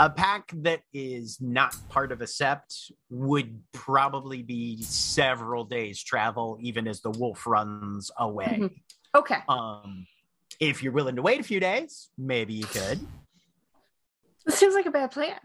a 0.00 0.08
pack 0.10 0.50
that 0.54 0.80
is 0.92 1.38
not 1.40 1.74
part 1.88 2.12
of 2.12 2.20
a 2.20 2.24
sept 2.24 2.90
would 3.10 3.60
probably 3.72 4.42
be 4.42 4.82
several 4.82 5.64
days 5.64 6.02
travel, 6.02 6.58
even 6.60 6.86
as 6.86 7.00
the 7.00 7.10
wolf 7.10 7.46
runs 7.46 8.10
away. 8.18 8.58
Mhm. 8.60 8.74
Okay. 9.16 9.38
Um, 9.48 10.06
if 10.60 10.82
you're 10.82 10.92
willing 10.92 11.16
to 11.16 11.22
wait 11.22 11.40
a 11.40 11.42
few 11.42 11.60
days, 11.60 12.10
maybe 12.16 12.54
you 12.54 12.64
could. 12.66 13.00
This 14.44 14.56
seems 14.58 14.74
like 14.74 14.86
a 14.86 14.90
bad 14.90 15.10
plan. 15.10 15.38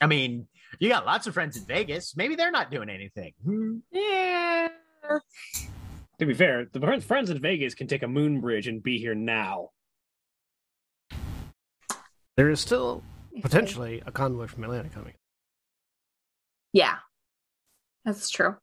I 0.00 0.06
mean, 0.06 0.46
you 0.78 0.88
got 0.88 1.06
lots 1.06 1.26
of 1.26 1.34
friends 1.34 1.56
in 1.56 1.64
Vegas. 1.64 2.16
Maybe 2.16 2.34
they're 2.36 2.50
not 2.50 2.70
doing 2.70 2.88
anything. 2.88 3.32
Hmm. 3.44 3.78
Yeah. 3.92 4.68
To 6.18 6.26
be 6.26 6.34
fair, 6.34 6.66
the 6.72 6.80
fr- 6.80 7.00
friends 7.00 7.30
in 7.30 7.38
Vegas 7.40 7.74
can 7.74 7.86
take 7.86 8.02
a 8.02 8.08
moon 8.08 8.40
bridge 8.40 8.66
and 8.66 8.82
be 8.82 8.98
here 8.98 9.14
now. 9.14 9.70
There 12.36 12.50
is 12.50 12.60
still 12.60 13.02
potentially 13.42 14.02
a 14.06 14.12
convoy 14.12 14.46
from 14.46 14.64
Atlanta 14.64 14.88
coming. 14.88 15.14
Yeah. 16.72 16.96
That's 18.04 18.30
true. 18.30 18.56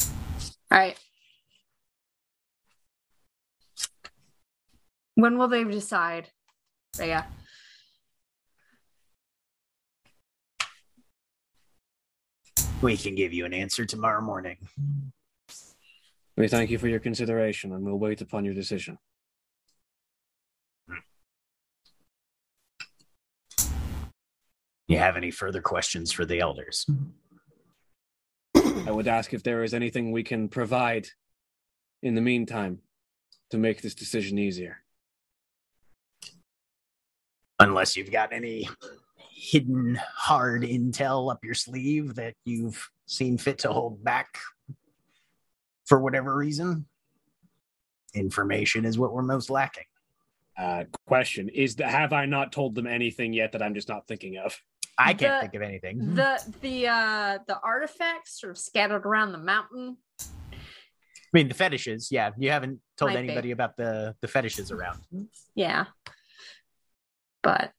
All 0.00 0.78
right. 0.78 0.98
When 5.14 5.38
will 5.38 5.48
they 5.48 5.64
decide? 5.64 6.28
Yeah. 6.98 7.24
We 12.80 12.96
can 12.96 13.14
give 13.14 13.32
you 13.32 13.44
an 13.44 13.54
answer 13.54 13.84
tomorrow 13.84 14.20
morning. 14.20 14.56
We 16.36 16.48
thank 16.48 16.70
you 16.70 16.78
for 16.78 16.88
your 16.88 16.98
consideration, 16.98 17.72
and 17.72 17.84
we'll 17.84 17.98
wait 17.98 18.20
upon 18.20 18.44
your 18.44 18.54
decision. 18.54 18.98
You 24.92 24.98
have 24.98 25.16
any 25.16 25.30
further 25.30 25.62
questions 25.62 26.12
for 26.12 26.26
the 26.26 26.40
elders? 26.40 26.86
I 28.54 28.90
would 28.90 29.08
ask 29.08 29.32
if 29.32 29.42
there 29.42 29.64
is 29.64 29.72
anything 29.72 30.12
we 30.12 30.22
can 30.22 30.50
provide 30.50 31.06
in 32.02 32.14
the 32.14 32.20
meantime 32.20 32.80
to 33.52 33.56
make 33.56 33.80
this 33.80 33.94
decision 33.94 34.38
easier. 34.38 34.82
Unless 37.58 37.96
you've 37.96 38.12
got 38.12 38.34
any 38.34 38.68
hidden 39.30 39.98
hard 40.14 40.62
intel 40.62 41.32
up 41.32 41.42
your 41.42 41.54
sleeve 41.54 42.16
that 42.16 42.34
you've 42.44 42.90
seen 43.06 43.38
fit 43.38 43.60
to 43.60 43.72
hold 43.72 44.04
back 44.04 44.36
for 45.86 46.00
whatever 46.00 46.36
reason. 46.36 46.84
Information 48.12 48.84
is 48.84 48.98
what 48.98 49.14
we're 49.14 49.22
most 49.22 49.48
lacking. 49.48 49.84
Uh, 50.58 50.84
question 51.06 51.48
is 51.48 51.76
that 51.76 51.88
have 51.88 52.12
I 52.12 52.26
not 52.26 52.52
told 52.52 52.74
them 52.74 52.86
anything 52.86 53.32
yet 53.32 53.52
that 53.52 53.62
I'm 53.62 53.72
just 53.72 53.88
not 53.88 54.06
thinking 54.06 54.36
of? 54.36 54.54
I 54.98 55.14
can't 55.14 55.34
The- 55.36 55.40
think 55.40 55.54
of 55.54 55.62
anything. 55.62 56.14
The 56.14 56.54
the 56.60 56.88
uh 56.88 57.38
the 57.46 57.58
artifacts 57.60 58.40
sort 58.40 58.50
of 58.50 58.58
scattered 58.58 59.06
around 59.06 59.32
the 59.32 59.38
mountain. 59.38 59.96
I 60.20 61.38
mean, 61.38 61.48
the 61.48 61.54
fetishes. 61.54 62.08
Yeah, 62.12 62.30
you 62.38 62.50
haven't 62.50 62.80
told 62.98 63.12
Might 63.12 63.22
be. 63.22 63.28
anybody 63.28 63.50
about 63.52 63.76
the 63.76 64.14
the 64.20 64.28
fetishes 64.28 64.70
around. 64.70 65.00
Yeah. 65.54 65.86
But 67.42 67.72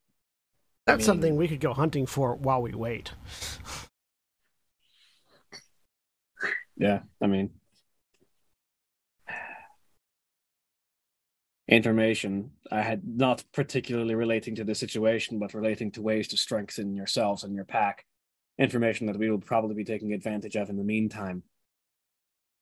That's 0.88 1.00
mean- 1.00 1.06
something 1.06 1.36
we 1.38 1.48
could 1.48 1.60
go 1.60 1.74
hunting 1.74 2.06
for 2.08 2.36
while 2.36 2.62
we 2.62 2.74
wait. 2.74 3.14
Yeah, 6.76 7.02
I 7.22 7.28
mean, 7.28 7.52
information 11.74 12.52
I 12.72 12.82
had 12.82 13.02
not 13.06 13.44
particularly 13.54 14.16
relating 14.16 14.56
to 14.56 14.64
the 14.64 14.76
situation, 14.76 15.40
but 15.40 15.54
relating 15.54 15.92
to 15.92 16.02
ways 16.02 16.28
to 16.30 16.38
strengthen 16.38 16.96
yourselves 16.96 17.44
and 17.44 17.56
your 17.56 17.66
pack. 17.66 18.06
Information 18.58 19.08
that 19.08 19.18
we 19.18 19.30
will 19.30 19.40
probably 19.40 19.76
be 19.76 19.84
taking 19.84 20.14
advantage 20.14 20.56
of 20.56 20.70
in 20.70 20.78
the 20.78 20.84
meantime 20.84 21.44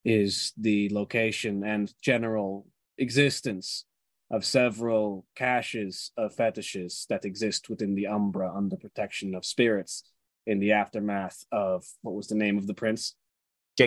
is 0.04 0.54
the 0.58 0.90
location 0.92 1.64
and 1.64 1.94
general 2.02 2.68
existence 2.98 3.86
of 4.32 4.46
several 4.46 5.26
caches 5.36 6.12
of 6.16 6.34
fetishes 6.34 7.06
that 7.10 7.26
exist 7.26 7.70
within 7.70 7.96
the 7.96 8.08
Umbra 8.08 8.52
under 8.56 8.78
protection 8.78 9.36
of 9.36 9.46
spirits 9.46 10.04
in 10.48 10.60
the 10.60 10.72
aftermath 10.72 11.44
of 11.52 11.86
what 12.02 12.16
was 12.16 12.28
the 12.28 12.36
name 12.36 12.58
of 12.58 12.66
the 12.66 12.74
prince? 12.74 13.16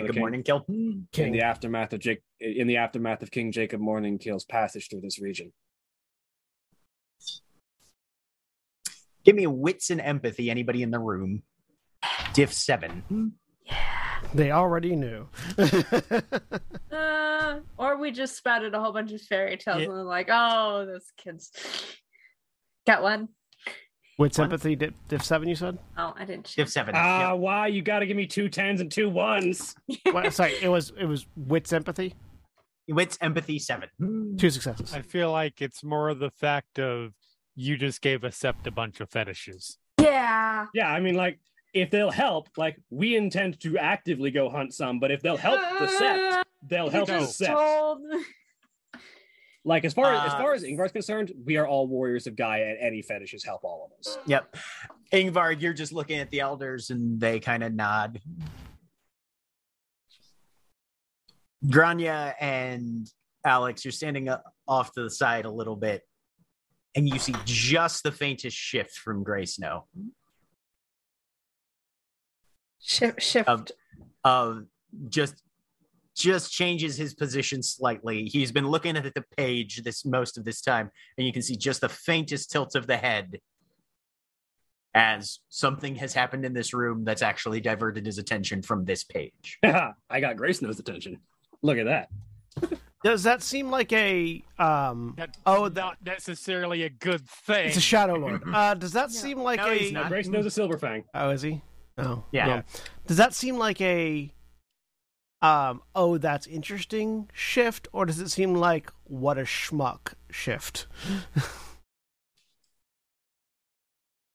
Jacob 0.01 0.11
Okay. 0.11 0.19
Morningkill. 0.21 0.65
in 1.17 1.31
the 1.31 1.41
aftermath 1.41 1.93
of 1.93 1.99
Jake, 1.99 2.21
in 2.39 2.67
the 2.67 2.77
aftermath 2.77 3.21
of 3.21 3.31
King 3.31 3.51
Jacob 3.51 3.81
Morningkill's 3.81 4.45
passage 4.45 4.89
through 4.89 5.01
this 5.01 5.19
region. 5.19 5.51
Give 9.23 9.35
me 9.35 9.43
a 9.43 9.49
wits 9.49 9.89
and 9.89 9.99
empathy. 9.99 10.49
Anybody 10.51 10.83
in 10.83 10.91
the 10.91 10.99
room? 10.99 11.43
Diff 12.33 12.53
seven. 12.53 13.33
Yeah. 13.63 13.75
They 14.33 14.51
already 14.51 14.95
knew. 14.95 15.27
uh 16.91 17.59
or 17.77 17.97
we 17.97 18.11
just 18.11 18.35
spouted 18.35 18.73
a 18.73 18.79
whole 18.79 18.91
bunch 18.93 19.11
of 19.11 19.21
fairy 19.21 19.57
tales 19.57 19.79
Yeah. 19.81 19.85
and 19.85 19.95
they're 19.95 20.03
like, 20.03 20.29
oh, 20.31 20.85
those 20.85 21.11
kids. 21.17 21.51
Got 22.85 23.01
one? 23.01 23.29
With 24.17 24.33
sympathy, 24.33 24.75
diff, 24.77 24.93
diff 25.09 25.23
seven, 25.23 25.49
you 25.49 25.55
said? 25.55 25.77
Oh, 25.97 26.13
I 26.17 26.23
didn't. 26.23 26.53
Diff 26.55 26.69
seven. 26.69 26.93
Ah, 26.97 27.31
Yep. 27.31 27.39
why 27.39 27.67
you 27.67 27.81
got 27.81 27.99
to 27.99 28.05
give 28.05 28.15
me 28.15 28.25
two 28.25 28.47
tens 28.47 28.79
and 28.79 28.89
two 28.91 29.09
ones? 29.09 29.75
Well, 30.13 30.31
sorry, 30.31 30.53
it 30.61 30.69
was 30.69 30.93
it 30.97 31.05
was 31.05 31.25
with 31.35 31.67
sympathy. 31.67 32.13
Wits 32.87 33.17
empathy 33.19 33.59
seven. 33.59 33.89
Two 34.37 34.49
successes. 34.49 34.93
I 34.93 35.01
feel 35.01 35.31
like 35.31 35.61
it's 35.61 35.83
more 35.83 36.13
the 36.13 36.29
fact 36.29 36.79
of 36.79 37.11
you 37.55 37.75
just 37.77 38.01
gave 38.01 38.23
a 38.23 38.29
sept 38.29 38.65
a 38.67 38.71
bunch 38.71 39.01
of 39.01 39.09
fetishes. 39.09 39.77
Yeah. 39.99 40.67
Yeah, 40.73 40.89
I 40.91 40.99
mean, 41.01 41.15
like, 41.15 41.39
if 41.73 41.89
they'll 41.89 42.11
help, 42.11 42.47
like, 42.57 42.77
we 42.89 43.15
intend 43.17 43.59
to 43.61 43.77
actively 43.77 44.29
go 44.31 44.49
hunt 44.49 44.73
some, 44.73 44.99
but 44.99 45.09
if 45.11 45.21
they'll 45.21 45.35
help 45.37 45.59
the 45.79 45.87
sept, 45.87 46.43
they'll 46.65 46.89
help 46.89 47.07
the 47.07 47.19
Just 47.19 47.41
sept. 47.41 47.47
told. 47.47 47.99
Like, 49.67 49.83
as 49.83 49.93
far 49.93 50.13
as 50.13 50.27
as 50.27 50.33
Uh, 50.33 50.37
far 50.37 50.53
as 50.53 50.63
Yngvar's 50.63 50.91
concerned, 50.91 51.33
we 51.43 51.57
are 51.57 51.67
all 51.67 51.87
warriors 51.87 52.27
of 52.27 52.35
Gaia, 52.35 52.63
and 52.65 52.77
any 52.77 53.01
fetishes 53.01 53.43
help 53.43 53.63
all 53.63 53.89
of 53.91 53.99
us. 53.99 54.17
Yep. 54.27 54.55
Ingvar, 55.11 55.59
you're 55.59 55.73
just 55.73 55.91
looking 55.91 56.19
at 56.19 56.29
the 56.29 56.39
elders 56.39 56.91
and 56.91 57.19
they 57.19 57.39
kind 57.39 57.63
of 57.63 57.73
nod. 57.73 58.21
Grainne 61.65 62.33
and 62.39 63.09
Alex, 63.43 63.83
you're 63.83 63.91
standing 63.91 64.29
up 64.29 64.43
off 64.67 64.91
to 64.93 65.01
the 65.03 65.09
side 65.09 65.45
a 65.45 65.51
little 65.51 65.75
bit 65.75 66.03
and 66.95 67.09
you 67.09 67.17
see 67.17 67.33
just 67.45 68.03
the 68.03 68.11
faintest 68.11 68.55
shift 68.55 68.91
from 68.91 69.23
Gray 69.23 69.45
Snow 69.45 69.87
Shift. 72.79 73.21
shift. 73.21 73.49
Um, 73.49 73.65
of 74.23 74.65
just 75.09 75.35
just 76.15 76.51
changes 76.51 76.95
his 76.97 77.13
position 77.13 77.61
slightly. 77.61 78.25
He's 78.25 78.51
been 78.51 78.67
looking 78.67 78.95
at 78.97 79.13
the 79.13 79.23
page 79.37 79.83
this 79.83 80.05
most 80.05 80.37
of 80.37 80.45
this 80.45 80.61
time, 80.61 80.89
and 81.17 81.27
you 81.27 81.33
can 81.33 81.41
see 81.41 81.55
just 81.57 81.81
the 81.81 81.89
faintest 81.89 82.51
tilt 82.51 82.75
of 82.75 82.87
the 82.87 82.97
head 82.97 83.39
as 84.93 85.39
something 85.49 85.95
has 85.95 86.13
happened 86.13 86.45
in 86.45 86.53
this 86.53 86.73
room 86.73 87.03
that's 87.03 87.21
actually 87.21 87.59
diverted 87.59 88.05
his 88.05 88.17
attention 88.17 88.61
from 88.61 88.85
this 88.85 89.03
page. 89.03 89.59
I 89.63 90.19
got 90.21 90.37
Gray 90.37 90.53
Snow's 90.53 90.79
attention. 90.79 91.19
Look 91.61 91.77
at 91.77 91.85
that. 91.85 92.09
Does 93.03 93.23
that 93.23 93.43
seem 93.43 93.69
like 93.69 93.91
a 93.91 94.43
um? 94.57 95.13
That's 95.17 95.37
Oh, 95.45 95.67
that- 95.69 95.75
not 95.79 95.97
necessarily 96.05 96.83
a 96.83 96.89
good 96.89 97.27
thing. 97.29 97.67
It's 97.67 97.77
a 97.77 97.81
Shadow 97.81 98.15
Lord. 98.15 98.41
Uh, 98.53 98.73
does 98.73 98.93
that 98.93 99.11
seem 99.11 99.39
like 99.39 99.59
No, 99.59 99.69
a? 99.71 99.75
he's 99.75 99.91
not. 99.91 100.07
Gray 100.07 100.23
Snow's 100.23 100.45
a 100.45 100.49
silver 100.49 100.77
fang. 100.77 101.03
Oh, 101.13 101.29
is 101.31 101.41
he? 101.41 101.61
Oh, 101.97 102.23
Yeah. 102.31 102.47
well, 102.47 102.63
Does 103.05 103.17
that 103.17 103.33
seem 103.33 103.57
like 103.57 103.79
a 103.81 104.31
um? 105.45 105.81
Oh, 105.93 106.17
that's 106.17 106.47
interesting 106.47 107.29
shift, 107.33 107.87
or 107.93 108.05
does 108.05 108.19
it 108.19 108.29
seem 108.29 108.55
like 108.55 108.91
what 109.03 109.37
a 109.37 109.41
schmuck 109.41 110.13
shift? 110.31 110.87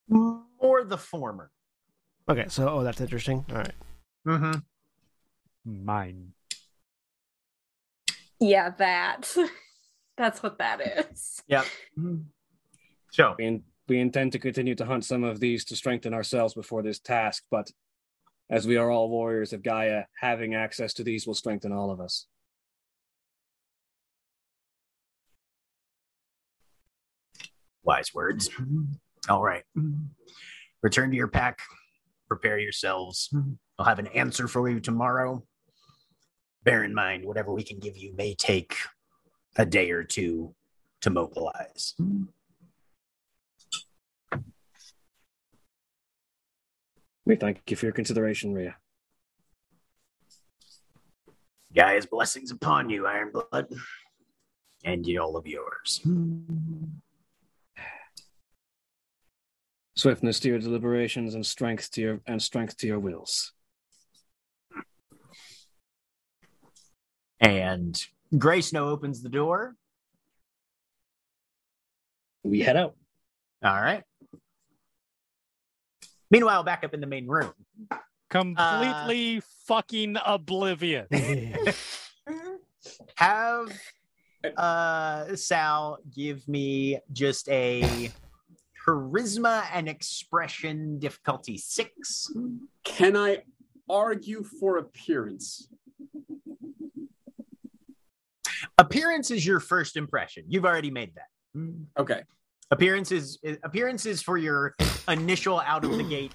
More 0.07 0.83
the 0.85 0.97
former. 0.97 1.51
Okay, 2.29 2.45
so 2.47 2.69
oh, 2.69 2.83
that's 2.83 3.01
interesting. 3.01 3.45
All 3.49 3.57
right. 3.57 3.73
Mm-hmm. 4.27 4.59
Mine. 5.85 6.33
yeah, 8.39 8.69
that. 8.77 9.35
That's 10.17 10.43
what 10.43 10.57
that 10.59 10.81
is. 10.81 11.41
Yep. 11.47 11.65
So 13.13 13.35
We, 13.37 13.45
in, 13.45 13.63
we 13.89 13.99
intend 13.99 14.31
to 14.33 14.39
continue 14.39 14.73
to 14.75 14.85
hunt 14.85 15.03
some 15.03 15.23
of 15.25 15.41
these 15.41 15.65
to 15.65 15.75
strengthen 15.75 16.13
ourselves 16.13 16.53
before 16.53 16.81
this 16.81 16.97
task, 16.99 17.43
but 17.51 17.69
as 18.51 18.67
we 18.67 18.77
are 18.77 18.91
all 18.91 19.09
warriors 19.09 19.53
of 19.53 19.63
Gaia, 19.63 20.03
having 20.19 20.53
access 20.53 20.93
to 20.95 21.03
these 21.03 21.25
will 21.25 21.33
strengthen 21.33 21.71
all 21.71 21.89
of 21.89 21.99
us. 21.99 22.27
wise 27.83 28.13
words. 28.13 28.49
All 29.29 29.43
right. 29.43 29.63
Return 30.81 31.11
to 31.11 31.17
your 31.17 31.27
pack. 31.27 31.59
Prepare 32.27 32.59
yourselves. 32.59 33.33
I'll 33.77 33.85
have 33.85 33.99
an 33.99 34.07
answer 34.07 34.47
for 34.47 34.69
you 34.69 34.79
tomorrow. 34.79 35.43
Bear 36.63 36.83
in 36.83 36.93
mind, 36.93 37.25
whatever 37.25 37.51
we 37.51 37.63
can 37.63 37.79
give 37.79 37.97
you 37.97 38.15
may 38.15 38.35
take 38.35 38.75
a 39.57 39.65
day 39.65 39.91
or 39.91 40.03
two 40.03 40.55
to 41.01 41.09
mobilize. 41.09 41.95
We 47.31 47.37
thank 47.37 47.61
you 47.69 47.77
for 47.77 47.85
your 47.85 47.93
consideration, 47.93 48.53
Rhea. 48.53 48.75
Gaia's 51.73 52.05
blessings 52.05 52.51
upon 52.51 52.89
you, 52.89 53.03
Ironblood, 53.03 53.73
and 54.83 55.07
you, 55.07 55.21
all 55.21 55.37
of 55.37 55.47
yours. 55.47 56.05
Swiftness 59.95 60.41
to 60.41 60.49
your 60.49 60.59
deliberations 60.59 61.33
and 61.33 61.45
strength 61.45 61.89
to 61.91 62.01
your 62.01 62.19
and 62.27 62.41
strength 62.41 62.75
to 62.79 62.87
your 62.87 62.99
wills. 62.99 63.53
And 67.39 67.97
Gray 68.37 68.59
Snow 68.59 68.89
opens 68.89 69.23
the 69.23 69.29
door. 69.29 69.77
We 72.43 72.59
head 72.59 72.75
out. 72.75 72.97
All 73.63 73.81
right. 73.81 74.03
Meanwhile, 76.31 76.63
back 76.63 76.83
up 76.83 76.93
in 76.93 77.01
the 77.01 77.07
main 77.07 77.27
room. 77.27 77.51
Completely 78.29 79.41
fucking 79.67 80.15
oblivious. 80.25 81.07
have 83.15 83.71
uh 84.57 85.35
Sal 85.35 85.99
give 86.15 86.47
me 86.47 86.97
just 87.11 87.47
a 87.49 88.09
charisma 88.87 89.65
and 89.73 89.87
expression 89.87 90.97
difficulty 90.97 91.57
six. 91.57 92.31
Can 92.83 93.15
I 93.15 93.43
argue 93.89 94.43
for 94.43 94.77
appearance? 94.77 95.67
Appearance 98.77 99.29
is 99.29 99.45
your 99.45 99.59
first 99.59 99.97
impression. 99.97 100.45
You've 100.47 100.65
already 100.65 100.89
made 100.89 101.11
that. 101.15 101.27
Okay. 101.99 102.23
Appearance 102.71 103.37
appearances 103.63 104.21
for 104.21 104.37
your 104.37 104.75
initial 105.09 105.59
out 105.59 105.83
of 105.83 105.91
the 105.97 106.03
gate. 106.03 106.31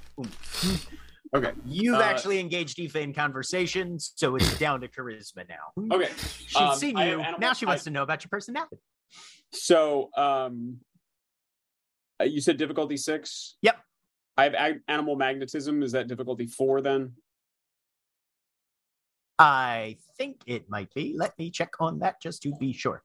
Okay. 1.34 1.52
You've 1.64 1.94
Uh, 1.96 2.02
actually 2.02 2.38
engaged 2.38 2.78
Aoife 2.78 2.96
in 2.96 3.12
conversation, 3.14 3.98
so 3.98 4.36
it's 4.36 4.58
down 4.58 4.80
to 4.82 4.88
charisma 4.88 5.48
now. 5.48 5.94
Okay. 5.96 6.12
She's 6.46 6.54
Um, 6.56 6.76
seen 6.76 6.96
you. 6.98 7.20
animal- 7.20 7.40
now 7.40 7.52
she 7.52 7.64
wants 7.66 7.82
I- 7.82 7.84
to 7.84 7.90
know 7.90 8.02
about 8.02 8.22
your 8.22 8.28
personality. 8.28 8.76
So, 9.52 10.10
um, 10.16 10.80
uh, 12.20 12.24
you 12.24 12.40
said 12.40 12.58
difficulty 12.58 12.96
six. 12.96 13.56
Yep. 13.62 13.82
I 14.36 14.44
have 14.44 14.54
ag- 14.54 14.82
animal 14.88 15.16
magnetism. 15.16 15.82
Is 15.82 15.92
that 15.92 16.06
difficulty 16.06 16.46
four 16.46 16.80
then? 16.82 17.16
I 19.38 19.96
think 20.16 20.42
it 20.46 20.68
might 20.68 20.92
be. 20.94 21.14
Let 21.16 21.38
me 21.38 21.50
check 21.50 21.80
on 21.80 21.98
that 22.00 22.20
just 22.20 22.42
to 22.42 22.54
be 22.56 22.72
sure. 22.72 23.02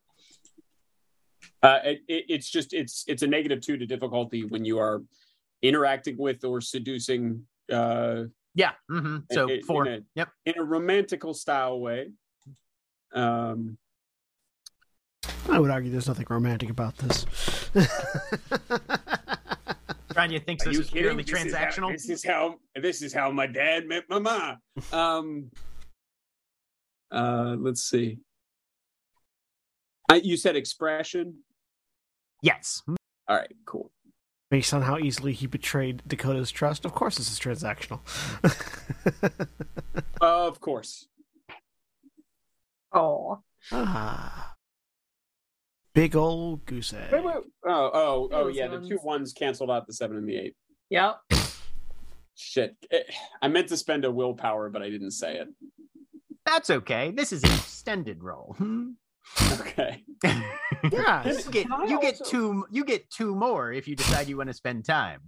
Uh, 1.63 1.79
it, 1.83 1.99
it, 2.07 2.25
it's 2.27 2.49
just 2.49 2.73
it's 2.73 3.03
it's 3.07 3.21
a 3.23 3.27
negative 3.27 3.61
two 3.61 3.77
to 3.77 3.85
difficulty 3.85 4.43
when 4.45 4.65
you 4.65 4.79
are 4.79 5.01
interacting 5.61 6.17
with 6.17 6.43
or 6.43 6.59
seducing 6.61 7.43
uh, 7.71 8.23
Yeah. 8.55 8.71
Mm-hmm. 8.89 9.17
So 9.31 9.47
in- 9.47 9.63
four. 9.63 9.85
in 9.87 9.93
a- 9.93 10.03
yep. 10.15 10.29
in 10.45 10.57
a 10.57 10.63
romantical 10.63 11.33
style 11.35 11.79
way. 11.79 12.09
Um, 13.13 13.77
I 15.49 15.59
would 15.59 15.69
argue 15.69 15.91
there's 15.91 16.07
nothing 16.07 16.25
romantic 16.29 16.69
about 16.69 16.97
this. 16.97 17.25
Rania 20.13 20.43
thinks 20.43 20.65
this 20.65 20.77
is 20.77 20.89
purely 20.91 21.23
This 21.23 21.45
is 21.45 21.53
how- 21.53 21.65
transactional. 21.65 21.91
This 21.91 22.09
is 22.09 22.23
how 22.25 22.55
this 22.75 23.01
is 23.01 23.13
how 23.13 23.31
my 23.31 23.47
dad 23.47 23.87
met 23.87 24.03
my 24.09 24.19
mom. 24.19 24.57
Um, 24.91 25.51
uh, 27.11 27.55
let's 27.59 27.83
see. 27.83 28.17
I, 30.09 30.15
you 30.15 30.35
said 30.37 30.55
expression. 30.55 31.37
Yes. 32.41 32.83
All 32.87 33.37
right, 33.37 33.51
cool. 33.65 33.91
Based 34.49 34.73
on 34.73 34.81
how 34.81 34.97
easily 34.97 35.33
he 35.33 35.47
betrayed 35.47 36.03
Dakota's 36.05 36.51
trust, 36.51 36.85
of 36.85 36.93
course 36.93 37.17
this 37.17 37.31
is 37.31 37.39
transactional. 37.39 38.01
of 40.21 40.59
course. 40.59 41.07
Oh. 42.91 43.39
ah. 43.71 44.55
Big 45.93 46.15
old 46.15 46.65
goose 46.65 46.93
egg. 46.93 47.11
Wait, 47.11 47.23
wait. 47.23 47.35
Oh, 47.65 47.91
oh, 47.93 48.29
oh, 48.31 48.47
yeah. 48.47 48.67
The 48.67 48.79
two 48.79 48.95
ones. 48.95 49.03
ones 49.03 49.33
canceled 49.33 49.71
out 49.71 49.87
the 49.87 49.93
seven 49.93 50.17
and 50.17 50.27
the 50.27 50.37
eight. 50.37 50.55
Yep. 50.89 51.17
Shit. 52.35 52.75
Eh, 52.91 53.03
I 53.41 53.47
meant 53.49 53.67
to 53.69 53.77
spend 53.77 54.05
a 54.05 54.11
willpower, 54.11 54.69
but 54.69 54.81
I 54.81 54.89
didn't 54.89 55.11
say 55.11 55.37
it. 55.37 55.47
That's 56.45 56.69
okay. 56.69 57.11
This 57.11 57.31
is 57.31 57.43
an 57.43 57.51
extended 57.51 58.23
roll. 58.23 58.55
Hmm. 58.57 58.91
Okay. 59.59 60.03
Yeah, 60.91 61.27
you 61.27 61.51
get 61.51 61.67
you 61.87 61.99
get 62.01 62.19
also- 62.19 62.23
two 62.25 62.65
you 62.71 62.83
get 62.85 63.09
two 63.09 63.35
more 63.35 63.71
if 63.71 63.87
you 63.87 63.95
decide 63.95 64.27
you 64.27 64.37
want 64.37 64.49
to 64.49 64.53
spend 64.53 64.85
time. 64.85 65.21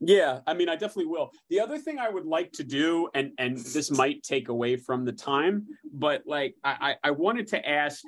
Yeah, 0.00 0.40
I 0.46 0.54
mean, 0.54 0.68
I 0.68 0.76
definitely 0.76 1.06
will. 1.06 1.32
The 1.50 1.58
other 1.58 1.76
thing 1.78 1.98
I 1.98 2.08
would 2.08 2.24
like 2.24 2.52
to 2.52 2.64
do, 2.64 3.08
and 3.14 3.32
and 3.38 3.56
this 3.56 3.90
might 3.90 4.22
take 4.22 4.48
away 4.48 4.76
from 4.76 5.04
the 5.04 5.12
time, 5.12 5.66
but 5.92 6.22
like 6.26 6.54
I 6.62 6.96
I, 7.02 7.08
I 7.08 7.10
wanted 7.10 7.48
to 7.48 7.68
ask, 7.68 8.02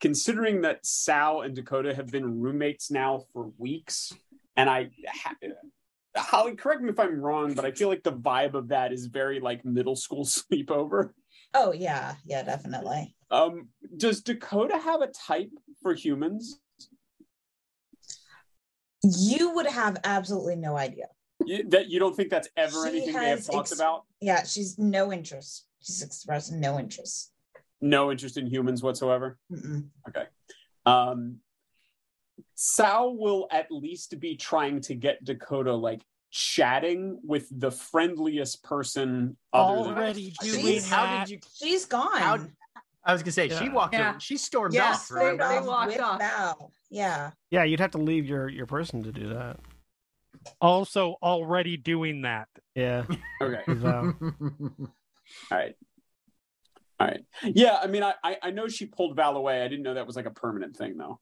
considering 0.00 0.62
that 0.62 0.86
Sal 0.86 1.42
and 1.42 1.54
Dakota 1.54 1.94
have 1.94 2.06
been 2.10 2.40
roommates 2.40 2.90
now 2.90 3.24
for 3.32 3.50
weeks, 3.58 4.12
and 4.56 4.68
I. 4.70 4.90
Ha- 5.22 5.34
Holly, 6.16 6.56
correct 6.56 6.82
me 6.82 6.88
if 6.88 6.98
I'm 6.98 7.20
wrong, 7.20 7.52
but 7.54 7.64
I 7.64 7.70
feel 7.70 7.88
like 7.88 8.02
the 8.02 8.12
vibe 8.12 8.54
of 8.54 8.68
that 8.68 8.92
is 8.92 9.06
very 9.06 9.38
like 9.38 9.64
middle 9.64 9.94
school 9.94 10.24
sleepover. 10.24 11.10
Oh 11.54 11.72
yeah, 11.72 12.14
yeah, 12.24 12.42
definitely. 12.42 13.14
Um, 13.30 13.68
does 13.96 14.22
Dakota 14.22 14.78
have 14.78 15.02
a 15.02 15.08
type 15.08 15.50
for 15.82 15.94
humans? 15.94 16.60
You 19.02 19.54
would 19.54 19.66
have 19.66 19.98
absolutely 20.04 20.56
no 20.56 20.76
idea. 20.76 21.06
You, 21.44 21.64
that 21.68 21.88
you 21.88 21.98
don't 22.00 22.16
think 22.16 22.30
that's 22.30 22.48
ever 22.56 22.82
She 22.84 22.88
anything 22.88 23.14
they 23.14 23.28
have 23.28 23.38
has 23.38 23.46
talked 23.46 23.70
ex- 23.70 23.78
about? 23.78 24.02
Yeah, 24.20 24.44
she's 24.44 24.78
no 24.78 25.12
interest. 25.12 25.66
She's 25.82 26.02
expressed 26.02 26.52
no 26.52 26.78
interest. 26.78 27.32
No 27.80 28.10
interest 28.10 28.36
in 28.36 28.46
humans 28.46 28.82
whatsoever. 28.82 29.38
Mm-mm. 29.52 29.86
Um, 30.84 31.36
Sal 32.56 33.16
will 33.16 33.46
at 33.52 33.70
least 33.70 34.18
be 34.18 34.36
trying 34.36 34.80
to 34.82 34.94
get 34.94 35.22
Dakota 35.22 35.74
like 35.74 36.02
chatting 36.30 37.20
with 37.22 37.46
the 37.50 37.70
friendliest 37.70 38.64
person 38.64 39.36
other 39.52 39.84
than 39.84 39.94
Already 39.94 40.34
She's- 40.42 40.56
doing 40.62 40.82
How 40.82 41.20
did 41.24 41.30
you? 41.30 41.38
She's 41.54 41.84
gone. 41.84 42.18
How- 42.18 42.46
I 43.04 43.12
was 43.12 43.22
gonna 43.22 43.32
say 43.32 43.48
she 43.48 43.68
walked. 43.68 43.94
Yeah. 43.94 44.10
over- 44.10 44.20
She 44.20 44.36
stormed 44.36 44.74
Yeah, 44.74 44.90
off. 44.90 45.04
stormed 45.04 45.40
Remember? 45.40 45.44
off. 45.44 45.62
They 45.62 45.68
walked 45.68 45.86
with 45.92 46.00
off. 46.00 46.18
Val. 46.18 46.72
Yeah. 46.90 47.30
Yeah, 47.50 47.64
you'd 47.64 47.80
have 47.80 47.92
to 47.92 47.98
leave 47.98 48.26
your 48.26 48.48
your 48.48 48.66
person 48.66 49.02
to 49.04 49.12
do 49.12 49.28
that. 49.34 49.58
also 50.60 51.16
already 51.22 51.76
doing 51.76 52.22
that. 52.22 52.48
Yeah. 52.74 53.04
Okay. 53.42 53.62
with 53.66 53.84
All 53.84 54.12
right. 55.50 55.74
All 57.00 57.06
right. 57.06 57.20
Yeah, 57.44 57.78
I 57.82 57.86
mean, 57.86 58.02
I, 58.02 58.14
I 58.24 58.36
I 58.42 58.50
know 58.50 58.66
she 58.68 58.86
pulled 58.86 59.14
Val 59.16 59.36
away. 59.36 59.62
I 59.62 59.68
didn't 59.68 59.82
know 59.84 59.94
that 59.94 60.06
was 60.06 60.16
like 60.16 60.26
a 60.26 60.30
permanent 60.30 60.76
thing, 60.76 60.96
though. 60.96 61.20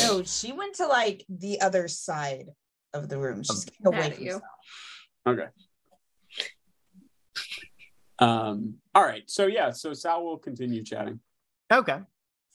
No, 0.00 0.22
she 0.22 0.52
went 0.52 0.76
to 0.76 0.86
like 0.86 1.24
the 1.28 1.60
other 1.60 1.88
side 1.88 2.46
of 2.94 3.08
the 3.08 3.18
room. 3.18 3.42
She's 3.42 3.64
getting 3.64 3.86
away 3.86 4.10
from 4.12 4.24
you. 4.24 4.30
Sal. 4.32 4.42
Okay. 5.34 5.46
Um. 8.18 8.74
All 8.94 9.02
right. 9.04 9.22
So 9.26 9.46
yeah. 9.46 9.70
So 9.70 9.92
Sal 9.92 10.24
will 10.24 10.38
continue 10.38 10.82
chatting. 10.82 11.20
okay. 11.72 12.00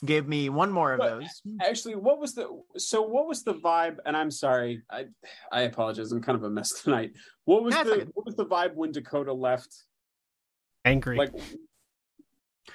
Give 0.03 0.27
me 0.27 0.49
one 0.49 0.71
more 0.71 0.93
of 0.93 0.99
But- 0.99 1.19
those. 1.19 1.41
Actually, 1.61 1.95
what 1.95 2.19
was 2.19 2.33
the 2.33 2.47
so 2.77 3.03
what 3.03 3.27
was 3.27 3.43
the 3.43 3.53
vibe? 3.53 3.97
And 4.05 4.17
I'm 4.17 4.31
sorry, 4.31 4.81
I 4.89 5.05
I 5.51 5.61
apologize. 5.61 6.11
I'm 6.11 6.21
kind 6.23 6.35
of 6.35 6.43
a 6.43 6.49
mess 6.49 6.71
tonight. 6.83 7.11
What 7.45 7.61
was 7.63 7.75
That's 7.75 7.87
the 7.89 7.95
okay. 7.95 8.05
what 8.13 8.25
was 8.25 8.35
the 8.35 8.45
vibe 8.45 8.73
when 8.73 8.91
Dakota 8.91 9.31
left? 9.33 9.71
Angry. 10.85 11.17
Like 11.17 11.33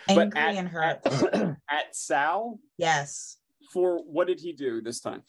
Angry 0.08 0.28
but 0.30 0.36
at, 0.38 0.54
and 0.54 0.68
hurt. 0.68 1.00
at, 1.04 1.34
at 1.68 1.96
Sal 1.96 2.60
yes. 2.78 3.38
for 3.72 3.98
what 4.04 4.28
did 4.28 4.38
he 4.38 4.52
do 4.52 4.80
this 4.80 5.00
time? 5.00 5.22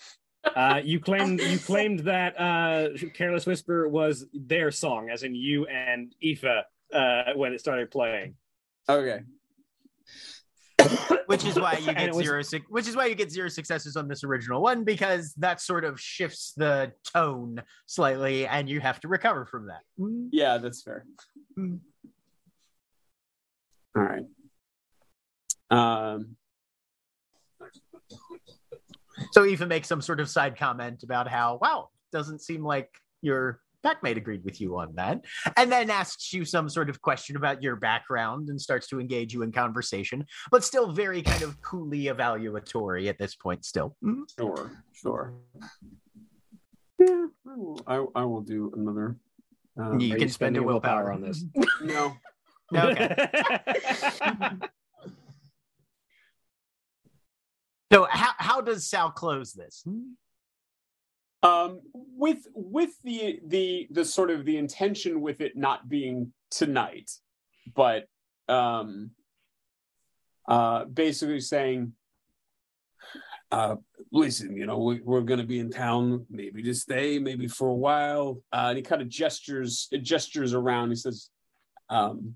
Uh, 0.43 0.79
you 0.83 0.99
claimed 1.07 1.41
you 1.41 1.57
claimed 1.57 2.01
that 2.01 2.39
uh, 2.39 2.89
"Careless 3.15 3.47
Whisper" 3.47 3.87
was 3.89 4.25
their 4.33 4.69
song, 4.69 5.09
as 5.09 5.23
in 5.23 5.33
you 5.33 5.65
and 5.65 6.13
Aoife 6.23 6.45
uh, 6.93 7.33
when 7.35 7.53
it 7.53 7.59
started 7.59 7.91
playing. 7.91 8.35
Okay. 8.89 9.19
which 11.25 11.43
is 11.43 11.59
why 11.59 11.73
you 11.73 11.85
get 11.93 12.07
it 12.09 12.13
was- 12.15 12.25
zero 12.25 12.61
which 12.69 12.87
is 12.87 12.95
why 12.95 13.05
you 13.07 13.15
get 13.15 13.31
zero 13.31 13.49
successes 13.49 13.95
on 13.97 14.07
this 14.07 14.23
original 14.23 14.61
one 14.61 14.83
because 14.83 15.33
that 15.37 15.59
sort 15.59 15.83
of 15.83 15.99
shifts 15.99 16.53
the 16.55 16.91
tone 17.13 17.61
slightly 17.87 18.47
and 18.47 18.69
you 18.69 18.79
have 18.79 18.99
to 18.99 19.07
recover 19.07 19.45
from 19.45 19.67
that 19.67 19.81
Yeah, 20.31 20.57
that's 20.59 20.81
fair. 20.83 21.05
Mm. 21.57 21.79
All 23.97 24.03
right. 24.03 24.23
Um. 25.69 26.35
so 29.31 29.45
even 29.45 29.67
make 29.67 29.83
some 29.83 30.01
sort 30.01 30.19
of 30.21 30.29
side 30.29 30.55
comment 30.57 31.03
about 31.03 31.27
how 31.27 31.57
wow 31.61 31.89
doesn't 32.13 32.39
seem 32.41 32.63
like 32.63 32.89
your 33.21 33.59
backmate 33.87 34.17
agreed 34.17 34.43
with 34.43 34.59
you 34.59 34.77
on 34.77 34.93
that 34.95 35.23
and 35.55 35.71
then 35.71 35.89
asks 35.89 36.33
you 36.33 36.43
some 36.45 36.67
sort 36.69 36.89
of 36.89 37.01
question 37.01 37.35
about 37.35 37.61
your 37.63 37.75
background 37.75 38.49
and 38.49 38.59
starts 38.59 38.87
to 38.87 38.99
engage 38.99 39.33
you 39.33 39.41
in 39.43 39.51
conversation 39.51 40.25
but 40.51 40.63
still 40.63 40.91
very 40.91 41.21
kind 41.21 41.41
of 41.43 41.61
coolly 41.61 42.03
evaluatory 42.05 43.07
at 43.07 43.17
this 43.17 43.35
point 43.35 43.63
still 43.65 43.95
Mhm. 44.03 44.23
Sure. 44.37 44.71
Sure. 44.93 45.33
Yeah, 46.99 47.27
I 47.47 47.55
will. 47.55 47.79
I, 47.85 48.21
I 48.21 48.25
will 48.25 48.41
do 48.41 48.71
another. 48.75 49.15
Um, 49.79 49.99
You 49.99 50.15
Are 50.15 50.17
can 50.17 50.29
spend 50.29 50.55
a 50.57 50.59
spending 50.59 50.63
willpower. 50.65 51.11
on 51.11 51.21
this. 51.21 51.45
No. 51.83 52.17
okay 52.73 53.15
so 57.93 58.07
how, 58.09 58.31
how 58.37 58.61
does 58.61 58.89
sal 58.89 59.11
close 59.11 59.53
this 59.53 59.83
um 61.43 61.79
with 61.93 62.47
with 62.53 62.91
the 63.03 63.39
the 63.45 63.87
the 63.91 64.05
sort 64.05 64.29
of 64.31 64.45
the 64.45 64.57
intention 64.57 65.21
with 65.21 65.41
it 65.41 65.55
not 65.55 65.87
being 65.87 66.33
tonight 66.49 67.11
but 67.75 68.05
um 68.49 69.11
uh 70.47 70.85
basically 70.85 71.39
saying 71.39 71.93
uh 73.51 73.75
listen 74.11 74.55
you 74.55 74.65
know 74.65 74.77
we, 74.77 74.99
we're 75.03 75.21
gonna 75.21 75.43
be 75.43 75.59
in 75.59 75.69
town 75.69 76.25
maybe 76.29 76.61
to 76.63 76.73
stay 76.73 77.19
maybe 77.19 77.47
for 77.47 77.69
a 77.69 77.73
while. 77.73 78.41
Uh 78.51 78.67
and 78.69 78.77
he 78.77 78.83
kind 78.83 79.01
of 79.01 79.09
gestures 79.09 79.89
gestures 80.01 80.53
around. 80.53 80.89
He 80.89 80.95
says 80.95 81.29
um 81.89 82.35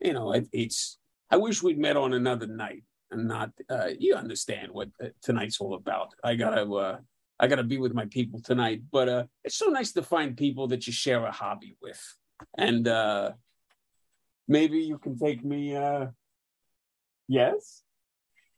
you 0.00 0.12
know 0.12 0.32
it, 0.32 0.48
it's 0.52 0.98
i 1.30 1.36
wish 1.36 1.62
we'd 1.62 1.78
met 1.78 1.96
on 1.96 2.12
another 2.12 2.46
night 2.46 2.84
and 3.10 3.26
not 3.28 3.50
uh 3.70 3.88
you 3.98 4.14
understand 4.14 4.72
what 4.72 4.88
uh, 5.02 5.08
tonight's 5.22 5.60
all 5.60 5.74
about. 5.74 6.14
I 6.24 6.36
gotta 6.36 6.62
uh 6.62 6.98
I 7.38 7.46
gotta 7.46 7.64
be 7.64 7.78
with 7.78 7.94
my 7.94 8.06
people 8.06 8.40
tonight. 8.40 8.82
But 8.90 9.08
uh 9.08 9.24
it's 9.44 9.56
so 9.56 9.66
nice 9.66 9.92
to 9.92 10.02
find 10.02 10.36
people 10.36 10.68
that 10.68 10.86
you 10.86 10.92
share 10.92 11.24
a 11.24 11.32
hobby 11.32 11.76
with. 11.82 12.02
And 12.56 12.86
uh 12.88 13.32
maybe 14.48 14.78
you 14.78 14.98
can 14.98 15.18
take 15.18 15.44
me 15.44 15.76
uh 15.76 16.06
yes? 17.28 17.82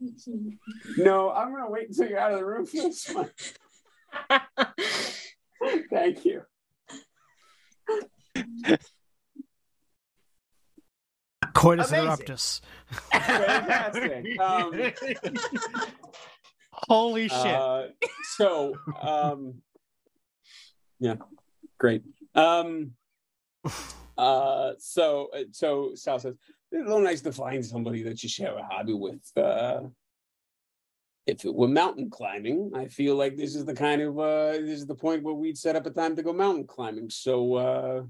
No, 0.97 1.31
I'm 1.31 1.53
gonna 1.53 1.71
wait 1.71 1.89
until 1.89 2.09
you're 2.09 2.19
out 2.19 2.33
of 2.33 2.39
the 2.39 2.47
room 2.47 2.67
for 2.67 2.77
this 2.77 3.09
one. 3.09 3.31
Thank 5.91 6.25
you. 6.25 6.43
Coitus 11.55 11.91
interruptus. 11.91 12.61
Fantastic. 13.11 14.39
Um, 14.41 14.73
Holy 16.89 17.29
shit. 17.29 17.39
Uh, 17.39 17.87
so, 18.37 18.75
um, 19.01 19.55
yeah, 21.01 21.17
great. 21.79 22.03
Um, 22.35 22.93
uh, 24.17 24.73
so, 24.79 25.31
so 25.53 25.93
Sal 25.95 26.19
says, 26.19 26.35
it's 26.71 26.83
a 26.83 26.85
little 26.85 27.01
nice 27.01 27.21
to 27.23 27.33
find 27.33 27.65
somebody 27.65 28.03
that 28.05 28.23
you 28.23 28.29
share 28.29 28.57
a 28.57 28.63
hobby 28.63 28.93
with. 28.95 29.21
Uh, 29.37 29.81
if 31.27 31.45
it 31.45 31.55
were 31.55 31.69
mountain 31.69 32.09
climbing, 32.11 32.73
I 32.75 32.87
feel 32.87 33.15
like 33.17 33.37
this 33.37 33.55
is 33.55 33.65
the 33.65 33.75
kind 33.75 34.01
of 34.01 34.19
uh, 34.19 34.53
this 34.53 34.81
is 34.81 34.87
the 34.87 34.95
point 34.95 35.23
where 35.23 35.35
we'd 35.35 35.59
set 35.59 35.77
up 35.77 35.85
a 35.87 35.91
time 35.91 36.17
to 36.17 36.23
go 36.23 36.33
mountain 36.33 36.67
climbing. 36.67 37.11
So, 37.11 37.55
uh, 37.55 38.03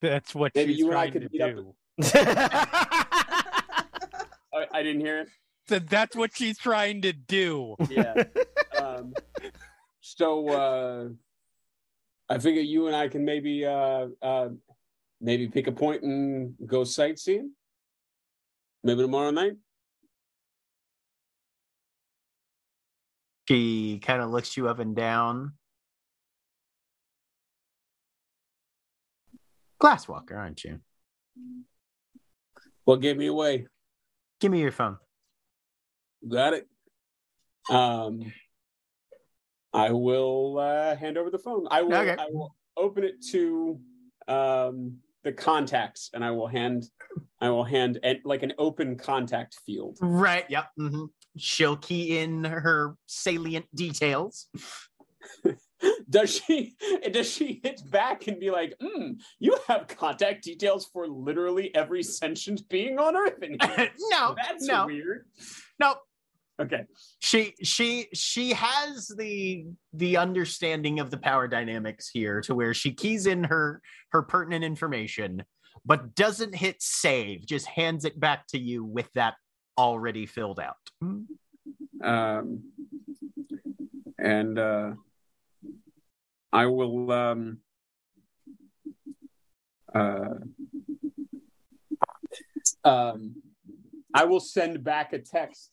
That's 0.00 0.34
what 0.34 0.52
maybe 0.54 0.74
you 0.74 0.88
and 0.90 0.98
I 0.98 1.10
could 1.10 1.30
meet 1.32 1.40
up- 1.40 1.56
do. 1.56 1.74
I, 4.54 4.66
I 4.72 4.82
didn't 4.82 5.00
hear 5.00 5.20
it. 5.20 5.28
So 5.72 5.78
that's 5.78 6.14
what 6.14 6.36
she's 6.36 6.58
trying 6.58 7.00
to 7.00 7.14
do. 7.14 7.76
Yeah. 7.88 8.24
um, 8.78 9.14
so 10.02 10.46
uh, 10.50 11.08
I 12.28 12.38
figure 12.38 12.60
you 12.60 12.88
and 12.88 12.94
I 12.94 13.08
can 13.08 13.24
maybe 13.24 13.64
uh, 13.64 14.08
uh, 14.20 14.50
maybe 15.18 15.48
pick 15.48 15.68
a 15.68 15.72
point 15.72 16.02
and 16.02 16.54
go 16.66 16.84
sightseeing. 16.84 17.52
Maybe 18.84 19.00
tomorrow 19.00 19.30
night. 19.30 19.54
she 23.48 23.98
kind 23.98 24.20
of 24.20 24.28
looks 24.28 24.54
you 24.58 24.68
up 24.68 24.78
and 24.78 24.94
down 24.94 25.54
glasswalker 29.82 30.36
aren't 30.36 30.62
you 30.64 30.80
Well, 32.84 32.98
give 32.98 33.16
me 33.16 33.28
away. 33.28 33.68
give 34.38 34.52
me 34.52 34.60
your 34.60 34.70
phone 34.70 34.98
Got 36.28 36.54
it. 36.54 36.68
Um, 37.70 38.32
I 39.72 39.90
will 39.92 40.58
uh, 40.58 40.96
hand 40.96 41.16
over 41.16 41.30
the 41.30 41.38
phone. 41.38 41.66
I 41.70 41.82
will. 41.82 41.94
Okay. 41.94 42.16
I 42.18 42.26
will 42.30 42.54
open 42.76 43.04
it 43.04 43.24
to 43.30 43.80
um, 44.28 44.98
the 45.24 45.32
contacts, 45.32 46.10
and 46.12 46.24
I 46.24 46.30
will 46.30 46.48
hand. 46.48 46.84
I 47.40 47.50
will 47.50 47.64
hand 47.64 47.98
and 48.04 48.20
like 48.24 48.42
an 48.44 48.52
open 48.56 48.96
contact 48.96 49.58
field. 49.66 49.98
right 50.00 50.44
yep 50.48 50.68
mhm. 50.78 51.08
she'll 51.36 51.76
key 51.76 52.18
in 52.18 52.44
her 52.44 52.96
salient 53.06 53.66
details 53.74 54.48
does 56.08 56.36
she 56.36 56.76
does 57.10 57.28
she 57.28 57.60
hit 57.64 57.82
back 57.90 58.28
and 58.28 58.38
be 58.38 58.50
like 58.50 58.74
mm, 58.80 59.16
you 59.40 59.56
have 59.66 59.88
contact 59.88 60.44
details 60.44 60.86
for 60.92 61.08
literally 61.08 61.74
every 61.74 62.02
sentient 62.02 62.66
being 62.68 62.98
on 62.98 63.16
earth 63.16 63.38
no 64.10 64.36
that's 64.36 64.64
no 64.64 64.86
weird 64.86 65.26
no 65.80 65.96
okay 66.60 66.84
she 67.20 67.54
she 67.62 68.08
she 68.12 68.52
has 68.52 69.08
the 69.16 69.64
the 69.94 70.16
understanding 70.16 71.00
of 71.00 71.10
the 71.10 71.16
power 71.16 71.48
dynamics 71.48 72.10
here 72.12 72.40
to 72.40 72.54
where 72.54 72.74
she 72.74 72.92
keys 72.92 73.26
in 73.26 73.44
her 73.44 73.80
her 74.10 74.22
pertinent 74.22 74.64
information 74.64 75.42
but 75.84 76.14
doesn't 76.14 76.54
hit 76.54 76.76
save 76.80 77.46
just 77.46 77.66
hands 77.66 78.04
it 78.04 78.18
back 78.20 78.46
to 78.46 78.58
you 78.58 78.84
with 78.84 79.10
that 79.14 79.34
already 79.78 80.26
filled 80.26 80.60
out 80.60 80.76
um 82.04 82.62
and 84.18 84.58
uh 84.58 84.92
I 86.52 86.66
will 86.66 87.10
um 87.10 87.58
uh 89.94 90.34
um 92.84 93.34
I 94.14 94.24
will 94.24 94.40
send 94.40 94.84
back 94.84 95.14
a 95.14 95.18
text. 95.18 95.70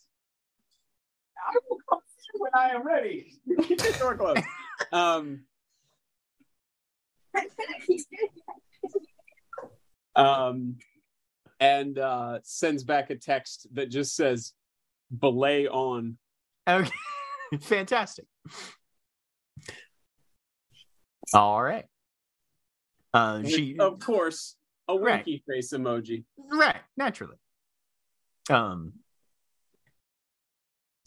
I 1.47 1.57
will 1.69 1.77
come 1.89 1.99
through 1.99 2.41
when 2.41 2.51
I 2.53 2.69
am 2.71 2.85
ready. 2.85 3.39
Keep 3.63 3.77
the 3.81 3.95
door 3.99 4.15
closed. 4.17 4.43
Um 4.91 5.45
um 10.15 10.77
and 11.59 11.97
uh 11.99 12.39
sends 12.43 12.83
back 12.83 13.09
a 13.09 13.15
text 13.15 13.67
that 13.73 13.89
just 13.89 14.15
says 14.15 14.53
belay 15.11 15.67
on 15.67 16.17
Okay, 16.67 16.91
fantastic. 17.61 18.25
All 21.33 21.61
right. 21.61 21.85
Uh, 23.13 23.43
she 23.43 23.75
of 23.79 23.99
course 23.99 24.55
a 24.87 24.95
Right. 24.97 25.25
winky 25.25 25.43
face 25.49 25.73
emoji 25.73 26.25
right 26.37 26.81
naturally. 26.97 27.37
Um, 28.49 28.93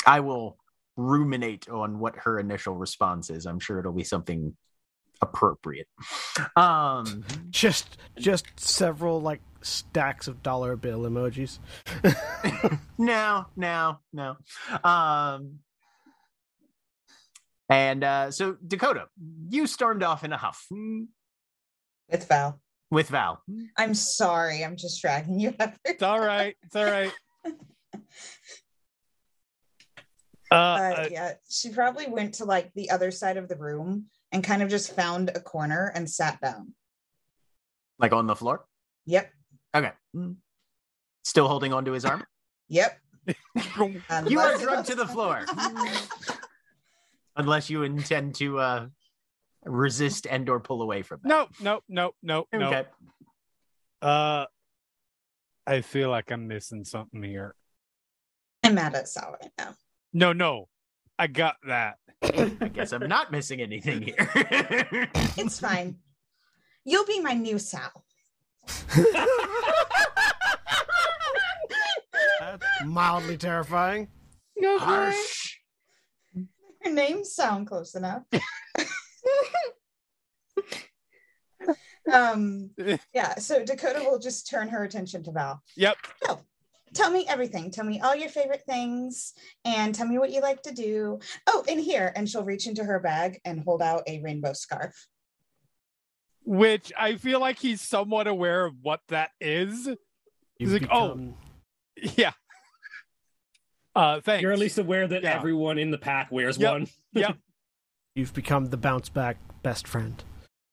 I 0.07 0.21
will 0.21 0.59
ruminate 0.97 1.69
on 1.69 1.99
what 1.99 2.17
her 2.17 2.39
initial 2.39 2.75
response 2.77 3.31
is. 3.31 3.47
I'm 3.47 3.59
sure 3.61 3.79
it'll 3.79 3.93
be 3.93 4.05
something 4.05 4.57
appropriate. 5.21 5.87
Um, 6.57 7.25
Just 7.51 7.97
just 8.19 8.47
several 8.59 9.21
like 9.21 9.41
stacks 9.63 10.27
of 10.29 10.43
dollar 10.43 10.75
bill 10.77 11.01
emojis. 11.03 11.59
no, 12.99 13.47
no, 13.57 13.99
no. 14.13 14.37
Um, 14.83 15.61
and 17.69 18.03
uh, 18.05 18.31
so 18.33 18.57
Dakota, 18.67 19.07
you 19.49 19.67
stormed 19.67 20.03
off 20.03 20.25
in 20.25 20.33
a 20.33 20.37
huff 20.37 20.67
With 22.11 22.27
Val. 22.29 22.61
with 22.91 23.09
Val. 23.09 23.43
I'm 23.79 23.95
sorry. 23.95 24.65
I'm 24.65 24.77
just 24.77 25.01
dragging 25.01 25.39
you 25.39 25.55
up. 25.61 25.75
It's 25.85 26.03
all 26.03 26.21
right. 26.21 26.57
It's 26.65 26.75
all 26.77 26.85
right. 26.85 27.13
Uh, 30.53 30.95
uh, 30.99 31.09
yeah, 31.11 31.33
she 31.49 31.71
probably 31.71 32.07
went 32.07 32.35
to 32.35 32.45
like 32.45 32.73
the 32.75 32.91
other 32.91 33.11
side 33.11 33.37
of 33.37 33.49
the 33.49 33.57
room 33.57 34.07
and 34.31 34.45
kind 34.45 34.63
of 34.63 34.69
just 34.69 34.95
found 34.95 35.31
a 35.31 35.41
corner 35.41 35.91
and 35.95 36.09
sat 36.09 36.41
down. 36.41 36.75
Like 37.99 38.13
on 38.13 38.27
the 38.27 38.37
floor. 38.37 38.65
Yep. 39.07 39.31
Okay. 39.75 39.93
Still 41.25 41.49
holding 41.49 41.73
onto 41.73 41.93
his 41.93 42.05
arm. 42.05 42.25
Yep. 42.69 42.99
You 43.55 43.71
are 43.85 43.93
Unless- 44.11 44.63
drugged 44.63 44.87
to 44.89 44.95
the 44.97 45.07
floor. 45.07 45.45
Unless 47.37 47.71
you 47.71 47.83
intend 47.85 48.35
to 48.37 48.59
uh, 48.59 48.87
resist 49.65 50.27
and 50.29 50.49
or 50.49 50.61
pull 50.61 50.83
away 50.83 51.03
from 51.03 51.21
that. 51.23 51.29
no, 51.29 51.49
no, 51.61 51.81
no, 51.89 52.13
no, 52.23 52.47
no. 52.53 52.67
Okay. 52.69 52.85
Uh, 54.03 54.47
I 55.67 55.81
feel 55.83 56.11
like 56.11 56.31
I'm 56.33 56.49
missing 56.49 56.85
something 56.85 57.23
here. 57.23 57.55
I'm 58.65 58.75
mad 58.75 58.95
at 58.95 59.09
Sal 59.09 59.37
right 59.41 59.53
now. 59.59 59.75
No, 60.13 60.33
no, 60.33 60.69
I 61.19 61.27
got 61.27 61.57
that. 61.67 61.97
I 62.23 62.69
guess 62.73 62.93
I'm 62.93 63.09
not 63.09 63.33
missing 63.33 63.61
anything 63.61 64.03
here. 64.03 64.17
It's 65.37 65.59
fine. 65.59 65.97
You'll 66.85 67.07
be 67.07 67.21
my 67.21 67.33
new 67.33 67.59
Sal. 67.59 68.05
That's 72.41 72.67
mildly 72.85 73.37
terrifying. 73.37 74.09
No 74.57 74.79
Harsh. 74.79 75.57
Her 76.83 76.91
names 76.91 77.35
sound 77.35 77.67
close 77.67 77.95
enough. 77.95 78.25
um 82.13 82.71
yeah, 83.15 83.37
so 83.37 83.65
Dakota 83.65 84.01
will 84.01 84.19
just 84.19 84.51
turn 84.51 84.69
her 84.69 84.85
attention 84.85 85.23
to 85.25 85.33
Val. 85.33 85.63
Yep. 85.77 85.97
Tell 86.95 87.11
me 87.11 87.25
everything. 87.29 87.71
Tell 87.71 87.85
me 87.85 88.01
all 88.01 88.15
your 88.15 88.29
favorite 88.29 88.63
things 88.69 89.33
and 89.65 89.95
tell 89.95 90.07
me 90.07 90.19
what 90.19 90.31
you 90.31 90.41
like 90.41 90.63
to 90.63 90.75
do. 90.75 91.21
Oh, 91.47 91.65
in 91.69 91.79
here, 91.79 92.13
and 92.15 92.29
she'll 92.29 92.45
reach 92.45 92.67
into 92.67 92.85
her 92.85 93.01
bag 93.01 93.41
and 93.45 93.63
hold 93.65 93.81
out 93.83 94.03
a 94.07 94.21
rainbow 94.21 94.53
scarf. 94.53 95.07
Which 96.45 96.93
I 96.99 97.17
feel 97.17 97.41
like 97.41 97.59
he's 97.59 97.81
somewhat 97.81 98.27
aware 98.27 98.65
of 98.67 98.75
what 98.83 99.01
that 99.09 99.31
is. 99.41 99.89
You've 100.59 100.73
like, 100.73 100.89
oh. 100.93 101.35
Yeah. 102.17 102.33
Uh, 103.95 104.23
thanks. 104.23 104.41
You're 104.41 104.53
at 104.53 104.59
least 104.59 104.79
aware 104.79 105.07
that 105.07 105.23
Yeah. 105.23 105.35
everyone 105.37 105.77
in 105.77 105.91
the 105.91 105.99
pack 105.99 106.33
wears 106.33 106.57
Yep. 106.57 106.73
one. 106.73 106.87
yeah. 107.13 107.33
you've 108.15 108.33
become 108.33 108.71
the 108.71 108.79
bounce 108.79 109.11
back 109.11 109.37
best 109.63 109.87
friend. 109.87 110.25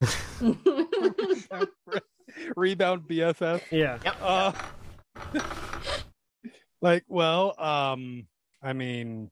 Rebound 2.56 3.02
BFF. 3.02 3.60
Yeah. 3.70 3.98
Yep. 4.02 4.16
Uh, 4.22 4.52
like, 6.80 7.04
well, 7.08 7.54
um, 7.60 8.26
I 8.62 8.72
mean, 8.72 9.30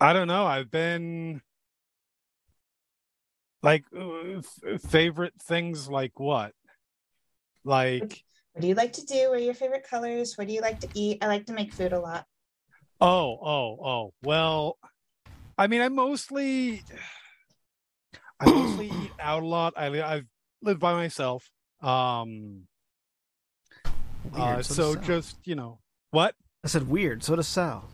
I 0.00 0.12
don't 0.12 0.28
know. 0.28 0.44
I've 0.44 0.70
been 0.70 1.40
like 3.62 3.84
uh, 3.96 4.38
f- 4.38 4.82
favorite 4.82 5.34
things 5.40 5.88
like 5.88 6.18
what? 6.18 6.52
Like, 7.64 8.24
What 8.52 8.60
do 8.60 8.66
you 8.68 8.74
like 8.74 8.92
to 8.94 9.04
do? 9.06 9.30
What 9.30 9.38
are 9.38 9.42
your 9.42 9.54
favorite 9.54 9.88
colors? 9.88 10.36
What 10.36 10.48
do 10.48 10.52
you 10.52 10.60
like 10.60 10.80
to 10.80 10.88
eat? 10.94 11.18
I 11.22 11.26
like 11.26 11.46
to 11.46 11.52
make 11.52 11.72
food 11.72 11.92
a 11.92 12.00
lot. 12.00 12.26
oh, 13.00 13.38
oh, 13.42 13.78
oh. 13.84 14.14
Well, 14.22 14.78
I 15.56 15.66
mean, 15.66 15.80
I 15.80 15.88
mostly, 15.88 16.82
I 18.40 18.46
mostly 18.50 18.88
eat 18.88 19.12
out 19.18 19.42
a 19.42 19.46
lot. 19.46 19.74
I 19.76 19.88
li- 19.88 20.00
I've 20.02 20.26
lived 20.60 20.80
by 20.80 20.92
myself. 20.92 21.48
Um, 21.80 22.66
uh, 24.36 24.62
so 24.62 24.94
so 24.94 25.00
just 25.00 25.36
you 25.44 25.54
know 25.54 25.78
what? 26.10 26.34
I 26.64 26.68
said 26.68 26.88
weird. 26.88 27.22
So 27.22 27.36
does 27.36 27.48
Sal. 27.48 27.88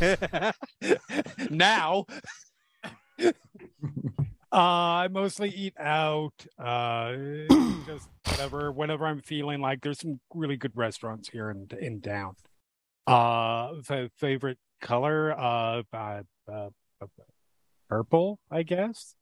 now 1.50 2.04
uh 3.22 3.32
i 4.52 5.08
mostly 5.10 5.48
eat 5.48 5.74
out 5.78 6.34
uh 6.58 7.12
just 7.86 8.08
whatever 8.28 8.70
whenever 8.70 9.06
i'm 9.06 9.20
feeling 9.22 9.60
like 9.60 9.80
there's 9.80 9.98
some 9.98 10.20
really 10.34 10.56
good 10.56 10.72
restaurants 10.74 11.28
here 11.28 11.50
in 11.50 11.66
in 11.80 12.00
down 12.00 12.34
uh 13.06 13.70
fa- 13.82 14.10
favorite 14.18 14.58
color 14.80 15.32
uh, 15.32 15.82
uh 15.92 16.22
uh, 16.52 16.68
purple 17.88 18.38
i 18.50 18.62
guess 18.62 19.14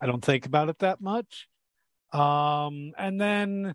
i 0.00 0.06
don't 0.06 0.24
think 0.24 0.46
about 0.46 0.68
it 0.68 0.78
that 0.78 1.00
much 1.00 1.48
um 2.12 2.92
and 2.96 3.20
then 3.20 3.74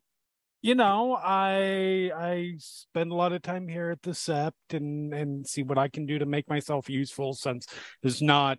you 0.63 0.73
know 0.75 1.13
i 1.21 2.09
i 2.15 2.53
spend 2.57 3.11
a 3.11 3.15
lot 3.15 3.33
of 3.33 3.41
time 3.41 3.67
here 3.67 3.91
at 3.91 4.01
the 4.01 4.11
sept 4.11 4.51
and 4.71 5.13
and 5.13 5.45
see 5.45 5.61
what 5.61 5.77
i 5.77 5.87
can 5.89 6.05
do 6.05 6.17
to 6.17 6.25
make 6.25 6.47
myself 6.49 6.89
useful 6.89 7.33
since 7.33 7.67
there's 8.01 8.21
not 8.21 8.57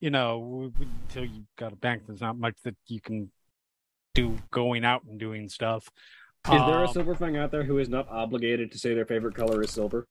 you 0.00 0.10
know 0.10 0.70
until 0.80 1.24
you've 1.24 1.46
got 1.56 1.72
a 1.72 1.76
bank 1.76 2.02
there's 2.06 2.20
not 2.20 2.36
much 2.36 2.56
that 2.64 2.74
you 2.88 3.00
can 3.00 3.30
do 4.14 4.36
going 4.50 4.84
out 4.84 5.02
and 5.08 5.18
doing 5.18 5.48
stuff 5.48 5.88
Is 6.46 6.50
there 6.66 6.82
a 6.82 6.88
Um, 6.88 6.92
silver 6.92 7.14
fang 7.14 7.36
out 7.36 7.50
there 7.52 7.62
who 7.64 7.78
is 7.78 7.88
not 7.88 8.08
obligated 8.08 8.70
to 8.72 8.78
say 8.78 8.92
their 8.92 9.06
favorite 9.06 9.34
color 9.34 9.62
is 9.62 9.70
silver? 9.70 10.06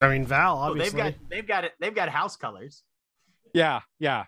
I 0.00 0.08
mean, 0.08 0.26
Val, 0.26 0.58
Oh, 0.62 0.74
they've 0.74 0.94
got 0.94 1.14
they've 1.30 1.46
got 1.46 1.64
it. 1.64 1.72
They've 1.80 1.94
got 1.94 2.08
house 2.10 2.36
colors. 2.36 2.82
yeah 3.54 3.80
yeah 3.98 4.24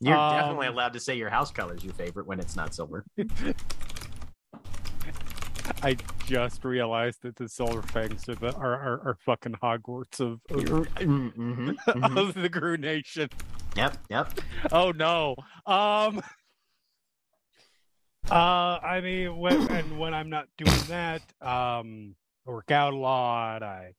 You're 0.00 0.16
Um, 0.16 0.32
definitely 0.34 0.68
allowed 0.68 0.94
to 0.94 1.00
say 1.00 1.16
your 1.16 1.28
house 1.30 1.50
color 1.50 1.74
is 1.74 1.84
your 1.84 1.92
favorite 1.94 2.26
when 2.26 2.40
it's 2.40 2.56
not 2.56 2.72
silver. 2.74 3.04
i 5.82 5.96
just 6.26 6.64
realized 6.64 7.22
that 7.22 7.36
the 7.36 7.48
silver 7.48 7.82
fangs 7.82 8.28
are 8.28 8.34
the 8.34 8.52
are, 8.54 8.74
are, 8.74 9.00
are 9.08 9.16
fucking 9.24 9.54
hogwarts 9.62 10.20
of 10.20 10.40
of, 10.50 10.86
Mhm, 10.96 11.34
mhm. 11.36 12.16
of 12.16 12.34
the 12.34 12.48
Garou 12.48 12.76
Nation. 12.76 13.28
yep, 13.76 13.96
yep. 14.08 14.32
Oh 14.72 14.90
no. 14.92 15.36
Um 15.66 16.22
uh 18.30 18.78
I 18.82 19.00
mean 19.02 19.36
when 19.38 19.70
and 19.72 19.98
when 19.98 20.14
I'm 20.14 20.30
not 20.30 20.46
doing 20.58 20.78
that, 20.88 21.22
um 21.40 22.14
I 22.46 22.50
work 22.50 22.70
out 22.70 22.92
a 22.94 22.96
lot, 22.96 23.62
I 23.62 23.94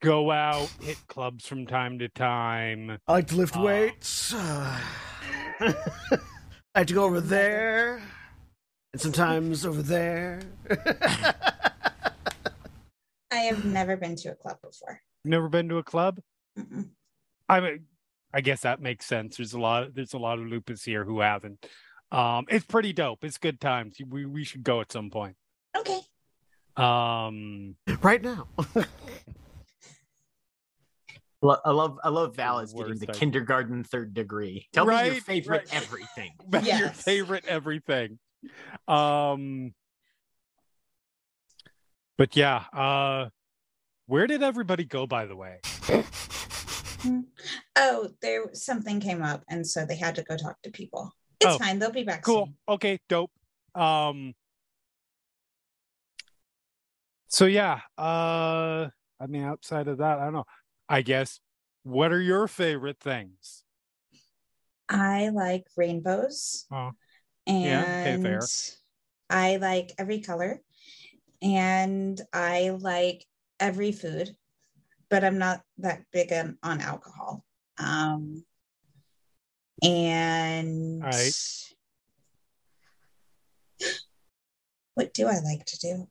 go 0.00 0.30
out, 0.30 0.68
hit 0.82 0.98
clubs 1.08 1.46
from 1.46 1.66
time 1.66 1.98
to 1.98 2.08
time. 2.08 2.98
I 3.08 3.12
like 3.12 3.26
to 3.28 3.36
lift 3.36 3.56
Uh, 3.56 3.62
weights. 3.62 4.32
I 4.34 4.80
have 6.74 6.86
to 6.86 6.94
go 6.94 7.04
over 7.04 7.20
there, 7.36 8.00
and 8.94 9.00
sometimes 9.00 9.66
over 9.66 9.82
there. 9.82 10.40
I 13.32 13.38
have 13.38 13.64
never 13.64 13.96
been 13.96 14.14
to 14.14 14.30
a 14.30 14.34
club 14.36 14.58
before. 14.62 15.00
Never 15.24 15.48
been 15.48 15.68
to 15.70 15.78
a 15.78 15.82
club? 15.82 16.20
Mm-mm. 16.56 16.90
I 17.48 17.58
mean 17.58 17.86
I 18.32 18.40
guess 18.40 18.60
that 18.60 18.80
makes 18.80 19.04
sense. 19.04 19.36
There's 19.36 19.52
a 19.52 19.58
lot 19.58 19.96
there's 19.96 20.14
a 20.14 20.18
lot 20.18 20.38
of 20.38 20.46
lupus 20.46 20.84
here 20.84 21.04
who 21.04 21.18
haven't. 21.18 21.66
Um 22.12 22.44
it's 22.48 22.64
pretty 22.64 22.92
dope. 22.92 23.24
It's 23.24 23.36
good 23.36 23.60
times. 23.60 23.96
We 24.08 24.26
we 24.26 24.44
should 24.44 24.62
go 24.62 24.80
at 24.80 24.92
some 24.92 25.10
point. 25.10 25.34
Okay. 25.76 26.00
Um 26.76 27.74
right 28.00 28.22
now. 28.22 28.46
I 31.42 31.70
love 31.72 31.98
I 32.04 32.10
love 32.10 32.36
Val 32.36 32.60
is 32.60 32.72
getting 32.72 32.90
Worst 32.90 33.00
the 33.00 33.08
idea. 33.08 33.18
kindergarten 33.18 33.82
third 33.82 34.14
degree. 34.14 34.68
Tell 34.72 34.86
me 34.86 35.04
your 35.04 35.14
favorite 35.16 35.68
right. 35.72 35.82
everything. 35.82 36.30
your 36.78 36.90
favorite 36.90 37.44
everything. 37.48 38.20
Um 38.88 39.74
but 42.16 42.36
yeah, 42.36 42.64
uh 42.72 43.28
where 44.06 44.26
did 44.26 44.42
everybody 44.42 44.84
go 44.84 45.06
by 45.06 45.26
the 45.26 45.36
way? 45.36 45.60
Oh, 47.76 48.08
there 48.22 48.44
something 48.54 48.98
came 48.98 49.20
up, 49.22 49.42
and 49.50 49.66
so 49.66 49.84
they 49.84 49.96
had 49.96 50.14
to 50.14 50.22
go 50.22 50.38
talk 50.38 50.56
to 50.62 50.70
people. 50.70 51.12
It's 51.38 51.54
Oh, 51.54 51.58
fine; 51.58 51.78
they'll 51.78 51.90
be 51.92 52.02
back 52.04 52.24
Cool. 52.24 52.46
soon. 52.46 52.56
Okay, 52.66 52.98
dope. 53.10 53.30
Um 53.74 54.34
So 57.28 57.44
yeah, 57.46 57.80
uh 57.98 58.88
I 59.20 59.26
mean 59.28 59.42
outside 59.42 59.88
of 59.88 59.98
that, 59.98 60.18
I 60.18 60.24
don't 60.24 60.32
know. 60.34 60.44
I 60.88 61.02
guess 61.02 61.40
what 61.82 62.12
are 62.12 62.20
your 62.20 62.48
favorite 62.48 63.00
things? 63.00 63.64
I 64.88 65.28
like 65.30 65.64
rainbows, 65.76 66.66
Oh, 66.72 66.92
yeah, 67.46 67.82
okay, 67.82 68.14
and 68.14 68.22
fair. 68.22 68.40
I 69.30 69.56
like 69.56 69.92
every 69.98 70.20
color, 70.20 70.60
and 71.42 72.20
I 72.32 72.70
like 72.70 73.26
every 73.60 73.92
food, 73.92 74.36
but 75.10 75.24
I'm 75.24 75.38
not 75.38 75.62
that 75.78 76.04
big 76.12 76.32
on, 76.32 76.58
on 76.62 76.80
alcohol. 76.80 77.44
Um, 77.78 78.44
and 79.82 81.02
Alright. 81.02 81.34
what 84.94 85.12
do 85.12 85.26
I 85.26 85.40
like 85.40 85.64
to 85.66 85.78
do? 85.78 86.08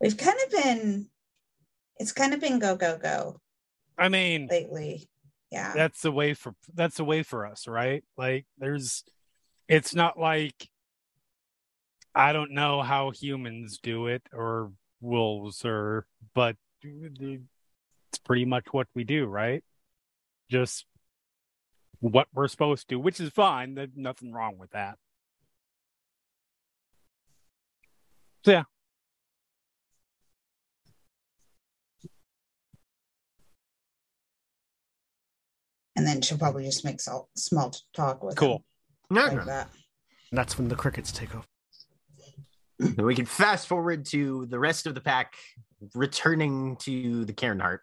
We've 0.00 0.16
kind 0.16 0.38
of 0.44 0.50
been, 0.50 1.08
it's 1.98 2.12
kind 2.12 2.34
of 2.34 2.40
been 2.40 2.58
go 2.58 2.76
go 2.76 2.98
go 2.98 3.40
I 3.96 4.08
mean, 4.08 4.48
lately. 4.50 5.08
Yeah. 5.50 5.72
that's 5.74 6.02
the 6.02 6.10
way 6.10 6.34
for 6.34 6.54
that's 6.74 6.96
the 6.96 7.04
way 7.04 7.22
for 7.22 7.46
us 7.46 7.68
right 7.68 8.02
like 8.18 8.46
there's 8.58 9.04
it's 9.68 9.94
not 9.94 10.18
like 10.18 10.68
i 12.14 12.32
don't 12.32 12.52
know 12.52 12.82
how 12.82 13.10
humans 13.10 13.78
do 13.82 14.06
it 14.06 14.22
or 14.32 14.72
wolves 15.00 15.64
or 15.64 16.06
but 16.34 16.56
it's 16.82 18.18
pretty 18.24 18.44
much 18.44 18.66
what 18.72 18.86
we 18.94 19.04
do 19.04 19.26
right? 19.26 19.62
Just 20.50 20.86
what 22.00 22.28
we're 22.34 22.48
supposed 22.48 22.88
to 22.88 22.96
which 22.96 23.20
is 23.20 23.30
fine. 23.30 23.74
There's 23.74 23.90
nothing 23.96 24.32
wrong 24.32 24.58
with 24.58 24.70
that. 24.70 24.96
So 28.44 28.52
yeah. 28.52 28.62
And 35.96 36.06
then 36.06 36.20
she'll 36.20 36.36
probably 36.36 36.64
just 36.64 36.84
make 36.84 37.00
small, 37.00 37.30
small 37.34 37.74
talk 37.94 38.22
with 38.22 38.36
Cool. 38.36 38.56
him 38.56 38.62
Okay. 39.12 39.36
like 39.36 39.46
that. 39.46 39.70
That's 40.32 40.58
when 40.58 40.68
the 40.68 40.76
crickets 40.76 41.12
take 41.12 41.34
off. 41.34 41.46
We 42.98 43.14
can 43.14 43.26
fast 43.26 43.68
forward 43.68 44.04
to 44.06 44.46
the 44.46 44.58
rest 44.58 44.86
of 44.86 44.94
the 44.94 45.00
pack 45.00 45.34
returning 45.94 46.76
to 46.80 47.24
the 47.24 47.32
Caern 47.32 47.60
Heart. 47.60 47.82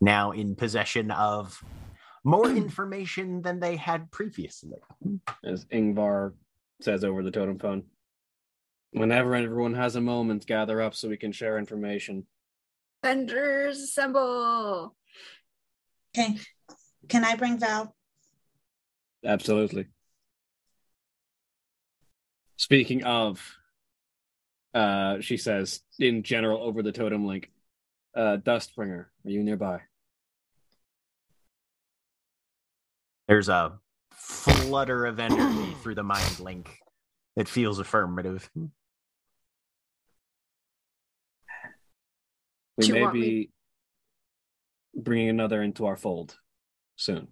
Now 0.00 0.30
in 0.32 0.54
possession 0.54 1.10
of 1.10 1.62
more 2.24 2.48
information 2.64 3.42
than 3.42 3.58
they 3.60 3.76
had 3.76 4.10
previously. 4.10 4.78
as 5.44 5.64
Yngvar 5.66 6.34
says 6.82 7.02
over 7.04 7.22
the 7.22 7.30
totem 7.30 7.58
phone. 7.58 7.84
Whenever 8.92 9.34
everyone 9.34 9.74
has 9.74 9.96
a 9.96 10.00
moment, 10.00 10.46
gather 10.46 10.80
up 10.80 10.94
so 10.94 11.08
we 11.08 11.16
can 11.16 11.32
share 11.32 11.58
information. 11.58 12.26
Avengers 13.02 13.78
assemble. 13.80 14.94
Okay. 16.16 16.36
Can 17.08 17.24
I 17.24 17.36
bring 17.36 17.58
Val? 17.58 17.94
Absolutely. 19.24 19.86
Speaking 22.56 23.04
of, 23.04 23.56
uh, 24.74 25.20
she 25.20 25.36
says 25.36 25.82
in 25.98 26.22
general 26.22 26.62
over 26.62 26.82
the 26.82 26.92
totem 26.92 27.26
link, 27.26 27.50
uh, 28.14 28.38
Dustbringer, 28.38 29.06
are 29.24 29.30
you 29.30 29.42
nearby? 29.42 29.80
There's 33.28 33.48
a 33.48 33.78
flutter 34.12 35.04
of 35.06 35.18
energy 35.18 35.74
through 35.82 35.96
the 35.96 36.02
mind 36.02 36.40
link 36.40 36.78
It 37.36 37.48
feels 37.48 37.78
affirmative. 37.78 38.48
We 42.78 42.86
Do 42.86 42.92
may 42.92 43.10
be 43.12 43.20
me- 43.20 43.50
bringing 44.94 45.28
another 45.28 45.62
into 45.62 45.86
our 45.86 45.96
fold 45.96 46.38
soon. 46.96 47.28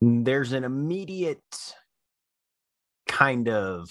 There's 0.00 0.52
an 0.52 0.64
immediate 0.64 1.40
kind 3.06 3.48
of 3.48 3.88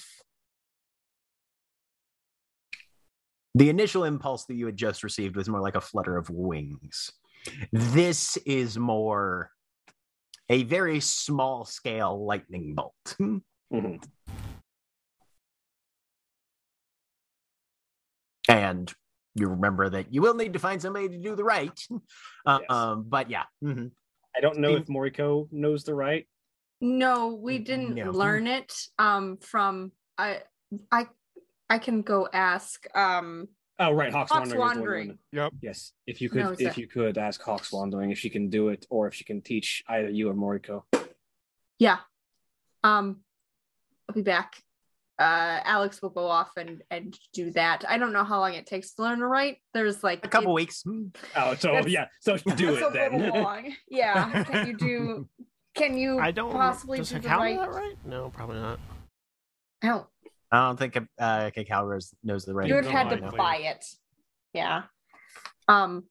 the 3.56 3.70
initial 3.70 4.04
impulse 4.04 4.46
that 4.46 4.56
you 4.56 4.66
had 4.66 4.76
just 4.76 5.04
received 5.04 5.36
was 5.36 5.48
more 5.48 5.62
like 5.62 5.76
a 5.76 5.82
flutter 5.82 6.18
of 6.18 6.30
wings. 6.30 7.12
This 7.72 8.38
is 8.38 8.78
more 8.78 9.50
a 10.50 10.64
very 10.64 11.00
small 11.00 11.66
scale 11.66 12.26
lightning 12.26 12.76
bolt. 12.76 12.94
Mhm. 13.20 14.04
And 18.76 18.94
you 19.36 19.48
remember 19.48 19.90
that 19.90 20.14
you 20.14 20.22
will 20.22 20.34
need 20.34 20.54
to 20.54 20.60
find 20.60 20.82
somebody 20.82 21.10
to 21.10 21.18
do 21.18 21.36
the 21.36 21.44
rite. 21.44 21.80
Uh, 22.48 22.60
Yes. 22.62 22.70
um, 22.70 23.06
but 23.10 23.28
yeah, 23.32 23.46
mhm. 23.64 23.90
I 24.36 24.40
don't 24.40 24.60
know 24.60 24.76
if 24.76 24.86
Moriko 24.86 25.48
knows 25.52 25.84
the 25.84 25.96
rite. 25.96 26.28
No, 26.80 27.34
we 27.34 27.58
didn't 27.58 27.96
No. 27.96 28.12
learn 28.12 28.46
it 28.46 28.72
um 29.00 29.38
from 29.38 29.92
I 30.16 30.44
I 30.92 31.08
I 31.68 31.80
can 31.80 32.04
go 32.04 32.28
ask 32.32 32.86
um 32.96 33.48
Oh, 33.80 33.92
right, 33.94 34.12
Hawks, 34.14 34.32
Hawks 34.32 34.52
Wandering. 34.52 34.52
is 34.52 34.54
the 34.54 34.60
one 34.60 34.78
Wandering. 34.78 35.20
Yep. 35.32 35.54
Yes, 35.62 35.92
if 36.06 36.22
you 36.22 36.30
could, 36.30 36.52
if 36.62 36.62
it. 36.62 36.78
you 36.78 36.88
could 36.88 37.18
ask 37.18 37.42
Hawks 37.42 37.72
Wandering 37.74 38.12
if 38.12 38.20
she 38.20 38.30
can 38.30 38.50
do 38.52 38.70
it, 38.70 38.86
or 38.92 39.08
if 39.08 39.16
she 39.16 39.24
can 39.24 39.42
teach 39.42 39.84
either 39.90 40.10
you 40.12 40.30
or 40.30 40.36
Moriko. 40.36 40.84
yeah. 41.80 41.98
Um 42.84 43.22
I'll 44.08 44.14
be 44.16 44.22
back. 44.22 44.62
Uh 45.18 45.60
Alex 45.64 46.02
will 46.02 46.10
go 46.10 46.28
off 46.28 46.52
and 46.58 46.84
and 46.92 47.18
do 47.34 47.52
that. 47.52 47.84
I 47.88 47.98
don't 47.98 48.12
know 48.12 48.24
how 48.26 48.40
long 48.40 48.54
it 48.54 48.66
takes 48.66 48.94
to 48.96 49.04
learn 49.04 49.20
to 49.20 49.28
rite. 49.28 49.58
There's 49.74 50.04
like 50.04 50.26
a 50.26 50.28
couple 50.30 50.52
it- 50.52 50.56
weeks. 50.56 50.84
mm. 50.86 51.16
Oh, 51.36 51.56
so 51.56 51.86
yeah, 51.88 52.08
so 52.22 52.36
do 52.58 52.76
it 52.76 52.82
a 52.84 52.90
then. 52.92 53.30
long. 53.44 53.74
Yeah. 53.88 54.44
Can 54.44 54.68
you 54.68 54.78
do 54.78 55.30
can 55.74 55.98
you 55.98 56.20
I 56.20 56.32
don't 56.32 56.52
possibly 56.52 56.98
does 56.98 57.10
do 57.12 57.20
the 57.20 57.30
rite? 57.30 57.58
that 57.58 57.70
right? 57.72 57.96
No, 58.06 58.30
probably 58.30 58.60
not. 58.60 58.80
I 59.82 59.88
don't 59.88 60.08
I 60.52 60.68
don't 60.68 60.78
think 60.78 60.98
uh, 61.20 61.50
Cacao 61.52 61.86
Rose 61.86 62.14
knows 62.24 62.46
the 62.46 62.54
rite. 62.54 62.68
you 62.70 62.76
would 62.76 62.86
have 62.86 63.08
had 63.10 63.18
to 63.18 63.26
idea. 63.26 63.38
buy 63.38 63.56
it. 63.58 63.86
Yeah. 64.54 64.84
Um 65.70 66.04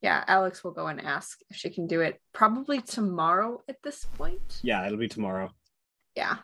yeah, 0.00 0.22
Alex 0.28 0.62
will 0.62 0.70
go 0.72 0.86
and 0.86 1.00
ask 1.00 1.38
if 1.50 1.56
she 1.56 1.70
can 1.70 1.86
do 1.88 2.00
it 2.00 2.20
probably 2.32 2.80
tomorrow 2.80 3.62
at 3.68 3.76
this 3.82 4.04
point. 4.04 4.60
Yeah, 4.62 4.84
it'll 4.86 4.98
be 4.98 5.08
tomorrow. 5.08 5.50
Yeah. 6.16 6.36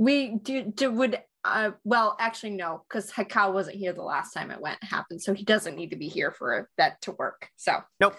We 0.00 0.36
do, 0.36 0.64
do 0.64 0.90
would 0.90 1.20
uh 1.44 1.72
well 1.84 2.16
actually 2.18 2.52
no, 2.52 2.82
because 2.88 3.12
Hekau 3.12 3.52
wasn't 3.52 3.76
here 3.76 3.92
the 3.92 4.02
last 4.02 4.32
time 4.32 4.50
it 4.50 4.58
went 4.58 4.82
happened, 4.82 5.20
so 5.20 5.34
he 5.34 5.44
doesn't 5.44 5.76
need 5.76 5.90
to 5.90 5.96
be 5.96 6.08
here 6.08 6.30
for 6.30 6.70
that 6.78 7.02
to 7.02 7.12
work. 7.12 7.50
So 7.56 7.82
Nope. 8.00 8.16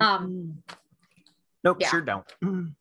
um 0.00 0.62
Nope, 1.64 1.78
Yeah. 1.80 1.88
sure 1.90 2.02
don't. 2.02 2.26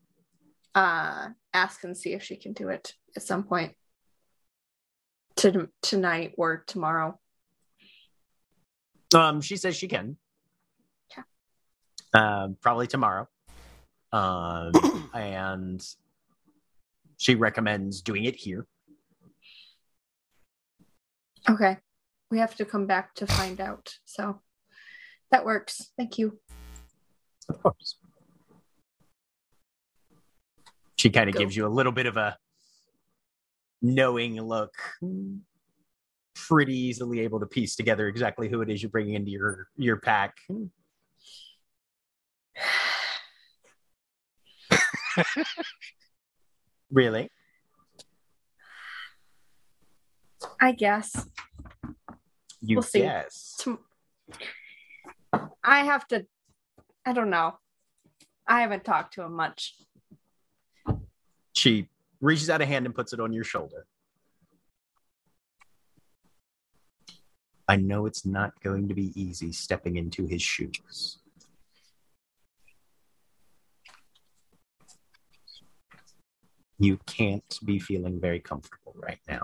Uh 0.76 1.30
ask 1.54 1.84
and 1.86 1.96
see 1.96 2.14
if 2.14 2.24
she 2.24 2.36
can 2.36 2.52
do 2.52 2.68
it 2.68 2.96
at 3.16 3.22
some 3.24 3.44
point 3.44 3.76
to 5.38 5.70
tonight 5.82 6.34
or 6.38 6.64
tomorrow. 6.68 7.18
Um, 9.16 9.40
she 9.40 9.56
says 9.56 9.76
she 9.76 9.88
can. 9.88 10.18
Yeah. 11.16 11.24
Um, 12.14 12.58
probably 12.60 12.88
tomorrow. 12.88 13.30
Um, 14.12 14.72
and 15.14 15.86
she 17.24 17.36
recommends 17.36 18.02
doing 18.02 18.26
it 18.26 18.36
here. 18.36 18.68
Okay. 21.50 21.78
We 22.30 22.40
have 22.40 22.54
to 22.58 22.66
come 22.66 22.86
back 22.86 23.16
to 23.16 23.26
find 23.26 23.62
out. 23.62 23.96
So 24.04 24.42
that 25.32 25.46
works. 25.46 25.92
Thank 25.98 26.18
you. 26.18 26.38
Of 27.48 27.64
course. 27.64 27.96
She 30.98 31.10
kind 31.10 31.30
of 31.30 31.36
gives 31.36 31.56
you 31.56 31.66
a 31.66 31.70
little 31.70 31.94
bit 31.94 32.08
of 32.08 32.18
a 32.18 32.38
knowing 33.82 34.42
look. 34.42 34.74
Pretty 36.36 36.76
easily 36.76 37.22
able 37.22 37.40
to 37.40 37.46
piece 37.46 37.78
together 37.78 38.10
exactly 38.10 38.50
who 38.50 38.60
it 38.62 38.70
is 38.70 38.84
you're 38.84 38.90
bringing 38.90 39.14
into 39.14 39.32
your 39.32 39.70
your 39.78 39.96
pack. 39.96 40.36
Really? 46.94 47.32
I 50.62 50.72
guess. 50.74 51.28
You 52.62 52.78
We'll 52.78 52.84
see. 52.84 53.00
guess. 53.00 53.56
Tom- 53.60 53.80
I 55.64 55.84
have 55.86 56.08
to. 56.10 56.28
I 57.06 57.14
don't 57.14 57.32
know. 57.32 57.58
I 58.48 58.62
haven't 58.62 58.86
talked 58.86 59.16
to 59.16 59.24
him 59.24 59.34
much. 59.34 59.74
She 61.54 61.90
reaches 62.22 62.50
out 62.50 62.62
a 62.62 62.66
hand 62.66 62.86
and 62.86 62.94
puts 62.94 63.12
it 63.12 63.20
on 63.20 63.34
your 63.34 63.44
shoulder. 63.44 63.88
I 67.68 67.78
know 67.78 68.06
it's 68.06 68.26
not 68.26 68.52
going 68.62 68.88
to 68.90 68.94
be 68.94 69.20
easy 69.20 69.52
stepping 69.52 69.96
into 69.96 70.28
his 70.28 70.42
shoes. 70.42 71.18
You 76.80 77.00
can't 77.06 77.60
be 77.64 77.80
feeling 77.80 78.20
very 78.20 78.40
comfortable 78.40 78.96
right 78.96 79.20
now. 79.28 79.44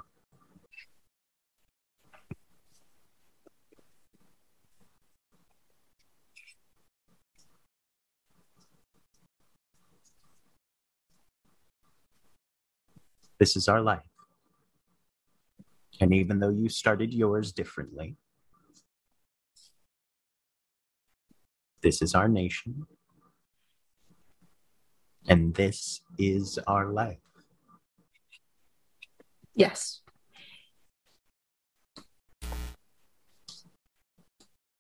This 13.40 13.56
is 13.56 13.70
our 13.70 13.82
life. 13.82 14.02
And 16.02 16.14
even 16.14 16.40
though 16.40 16.50
you 16.50 16.70
started 16.70 17.14
yours 17.14 17.52
differently, 17.52 18.18
this 21.82 22.02
is 22.02 22.16
our 22.16 22.28
nation. 22.28 22.86
And 25.28 25.54
this 25.54 26.02
is 26.18 26.58
our 26.68 26.88
life. 26.88 27.20
Yes. 29.54 30.02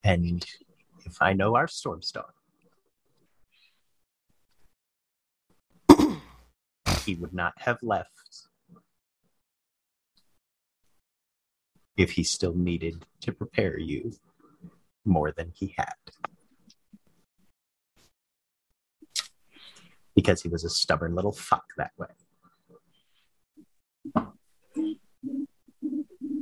And 0.03 0.45
if 1.05 1.21
I 1.21 1.33
know 1.33 1.55
our 1.55 1.67
storm 1.67 2.01
star, 2.01 2.33
he 7.05 7.15
would 7.15 7.33
not 7.33 7.53
have 7.57 7.77
left 7.83 8.09
if 11.97 12.11
he 12.11 12.23
still 12.23 12.53
needed 12.55 13.05
to 13.19 13.33
prepare 13.33 13.77
you 13.77 14.13
more 15.03 15.33
than 15.33 15.51
he 15.53 15.75
had. 15.77 15.93
Because 20.19 20.41
he 20.41 20.49
was 20.49 20.65
a 20.65 20.69
stubborn 20.69 21.15
little 21.15 21.31
fuck 21.31 21.63
that 21.77 21.91
way. 21.97 22.07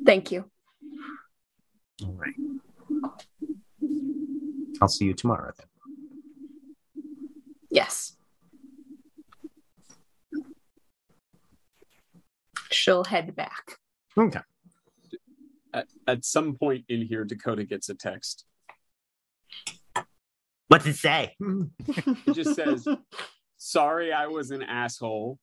Thank 0.04 0.32
you. 0.32 0.50
All 2.04 2.14
right. 2.14 2.34
I'll 4.82 4.88
see 4.88 5.06
you 5.06 5.14
tomorrow 5.14 5.52
then. 5.56 5.68
Yes. 7.70 8.18
She'll 12.72 13.04
head 13.04 13.36
back. 13.36 13.74
Okay. 14.18 14.40
At, 15.72 15.86
at 16.08 16.26
some 16.26 16.56
point 16.56 16.86
in 16.90 17.04
here, 17.04 17.26
Dakota 17.26 17.64
gets 17.64 17.90
a 17.90 17.94
text. 17.94 18.44
What's 20.68 20.88
it 20.88 20.96
say? 20.96 21.36
It 21.40 22.34
just 22.34 22.56
says, 22.56 22.88
"Sorry, 23.68 24.12
I 24.14 24.28
was 24.28 24.52
an 24.52 24.64
asshole." 24.64 25.40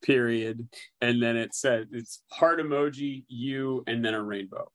Period, 0.00 0.68
and 1.00 1.20
then 1.20 1.36
it 1.36 1.54
said 1.54 1.88
it's 1.92 2.22
heart 2.30 2.60
emoji, 2.60 3.24
you, 3.26 3.82
and 3.88 4.04
then 4.04 4.14
a 4.14 4.22
rainbow. 4.22 4.70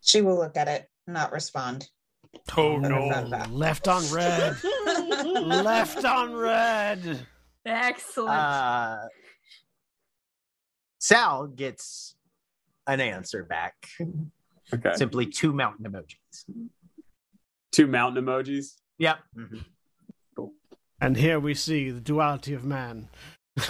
She 0.00 0.22
will 0.22 0.36
look 0.36 0.56
at 0.56 0.68
it, 0.68 0.88
not 1.08 1.32
respond. 1.32 1.88
Oh 2.56 2.76
no. 2.78 3.06
Left 3.50 3.88
on 3.88 4.04
red. 4.12 4.56
Left 5.24 6.04
on 6.04 6.32
red. 6.34 7.26
Excellent. 7.66 8.30
Uh, 8.30 8.98
Sal 11.00 11.48
gets 11.48 12.14
an 12.86 13.00
answer 13.00 13.42
back. 13.42 13.74
Okay, 14.72 14.92
Simply 14.94 15.26
two 15.26 15.52
mountain 15.52 15.84
emojis. 15.90 16.44
two 17.72 17.88
mountain 17.88 18.24
emojis. 18.24 18.76
Yep. 18.98 19.18
And 21.00 21.16
here 21.16 21.40
we 21.40 21.54
see 21.54 21.90
the 21.90 22.00
duality 22.00 22.52
of 22.54 22.64
man. 22.64 23.08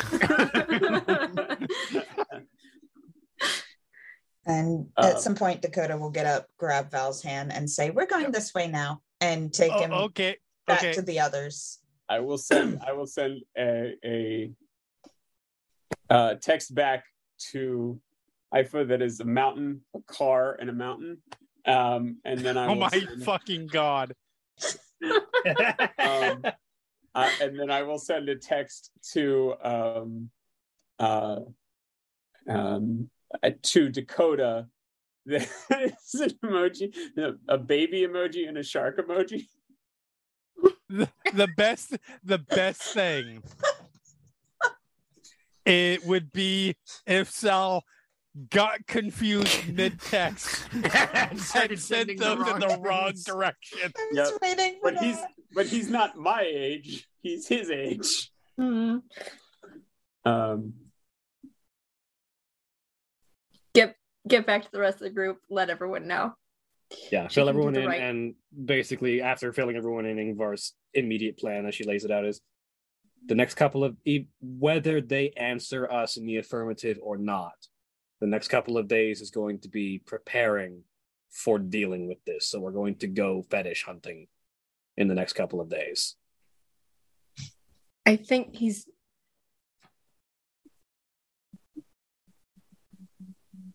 And 4.46 4.86
at 4.98 5.16
Um, 5.16 5.20
some 5.20 5.34
point, 5.34 5.60
Dakota 5.62 5.96
will 5.98 6.10
get 6.10 6.26
up, 6.26 6.46
grab 6.56 6.90
Val's 6.90 7.22
hand, 7.22 7.52
and 7.52 7.68
say, 7.68 7.90
"We're 7.90 8.06
going 8.06 8.32
this 8.32 8.54
way 8.54 8.68
now," 8.68 9.02
and 9.20 9.52
take 9.52 9.72
him 9.72 9.92
Oh, 9.92 10.04
okay. 10.04 10.38
back 10.66 10.78
Okay. 10.82 10.92
to 10.94 11.02
the 11.02 11.20
others. 11.20 11.80
I 12.08 12.20
will 12.20 12.38
send. 12.38 12.80
I 12.86 12.92
will 12.92 13.06
send 13.06 13.42
a 13.56 13.94
a 14.04 14.50
uh, 16.08 16.34
text 16.36 16.74
back 16.74 17.04
to 17.52 18.00
Aoife 18.54 18.88
that 18.88 19.02
is 19.02 19.20
a 19.20 19.24
mountain, 19.24 19.82
a 19.94 20.00
car, 20.10 20.56
and 20.58 20.70
a 20.70 20.72
mountain. 20.72 21.22
Um, 21.66 22.16
and 22.24 22.40
then 22.40 22.56
I 22.56 22.66
Oh 22.66 22.74
my 22.74 22.88
send- 22.88 23.22
fucking 23.22 23.66
god. 23.66 24.14
um, 25.98 26.42
uh, 27.14 27.30
and 27.40 27.58
then 27.58 27.70
I 27.70 27.82
will 27.82 27.98
send 27.98 28.28
a 28.28 28.36
text 28.36 28.90
to 29.12 29.54
um, 29.62 30.30
uh, 30.98 31.40
um, 32.48 33.10
uh, 33.42 33.50
to 33.62 33.88
Dakota. 33.88 34.66
It's 35.26 36.14
an 36.14 36.30
emoji, 36.44 36.92
a 37.48 37.58
baby 37.58 38.06
emoji, 38.06 38.48
and 38.48 38.58
a 38.58 38.62
shark 38.62 38.98
emoji. 38.98 39.46
the, 40.88 41.08
the 41.34 41.48
best 41.56 41.96
the 42.24 42.38
best 42.38 42.82
thing 42.82 43.42
it 45.66 46.04
would 46.04 46.32
be 46.32 46.74
if 47.06 47.30
Sal 47.30 47.84
got 48.50 48.86
confused 48.86 49.72
mid-text 49.74 50.68
and 50.72 51.40
Started 51.40 51.78
sent 51.78 51.80
sending 51.80 52.16
the 52.18 52.36
them 52.36 52.46
in 52.46 52.60
the 52.60 52.78
wrong 52.80 53.12
direction. 53.26 53.92
Yep. 54.12 54.28
waiting 54.40 54.78
for 54.80 54.92
But 54.92 55.02
he's 55.02 55.16
but 55.54 55.66
he's 55.66 55.90
not 55.90 56.16
my 56.16 56.42
age. 56.42 57.08
He's 57.22 57.46
his 57.48 57.70
age. 57.70 58.30
Hmm. 58.56 58.98
Um, 60.24 60.74
Get 63.74 63.94
get 64.28 64.46
back 64.46 64.62
to 64.62 64.68
the 64.72 64.80
rest 64.80 64.96
of 64.96 65.02
the 65.02 65.10
group. 65.10 65.38
Let 65.48 65.70
everyone 65.70 66.06
know. 66.06 66.34
Yeah, 67.12 67.28
She 67.28 67.36
fill 67.36 67.48
everyone 67.48 67.76
in, 67.76 67.86
right- 67.86 68.00
and 68.00 68.34
basically 68.64 69.22
after 69.22 69.52
filling 69.52 69.76
everyone 69.76 70.06
in, 70.06 70.16
Yngvar's 70.16 70.74
immediate 70.92 71.38
plan, 71.38 71.66
as 71.66 71.74
she 71.74 71.84
lays 71.84 72.04
it 72.04 72.10
out, 72.10 72.24
is 72.24 72.40
the 73.26 73.36
next 73.36 73.54
couple 73.54 73.84
of 73.84 73.96
e- 74.04 74.26
whether 74.40 75.00
they 75.00 75.30
answer 75.36 75.90
us 75.90 76.16
in 76.16 76.26
the 76.26 76.38
affirmative 76.38 76.98
or 77.00 77.16
not. 77.16 77.54
The 78.20 78.26
next 78.26 78.48
couple 78.48 78.76
of 78.76 78.86
days 78.86 79.20
is 79.20 79.30
going 79.30 79.60
to 79.60 79.68
be 79.68 79.98
preparing 79.98 80.82
for 81.30 81.58
dealing 81.58 82.06
with 82.06 82.22
this. 82.24 82.48
So 82.48 82.60
we're 82.60 82.72
going 82.72 82.96
to 82.96 83.06
go 83.06 83.42
fetish 83.50 83.84
hunting 83.84 84.26
in 84.96 85.08
the 85.08 85.14
next 85.14 85.32
couple 85.32 85.60
of 85.60 85.70
days. 85.70 86.16
I 88.04 88.16
think 88.16 88.54
he's. 88.56 88.86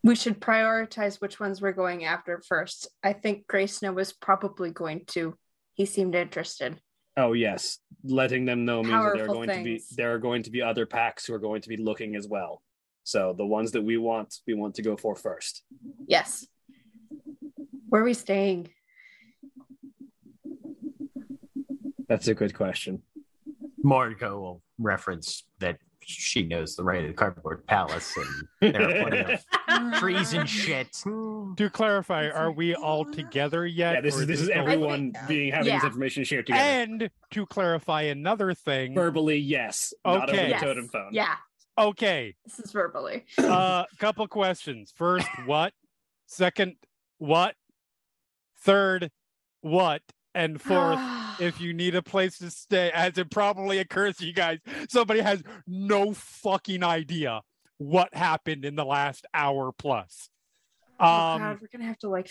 We 0.03 0.15
should 0.15 0.39
prioritize 0.39 1.19
which 1.19 1.39
ones 1.39 1.61
we're 1.61 1.71
going 1.71 2.05
after 2.05 2.39
first. 2.47 2.87
I 3.03 3.13
think 3.13 3.47
Gray 3.47 3.65
Snow 3.65 3.93
was 3.93 4.13
probably 4.13 4.69
going 4.69 5.05
to. 5.07 5.35
He 5.73 5.85
seemed 5.85 6.13
interested. 6.13 6.79
Oh 7.17 7.33
yes, 7.33 7.79
letting 8.03 8.45
them 8.45 8.65
know 8.65 8.83
means 8.83 8.93
that 8.93 9.13
there 9.15 9.23
are 9.23 9.27
going 9.27 9.49
to 9.49 9.63
be 9.63 9.81
there 9.95 10.13
are 10.13 10.19
going 10.19 10.43
to 10.43 10.51
be 10.51 10.61
other 10.61 10.85
packs 10.85 11.25
who 11.25 11.33
are 11.33 11.39
going 11.39 11.61
to 11.61 11.69
be 11.69 11.77
looking 11.77 12.15
as 12.15 12.27
well. 12.27 12.61
So 13.05 13.33
the 13.37 13.45
ones 13.45 13.71
that 13.73 13.83
we 13.83 13.97
want, 13.97 14.33
we 14.47 14.55
want 14.55 14.73
to 14.75 14.81
go 14.81 14.97
for 14.97 15.15
first. 15.15 15.63
Yes. 16.07 16.45
Where 17.87 18.01
are 18.01 18.05
we 18.05 18.15
staying? 18.15 18.69
That's 22.09 22.27
a 22.27 22.33
good 22.33 22.55
question. 22.55 23.03
Moriko 23.83 24.39
will 24.39 24.63
reference 24.79 25.43
that 25.59 25.77
she 26.01 26.43
knows 26.43 26.75
the 26.75 26.83
rite 26.83 27.01
of 27.03 27.07
the 27.09 27.13
cardboard 27.13 27.65
palace 27.67 28.11
and 28.61 28.73
there 28.73 28.81
are 28.81 29.07
plenty 29.09 29.33
of 29.33 29.93
trees 29.99 30.33
and 30.33 30.47
shit. 30.49 30.91
To 31.03 31.69
clarify, 31.71 32.29
are 32.29 32.51
we 32.51 32.73
all 32.75 33.05
together 33.05 33.65
yet? 33.67 33.95
Yeah, 33.95 34.01
this 34.01 34.15
is 34.15 34.25
this 34.27 34.41
is 34.41 34.49
everyone 34.49 35.13
so. 35.19 35.27
being 35.27 35.51
having 35.51 35.73
this 35.75 35.83
information 35.83 36.23
shared 36.23 36.47
together. 36.47 36.63
And 36.63 37.09
to 37.31 37.45
clarify 37.47 38.03
another 38.03 38.53
thing. 38.55 38.93
Verbally, 38.95 39.37
yes. 39.37 39.93
Not 40.05 40.29
over 40.29 40.41
the 40.41 40.49
Yes. 40.49 40.61
totem 40.61 40.87
phone. 40.89 41.09
Yeah, 41.11 41.35
Okay, 41.77 42.35
this 42.45 42.59
is 42.59 42.71
verbally. 42.71 43.25
uh 43.37 43.83
couple 43.99 44.27
questions. 44.27 44.93
First, 44.95 45.27
what? 45.45 45.73
Second, 46.25 46.75
what? 47.17 47.55
Third, 48.59 49.11
what? 49.61 50.01
And 50.33 50.61
fourth, 50.61 50.99
if 51.39 51.59
you 51.59 51.73
need 51.73 51.95
a 51.95 52.01
place 52.01 52.37
to 52.39 52.49
stay, 52.49 52.91
as 52.93 53.17
it 53.17 53.29
probably 53.29 53.79
occurs 53.79 54.17
to 54.17 54.25
you 54.25 54.33
guys, 54.33 54.59
somebody 54.89 55.19
has 55.21 55.43
no 55.67 56.13
fucking 56.13 56.83
idea. 56.83 57.41
what 57.77 58.13
happened 58.15 58.63
in 58.63 58.75
the 58.75 58.85
last 58.85 59.25
hour 59.33 59.71
plus. 59.77 60.29
oh 60.97 61.05
Um, 61.05 61.41
god, 61.41 61.57
we're 61.61 61.67
gonna 61.71 61.83
have 61.89 61.99
to 61.99 62.09
like. 62.09 62.29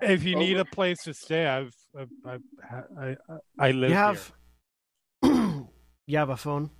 if 0.00 0.22
you 0.22 0.36
need 0.36 0.56
a 0.58 0.64
place 0.64 1.02
to 1.02 1.12
stay, 1.12 1.44
I've, 1.44 1.74
I've, 1.98 2.08
I've 2.24 2.42
I, 2.96 3.06
I, 3.08 3.16
I 3.58 3.70
live 3.72 3.90
You 3.90 3.96
have 3.96 4.32
you 6.06 6.18
have 6.18 6.30
a 6.30 6.36
phone? 6.36 6.70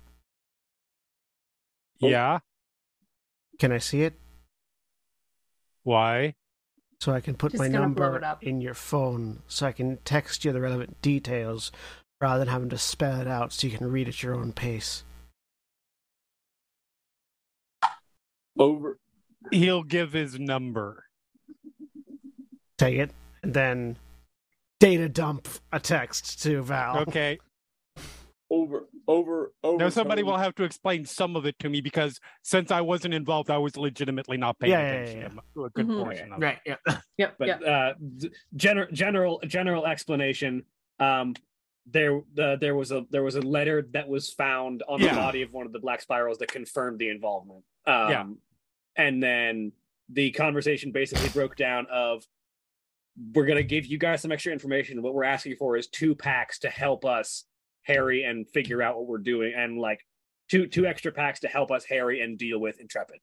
Here. 1.99 2.11
Yeah. 2.11 2.39
Can 3.59 3.71
I 3.71 3.77
see 3.77 4.03
it 4.03 4.13
Why? 5.83 6.35
so 7.01 7.11
I 7.13 7.19
can 7.21 7.35
put 7.35 7.51
Just 7.51 7.59
my 7.61 7.67
gonna 7.69 7.89
blow 7.89 8.11
number 8.11 8.25
up. 8.25 8.43
in 8.43 8.61
your 8.61 8.73
phone 8.73 9.41
so 9.47 9.65
I 9.65 9.71
can 9.71 9.97
text 10.05 10.43
you 10.45 10.51
the 10.51 10.61
relevant 10.61 11.01
details 11.01 11.71
rather 12.21 12.39
than 12.39 12.47
having 12.49 12.69
to 12.69 12.77
spell 12.77 13.19
it 13.21 13.27
out 13.27 13.53
so 13.53 13.67
you 13.67 13.77
can 13.77 13.89
read 13.91 14.07
at 14.07 14.21
your 14.23 14.35
own 14.35 14.51
pace. 14.53 15.03
Over. 18.57 18.97
He'll 19.51 19.83
give 19.83 20.11
his 20.13 20.37
number. 20.39 21.05
Take 22.77 22.97
it 22.97 23.11
and 23.43 23.53
then 23.53 23.97
data 24.79 25.07
dump 25.09 25.47
a 25.71 25.79
text 25.79 26.41
to 26.43 26.61
Val. 26.61 26.99
Okay. 26.99 27.39
Over. 28.51 28.87
Over. 29.07 29.53
Over. 29.63 29.77
Now 29.77 29.89
somebody 29.89 30.23
will 30.23 30.37
have 30.37 30.55
to 30.55 30.63
explain 30.63 31.05
some 31.05 31.35
of 31.35 31.45
it 31.45 31.57
to 31.59 31.69
me 31.69 31.81
because 31.81 32.19
since 32.41 32.71
I 32.71 32.81
wasn't 32.81 33.13
involved, 33.13 33.51
I 33.51 33.57
was 33.59 33.77
legitimately 33.77 34.37
not 34.37 34.57
paying 34.59 34.71
Yeah, 34.71 34.79
yeah, 34.79 34.93
attention 35.01 35.19
yeah, 35.35 35.41
to 35.53 35.65
a 35.65 35.69
good 35.69 35.87
Mhm. 35.87 36.03
portion 36.03 36.33
of 36.33 36.41
it. 36.41 36.45
Right. 36.45 36.59
Yeah. 36.65 36.75
Yep. 37.17 37.35
but 37.37 37.47
yep. 37.47 37.61
uh 37.63 37.93
general 38.55 38.87
general 38.91 39.41
general 39.45 39.85
explanation 39.85 40.63
um 40.99 41.35
there 41.85 42.21
uh, 42.39 42.55
there 42.55 42.75
was 42.75 42.91
a 42.91 43.05
there 43.11 43.23
was 43.23 43.35
a 43.35 43.41
letter 43.41 43.87
that 43.91 44.07
was 44.07 44.31
found 44.31 44.83
on 44.87 44.99
Yeah. 44.99 45.09
the 45.09 45.15
body 45.15 45.41
of 45.43 45.51
one 45.53 45.65
of 45.65 45.71
the 45.73 45.79
black 45.79 46.01
spirals 46.01 46.37
that 46.39 46.51
confirmed 46.51 46.97
the 46.97 47.09
involvement 47.09 47.63
um 47.85 48.09
Yeah. 48.09 48.25
and 48.95 49.21
then 49.21 49.73
the 50.09 50.31
conversation 50.31 50.91
basically 50.91 51.29
broke 51.29 51.55
down 51.55 51.85
of 51.91 52.25
we're 53.35 53.45
going 53.45 53.57
to 53.57 53.63
give 53.63 53.85
you 53.85 53.97
guys 53.97 54.21
some 54.21 54.31
extra 54.31 54.51
information 54.53 55.01
what 55.01 55.13
we're 55.13 55.23
asking 55.25 55.55
for 55.57 55.75
is 55.77 55.87
two 55.87 56.15
packs 56.15 56.57
to 56.59 56.69
help 56.69 57.05
us 57.05 57.43
harry 57.83 58.23
and 58.23 58.47
figure 58.49 58.81
out 58.81 58.97
what 58.97 59.07
we're 59.07 59.17
doing 59.17 59.53
and 59.55 59.77
like 59.79 60.05
two 60.49 60.67
two 60.67 60.85
extra 60.85 61.11
packs 61.11 61.41
to 61.41 61.47
help 61.47 61.71
us 61.71 61.83
harry 61.85 62.21
and 62.21 62.37
deal 62.37 62.59
with 62.59 62.79
intrepid 62.79 63.17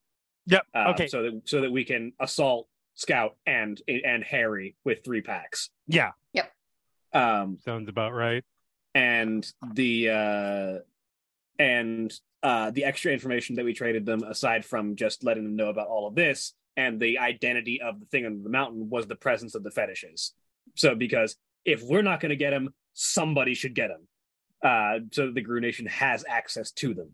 Yep. 0.49 0.63
uh, 0.75 0.85
okay. 0.91 1.09
so 1.09 1.23
that 1.23 1.43
so 1.45 1.61
that 1.63 1.73
we 1.73 1.85
can 1.85 2.13
assault 2.21 2.69
Scout 2.95 3.37
and 3.47 3.81
and 3.89 4.25
Harry 4.25 4.75
with 4.85 5.05
three 5.05 5.21
packs. 5.21 5.69
Yeah. 5.87 6.13
Yep. 6.33 6.51
Um, 7.13 7.59
Sounds 7.65 7.89
about 7.91 8.15
right. 8.15 8.43
and 8.95 9.47
the 9.75 10.09
uh, 10.11 10.79
and 11.59 12.13
uh, 12.43 12.71
the 12.71 12.85
extra 12.85 13.13
information 13.13 13.57
that 13.57 13.65
we 13.65 13.75
traded 13.75 14.07
them, 14.07 14.23
aside 14.23 14.65
from 14.65 14.97
just 14.97 15.25
letting 15.25 15.45
them 15.45 15.57
know 15.57 15.69
about 15.69 15.89
all 15.89 16.07
of 16.07 16.15
this 16.15 16.55
and 16.77 17.01
the 17.01 17.19
identity 17.19 17.81
of 17.83 17.99
the 18.01 18.07
thing 18.07 18.25
under 18.25 18.43
the 18.43 18.51
mountain, 18.51 18.89
was 18.89 19.07
the 19.07 19.17
presence 19.17 19.55
of 19.55 19.63
the 19.63 19.71
fetishes. 19.71 20.33
So 20.77 20.95
because 20.95 21.37
if 21.65 21.83
we're 21.83 22.03
not 22.03 22.21
going 22.21 22.31
to 22.31 22.37
get 22.37 22.51
them, 22.51 22.73
somebody 22.95 23.55
should 23.55 23.75
get 23.75 23.89
them. 23.89 24.07
Uh, 24.67 24.99
so 25.13 25.27
that 25.27 25.35
the 25.37 25.43
Garou 25.43 25.61
Nation 25.61 25.87
has 25.87 26.25
access 26.29 26.73
to 26.73 26.93
them. 26.93 27.11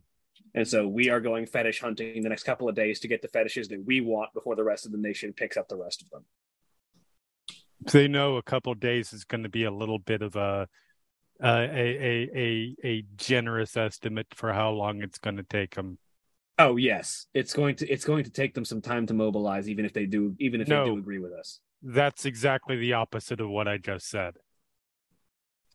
And 0.55 0.66
so 0.66 0.89
we 0.89 1.11
are 1.11 1.20
going 1.20 1.45
fetish 1.45 1.81
hunting 1.83 2.23
the 2.23 2.31
next 2.31 2.45
couple 2.45 2.66
of 2.66 2.74
days 2.74 2.99
to 3.01 3.09
get 3.09 3.20
the 3.20 3.29
fetishes 3.29 3.69
that 3.69 3.85
we 3.85 4.01
want 4.01 4.33
before 4.33 4.57
the 4.57 4.65
rest 4.65 4.87
of 4.87 4.93
the 4.93 4.97
nation 4.97 5.35
picks 5.35 5.59
up 5.59 5.69
the 5.69 5.77
rest 5.77 6.01
of 6.01 6.09
them. 6.09 6.24
They 7.93 8.09
know 8.09 8.37
a 8.37 8.43
couple 8.43 8.73
days 8.74 9.12
is 9.12 9.24
going 9.24 9.43
to 9.43 9.51
be 9.51 9.65
a 9.65 9.70
little 9.70 9.99
bit 9.99 10.23
of 10.23 10.35
a 10.35 10.66
uh, 11.43 11.66
a, 11.74 12.09
a 12.11 12.31
a 12.35 12.77
a 12.85 13.05
generous 13.16 13.77
estimate 13.77 14.29
for 14.35 14.55
how 14.55 14.70
long 14.70 15.03
it's 15.03 15.19
going 15.19 15.37
to 15.37 15.43
take 15.43 15.74
them. 15.74 15.99
Oh 16.59 16.77
yes, 16.77 17.27
it's 17.35 17.53
going 17.53 17.74
to 17.77 17.87
it's 17.87 18.07
going 18.07 18.24
to 18.24 18.31
take 18.31 18.55
them 18.55 18.65
some 18.65 18.81
time 18.81 19.07
to 19.09 19.15
mobilize, 19.15 19.69
even 19.69 19.85
if 19.85 19.93
they 19.93 20.07
do 20.07 20.35
even 20.39 20.62
if 20.62 20.69
No. 20.69 20.85
they 20.85 20.91
do 20.93 20.99
agree 20.99 21.19
with 21.19 21.33
us. 21.33 21.61
That's 21.83 22.24
exactly 22.24 22.77
the 22.77 22.95
opposite 22.95 23.41
of 23.43 23.51
what 23.51 23.69
I 23.69 23.77
just 23.77 24.09
said. 24.09 24.37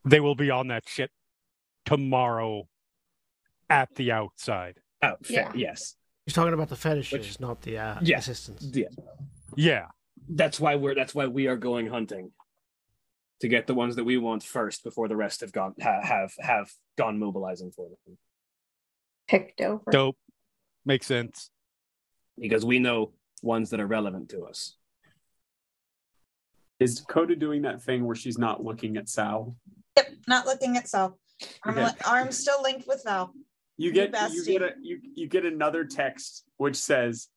They 0.06 0.20
will 0.20 0.36
be 0.36 0.50
on 0.50 0.70
that 0.70 0.88
shit 0.88 1.12
tomorrow 1.88 2.68
at 3.70 3.94
the 3.96 4.12
outside. 4.12 4.80
Oh, 5.02 5.16
fair, 5.24 5.36
Yeah. 5.36 5.52
yes, 5.56 5.96
You're 6.26 6.34
talking 6.34 6.54
about 6.54 6.68
the 6.70 6.76
fetishes, 6.76 7.14
Which- 7.14 7.30
is 7.30 7.40
not 7.40 7.62
the 7.62 7.78
uh, 7.78 8.00
Yeah. 8.02 8.18
assistants. 8.18 8.66
yeah. 8.74 8.90
Yeah. 9.56 9.88
That's 10.30 10.60
why 10.60 10.76
we're 10.76 10.94
that's 10.94 11.16
why 11.16 11.28
we 11.28 11.48
are 11.48 11.56
going 11.56 11.88
hunting 11.88 12.34
to 13.40 13.48
get 13.48 13.66
the 13.68 13.74
ones 13.74 13.96
that 13.96 14.04
we 14.04 14.18
want 14.18 14.44
first 14.44 14.84
before 14.84 15.08
the 15.08 15.16
rest 15.16 15.40
have 15.42 15.54
gone 15.54 15.74
ha, 15.82 16.02
have 16.04 16.34
have 16.40 16.70
gone 16.98 17.18
mobilizing 17.18 17.72
for 17.72 17.88
them 17.88 18.18
Picked 19.30 19.62
over. 19.62 19.90
Dope. 19.90 20.18
Makes 20.86 21.06
sense. 21.08 21.50
because 22.40 22.66
we 22.66 22.78
know 22.80 23.14
ones 23.42 23.70
that 23.70 23.80
are 23.80 23.88
relevant 23.88 24.30
to 24.30 24.44
us. 24.44 24.76
Is 26.80 27.00
Dakota 27.00 27.36
doing 27.36 27.62
that 27.64 27.82
thing 27.82 28.06
where 28.06 28.16
she's 28.16 28.38
not 28.38 28.64
looking 28.64 28.98
at 28.98 29.08
Sal? 29.10 29.56
Yep, 29.96 30.08
not 30.28 30.46
looking 30.46 30.76
at 30.78 30.88
Sal. 30.88 31.18
Arm, 31.64 31.78
Okay. 31.78 31.86
li- 31.86 31.92
arm 32.06 32.32
still 32.32 32.62
linked 32.64 32.88
with 32.88 33.02
Val. 33.06 33.34
You 33.78 33.88
You 33.90 33.94
get 33.94 34.32
you 34.34 34.46
get 34.46 34.62
a 34.64 34.72
you 34.82 35.00
you 35.16 35.28
get 35.28 35.46
another 35.46 35.86
text 35.86 36.46
which 36.58 36.76
says, 36.76 37.28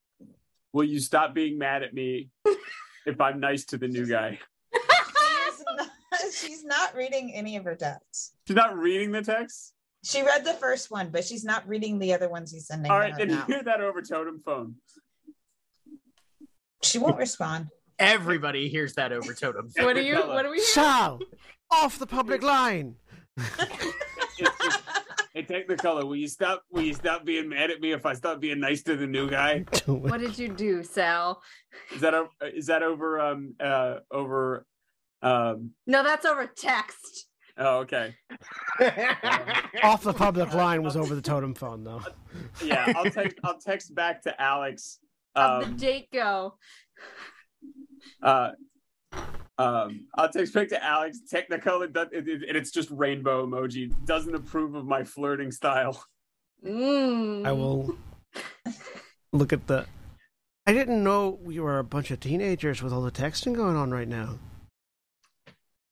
"Will 0.73 0.85
you 0.85 0.99
stop 1.01 1.35
being 1.35 1.59
mad 1.59 1.83
at 1.83 1.93
me 1.93 2.31
if 3.07 3.21
I'm 3.21 3.41
nice 3.41 3.65
to 3.67 3.77
the 3.79 3.89
new 3.89 4.07
guy?" 4.07 4.39
She's 4.73 5.65
not, 5.77 5.91
she's 6.33 6.65
not 6.65 6.95
reading 6.97 7.33
any 7.35 7.57
of 7.57 7.65
her 7.65 7.75
texts. 7.75 8.33
She's 8.47 8.57
not 8.57 8.77
reading 8.79 9.13
the 9.13 9.23
text. 9.23 9.75
She 10.03 10.23
read 10.23 10.47
the 10.47 10.55
first 10.55 10.91
one, 10.91 11.11
but 11.11 11.25
she's 11.25 11.45
not 11.45 11.69
reading 11.69 11.99
the 11.99 12.15
other 12.15 12.31
ones 12.31 12.51
he's 12.53 12.67
sending 12.69 12.91
All 12.91 12.99
right, 12.99 13.09
to 13.09 13.13
right, 13.13 13.21
her 13.21 13.27
then 13.27 13.37
now. 13.37 13.45
hear 13.45 13.63
that 13.65 13.83
over 13.83 14.01
totem 14.01 14.39
phone. 14.41 14.77
She 16.83 16.99
won't 16.99 17.19
respond. 17.19 17.67
Everybody 17.99 18.71
hears 18.71 18.95
that 18.95 19.13
over 19.13 19.35
totem. 19.35 19.69
What 19.77 19.97
are 19.99 20.01
you? 20.01 20.17
What 20.17 20.47
are 20.47 20.51
we? 20.51 20.61
Sal, 20.61 21.21
off 21.71 21.99
the 21.99 22.07
public 22.07 22.43
line. 22.43 22.95
It's 24.39 24.65
just, 24.65 24.81
hey, 25.35 25.43
Technicolor, 25.43 26.05
will 26.07 26.17
you 26.17 26.29
stop? 26.29 26.63
Will 26.71 26.83
you 26.83 26.95
stop 26.95 27.25
being 27.25 27.49
mad 27.49 27.71
at 27.71 27.81
me 27.81 27.93
if 27.93 28.07
I 28.07 28.15
stop 28.15 28.41
being 28.41 28.59
nice 28.61 28.83
to 28.85 28.97
the 28.97 29.07
new 29.07 29.29
guy? 29.29 29.65
What 29.87 30.21
did 30.21 30.39
you 30.39 30.49
do, 30.49 30.83
Sal? 30.83 31.43
Is 31.95 32.01
that 32.01 32.15
o- 32.15 32.31
is 32.55 32.67
that 32.67 32.83
over 32.83 33.21
um 33.21 33.55
uh 33.61 33.97
over 34.11 34.65
um 35.23 35.73
No, 35.87 36.03
that's 36.03 36.25
over 36.25 36.47
text. 36.47 37.27
oh 37.59 37.79
okay 37.81 38.15
Off 39.83 40.03
the 40.03 40.15
public 40.15 40.55
line 40.55 40.83
was 40.83 40.97
over 40.97 41.15
the 41.15 41.21
totem 41.23 41.55
phone, 41.55 41.85
though. 41.85 42.01
yeah 42.65 42.93
I'll 42.97 43.11
text 43.11 43.37
I'll 43.45 43.59
text 43.59 43.95
back 43.95 44.23
to 44.23 44.41
Alex 44.41 44.99
How'd 45.37 45.63
the 45.63 45.67
um 45.67 45.77
date 45.77 46.09
go? 46.13 46.55
uh 48.23 48.51
um 49.61 50.07
I'll 50.15 50.29
text 50.31 50.55
back 50.55 50.69
to 50.69 50.83
Alex 50.85 51.19
Technicolor 51.33 51.93
does- 51.93 52.09
it- 52.13 52.29
it- 52.29 52.49
and 52.49 52.57
it's 52.57 52.71
just 52.71 52.91
rainbow 52.91 53.47
emoji 53.47 53.93
doesn't 54.07 54.35
approve 54.35 54.75
of 54.75 54.85
my 54.87 55.05
flirting 55.05 55.51
style. 55.53 56.03
Mm. 56.65 57.47
I 57.47 57.53
will 57.53 57.97
look 59.33 59.53
at 59.53 59.67
the. 59.67 59.87
I 60.67 60.73
didn't 60.73 61.03
know 61.03 61.39
we 61.43 61.59
were 61.59 61.79
a 61.79 61.85
bunch 61.85 62.11
of 62.11 62.21
teenagers 62.21 62.83
with 62.83 62.93
all 62.93 63.03
the 63.03 63.11
texting 63.11 63.55
going 63.55 63.77
on 63.77 63.91
right 63.91 64.07
now. 64.09 64.39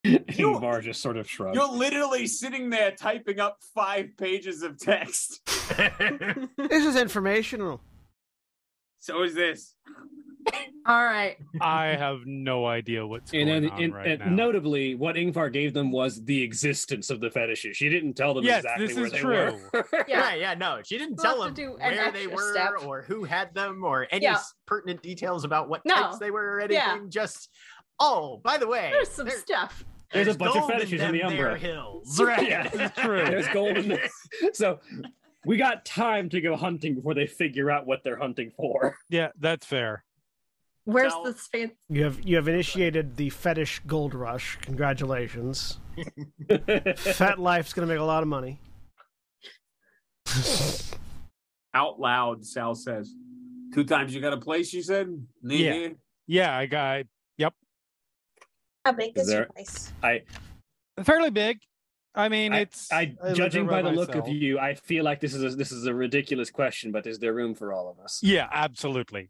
Yngvar 0.07 0.83
just 0.83 1.01
sort 1.03 1.17
of 1.17 1.29
shrugged. 1.29 1.57
You're 1.57 1.69
literally 1.73 2.27
sitting 2.27 2.71
there 2.71 2.93
typing 2.93 3.41
up 3.41 3.59
five 3.75 4.17
pages 4.17 4.63
of 4.63 4.79
text. 4.79 5.41
This 6.57 6.85
is 6.85 6.97
informational. 6.97 7.81
So 9.01 9.23
is 9.23 9.35
this. 9.35 9.75
All 10.87 11.05
right. 11.05 11.37
I 11.61 11.89
have 11.89 12.21
no 12.25 12.65
idea 12.67 13.07
what's 13.07 13.33
and 13.35 13.47
going 13.49 13.63
then, 13.65 13.71
on 13.73 13.83
and, 13.83 13.95
right 13.95 14.07
and 14.09 14.21
now. 14.21 14.29
notably, 14.47 14.95
what 14.95 15.17
Yngvar 15.17 15.53
gave 15.53 15.75
them 15.75 15.93
was 15.93 16.25
the 16.25 16.43
existence 16.43 17.11
of 17.11 17.21
the 17.21 17.31
fetishes. 17.31 17.77
She 17.77 17.91
didn't 17.91 18.15
tell 18.15 18.33
them 18.33 18.45
Yes, 18.45 18.65
exactly 18.65 18.87
this 18.87 18.97
where 18.97 19.07
is 19.07 19.13
they 19.13 19.19
true. 19.19 19.61
were. 19.73 19.85
Yeah. 19.85 20.05
Yeah, 20.09 20.35
yeah, 20.35 20.55
no, 20.55 20.81
she 20.85 20.97
didn't 20.97 21.17
We'll 21.19 21.25
tell 21.25 21.45
them 21.45 21.53
do 21.55 21.77
where 21.79 22.11
they 22.13 22.27
were 22.27 22.53
step. 22.53 22.71
or 22.87 23.03
who 23.03 23.25
had 23.25 23.53
them 23.55 23.85
or 23.85 24.07
any 24.11 24.25
Yeah. 24.25 24.39
pertinent 24.67 25.03
details 25.03 25.45
about 25.45 25.69
what 25.69 25.85
No. 25.85 25.95
types 25.95 26.19
they 26.19 26.31
were 26.31 26.57
or 26.57 26.61
anything. 26.61 26.77
Yeah. 26.77 26.99
Just, 27.09 27.51
oh, 28.01 28.41
by 28.43 28.57
the 28.57 28.67
way, 28.67 28.89
There's 28.93 29.11
some 29.11 29.27
there- 29.27 29.39
stuff. 29.39 29.85
There's 30.11 30.29
a 30.29 30.35
bunch 30.39 30.57
of 30.57 30.67
fetishes 30.69 30.93
in 30.93 30.99
them 30.99 31.13
the 31.13 31.37
there 31.37 31.51
Umbra. 31.53 31.59
hills. 31.59 32.19
right? 32.23 32.49
Yeah. 32.49 32.67
This 32.69 32.81
is 32.81 32.97
true. 32.97 33.25
There's 33.27 33.49
gold 33.49 33.77
in 33.77 33.89
there. 33.89 34.09
So 34.55 34.81
we 35.45 35.59
got 35.59 35.85
time 35.85 36.31
to 36.31 36.41
go 36.41 36.57
hunting 36.57 36.95
before 36.95 37.13
they 37.13 37.27
figure 37.27 37.71
out 37.71 37.87
what 37.87 38.03
they're 38.05 38.17
hunting 38.19 38.51
for. 38.57 38.97
Yeah, 39.11 39.29
that's 39.39 39.67
fair. 39.67 40.05
Where's 40.89 41.13
Tell- 41.13 41.25
the 41.25 41.35
fan? 41.35 41.73
You 41.91 42.05
have 42.05 42.23
you 42.27 42.37
have 42.37 42.49
initiated 42.49 43.15
the 43.19 43.29
fetish 43.29 43.83
gold 43.87 44.15
rush. 44.15 44.57
Congratulations. 44.63 45.81
Fat 46.97 47.39
Life's 47.39 47.75
gonna 47.75 47.87
make 47.87 47.99
a 47.99 48.05
lot 48.05 48.23
of 48.23 48.29
money. 48.31 48.59
Out 51.75 52.01
loud, 52.01 52.47
Sal 52.47 52.75
says. 52.75 53.13
Two 53.75 53.85
times 53.85 54.15
you 54.15 54.23
got 54.23 54.33
a 54.33 54.39
place, 54.39 54.73
you 54.73 54.83
said? 54.83 55.09
Need 55.43 55.61
Yeah. 55.61 55.73
me? 55.73 55.95
Yeah, 56.27 56.57
I 56.57 56.65
got 56.65 57.05
yep. 57.37 57.53
How 58.87 58.93
big 58.93 59.13
Is 59.19 59.29
is 59.29 59.35
your 59.35 59.45
place? 59.45 59.93
I 60.03 60.23
fairly 61.05 61.29
big. 61.29 61.59
I 62.15 62.31
mean, 62.31 62.55
I, 62.55 62.61
it's 62.61 62.91
I, 62.91 63.15
live 63.23 63.37
judging 63.37 63.67
by 63.67 63.83
the 63.83 63.91
look 63.91 64.15
of 64.15 64.27
you, 64.27 64.59
I 64.59 64.73
feel 64.75 65.05
like 65.05 65.21
this 65.21 65.35
is 65.35 65.53
a, 65.53 65.55
this 65.55 65.71
is 65.71 65.85
a 65.85 65.93
ridiculous 65.93 66.49
question, 66.51 66.93
but 66.93 67.07
is 67.07 67.19
there 67.19 67.35
room 67.35 67.55
for 67.55 67.75
all 67.75 67.91
of 67.91 68.03
us? 68.03 68.21
Yeah, 68.23 68.49
absolutely. 68.51 69.29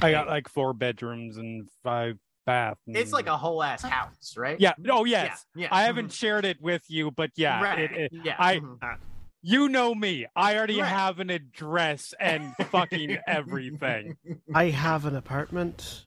I 0.00 0.10
got 0.10 0.26
like 0.28 0.48
four 0.48 0.72
bedrooms 0.72 1.36
and 1.36 1.68
five 1.82 2.18
baths. 2.46 2.80
It's 2.86 3.12
like 3.12 3.26
a 3.26 3.36
whole 3.36 3.62
ass 3.62 3.82
house, 3.82 4.34
right? 4.36 4.58
yeah. 4.60 4.72
Oh 4.88 5.04
yes, 5.04 5.46
Yeah. 5.54 5.68
I 5.70 5.82
haven't 5.84 6.12
shared 6.12 6.44
it 6.44 6.60
with 6.60 6.82
you, 6.88 7.10
but 7.10 7.30
yeah, 7.36 7.62
Right. 7.62 7.78
it- 7.78 7.92
it- 7.92 8.12
yeah. 8.12 8.36
I- 8.38 8.58
mhm. 8.58 8.98
you 9.42 9.68
know 9.68 9.94
me. 9.94 10.26
I 10.36 10.56
already 10.56 10.80
Right. 10.80 10.88
have 10.88 11.20
an 11.20 11.30
address 11.30 12.14
and 12.20 12.54
fucking 12.70 13.18
everything. 13.26 14.16
I 14.54 14.66
have 14.70 15.04
an 15.06 15.16
apartment 15.16 16.06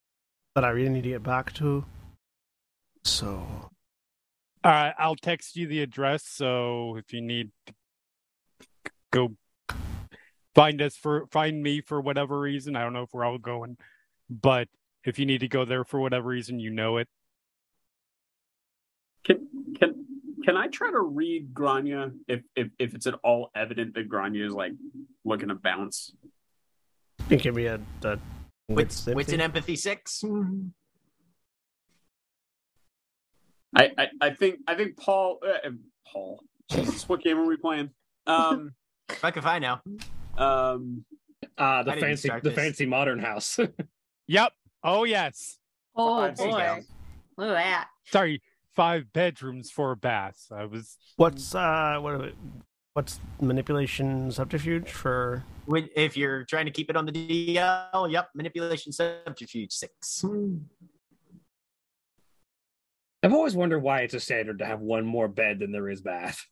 that 0.56 0.64
I 0.66 0.70
really 0.70 0.90
need 0.90 1.04
to 1.04 1.10
get 1.10 1.24
back 1.24 1.54
to. 1.54 1.86
So 3.04 3.70
All 4.64 4.72
right, 4.74 4.94
I'll 4.98 5.16
text 5.16 5.56
you 5.56 5.66
the 5.68 5.82
address. 5.82 6.24
So 6.26 6.98
if 6.98 7.14
you 7.14 7.22
need 7.22 7.52
to 7.68 7.74
go 9.12 9.36
find 10.58 10.82
us 10.82 10.98
for 10.98 11.28
find 11.28 11.62
me 11.62 11.82
for 11.82 12.02
whatever 12.02 12.40
reason, 12.40 12.76
I 12.76 12.82
don't 12.82 12.94
know 12.94 13.04
if 13.04 13.14
we're 13.14 13.24
all 13.24 13.38
going, 13.38 13.78
but 14.30 14.68
if 15.06 15.20
you 15.20 15.26
need 15.26 15.42
to 15.42 15.48
go 15.48 15.64
there 15.66 15.84
for 15.86 16.00
whatever 16.00 16.30
reason, 16.30 16.60
you 16.60 16.72
know 16.72 16.98
it. 16.98 17.08
Can 19.24 19.48
can 19.80 20.06
can 20.44 20.58
I 20.58 20.68
try 20.68 20.90
to 20.90 21.00
read 21.00 21.54
Grainne 21.54 22.16
if 22.28 22.42
if, 22.56 22.70
if 22.80 22.96
it's 22.96 23.06
at 23.06 23.14
all 23.24 23.52
evident 23.56 23.94
that 23.94 24.10
Grainne 24.10 24.44
is 24.44 24.54
like 24.54 24.72
looking 25.24 25.50
to 25.50 25.56
bounce? 25.56 26.12
you 27.30 27.38
give 27.38 27.56
me 27.56 27.68
a, 27.68 27.80
a 28.04 28.18
What's, 28.70 29.06
what's 29.06 29.32
an 29.32 29.40
empathy 29.40 29.76
six? 29.76 30.24
I 33.76 33.92
I, 33.98 34.08
I 34.20 34.30
think 34.32 34.60
I 34.68 34.76
think 34.76 34.98
Paul 34.98 35.40
uh, 35.46 35.70
Paul 36.12 36.42
Jesus 36.72 37.08
what 37.08 37.22
game 37.22 37.38
are 37.38 37.46
we 37.46 37.58
playing? 37.58 37.92
Um 38.26 38.72
Fuck 39.10 39.38
if 39.38 39.46
I 39.46 39.60
know. 39.60 39.80
Um 40.38 41.06
Ah, 41.58 41.84
the 41.84 41.94
fancy 41.94 42.30
the 42.30 42.40
this. 42.42 42.54
fancy 42.56 42.86
modern 42.86 43.20
house. 43.20 43.60
Yep. 44.30 44.52
Oh 44.84 45.04
yes. 45.06 45.58
Oh 45.96 46.20
I've 46.22 46.38
seen 46.38 46.52
boy. 46.52 46.58
that. 46.58 46.84
Look 47.38 47.50
at 47.50 47.54
that. 47.54 47.88
Sorry, 48.06 48.42
five 48.76 49.14
bedrooms, 49.14 49.72
four 49.72 49.96
baths. 49.96 50.50
I 50.52 50.66
was 50.66 50.98
What's 51.16 51.56
uh 51.56 51.98
what 52.02 52.14
are 52.14 52.26
it- 52.26 52.36
what's 52.94 53.20
manipulation 53.40 54.30
subterfuge 54.32 54.90
for 54.92 55.44
When, 55.66 55.88
if 55.96 56.18
you're 56.18 56.44
trying 56.46 56.66
to 56.66 56.72
keep 56.72 56.90
it 56.90 56.96
on 56.98 57.06
the 57.06 57.12
DL, 57.12 58.12
yep, 58.12 58.30
manipulation 58.34 58.92
subterfuge 58.92 59.72
six. 59.72 60.26
I've 63.24 63.34
always 63.34 63.56
wondered 63.56 63.80
why 63.80 64.02
it's 64.02 64.14
a 64.14 64.20
standard 64.20 64.60
to 64.60 64.66
have 64.66 64.80
one 64.80 65.06
more 65.06 65.28
bed 65.28 65.60
than 65.60 65.72
there 65.72 65.90
is 65.90 66.02
bath. 66.02 66.46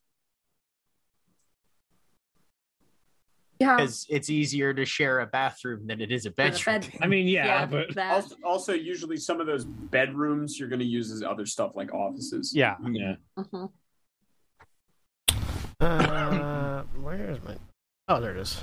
Yeah. 3.58 3.76
Because 3.76 4.06
it's 4.10 4.28
easier 4.28 4.74
to 4.74 4.84
share 4.84 5.20
a 5.20 5.26
bathroom 5.26 5.86
than 5.86 6.00
it 6.02 6.12
is 6.12 6.26
a 6.26 6.30
There's 6.36 6.60
a 6.60 6.64
bedroom. 6.64 6.80
bed- 6.92 6.98
I 7.02 7.06
mean, 7.06 7.26
yeah, 7.26 7.46
Yeah, 7.46 7.66
but 7.66 7.96
also, 7.98 8.36
also 8.44 8.72
usually 8.74 9.16
some 9.16 9.40
of 9.40 9.46
those 9.46 9.64
bedrooms 9.64 10.58
you're 10.60 10.68
going 10.68 10.80
to 10.80 10.84
use 10.84 11.10
as 11.10 11.22
other 11.22 11.46
stuff 11.46 11.72
like 11.74 11.92
offices. 11.94 12.52
yeah. 12.54 12.76
yeah. 12.92 13.14
Mhm. 13.38 13.70
uh 15.80 16.82
where 17.02 17.30
is 17.30 17.38
my 17.44 17.56
Oh 18.08 18.20
there 18.20 18.32
it 18.36 18.40
is. 18.40 18.62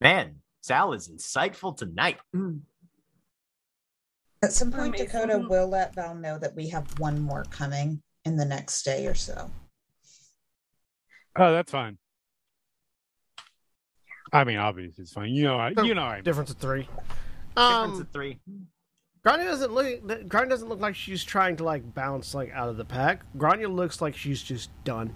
Man, 0.00 0.36
Sal 0.62 0.92
is 0.92 1.08
insightful 1.08 1.76
tonight. 1.76 2.18
At 4.42 4.52
some 4.52 4.70
point, 4.72 4.88
Amazing. 4.96 5.06
Dakota 5.06 5.38
will 5.48 5.68
let 5.68 5.94
Val 5.94 6.14
know 6.14 6.38
that 6.38 6.54
we 6.54 6.68
have 6.68 6.98
one 6.98 7.20
more 7.20 7.44
coming 7.50 8.02
in 8.24 8.36
the 8.36 8.44
next 8.44 8.82
day 8.84 9.06
or 9.06 9.14
so. 9.14 9.50
Oh, 11.36 11.52
that's 11.52 11.70
fine. 11.72 11.98
I 14.32 14.44
mean, 14.44 14.58
obviously 14.58 15.02
it's 15.02 15.12
fine. 15.12 15.30
You 15.30 15.44
know, 15.44 15.56
I, 15.56 15.72
you 15.82 15.94
know, 15.94 16.04
I 16.04 16.20
Difference 16.20 16.50
of 16.50 16.56
three. 16.56 16.88
Difference 17.54 17.56
Um 17.56 18.00
of 18.00 18.08
three. 18.12 18.40
Grainne 19.24 19.44
doesn't 19.44 19.72
look 19.72 19.86
Grainne 20.28 20.48
doesn't 20.48 20.68
look 20.68 20.80
like 20.80 20.94
she's 20.94 21.22
trying 21.22 21.56
to 21.56 21.64
like 21.64 21.94
bounce 21.94 22.34
like 22.34 22.50
out 22.52 22.68
of 22.68 22.76
the 22.76 22.84
pack. 22.84 23.24
Grainne 23.36 23.74
looks 23.74 24.00
like 24.00 24.16
she's 24.16 24.42
just 24.42 24.70
done. 24.84 25.14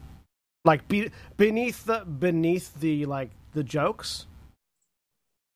Like 0.64 0.86
be, 0.88 1.10
beneath 1.36 1.84
the 1.84 2.00
beneath 2.00 2.78
the 2.80 3.06
like 3.06 3.30
the 3.52 3.64
jokes, 3.64 4.26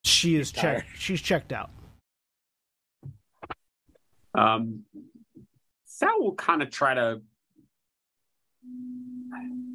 she 0.03 0.35
is 0.35 0.51
checked. 0.51 0.87
She's 0.97 1.21
checked 1.21 1.53
out. 1.53 1.69
Um, 4.33 4.83
Sal 5.85 6.19
will 6.19 6.35
kind 6.35 6.61
of 6.61 6.71
try 6.71 6.93
to 6.93 7.21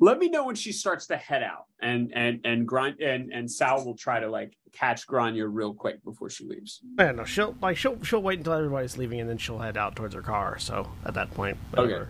let 0.01 0.19
me 0.19 0.28
know 0.28 0.45
when 0.45 0.55
she 0.55 0.73
starts 0.73 1.07
to 1.09 1.16
head 1.16 1.43
out, 1.43 1.66
and 1.81 2.12
and 2.15 2.41
and 2.45 2.66
Gran 2.66 2.97
and 3.01 3.33
and 3.33 3.51
Sal 3.51 3.85
will 3.85 3.97
try 3.97 4.20
to 4.20 4.28
like 4.28 4.57
catch 4.73 5.07
Grainne 5.07 5.45
real 5.49 5.74
quick 5.74 6.03
before 6.05 6.28
she 6.28 6.45
leaves. 6.45 6.81
I 6.99 7.12
don't. 7.12 7.24
She'll 7.27 7.57
like 7.62 7.77
she'll 7.77 8.03
she'll 8.03 8.23
wait 8.23 8.39
until 8.39 8.55
everybody's 8.55 8.99
leaving 8.99 9.20
and 9.20 9.28
then 9.28 9.39
she'll 9.39 9.59
head 9.59 9.77
out 9.77 9.97
towards 9.97 10.15
her 10.15 10.23
car. 10.23 10.59
So 10.59 10.91
at 11.05 11.15
that 11.15 11.31
point, 11.33 11.57
whatever. 11.73 12.09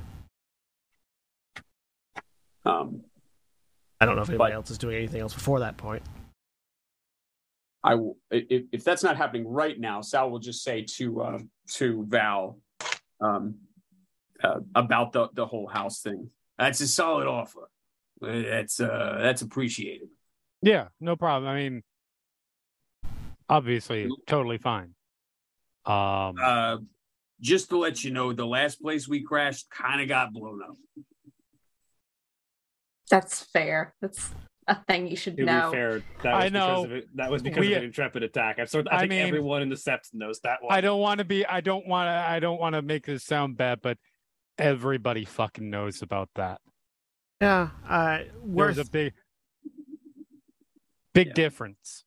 Um, 2.65 3.03
I 4.01 4.07
don't 4.07 4.17
know 4.17 4.23
if 4.23 4.29
anybody 4.29 4.55
else 4.55 4.71
is 4.71 4.79
doing 4.79 4.97
anything 4.97 5.21
else 5.21 5.33
before 5.33 5.61
that 5.61 5.77
point. 5.77 6.03
I 7.85 7.95
will 7.95 8.19
if, 8.31 8.65
if 8.73 8.85
that's 8.85 9.05
not 9.05 9.17
happening 9.17 9.47
right 9.47 9.79
now, 9.79 10.01
Sal 10.01 10.31
will 10.31 10.41
just 10.41 10.65
say 10.65 10.85
to 10.97 11.23
uh, 11.23 11.39
to 11.75 12.05
Val 12.09 12.59
um, 13.21 13.55
uh, 14.43 14.61
about 14.75 15.13
the 15.13 15.29
the 15.35 15.47
whole 15.47 15.69
house 15.69 16.01
thing. 16.01 16.31
That's 16.59 16.81
a 16.81 16.89
solid 16.89 17.27
offer. 17.27 17.69
That's 18.21 18.81
uh 18.81 19.19
that's 19.21 19.43
appreciated. 19.43 20.09
yeah, 20.63 20.89
no 21.01 21.17
problem. 21.17 21.51
I 21.51 21.57
mean, 21.57 21.83
obviously, 23.49 24.09
totally 24.27 24.59
fine. 24.59 24.95
Um, 25.85 26.37
Uh, 26.43 26.79
just 27.41 27.69
to 27.69 27.77
let 27.79 28.03
you 28.03 28.11
know, 28.11 28.33
the 28.33 28.47
last 28.47 28.81
place 28.81 29.07
we 29.07 29.23
crashed 29.23 29.69
kind 29.71 30.01
of 30.01 30.09
got 30.09 30.33
blown 30.33 30.63
up. 30.63 30.77
That's 33.11 33.45
fair. 33.45 33.95
That's 34.01 34.33
a 34.67 34.83
thing 34.89 35.07
you 35.07 35.17
should 35.17 35.37
To 35.37 35.45
know. 35.45 35.71
be 35.71 35.77
fair, 35.77 36.03
that 36.23 36.35
was 36.35 36.45
I 36.45 36.49
know. 36.49 36.67
because 36.67 36.85
of 36.85 36.93
it. 36.93 37.09
That 37.17 37.31
was 37.31 37.43
because 37.43 37.61
We- 37.61 37.73
of 37.75 37.79
an 37.79 37.85
intrepid 37.85 38.23
attack. 38.23 38.59
I'm 38.59 38.67
sort. 38.67 38.89
I, 38.91 38.97
I 38.97 38.99
think 39.01 39.11
mean- 39.11 39.27
everyone 39.27 39.63
in 39.63 39.69
the 39.69 39.77
Sept 39.77 40.13
knows 40.15 40.41
that 40.41 40.63
one. 40.63 40.75
I 40.75 40.81
don't 40.81 41.01
want 41.01 41.19
to 41.19 41.25
be. 41.25 41.45
I 41.47 41.61
don't 41.61 41.87
want 41.87 42.07
to. 42.09 42.11
I 42.13 42.41
don't 42.41 42.59
want 42.59 42.75
to 42.75 42.83
make 42.83 43.05
this 43.07 43.25
sound 43.25 43.57
bad, 43.57 43.81
but 43.83 43.99
everybody 44.59 45.25
fucking 45.25 45.69
knows 45.69 46.03
about 46.03 46.29
that. 46.37 46.61
Yeah, 47.41 47.71
uh, 47.89 48.21
worth 48.43 48.77
There's 48.77 48.89
a 48.89 48.91
big, 48.91 49.13
big 51.15 51.29
Yeah. 51.29 51.33
difference. 51.35 52.05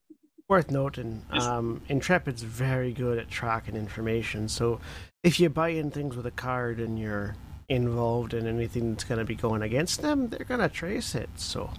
worth 0.48 0.72
noting. 0.72 1.24
Um, 1.30 1.80
Intrepid's 1.90 2.42
very 2.42 2.92
good 2.92 3.20
at 3.20 3.30
tracking 3.30 3.76
information. 3.76 4.50
So 4.50 4.82
if 5.22 5.40
you 5.40 5.48
buy 5.48 5.70
in 5.70 5.92
things 5.92 6.16
with 6.16 6.26
a 6.26 6.32
card 6.32 6.80
and 6.80 6.98
you're 6.98 7.36
involved 7.68 8.34
in 8.34 8.48
anything 8.48 8.90
that's 8.94 9.04
going 9.04 9.20
to 9.20 9.26
be 9.26 9.36
going 9.36 9.62
against 9.62 10.02
them, 10.02 10.30
they're 10.30 10.46
going 10.48 10.60
to 10.62 10.68
trace 10.70 11.14
it. 11.14 11.30
So 11.36 11.72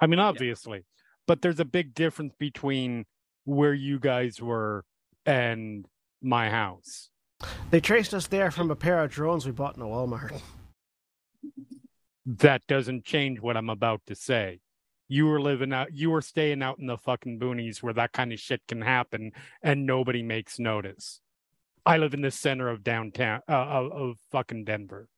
I 0.00 0.06
mean, 0.06 0.18
obviously, 0.18 0.86
but 1.26 1.42
there's 1.42 1.60
a 1.60 1.64
big 1.66 1.92
difference 1.92 2.32
between 2.38 3.04
where 3.44 3.74
you 3.74 3.98
guys 3.98 4.40
were 4.40 4.86
and 5.26 5.84
my 6.22 6.48
house. 6.48 7.09
They 7.70 7.80
traced 7.80 8.14
us 8.14 8.26
there 8.26 8.50
from 8.50 8.70
a 8.70 8.76
pair 8.76 9.02
of 9.02 9.10
drones 9.10 9.46
we 9.46 9.52
bought 9.52 9.76
in 9.76 9.82
a 9.82 9.86
Walmart. 9.86 10.40
That 12.26 12.62
doesn't 12.68 13.04
change 13.04 13.40
what 13.40 13.56
I'm 13.56 13.70
about 13.70 14.02
to 14.06 14.14
say. 14.14 14.60
You 15.08 15.26
were 15.26 15.40
living 15.40 15.72
out, 15.72 15.92
you 15.92 16.10
were 16.10 16.22
staying 16.22 16.62
out 16.62 16.78
in 16.78 16.86
the 16.86 16.96
fucking 16.96 17.40
boonies 17.40 17.82
where 17.82 17.94
that 17.94 18.12
kind 18.12 18.32
of 18.32 18.38
shit 18.38 18.60
can 18.68 18.82
happen 18.82 19.32
and 19.62 19.84
nobody 19.86 20.22
makes 20.22 20.58
notice. 20.58 21.20
I 21.84 21.96
live 21.96 22.14
in 22.14 22.20
the 22.20 22.30
center 22.30 22.68
of 22.68 22.84
downtown, 22.84 23.40
uh, 23.48 23.52
of, 23.52 23.92
of 23.92 24.16
fucking 24.30 24.64
Denver. 24.64 25.08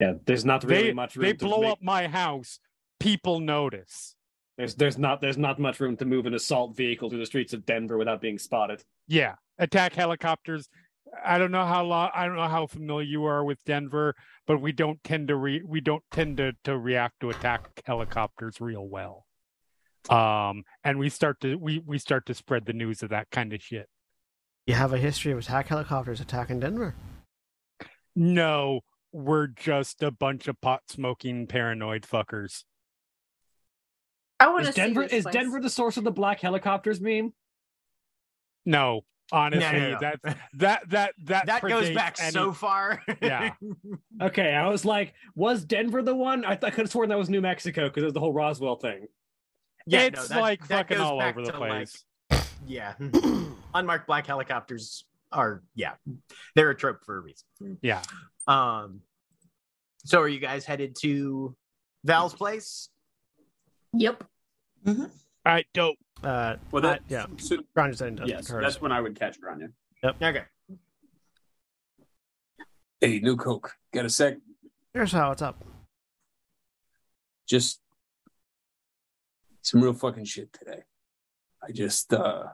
Yeah, 0.00 0.14
there's 0.26 0.44
not 0.44 0.64
really 0.64 0.88
they 0.88 0.92
much 0.92 1.16
room 1.16 1.26
they 1.26 1.32
to 1.34 1.44
blow 1.44 1.60
make- 1.62 1.70
up 1.72 1.78
my 1.82 2.08
house. 2.08 2.58
People 2.98 3.40
notice. 3.40 4.14
There's 4.58 4.74
there's 4.74 4.98
not 4.98 5.20
there's 5.20 5.38
not 5.38 5.58
much 5.58 5.80
room 5.80 5.96
to 5.96 6.04
move 6.04 6.26
an 6.26 6.34
assault 6.34 6.76
vehicle 6.76 7.08
through 7.08 7.20
the 7.20 7.26
streets 7.26 7.52
of 7.54 7.64
Denver 7.64 7.96
without 7.96 8.20
being 8.20 8.38
spotted. 8.38 8.82
Yeah, 9.08 9.36
attack 9.58 9.94
helicopters. 9.94 10.68
I 11.24 11.38
don't 11.38 11.50
know 11.50 11.66
how 11.66 11.84
long. 11.84 12.10
I 12.14 12.26
don't 12.26 12.36
know 12.36 12.48
how 12.48 12.66
familiar 12.66 13.06
you 13.06 13.24
are 13.24 13.44
with 13.44 13.62
Denver, 13.64 14.14
but 14.46 14.60
we 14.60 14.72
don't 14.72 15.02
tend 15.04 15.28
to 15.28 15.36
re, 15.36 15.62
we 15.64 15.80
don't 15.80 16.02
tend 16.10 16.38
to, 16.38 16.52
to 16.64 16.78
react 16.78 17.20
to 17.20 17.30
attack 17.30 17.82
helicopters 17.84 18.60
real 18.60 18.86
well. 18.86 19.26
Um, 20.08 20.64
and 20.82 20.98
we 20.98 21.10
start 21.10 21.40
to 21.42 21.56
we 21.56 21.82
we 21.84 21.98
start 21.98 22.26
to 22.26 22.34
spread 22.34 22.66
the 22.66 22.72
news 22.72 23.02
of 23.02 23.10
that 23.10 23.30
kind 23.30 23.52
of 23.52 23.62
shit. 23.62 23.88
You 24.66 24.74
have 24.74 24.92
a 24.92 24.98
history 24.98 25.32
of 25.32 25.38
attack 25.38 25.68
helicopters 25.68 26.20
attacking 26.20 26.60
Denver. 26.60 26.94
No, 28.16 28.80
we're 29.12 29.46
just 29.48 30.02
a 30.02 30.10
bunch 30.10 30.48
of 30.48 30.60
pot 30.60 30.82
smoking 30.88 31.46
paranoid 31.46 32.02
fuckers. 32.02 32.64
I 34.40 34.48
want 34.48 34.64
to 34.64 34.70
Is 34.70 34.74
see 34.74 34.80
Denver 34.80 35.02
this 35.02 35.12
is 35.12 35.22
place. 35.24 35.34
Denver 35.34 35.60
the 35.60 35.70
source 35.70 35.96
of 35.96 36.04
the 36.04 36.10
black 36.10 36.40
helicopters 36.40 37.00
meme? 37.00 37.32
No, 38.64 39.02
Honestly, 39.32 39.80
no, 39.80 39.90
no. 39.92 39.98
that 40.00 40.20
that 40.54 40.90
that 40.90 41.14
that 41.24 41.46
that 41.46 41.62
goes 41.62 41.90
back 41.90 42.16
any- 42.20 42.30
so 42.30 42.52
far. 42.52 43.02
Yeah. 43.20 43.54
Okay, 44.20 44.52
I 44.54 44.68
was 44.68 44.84
like, 44.84 45.14
was 45.34 45.64
Denver 45.64 46.02
the 46.02 46.14
one? 46.14 46.44
I, 46.44 46.50
th- 46.54 46.64
I 46.64 46.70
could 46.70 46.82
have 46.82 46.90
sworn 46.90 47.08
that 47.08 47.18
was 47.18 47.28
New 47.30 47.40
Mexico 47.40 47.88
because 47.88 48.02
there's 48.02 48.12
the 48.12 48.20
whole 48.20 48.32
Roswell 48.34 48.76
thing. 48.76 49.06
yeah, 49.86 50.02
it's 50.02 50.28
no, 50.30 50.36
that- 50.36 50.40
like 50.42 50.68
that 50.68 50.88
fucking 50.88 50.98
all 51.00 51.20
over 51.20 51.42
the 51.42 51.50
to, 51.50 51.58
like, 51.58 51.70
place. 51.70 52.04
yeah, 52.66 52.94
unmarked 53.74 54.06
black 54.06 54.26
helicopters 54.26 55.04
are 55.32 55.62
yeah, 55.74 55.94
they're 56.54 56.70
a 56.70 56.76
trope 56.76 57.02
for 57.04 57.16
a 57.16 57.20
reason. 57.20 57.78
yeah. 57.80 58.02
Um, 58.46 59.00
so 60.04 60.20
are 60.20 60.28
you 60.28 60.40
guys 60.40 60.64
headed 60.66 60.94
to 61.00 61.56
Val's 62.04 62.34
place? 62.34 62.90
Yep. 63.94 64.24
All 65.44 65.52
right, 65.52 65.66
dope. 65.74 65.96
Uh, 66.22 66.56
Well, 66.70 66.82
that 66.82 67.00
I- 67.00 67.04
yeah. 67.08 67.26
So, 67.38 67.56
Ron 67.74 67.90
just 67.92 68.02
yes, 68.26 68.48
Curtis. 68.48 68.74
that's 68.74 68.80
when 68.80 68.92
I 68.92 69.00
would 69.00 69.18
catch 69.18 69.40
Grainne. 69.40 69.72
Yep. 70.02 70.22
Okay. 70.22 70.44
Hey, 73.00 73.18
new 73.18 73.36
Coke. 73.36 73.76
Got 73.92 74.04
a 74.04 74.10
sec? 74.10 74.36
Here's 74.94 75.10
how 75.12 75.32
it's 75.32 75.42
up. 75.42 75.64
Just 77.48 77.80
some 79.62 79.82
real 79.82 79.92
fucking 79.94 80.24
shit 80.24 80.52
today. 80.52 80.84
I 81.62 81.72
just 81.72 82.12
uh 82.12 82.44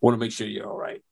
want 0.00 0.14
to 0.14 0.18
make 0.18 0.30
sure 0.30 0.46
you're 0.46 0.68
all 0.68 0.78
right. 0.78 1.02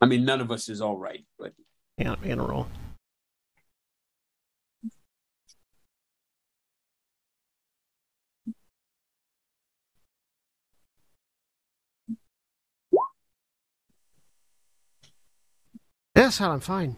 I 0.00 0.06
mean, 0.06 0.24
none 0.24 0.40
of 0.40 0.50
us 0.50 0.68
is 0.68 0.80
all 0.80 0.96
right, 0.96 1.24
but 1.38 1.52
Yeah, 1.96 2.16
in 2.22 2.38
a 2.38 2.44
roll. 2.44 2.66
Yes, 16.14 16.38
Hal, 16.38 16.52
I'm 16.52 16.60
fine. 16.60 16.96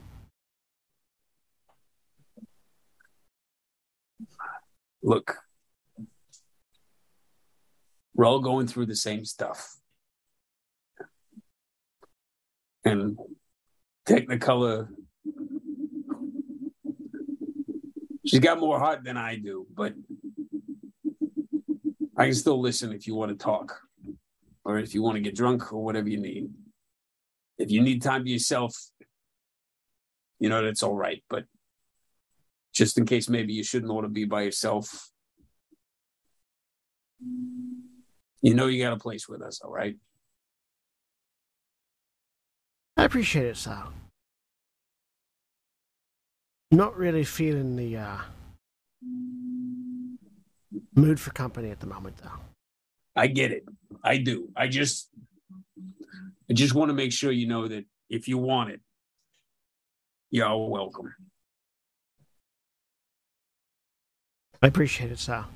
look, 5.02 5.36
we're 8.14 8.26
all 8.26 8.40
going 8.40 8.66
through 8.66 8.86
the 8.86 8.96
same 8.96 9.24
stuff. 9.24 9.76
And 12.88 13.18
Technicolor, 14.08 14.88
she's 18.24 18.40
got 18.40 18.58
more 18.58 18.78
heart 18.78 19.04
than 19.04 19.16
I 19.16 19.36
do, 19.36 19.66
but 19.74 19.94
I 22.16 22.24
can 22.24 22.34
still 22.34 22.60
listen 22.60 22.92
if 22.92 23.06
you 23.06 23.14
want 23.14 23.30
to 23.30 23.36
talk 23.36 23.80
or 24.64 24.78
if 24.78 24.94
you 24.94 25.02
want 25.02 25.16
to 25.16 25.20
get 25.20 25.34
drunk 25.34 25.72
or 25.72 25.84
whatever 25.84 26.08
you 26.08 26.18
need. 26.18 26.50
If 27.58 27.70
you 27.70 27.82
need 27.82 28.02
time 28.02 28.24
to 28.24 28.30
yourself, 28.30 28.74
you 30.38 30.48
know, 30.48 30.64
that's 30.64 30.82
all 30.82 30.94
right. 30.94 31.22
But 31.28 31.44
just 32.72 32.96
in 32.96 33.06
case 33.06 33.28
maybe 33.28 33.52
you 33.52 33.64
shouldn't 33.64 33.92
want 33.92 34.04
to 34.04 34.08
be 34.08 34.24
by 34.24 34.42
yourself. 34.42 35.10
You 38.40 38.54
know 38.54 38.66
you 38.66 38.82
got 38.82 38.92
a 38.92 38.98
place 38.98 39.28
with 39.28 39.42
us, 39.42 39.60
all 39.60 39.72
right? 39.72 39.96
I 42.98 43.04
appreciate 43.04 43.46
it, 43.46 43.56
Sal. 43.56 43.92
Not 46.72 46.96
really 46.98 47.22
feeling 47.22 47.76
the 47.76 47.96
uh, 47.96 48.18
mood 50.96 51.20
for 51.20 51.30
company 51.30 51.70
at 51.70 51.78
the 51.78 51.86
moment, 51.86 52.16
though. 52.18 52.40
I 53.14 53.28
get 53.28 53.52
it. 53.52 53.64
I 54.02 54.18
do. 54.18 54.48
I 54.56 54.66
just 54.66 55.08
I 56.50 56.54
just 56.54 56.74
want 56.74 56.88
to 56.88 56.92
make 56.94 57.12
sure 57.12 57.30
you 57.30 57.46
know 57.46 57.68
that 57.68 57.84
if 58.10 58.26
you 58.26 58.36
want 58.36 58.70
it, 58.70 58.80
you're 60.30 60.46
all 60.46 60.68
welcome. 60.68 61.14
I 64.60 64.66
appreciate 64.66 65.12
it, 65.12 65.20
Sal. 65.20 65.46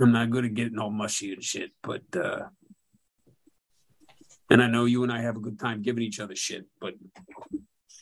I'm 0.00 0.10
not 0.10 0.30
good 0.30 0.44
at 0.44 0.54
getting 0.54 0.78
all 0.80 0.90
mushy 0.90 1.32
and 1.32 1.42
shit, 1.44 1.70
but 1.80 2.02
uh 2.16 2.48
and 4.52 4.62
I 4.62 4.66
know 4.66 4.84
you 4.84 5.02
and 5.02 5.10
I 5.10 5.22
have 5.22 5.36
a 5.36 5.40
good 5.40 5.58
time 5.58 5.80
giving 5.80 6.02
each 6.02 6.20
other 6.20 6.36
shit, 6.36 6.66
but 6.78 6.92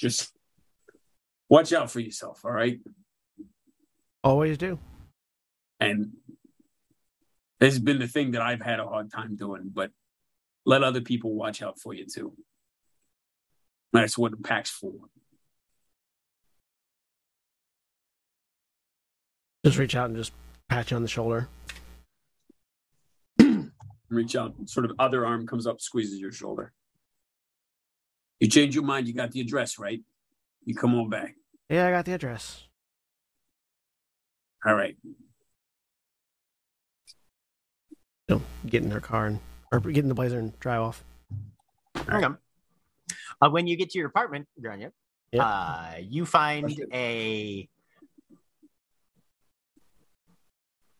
just 0.01 0.33
watch 1.49 1.73
out 1.73 1.93
for 1.93 2.01
yourself, 2.01 2.41
all 2.45 2.51
right? 2.51 2.81
Always 4.25 4.59
do. 4.59 4.81
And 5.79 6.11
this 7.61 7.75
has 7.75 7.79
been 7.79 8.01
the 8.01 8.09
thing 8.09 8.33
that 8.33 8.43
I've 8.43 8.61
had 8.61 8.81
a 8.81 8.85
hard 8.85 9.13
time 9.13 9.37
doing, 9.37 9.71
but 9.73 9.93
let 10.67 10.83
other 10.83 11.01
people 11.01 11.37
watch 11.37 11.63
out 11.63 11.79
for 11.79 11.95
you 11.95 12.05
too. 12.13 12.33
That's 13.93 14.19
what 14.19 14.33
the 14.33 14.39
pack's 14.39 14.71
for. 14.71 14.93
Just 19.65 19.79
reach 19.79 19.95
out 19.95 20.09
and 20.09 20.17
just 20.17 20.33
pat 20.69 20.91
you 20.91 20.97
on 20.97 21.03
the 21.03 21.09
shoulder. 21.09 21.49
Reach 24.11 24.35
out, 24.35 24.55
sort 24.67 24.85
of 24.87 24.93
other 24.99 25.25
arm 25.25 25.47
comes 25.47 25.67
up, 25.67 25.81
squeezes 25.81 26.19
your 26.19 26.33
shoulder. 26.33 26.73
You 28.41 28.49
change 28.49 28.75
your 28.75 28.85
mind, 28.85 29.07
you 29.07 29.15
got 29.15 29.31
the 29.31 29.41
address, 29.41 29.79
right? 29.79 30.01
You 30.65 30.75
come 30.75 30.95
on 30.95 31.09
back. 31.09 31.37
Yeah, 31.69 31.87
I 31.87 31.91
got 31.91 32.05
the 32.07 32.13
address. 32.13 32.65
All 34.67 34.75
right. 34.75 34.97
So 38.29 38.43
get 38.67 38.83
in 38.83 38.91
her 38.91 39.01
car 39.01 39.27
and 39.27 39.41
or 39.73 39.81
get 39.81 39.99
in 39.99 40.09
the 40.09 40.15
blazer 40.15 40.39
and 40.39 40.59
drive 40.59 40.81
off. 40.81 41.05
Okay. 41.97 42.27
Uh, 43.43 43.49
when 43.51 43.67
you 43.67 43.77
get 43.77 43.91
to 43.91 43.99
your 43.99 44.09
apartment, 44.09 44.49
Grainne, 44.61 44.91
Yeah. 45.33 45.45
uh, 45.45 45.95
you 46.01 46.27
find 46.27 46.81
a 46.93 47.69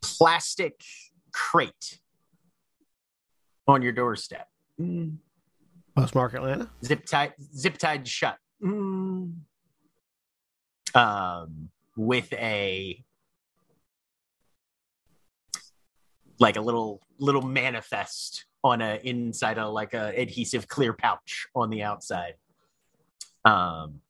plastic 0.01 0.81
crate 1.33 2.00
on 3.67 3.81
your 3.81 3.91
doorstep. 3.91 4.47
Postmark 5.95 6.33
Atlanta. 6.33 6.69
zip 6.83 7.05
tied 7.05 7.33
zip 7.55 7.77
tied 7.77 8.07
shut. 8.07 8.37
Um 8.63 9.41
with 11.97 12.31
a 12.33 13.03
like 16.39 16.57
a 16.57 16.61
little 16.61 17.01
little 17.19 17.41
manifest 17.41 18.45
on 18.63 18.81
a 18.81 18.99
inside 19.03 19.57
a 19.57 19.67
like 19.67 19.93
a 19.93 20.19
adhesive 20.19 20.67
clear 20.67 20.93
pouch 20.93 21.47
on 21.55 21.69
the 21.69 21.83
outside. 21.83 22.33
Um 23.45 24.01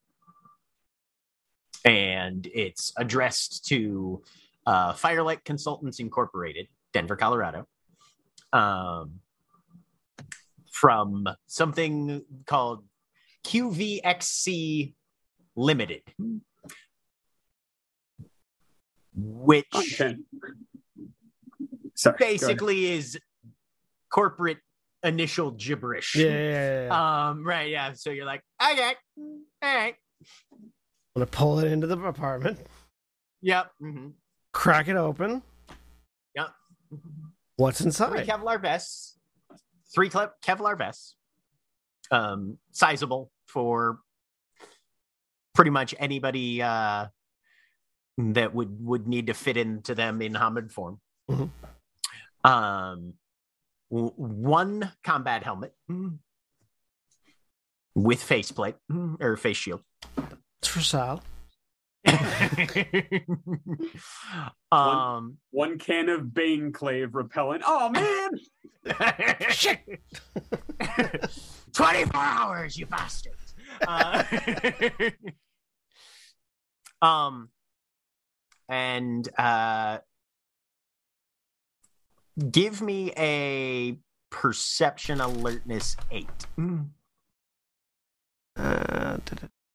and 1.84 2.48
it's 2.54 2.94
addressed 2.98 3.66
to 3.66 4.22
uh, 4.68 4.94
firelight 4.94 5.44
consultants 5.44 6.00
incorporated 6.00 6.68
denver 6.94 7.16
colorado. 7.16 7.68
Um 8.54 9.20
from 10.82 11.28
something 11.46 12.26
called 12.48 12.84
QVXC 13.46 14.96
Limited, 15.56 16.02
which 19.14 19.68
Okay. 19.76 20.18
Sorry. 21.94 22.16
basically 22.18 22.92
is 22.94 23.20
corporate 24.12 24.58
initial 25.04 25.52
gibberish. 25.52 26.16
Yeah, 26.16 26.26
yeah, 26.26 26.40
yeah, 26.50 26.86
yeah. 26.88 27.28
Um, 27.30 27.46
right, 27.46 27.70
yeah. 27.70 27.94
So 27.94 28.10
you're 28.10 28.26
like, 28.26 28.42
okay, 28.60 28.94
all 29.20 29.36
right. 29.76 29.94
I'm 30.50 30.72
gonna 31.16 31.26
pull 31.28 31.60
it 31.60 31.72
into 31.72 31.86
the 31.86 32.00
apartment, 32.00 32.58
Yep. 33.42 33.72
hmm 33.80 34.08
crack 34.54 34.88
it 34.88 34.96
open. 34.96 35.44
Yep. 36.36 36.48
What's 37.58 37.78
Three 37.80 37.88
inside? 37.88 38.28
Kevlar 38.28 38.60
vests. 38.60 39.18
Three 39.94 40.10
Kevlar 40.10 40.78
vests. 40.78 41.16
Um, 42.10 42.58
sizable 42.72 43.32
for 43.48 44.00
pretty 45.54 45.72
much 45.72 45.94
anybody 46.00 46.62
uh, 46.62 47.08
that 48.18 48.54
would 48.54 48.84
would 48.86 49.08
need 49.08 49.28
to 49.28 49.34
fit 49.34 49.58
into 49.58 49.96
them 49.96 50.22
in 50.22 50.34
Homid 50.34 50.72
form. 50.72 51.00
Mhm. 51.30 51.50
Um, 52.44 53.14
w- 53.90 54.14
one 54.16 54.92
combat 55.04 55.44
helmet 55.44 55.74
with 57.96 58.22
faceplate 58.24 58.76
or 59.20 59.38
face 59.38 59.58
shield. 59.58 59.82
It's 60.60 60.68
for 60.68 60.82
Sal. 60.82 61.24
um, 64.72 65.38
One 65.52 65.78
can 65.78 66.10
of 66.10 66.34
Bane 66.34 66.72
Clave 66.72 67.14
repellent. 67.14 67.62
Oh 67.66 67.90
man! 67.90 68.32
Shit. 69.50 69.80
24 71.74 72.22
hours, 72.22 72.78
you 72.78 72.86
bastards. 72.86 73.54
Uh, 73.88 74.24
um, 77.02 77.48
and 78.68 79.30
uh, 79.38 80.00
give 82.52 82.82
me 82.82 83.14
a 83.18 83.98
perception 84.30 85.22
alertness 85.22 85.96
eight. 86.12 86.28
Uh, 88.58 89.18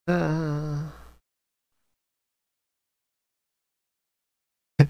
da-da-da. 0.07 0.90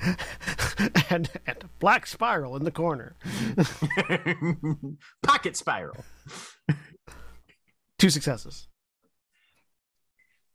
and, 1.11 1.31
and 1.47 1.65
a 1.65 1.69
black 1.79 2.07
spiral 2.07 2.57
in 2.57 2.65
the 2.65 2.71
corner. 2.71 3.17
Pocket 5.23 5.57
spiral. 5.57 6.05
Two 7.99 8.11
successes. 8.11 8.69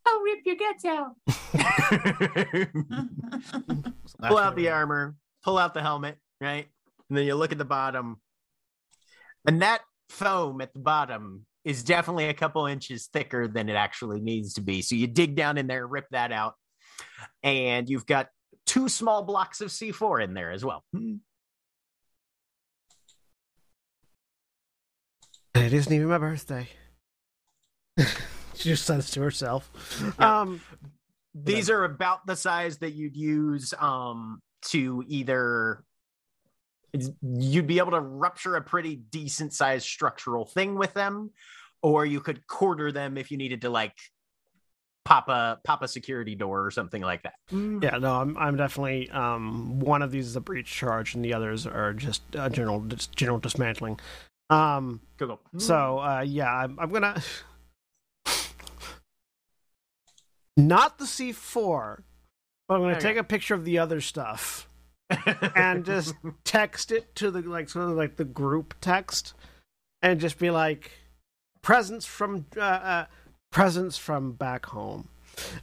I'll 0.05 0.21
rip 0.21 0.39
your 0.45 0.55
guts 0.55 0.85
out. 0.85 1.15
pull 4.27 4.37
out 4.37 4.55
the 4.55 4.69
armor, 4.69 5.15
pull 5.43 5.57
out 5.57 5.73
the 5.73 5.81
helmet, 5.81 6.17
right? 6.39 6.67
And 7.09 7.17
then 7.17 7.25
you 7.25 7.35
look 7.35 7.51
at 7.51 7.57
the 7.57 7.65
bottom. 7.65 8.21
And 9.47 9.61
that 9.61 9.81
foam 10.09 10.61
at 10.61 10.73
the 10.73 10.79
bottom 10.79 11.45
is 11.63 11.83
definitely 11.83 12.25
a 12.25 12.33
couple 12.33 12.65
inches 12.65 13.07
thicker 13.13 13.47
than 13.47 13.69
it 13.69 13.75
actually 13.75 14.19
needs 14.19 14.53
to 14.55 14.61
be. 14.61 14.81
So 14.81 14.95
you 14.95 15.07
dig 15.07 15.35
down 15.35 15.57
in 15.57 15.67
there, 15.67 15.85
rip 15.85 16.05
that 16.11 16.31
out, 16.31 16.55
and 17.43 17.89
you've 17.89 18.05
got 18.05 18.27
two 18.65 18.89
small 18.89 19.23
blocks 19.23 19.61
of 19.61 19.69
C4 19.69 20.23
in 20.23 20.33
there 20.33 20.51
as 20.51 20.63
well. 20.63 20.83
It 25.55 25.73
isn't 25.73 25.91
even 25.91 26.07
my 26.07 26.17
birthday. 26.17 26.67
she 28.55 28.69
just 28.69 28.85
says 28.85 29.11
to 29.11 29.21
herself. 29.21 29.69
Yeah. 30.19 30.41
Um, 30.41 30.61
These 31.35 31.69
are 31.69 31.83
about 31.83 32.25
the 32.25 32.35
size 32.35 32.77
that 32.79 32.91
you'd 32.91 33.15
use 33.15 33.73
um, 33.79 34.41
to 34.69 35.03
either 35.07 35.83
you'd 37.21 37.67
be 37.67 37.77
able 37.77 37.91
to 37.91 37.99
rupture 37.99 38.55
a 38.55 38.61
pretty 38.61 38.95
decent 38.95 39.53
sized 39.53 39.85
structural 39.85 40.45
thing 40.45 40.75
with 40.75 40.93
them, 40.93 41.31
or 41.81 42.05
you 42.05 42.19
could 42.19 42.45
quarter 42.47 42.91
them 42.91 43.17
if 43.17 43.31
you 43.31 43.37
needed 43.37 43.61
to 43.61 43.69
like 43.69 43.97
pop 45.03 45.27
a 45.29 45.59
pop 45.63 45.81
a 45.81 45.87
security 45.87 46.35
door 46.35 46.65
or 46.65 46.71
something 46.71 47.01
like 47.01 47.23
that. 47.23 47.33
yeah, 47.51 47.97
no, 47.97 48.15
I'm 48.21 48.37
I'm 48.37 48.55
definitely 48.57 49.09
um 49.11 49.79
one 49.79 50.01
of 50.01 50.11
these 50.11 50.27
is 50.27 50.35
a 50.35 50.41
breach 50.41 50.71
charge, 50.71 51.15
and 51.15 51.23
the 51.25 51.33
others 51.33 51.65
are 51.65 51.93
just 51.93 52.21
uh, 52.35 52.49
general 52.49 52.81
just 52.81 53.15
general 53.15 53.39
dismantling. 53.39 53.99
Um, 54.49 55.01
Go 55.17 55.27
go. 55.27 55.39
so 55.57 55.99
uh, 55.99 56.21
yeah, 56.25 56.53
I'm 56.53 56.77
I'm 56.79 56.91
gonna 56.91 57.21
not 60.57 60.97
the 60.97 61.05
C4, 61.05 62.03
but 62.67 62.75
I'm 62.75 62.81
gonna 62.81 62.93
Okay. 62.95 63.01
take 63.09 63.17
a 63.17 63.23
picture 63.23 63.53
of 63.55 63.65
the 63.65 63.79
other 63.79 64.01
stuff 64.01 64.67
and 65.55 65.85
just 65.85 66.15
text 66.43 66.91
it 66.91 67.15
to 67.15 67.31
the 67.31 67.41
like 67.41 67.69
sort 67.69 67.89
of 67.89 67.95
like 67.95 68.17
the 68.17 68.25
group 68.25 68.75
text, 68.81 69.33
and 70.01 70.19
just 70.19 70.37
be 70.37 70.51
like, 70.51 70.91
presents 71.61 72.05
from 72.05 72.45
uh, 72.57 72.61
uh 72.61 73.05
presents 73.51 73.97
from 73.97 74.31
back 74.31 74.65
home, 74.67 75.09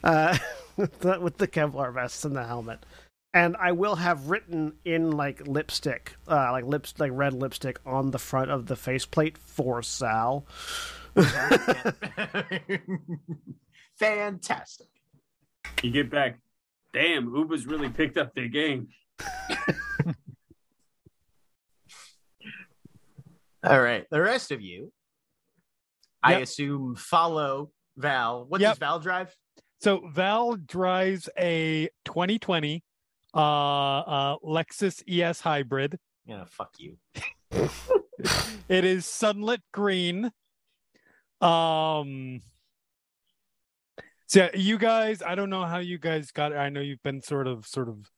uh, 0.03 0.37
with 0.77 0.99
the, 0.99 1.19
with 1.19 1.37
the 1.37 1.47
Kevlar 1.47 1.93
vests 1.93 2.23
and 2.23 2.35
the 2.35 2.45
helmet. 2.45 2.85
And 3.33 3.55
I 3.57 3.73
will 3.73 3.95
have 3.95 4.29
written 4.29 4.73
in 4.85 5.11
like 5.11 5.45
lipstick, 5.47 6.15
uh, 6.27 6.51
like 6.51 6.65
lips, 6.65 6.93
like 6.97 7.11
red 7.13 7.33
lipstick 7.33 7.79
on 7.85 8.11
the 8.11 8.17
front 8.17 8.49
of 8.49 8.65
the 8.67 8.75
faceplate 8.75 9.37
for 9.37 9.83
Sal. 9.83 10.47
Fantastic. 13.99 14.87
You 15.83 15.91
get 15.91 16.09
back. 16.09 16.39
Damn, 16.91 17.35
Uber's 17.35 17.67
really 17.67 17.89
picked 17.89 18.17
up 18.17 18.33
their 18.33 18.47
game. 18.47 18.87
All 23.63 23.81
right, 23.81 24.07
the 24.09 24.21
rest 24.21 24.51
of 24.51 24.61
you, 24.61 24.91
I 26.23 26.35
assume, 26.35 26.95
follow 26.95 27.71
Val. 27.99 28.45
What 28.47 28.61
Yep. 28.61 28.71
does 28.71 28.77
Val 28.79 28.99
drive? 28.99 29.35
So 29.81 30.07
Val 30.13 30.55
drives 30.55 31.29
a 31.37 31.89
2020 32.05 32.83
uh, 33.33 33.37
uh, 33.37 34.37
Lexus 34.43 35.03
ES 35.07 35.41
hybrid. 35.41 35.99
Yeah, 36.25 36.45
fuck 36.49 36.73
you. 36.79 36.97
It 38.67 38.83
is 38.85 39.05
sunlit 39.05 39.61
green. 39.71 40.31
Um. 41.41 42.41
So 44.27 44.41
yeah, 44.41 44.49
you 44.53 44.77
guys, 44.77 45.23
I 45.25 45.33
don't 45.35 45.49
know 45.49 45.63
how 45.65 45.77
you 45.79 45.97
guys 45.97 46.31
got. 46.31 46.53
I 46.55 46.69
know 46.69 46.81
you've 46.81 47.01
been 47.01 47.21
sort 47.21 47.47
of, 47.47 47.65
sort 47.65 47.87
of. 47.89 48.11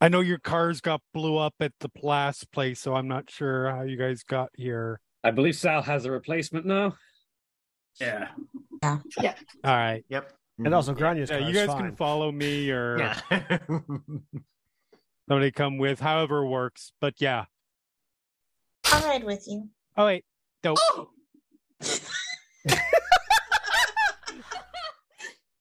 I 0.00 0.08
know 0.08 0.20
your 0.20 0.38
cars 0.38 0.80
got 0.80 1.02
blew 1.12 1.36
up 1.36 1.54
at 1.60 1.72
the 1.80 1.90
last 2.02 2.50
place, 2.50 2.80
so 2.80 2.94
I'm 2.94 3.06
not 3.06 3.30
sure 3.30 3.70
how 3.70 3.82
you 3.82 3.96
guys 3.96 4.22
got 4.24 4.48
here. 4.56 5.00
I 5.22 5.30
believe 5.30 5.54
Sal 5.54 5.82
has 5.82 6.04
a 6.06 6.10
replacement 6.10 6.66
now. 6.66 6.96
Yeah. 8.00 8.28
All 8.84 9.00
right, 9.64 10.04
Yep. 10.08 10.32
And 10.64 10.72
also, 10.72 10.94
Grainne's 10.94 11.30
yeah, 11.30 11.38
car 11.40 11.48
you 11.50 11.58
is 11.58 11.66
guys 11.66 11.74
fine. 11.74 11.86
can 11.88 11.96
follow 11.96 12.30
me 12.30 12.70
or 12.70 12.98
yeah. 12.98 13.18
somebody 15.28 15.50
come 15.50 15.78
with, 15.78 15.98
however 15.98 16.46
works. 16.46 16.92
But 17.00 17.14
yeah. 17.18 17.46
I'll 18.86 19.02
ride 19.08 19.24
with 19.24 19.44
you. 19.48 19.68
Oh 19.96 20.04
wait, 20.06 20.24
dope. 20.62 20.78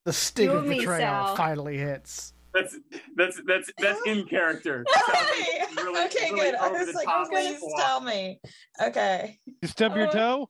the 0.05 0.13
sting 0.13 0.45
You 0.45 0.51
of 0.51 0.59
and 0.63 0.69
me, 0.69 0.79
betrayal 0.79 0.99
Sal. 1.27 1.35
finally 1.35 1.77
hits. 1.77 2.33
That's 2.53 2.77
that's 3.15 3.41
that's 3.47 3.71
that's 3.79 3.99
in 4.05 4.25
character. 4.29 4.85
Sounds 5.07 5.75
really- 5.77 6.05
okay, 6.05 6.29
really 6.31 6.51
good. 6.51 6.55
I 6.55 6.67
over 6.67 6.77
was 6.77 6.87
the 6.87 6.93
like, 6.93 7.05
top 7.05 7.29
please 7.29 7.57
swap. 7.59 7.81
tell 7.81 8.01
me. 8.01 8.39
Okay. 8.81 9.39
You 9.61 9.67
stub 9.67 9.95
your 9.95 10.07
Uh, 10.07 10.11
toe. 10.11 10.49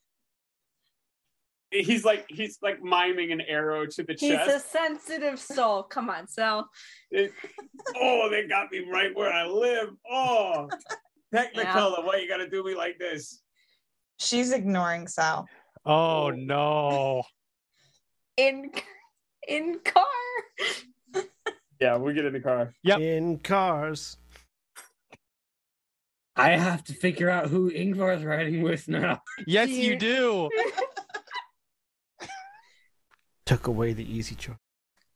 He's 1.73 2.05
like 2.05 2.25
he's 2.29 2.59
like 2.61 2.83
miming 2.83 3.31
an 3.31 3.41
arrow 3.41 3.87
to 3.87 4.03
the 4.03 4.13
chest. 4.13 4.21
He's 4.21 4.55
a 4.55 4.59
sensitive 4.59 5.39
soul. 5.39 5.81
Come 5.83 6.07
on, 6.09 6.27
Sal. 6.27 6.69
It- 7.09 7.33
oh, 7.99 8.29
they 8.29 8.47
got 8.47 8.71
me 8.71 8.85
right 8.91 9.09
where 9.15 9.33
I 9.33 9.47
live. 9.47 9.89
Oh, 10.09 10.69
Technicolor, 11.33 12.05
why 12.05 12.17
you 12.17 12.27
gotta 12.29 12.47
do 12.47 12.63
me 12.63 12.75
like 12.75 12.99
this? 12.99 13.41
She's 14.19 14.51
ignoring 14.51 15.07
Sal. 15.07 15.47
Oh 15.83 16.29
no. 16.29 17.23
In 18.37 18.71
in 19.47 19.79
car. 19.83 21.23
Yeah, 21.81 21.97
we 21.97 22.13
get 22.13 22.25
in 22.25 22.33
the 22.33 22.39
car. 22.39 22.73
Yep. 22.83 22.99
In 22.99 23.39
cars. 23.39 24.17
I 26.35 26.51
have 26.51 26.83
to 26.85 26.93
figure 26.93 27.29
out 27.29 27.47
who 27.49 27.69
Yngvar's 27.71 28.23
riding 28.23 28.61
with 28.63 28.87
now. 28.87 29.21
Yes, 29.45 29.69
you 29.69 29.91
You- 29.93 29.99
do. 29.99 30.49
Took 33.45 33.67
away 33.67 33.93
the 33.93 34.09
easy 34.09 34.35
choice. 34.35 34.55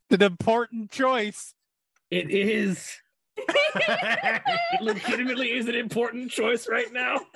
An 0.10 0.22
important 0.22 0.92
choice. 0.92 1.54
It 2.12 2.30
is. 2.32 2.94
It 3.38 4.42
legitimately 4.82 5.52
is 5.52 5.68
an 5.68 5.76
important 5.76 6.32
choice 6.32 6.68
right 6.68 6.92
now. 6.92 7.20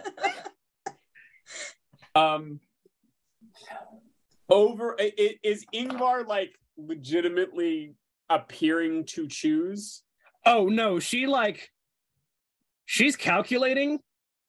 Um, 2.14 2.60
over 4.50 4.98
i- 5.00 5.14
i- 5.18 5.40
is 5.44 5.66
Yngvar 5.74 6.28
like 6.28 6.52
legitimately 6.76 7.96
appearing 8.30 9.06
to 9.06 9.30
choose? 9.30 10.04
Oh 10.46 10.68
no, 10.68 11.00
she 11.00 11.26
like 11.26 11.72
she's 12.86 13.16
calculating, 13.16 14.00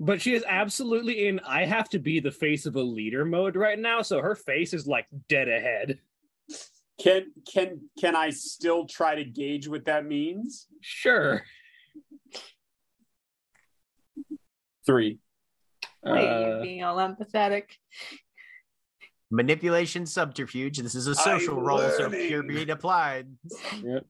but 0.00 0.20
she 0.20 0.34
is 0.34 0.44
absolutely 0.48 1.28
in 1.28 1.38
I 1.46 1.64
have 1.66 1.88
to 1.90 2.00
be 2.00 2.18
the 2.18 2.32
face 2.32 2.66
of 2.66 2.74
a 2.74 2.82
leader 2.82 3.24
mode 3.24 3.54
right 3.54 3.78
now, 3.78 4.02
so 4.02 4.20
her 4.20 4.34
face 4.34 4.74
is 4.74 4.86
like 4.88 5.06
dead 5.28 5.48
ahead. 5.48 6.00
Can 7.02 7.32
can 7.52 7.80
can 7.98 8.14
I 8.14 8.30
still 8.30 8.86
try 8.86 9.16
to 9.16 9.24
gauge 9.24 9.66
what 9.66 9.86
that 9.86 10.04
means? 10.06 10.68
Sure. 10.80 11.42
Three. 14.86 15.18
Look 16.04 16.16
Uh, 16.18 16.60
being 16.62 16.82
all 16.84 16.96
empathetic. 16.96 17.64
Manipulation 19.30 20.04
subterfuge. 20.06 20.78
This 20.78 20.94
is 20.94 21.06
a 21.06 21.14
social 21.14 21.58
I'm 21.58 21.64
role, 21.64 21.78
so 21.90 22.04
learning. 22.04 22.28
pure 22.28 22.42
breed 22.42 22.70
applied. 22.70 23.28
Yep. 23.82 24.04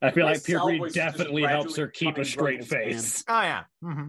I 0.00 0.10
feel 0.12 0.24
My 0.26 0.32
like 0.32 0.44
pure 0.44 0.58
cell 0.58 0.66
breed 0.68 0.78
voice 0.78 0.90
is 0.90 0.94
just 0.94 1.16
definitely 1.18 1.42
helps 1.42 1.76
her 1.76 1.88
keep 1.88 2.16
a 2.18 2.24
straight 2.24 2.64
face. 2.64 3.24
Oh 3.28 3.40
yeah. 3.42 3.64
Mm-hmm. 3.84 4.08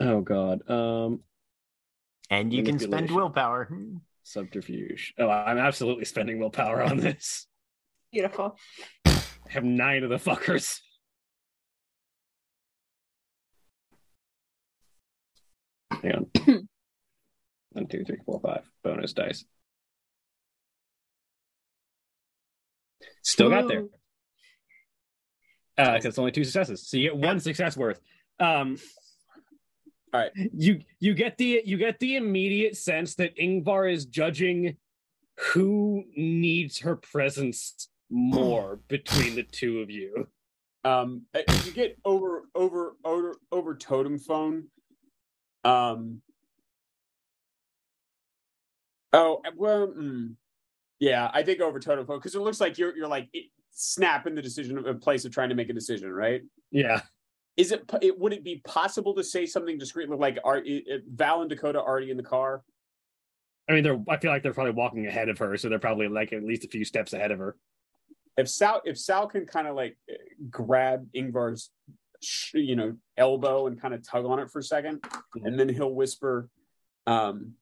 Oh 0.00 0.20
god. 0.20 0.70
Um 0.70 1.20
And 2.30 2.52
you 2.52 2.62
can 2.62 2.78
spend 2.78 3.10
willpower. 3.10 3.68
subterfuge. 4.24 5.14
Oh, 5.18 5.28
I'm 5.30 5.58
absolutely 5.58 6.04
spending 6.04 6.38
willpower 6.38 6.82
on 6.82 6.96
this. 6.98 7.46
Beautiful. 8.12 8.56
I 9.04 9.20
have 9.48 9.64
nine 9.64 10.02
of 10.02 10.10
the 10.10 10.16
fuckers. 10.16 10.80
Hang 16.02 16.12
on. 16.12 16.26
One, 17.72 17.86
two, 17.86 18.04
three, 18.04 18.18
four, 18.24 18.40
five. 18.40 18.62
Bonus 18.82 19.12
dice. 19.12 19.44
Still 23.22 23.50
got 23.50 23.68
there. 23.68 23.80
Ooh. 23.80 23.90
Uh, 25.78 25.96
'cause 25.96 26.06
it's 26.06 26.18
only 26.18 26.32
two 26.32 26.44
successes, 26.44 26.88
so 26.88 26.96
you 26.96 27.10
get 27.10 27.16
one 27.18 27.38
success 27.38 27.76
worth. 27.76 28.00
Um, 28.40 28.78
All 30.12 30.20
right. 30.20 30.30
You 30.34 30.80
you 31.00 31.14
get 31.14 31.36
the 31.36 31.62
you 31.64 31.76
get 31.76 31.98
the 31.98 32.16
immediate 32.16 32.76
sense 32.76 33.14
that 33.16 33.36
Yngvar 33.36 33.92
is 33.92 34.06
judging 34.06 34.76
who 35.52 36.04
needs 36.16 36.78
her 36.78 36.96
presence 36.96 37.88
more 38.10 38.80
between 38.88 39.34
the 39.34 39.42
two 39.42 39.80
of 39.80 39.90
you. 39.90 40.28
Um, 40.84 41.22
you 41.64 41.72
get 41.72 41.98
over 42.04 42.42
over 42.54 42.96
over 43.04 43.36
over 43.50 43.74
totem 43.74 44.18
phone. 44.18 44.68
Um. 45.64 46.22
Oh 49.12 49.40
well, 49.56 49.88
mm, 49.88 50.34
yeah, 51.00 51.30
I 51.34 51.42
think 51.42 51.60
over 51.60 51.80
totem 51.80 52.06
phone 52.06 52.18
because 52.18 52.36
it 52.36 52.40
looks 52.40 52.60
like 52.60 52.78
you're 52.78 52.96
you're 52.96 53.08
like 53.08 53.28
it, 53.32 53.46
snap 53.72 54.26
in 54.26 54.34
the 54.34 54.42
decision 54.42 54.78
of 54.78 54.86
a 54.86 54.94
place 54.94 55.24
of 55.24 55.32
trying 55.32 55.48
to 55.48 55.54
make 55.54 55.68
a 55.68 55.72
decision, 55.72 56.12
right? 56.12 56.42
Yeah. 56.70 57.02
Is 57.56 57.72
it, 57.72 57.90
it 58.02 58.18
would 58.18 58.32
it 58.32 58.44
be 58.44 58.60
possible 58.64 59.14
to 59.14 59.24
say 59.24 59.46
something 59.46 59.78
discreetly 59.78 60.16
like 60.16 60.38
are 60.44 60.62
Val 61.08 61.40
and 61.40 61.48
Dakota 61.48 61.80
already 61.80 62.10
in 62.10 62.16
the 62.16 62.22
car? 62.22 62.62
I 63.68 63.72
mean, 63.72 63.82
they're. 63.82 64.00
I 64.08 64.18
feel 64.18 64.30
like 64.30 64.42
they're 64.42 64.54
probably 64.54 64.72
walking 64.72 65.06
ahead 65.06 65.28
of 65.28 65.38
her, 65.38 65.56
so 65.56 65.68
they're 65.68 65.78
probably 65.78 66.08
like 66.08 66.32
at 66.32 66.44
least 66.44 66.64
a 66.64 66.68
few 66.68 66.84
steps 66.84 67.12
ahead 67.12 67.30
of 67.30 67.38
her. 67.38 67.56
If 68.36 68.48
Sal 68.48 68.82
if 68.84 68.98
Sal 68.98 69.26
can 69.26 69.46
kind 69.46 69.66
of 69.66 69.74
like 69.74 69.96
grab 70.50 71.08
Yngvar's 71.14 71.70
you 72.52 72.76
know 72.76 72.96
elbow 73.16 73.66
and 73.66 73.80
kind 73.80 73.94
of 73.94 74.06
tug 74.06 74.24
on 74.26 74.38
it 74.38 74.50
for 74.50 74.60
a 74.60 74.62
second, 74.62 75.02
and 75.34 75.58
then 75.58 75.68
he'll 75.68 75.92
whisper, 75.92 76.48
um, 77.06 77.54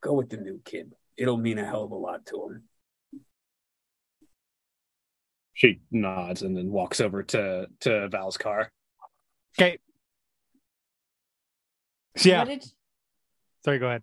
"Go 0.00 0.14
with 0.14 0.30
the 0.30 0.38
new 0.38 0.60
kid. 0.64 0.94
It'll 1.16 1.36
mean 1.36 1.58
a 1.58 1.66
hell 1.66 1.84
of 1.84 1.90
a 1.90 1.96
lot 1.96 2.24
to 2.26 2.44
him." 2.44 2.67
She 5.58 5.80
nods 5.90 6.42
and 6.42 6.56
then 6.56 6.70
walks 6.70 7.00
over 7.00 7.24
to 7.24 7.66
to 7.80 8.08
Val's 8.10 8.36
car. 8.36 8.70
Okay. 9.58 9.78
So, 12.16 12.28
yeah. 12.28 12.44
Did- 12.44 12.64
Sorry, 13.64 13.80
go 13.80 13.88
ahead. 13.88 14.02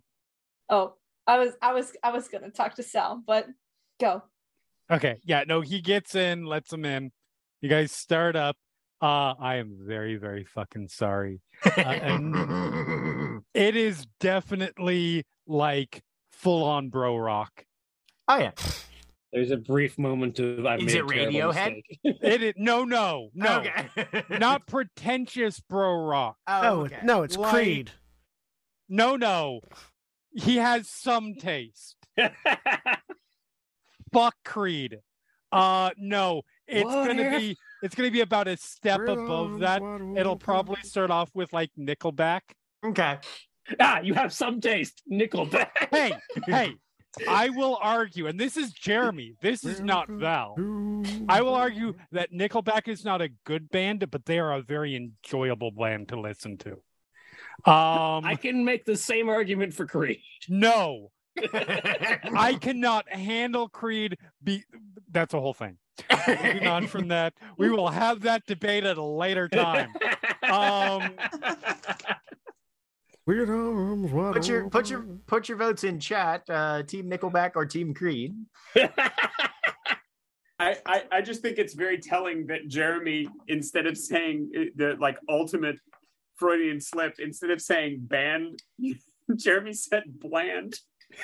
Oh, 0.67 0.95
I 1.25 1.37
was 1.39 1.53
I 1.61 1.71
was 1.71 1.93
I 2.03 2.11
was 2.11 2.27
gonna 2.27 2.49
talk 2.49 2.75
to 2.75 2.83
Sal, 2.83 3.23
but 3.25 3.47
go. 4.01 4.21
Okay. 4.91 5.21
Yeah. 5.23 5.45
No, 5.47 5.61
he 5.61 5.79
gets 5.79 6.13
in, 6.13 6.43
lets 6.43 6.73
him 6.73 6.83
in. 6.83 7.13
You 7.61 7.69
guys 7.69 7.93
start 7.93 8.35
up. 8.35 8.57
Uh, 9.01 9.35
I 9.39 9.55
am 9.55 9.77
very, 9.79 10.17
very 10.17 10.43
fucking 10.43 10.89
sorry. 10.89 11.39
Uh, 11.65 11.79
and 11.79 13.43
it 13.53 13.77
is 13.77 14.05
definitely 14.19 15.23
like 15.47 16.01
full 16.33 16.65
on 16.65 16.89
bro 16.89 17.15
rock. 17.15 17.63
Oh 18.27 18.39
yeah. 18.39 18.51
There's 19.35 19.51
a 19.51 19.57
brief 19.57 19.97
moment 19.97 20.39
of 20.39 20.65
I 20.65 20.77
Is 20.77 20.85
made 20.85 20.95
it 20.95 21.03
a 21.03 21.07
terrible 21.07 21.51
Radiohead? 21.53 21.81
It 22.05 22.41
is 22.41 22.53
no, 22.55 22.85
no, 22.85 23.31
no, 23.33 23.57
Okay. 23.59 24.23
not 24.39 24.65
pretentious 24.65 25.59
bro 25.59 25.93
rock. 25.93 26.37
Oh, 26.47 26.61
no, 26.61 26.81
okay. 26.85 26.99
no, 27.03 27.23
it's 27.23 27.35
Like- 27.35 27.53
Creed. 27.53 27.91
No, 28.87 29.17
no. 29.17 29.59
He 30.33 30.55
has 30.55 30.87
some 30.87 31.35
taste. 31.35 31.97
Fuck 34.13 34.35
Creed. 34.45 34.99
Uh, 35.51 35.89
no, 35.97 36.43
it's 36.65 36.89
gonna 36.89 37.37
be 37.37 37.57
it's 37.83 37.93
gonna 37.93 38.11
be 38.11 38.21
about 38.21 38.47
a 38.47 38.55
step 38.55 39.01
above 39.01 39.59
that. 39.59 39.81
It'll 40.17 40.37
probably 40.37 40.81
start 40.83 41.11
off 41.11 41.29
with 41.33 41.51
like 41.51 41.71
Nickelback. 41.77 42.41
Okay. 42.85 43.17
ah, 43.81 43.99
you 43.99 44.13
have 44.13 44.31
some 44.31 44.61
taste, 44.61 45.01
Nickelback. 45.11 45.69
Hey, 45.91 46.13
hey, 46.45 46.75
I 47.27 47.49
will 47.49 47.77
argue, 47.81 48.27
and 48.27 48.39
this 48.39 48.57
is 48.57 48.71
Jeremy. 48.73 49.35
This 49.41 49.63
is 49.63 49.81
not 49.81 50.07
Val. 50.09 50.55
I 51.29 51.41
will 51.41 51.55
argue 51.55 51.93
that 52.11 52.31
Nickelback 52.31 52.87
is 52.87 53.03
not 53.05 53.21
a 53.21 53.29
good 53.45 53.69
band, 53.69 54.09
but 54.11 54.25
they 54.25 54.39
are 54.39 54.53
a 54.53 54.61
very 54.61 54.95
enjoyable 54.95 55.71
band 55.71 56.09
to 56.09 56.19
listen 56.19 56.57
to. 56.59 56.71
Um, 57.69 58.25
I 58.25 58.37
can 58.39 58.65
make 58.65 58.85
the 58.85 58.97
same 58.97 59.29
argument 59.29 59.73
for 59.73 59.85
Creed. 59.85 60.19
no, 60.49 61.11
I 61.53 62.57
cannot 62.59 63.09
handle 63.09 63.69
Creed. 63.69 64.17
Be 64.43 64.63
that's 65.09 65.33
a 65.33 65.39
whole 65.39 65.53
thing. 65.53 65.77
Moving 66.27 66.67
on 66.67 66.87
from 66.87 67.07
that, 67.07 67.33
we 67.57 67.69
will 67.69 67.87
have 67.87 68.21
that 68.21 68.45
debate 68.45 68.83
at 68.83 68.97
a 68.97 69.03
later 69.03 69.47
time. 69.47 69.93
Um, 70.45 71.15
Weird 73.27 73.49
arms 73.49 74.11
wide 74.11 74.33
Put 74.33 74.47
your 74.47 74.69
put 74.69 74.89
your 74.89 75.01
put 75.25 75.49
your 75.49 75.57
votes 75.57 75.83
in 75.83 75.99
chat. 75.99 76.43
Uh, 76.47 76.83
team 76.83 77.09
Nickelback 77.09 77.51
or 77.55 77.65
Team 77.65 77.93
Creed. 77.93 78.35
I, 80.57 80.77
I 80.85 81.03
I 81.11 81.21
just 81.21 81.41
think 81.41 81.57
it's 81.57 81.73
very 81.73 81.97
telling 81.97 82.45
that 82.47 82.67
Jeremy, 82.67 83.27
instead 83.47 83.87
of 83.87 83.97
saying 83.97 84.51
uh, 84.55 84.61
the 84.75 84.95
like 84.99 85.17
ultimate 85.27 85.77
Freudian 86.35 86.79
slip, 86.79 87.15
instead 87.19 87.49
of 87.49 87.61
saying 87.61 88.01
band, 88.01 88.61
Jeremy 89.35 89.73
said 89.73 90.03
bland. 90.07 90.79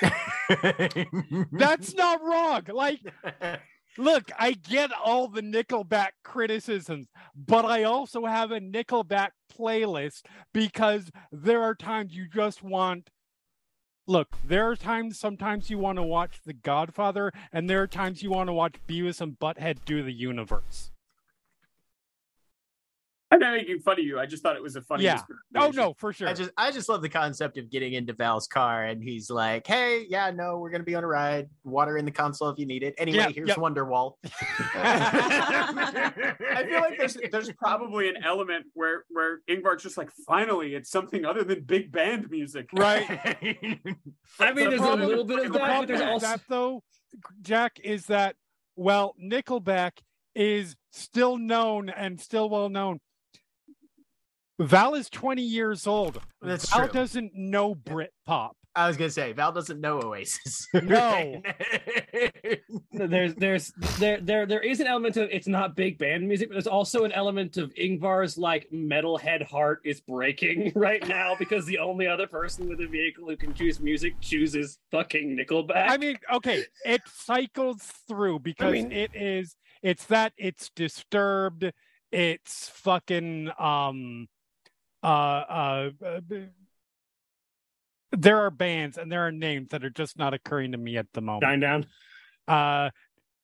that's 1.52 1.94
not 1.94 2.22
wrong. 2.22 2.62
Like, 2.72 3.00
look, 3.98 4.30
I 4.38 4.52
get 4.52 4.90
all 4.92 5.28
the 5.28 5.42
Nickelback 5.42 6.10
criticisms, 6.22 7.08
but 7.34 7.64
I 7.64 7.84
also 7.84 8.26
have 8.26 8.50
a 8.50 8.60
Nickelback 8.60 9.30
playlist 9.52 10.22
because 10.52 11.10
there 11.30 11.62
are 11.62 11.74
times 11.74 12.14
you 12.14 12.28
just 12.28 12.62
want. 12.62 13.10
Look, 14.08 14.36
there 14.44 14.68
are 14.68 14.74
times 14.74 15.18
sometimes 15.18 15.70
you 15.70 15.78
want 15.78 15.96
to 15.96 16.02
watch 16.02 16.40
The 16.44 16.52
Godfather, 16.52 17.32
and 17.52 17.70
there 17.70 17.80
are 17.80 17.86
times 17.86 18.22
you 18.22 18.30
want 18.30 18.48
to 18.48 18.52
watch 18.52 18.74
Beavis 18.88 19.20
and 19.20 19.38
Butthead 19.38 19.84
do 19.84 20.02
the 20.02 20.12
universe. 20.12 20.90
I'm 23.32 23.38
not 23.38 23.54
making 23.54 23.80
fun 23.80 23.98
of 23.98 24.04
you. 24.04 24.20
I 24.20 24.26
just 24.26 24.42
thought 24.42 24.56
it 24.56 24.62
was 24.62 24.76
a 24.76 24.82
funny. 24.82 25.04
Yeah. 25.04 25.22
Oh 25.56 25.70
no, 25.70 25.94
for 25.96 26.12
sure. 26.12 26.28
I 26.28 26.34
just 26.34 26.50
I 26.58 26.70
just 26.70 26.90
love 26.90 27.00
the 27.00 27.08
concept 27.08 27.56
of 27.56 27.70
getting 27.70 27.94
into 27.94 28.12
Val's 28.12 28.46
car 28.46 28.84
and 28.84 29.02
he's 29.02 29.30
like, 29.30 29.66
"Hey, 29.66 30.04
yeah, 30.06 30.30
no, 30.30 30.58
we're 30.58 30.68
gonna 30.68 30.84
be 30.84 30.94
on 30.94 31.02
a 31.02 31.06
ride. 31.06 31.48
Water 31.64 31.96
in 31.96 32.04
the 32.04 32.10
console 32.10 32.50
if 32.50 32.58
you 32.58 32.66
need 32.66 32.82
it. 32.82 32.94
Anyway, 32.98 33.16
Yeah, 33.16 33.30
here's 33.30 33.48
yep. 33.48 33.56
Wonderwall." 33.56 34.16
I 34.74 36.66
feel 36.68 36.80
like 36.80 36.98
there's 36.98 37.16
there's 37.30 37.50
probably 37.52 38.10
an 38.10 38.16
element 38.22 38.66
where 38.74 39.04
where 39.08 39.40
Yngvar's 39.48 39.82
just 39.82 39.96
like, 39.96 40.10
finally, 40.26 40.74
it's 40.74 40.90
something 40.90 41.24
other 41.24 41.42
than 41.42 41.62
big 41.62 41.90
band 41.90 42.30
music. 42.30 42.68
right. 42.74 43.06
I 43.08 43.36
mean, 43.40 43.80
The 44.36 44.52
there's 44.76 44.80
a 44.82 44.94
little 44.94 45.24
bit 45.24 45.38
of 45.38 45.44
the 45.46 45.52
that, 45.52 45.58
but 45.58 45.58
problem 45.58 45.86
there's 45.86 46.02
also 46.02 46.26
that 46.26 46.40
though, 46.50 46.82
Jack, 47.40 47.80
is 47.82 48.04
that 48.06 48.36
well, 48.76 49.14
Nickelback 49.18 49.92
is 50.34 50.76
still 50.90 51.38
known 51.38 51.88
and 51.88 52.20
still 52.20 52.50
well 52.50 52.68
known. 52.68 53.00
Val 54.62 54.94
is 54.94 55.10
20 55.10 55.42
years 55.42 55.86
old. 55.86 56.20
That's 56.40 56.70
Val 56.70 56.84
true. 56.88 56.92
doesn't 56.92 57.34
know 57.34 57.74
Brit 57.74 58.12
pop. 58.26 58.56
I 58.74 58.88
was 58.88 58.96
gonna 58.96 59.10
say 59.10 59.32
Val 59.32 59.52
doesn't 59.52 59.80
know 59.80 60.00
Oasis. 60.00 60.66
No. 60.82 61.42
there's 62.92 63.34
there's 63.34 63.72
there 63.98 64.18
there 64.20 64.46
there 64.46 64.60
is 64.60 64.80
an 64.80 64.86
element 64.86 65.16
of 65.18 65.28
it's 65.30 65.46
not 65.46 65.76
big 65.76 65.98
band 65.98 66.26
music, 66.26 66.48
but 66.48 66.54
there's 66.54 66.66
also 66.66 67.04
an 67.04 67.12
element 67.12 67.56
of 67.58 67.72
Yngvar's 67.74 68.38
like 68.38 68.66
metalhead 68.72 69.42
heart 69.46 69.80
is 69.84 70.00
breaking 70.00 70.72
right 70.76 71.06
now 71.06 71.34
because 71.38 71.66
the 71.66 71.78
only 71.78 72.06
other 72.06 72.26
person 72.26 72.68
with 72.68 72.80
a 72.80 72.86
vehicle 72.86 73.28
who 73.28 73.36
can 73.36 73.52
choose 73.52 73.78
music 73.80 74.14
chooses 74.20 74.78
fucking 74.90 75.36
Nickelback. 75.36 75.90
I 75.90 75.96
mean, 75.98 76.16
okay, 76.32 76.64
it 76.84 77.02
cycles 77.06 77.82
through 78.08 78.38
because 78.40 78.72
mean- 78.72 78.92
it 78.92 79.10
is 79.14 79.54
it's 79.82 80.06
that 80.06 80.32
it's 80.38 80.70
disturbed, 80.74 81.70
it's 82.10 82.68
fucking 82.70 83.50
um 83.58 84.28
uh 85.02 85.06
uh, 85.06 85.90
uh 86.04 86.20
there 88.12 88.38
are 88.40 88.50
bands 88.50 88.98
and 88.98 89.10
there 89.10 89.26
are 89.26 89.32
names 89.32 89.68
that 89.70 89.84
are 89.84 89.90
just 89.90 90.18
not 90.18 90.34
occurring 90.34 90.72
to 90.72 90.78
me 90.78 90.96
at 90.98 91.06
the 91.14 91.20
moment. 91.20 91.44
Shinedown. 91.44 91.86
Uh, 92.46 92.90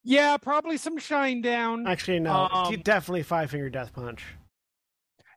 yeah, 0.05 0.37
probably 0.37 0.77
some 0.77 0.99
Shinedown. 0.99 1.87
Actually, 1.89 2.21
no. 2.21 2.49
Um, 2.51 2.81
definitely 2.83 3.23
Five 3.23 3.51
Finger 3.51 3.71
Death 3.71 3.93
Punch. 3.93 4.25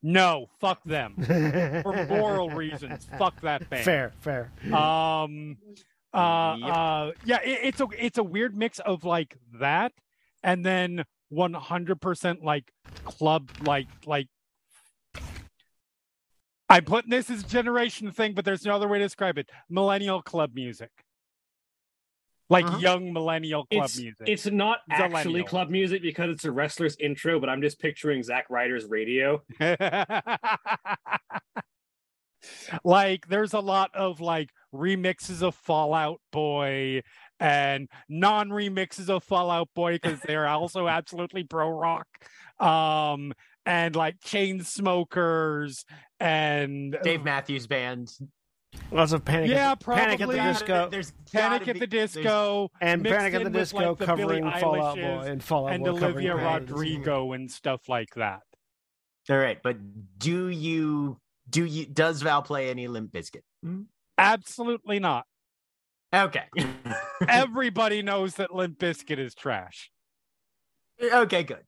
No, 0.03 0.47
fuck 0.59 0.83
them 0.83 1.15
for 1.17 1.81
For 1.83 2.05
moral 2.07 2.49
reasons. 2.49 3.07
Fuck 3.17 3.39
that 3.41 3.69
band. 3.69 3.85
Fair, 3.85 4.11
fair. 4.19 4.51
Um, 4.73 5.57
uh, 6.13 6.55
Yep. 6.59 6.69
uh, 6.69 7.11
yeah, 7.23 7.41
it, 7.43 7.59
it's 7.63 7.81
a 7.81 7.87
it's 7.97 8.17
a 8.17 8.23
weird 8.23 8.57
mix 8.57 8.79
of 8.79 9.03
like 9.05 9.37
that, 9.59 9.93
and 10.43 10.65
then 10.65 11.05
one 11.29 11.53
hundred 11.53 12.01
percent 12.01 12.43
like 12.43 12.71
club 13.05 13.49
like 13.63 13.87
like. 14.05 14.27
I'm 16.71 16.85
putting 16.85 17.09
this 17.11 17.29
as 17.29 17.41
a 17.41 17.47
generation 17.47 18.11
thing, 18.11 18.33
but 18.33 18.45
there's 18.45 18.63
no 18.65 18.73
other 18.75 18.87
way 18.87 18.97
to 18.99 19.05
describe 19.05 19.37
it. 19.37 19.49
Millennial 19.69 20.21
club 20.21 20.51
music, 20.55 20.89
like 22.49 22.65
Uh-huh. 22.65 22.77
young 22.77 23.11
millennial 23.11 23.65
club 23.65 23.85
It's 23.85 23.99
music. 23.99 24.27
it's 24.27 24.45
not 24.45 24.79
actually 24.89 25.43
club 25.43 25.69
music 25.69 26.01
because 26.01 26.29
it's 26.29 26.45
a 26.45 26.51
wrestler's 26.51 26.95
intro, 26.97 27.39
but 27.41 27.49
I'm 27.49 27.61
just 27.61 27.77
picturing 27.79 28.23
Zack 28.23 28.45
Ryder's 28.49 28.85
radio. 28.85 29.41
like 32.83 33.27
there's 33.27 33.53
a 33.53 33.59
lot 33.59 33.91
of 33.93 34.19
like 34.21 34.49
remixes 34.73 35.41
of 35.43 35.53
Fall 35.55 35.93
Out 35.93 36.21
Boy 36.31 37.01
and 37.39 37.87
non-remixes 38.09 39.09
of 39.09 39.23
Fall 39.23 39.51
Out 39.51 39.69
Boy 39.75 39.95
because 40.01 40.19
they're 40.21 40.47
also 40.47 40.87
absolutely 40.87 41.43
pro 41.43 41.69
rock. 41.69 42.07
Um 42.59 43.33
and 43.65 43.95
like 43.95 44.19
Chainsmokers 44.21 45.85
and 46.19 46.97
Dave 47.03 47.23
Matthews 47.23 47.67
Band. 47.67 48.11
Lots 48.91 49.11
of 49.11 49.25
panic. 49.25 49.49
Yeah, 49.49 49.71
at 49.71 49.79
the, 49.79 49.85
Panic 49.85 50.21
at 50.21 50.29
the 50.29 50.35
probably. 50.35 50.53
Disco 50.53 50.89
There's 50.89 51.13
Panic 51.31 51.67
at 51.67 51.79
the 51.79 51.87
Disco 51.87 52.69
and 52.79 53.03
Panic 53.03 53.33
at 53.33 53.43
the 53.43 53.49
Disco 53.49 53.89
like, 53.89 53.97
the 53.97 54.05
covering 54.05 54.49
Fall 54.59 54.81
Out 54.81 54.95
Boy 54.95 55.01
and 55.01 55.43
Fallout 55.43 55.73
and 55.73 55.83
Boy 55.83 55.89
Olivia 55.91 56.35
Panic 56.35 56.45
at. 56.45 56.71
Rodrigo 56.71 57.33
and 57.33 57.51
stuff 57.51 57.89
like 57.89 58.13
that. 58.15 58.41
All 59.29 59.37
right, 59.37 59.59
but 59.61 59.77
do 60.17 60.47
you 60.47 61.17
do 61.49 61.65
you 61.65 61.85
does 61.85 62.21
Val 62.21 62.41
play 62.41 62.69
any 62.69 62.87
Limp 62.87 63.11
Bizkit? 63.11 63.41
Absolutely 64.17 64.99
not. 64.99 65.25
Okay. 66.13 66.45
Everybody 67.27 68.01
knows 68.01 68.35
that 68.35 68.53
Limp 68.53 68.79
Bizkit 68.79 69.19
is 69.19 69.35
trash. 69.35 69.91
okay, 71.01 71.43
good. 71.43 71.63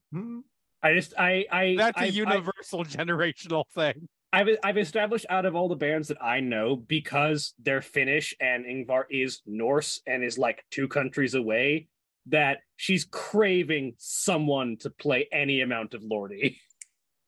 I 0.83 0.93
just 0.93 1.13
I 1.17 1.45
I 1.51 1.75
That's 1.77 1.97
a 1.97 2.01
I- 2.01 2.05
I- 2.05 2.07
universal 2.07 2.83
generational 2.83 3.63
thing. 3.73 4.07
I've 4.33 4.47
I've 4.63 4.77
established 4.77 5.25
out 5.29 5.45
of 5.45 5.55
all 5.55 5.69
the 5.69 5.75
bands 5.75 6.07
that 6.07 6.17
I 6.21 6.39
know 6.39 6.75
because 6.75 7.53
they're 7.59 7.81
Finnish 7.83 8.35
and 8.41 8.65
Yngvar 8.65 9.03
is 9.09 9.41
Norse 9.45 10.01
and 10.07 10.23
is 10.23 10.37
like 10.39 10.65
two 10.71 10.87
countries 10.87 11.35
away 11.35 11.87
that 12.27 12.59
she's 12.77 13.05
craving 13.05 13.93
someone 13.97 14.77
to 14.79 14.89
play 14.89 15.27
any 15.31 15.61
amount 15.61 15.93
of 15.93 16.01
Lordi. 16.01 16.57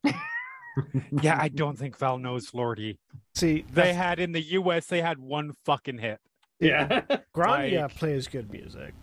Yeah, 1.22 1.38
I 1.40 1.48
don't 1.48 1.77
think 1.80 1.98
Val 1.98 2.17
knows 2.17 2.51
Lordi. 2.51 2.98
See, 3.34 3.64
They 3.72 3.93
had 3.93 4.19
in 4.19 4.34
the 4.34 4.42
US, 4.59 4.88
they 4.88 5.00
had 5.01 5.17
one 5.19 5.53
fucking 5.66 6.00
hit. 6.00 6.19
Yeah. 6.59 7.01
Grainne 7.34 7.82
like- 7.82 7.95
plays 7.95 8.27
good 8.27 8.51
music. 8.51 8.93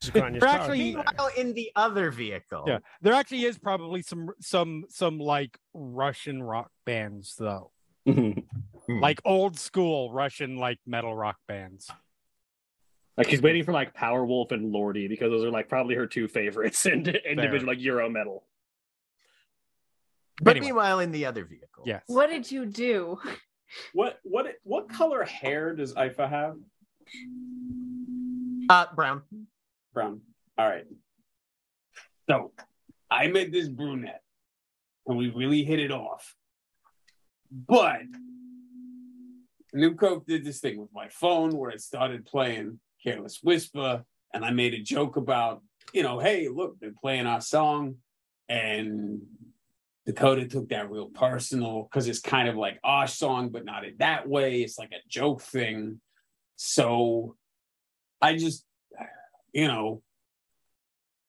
It's 0.00 0.10
Grainne's 0.10 0.40
They're 0.40 0.48
actually- 0.48 0.94
Meanwhile, 0.94 1.30
in 1.36 1.54
the 1.54 1.70
other 1.74 2.10
vehicle, 2.10 2.64
Yeah, 2.66 2.78
there 3.00 3.14
actually 3.14 3.44
is 3.44 3.58
probably 3.58 4.02
some 4.02 4.30
some 4.40 4.84
some 4.88 5.18
like 5.18 5.58
Russian 5.72 6.42
rock 6.42 6.70
bands 6.84 7.34
though, 7.38 7.72
like 8.04 8.44
like 8.88 9.20
old 9.24 9.58
school 9.58 10.12
Russian 10.12 10.56
like 10.56 10.78
metal 10.86 11.14
rock 11.16 11.36
bands. 11.48 11.90
Like 13.16 13.30
she's 13.30 13.40
waiting 13.40 13.64
for 13.64 13.72
like 13.72 13.94
Powerwolf 13.96 14.52
and 14.52 14.72
Lordi 14.74 15.08
because 15.08 15.30
those 15.30 15.42
are 15.44 15.50
like 15.50 15.70
probably 15.70 15.94
her 15.94 16.06
two 16.06 16.28
favorites 16.28 16.84
in 16.84 17.06
individual 17.08 17.72
like 17.72 17.80
Euro 17.80 18.10
metal. 18.10 18.44
but 20.42 20.50
Anyway. 20.50 20.66
meanwhile, 20.66 21.00
in 21.00 21.10
the 21.12 21.24
other 21.24 21.46
vehicle, 21.46 21.84
Yes. 21.86 22.02
What 22.08 22.28
did 22.28 22.50
you 22.52 22.66
do? 22.66 23.18
What 23.94 24.20
what 24.24 24.46
what 24.64 24.90
color 24.90 25.24
hair 25.24 25.74
does 25.74 25.96
Aoife 25.96 26.18
have? 26.18 26.56
uh, 28.68 28.86
Brown. 28.94 29.22
Brown. 29.96 30.20
All 30.58 30.68
right. 30.68 30.84
So 32.28 32.52
I 33.10 33.28
met 33.28 33.50
this 33.50 33.66
brunette 33.66 34.20
and 35.06 35.16
we 35.16 35.30
really 35.30 35.64
hit 35.64 35.80
it 35.80 35.90
off. 35.90 36.34
But 37.50 38.02
New 39.72 39.94
Coke 39.94 40.26
did 40.26 40.44
this 40.44 40.60
thing 40.60 40.78
with 40.78 40.92
my 40.92 41.08
phone 41.08 41.56
where 41.56 41.70
it 41.70 41.80
started 41.80 42.26
playing 42.26 42.78
Careless 43.02 43.40
Whisper, 43.42 44.04
and 44.34 44.44
I 44.44 44.50
made 44.50 44.74
a 44.74 44.82
joke 44.82 45.16
about, 45.16 45.62
you 45.94 46.02
know, 46.02 46.18
hey, 46.18 46.48
look, 46.48 46.78
they're 46.78 46.92
playing 47.00 47.26
our 47.26 47.40
song. 47.40 47.96
And 48.50 49.22
Dakota 50.04 50.46
took 50.46 50.68
that 50.68 50.90
real 50.90 51.08
personal 51.08 51.84
because 51.84 52.06
it's 52.06 52.20
kind 52.20 52.48
of 52.48 52.56
like 52.56 52.78
our 52.84 53.06
song, 53.06 53.48
but 53.48 53.64
not 53.64 53.86
in 53.86 53.94
that 54.00 54.28
way. 54.28 54.60
It's 54.60 54.78
like 54.78 54.92
a 54.92 55.08
joke 55.08 55.40
thing. 55.40 56.02
So 56.56 57.36
I 58.20 58.36
just, 58.36 58.66
you 59.56 59.66
know, 59.66 60.02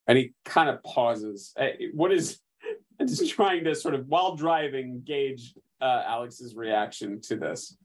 and 0.06 0.18
he 0.18 0.34
kind 0.44 0.70
of 0.70 0.84
pauses. 0.84 1.54
Uh, 1.58 1.68
What 1.94 2.12
is, 2.12 2.40
I'm 3.00 3.08
just 3.08 3.32
trying 3.34 3.64
to 3.64 3.74
sort 3.74 3.96
of, 3.96 4.08
while 4.08 4.36
driving, 4.36 5.02
gauge 5.06 5.54
uh, 5.80 6.04
Alex's 6.06 6.54
reaction 6.56 7.22
to 7.22 7.38
this. 7.38 7.78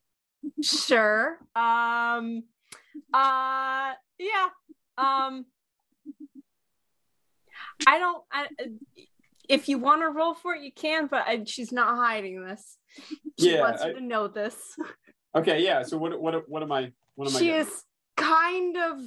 Sure. 0.61 1.39
Um 1.55 2.43
uh 3.15 3.93
yeah. 4.19 4.49
Um 4.99 5.47
I 7.87 7.99
don't 8.01 8.25
I 8.33 8.49
if 9.49 9.69
you 9.69 9.79
want 9.79 10.01
to 10.03 10.09
roll 10.09 10.35
for 10.35 10.55
it 10.57 10.63
you 10.65 10.73
can 10.73 11.07
but 11.07 11.23
I, 11.29 11.45
she's 11.45 11.71
not 11.71 11.95
hiding 11.97 12.43
this. 12.45 12.77
She 13.39 13.53
Yeah, 13.53 13.61
wants 13.61 13.83
I- 13.83 13.89
you 13.89 13.95
to 13.95 14.01
know 14.01 14.27
this. 14.27 14.57
Okay, 15.37 15.63
yeah. 15.65 15.83
So 15.85 15.97
what, 15.97 16.21
what, 16.21 16.49
what 16.49 16.63
am 16.65 16.73
I, 16.73 16.91
what 17.15 17.29
am 17.31 17.37
I? 17.37 17.39
She 17.39 17.51
is 17.51 17.85
kind 18.17 18.77
of 18.77 18.99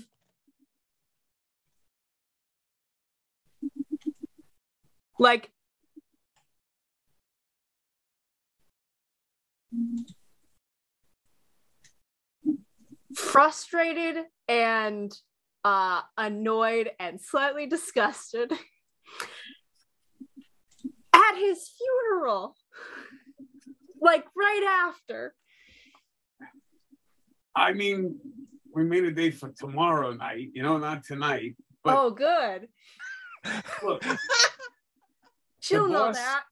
like 5.20 5.50
frustrated 13.16 14.26
and 14.48 15.14
uh 15.64 16.02
annoyed 16.18 16.92
and 17.00 17.22
slightly 17.22 17.66
disgusted 17.66 18.52
at 21.14 21.36
his 21.38 21.70
funeral 21.78 22.56
like 24.02 24.26
right 24.36 24.90
after 24.90 25.34
I 27.58 27.72
mean, 27.72 28.20
we 28.74 28.84
made 28.84 29.06
a 29.06 29.12
date 29.12 29.36
for 29.36 29.50
tomorrow 29.58 30.12
night. 30.12 30.50
You 30.54 30.62
know, 30.62 30.78
not 30.78 31.06
tonight. 31.06 31.56
But 31.86 31.98
oh 31.98 32.12
good 32.12 32.68
look, 33.84 34.04
she'll 35.66 35.88
know 35.90 36.12
that 36.12 36.44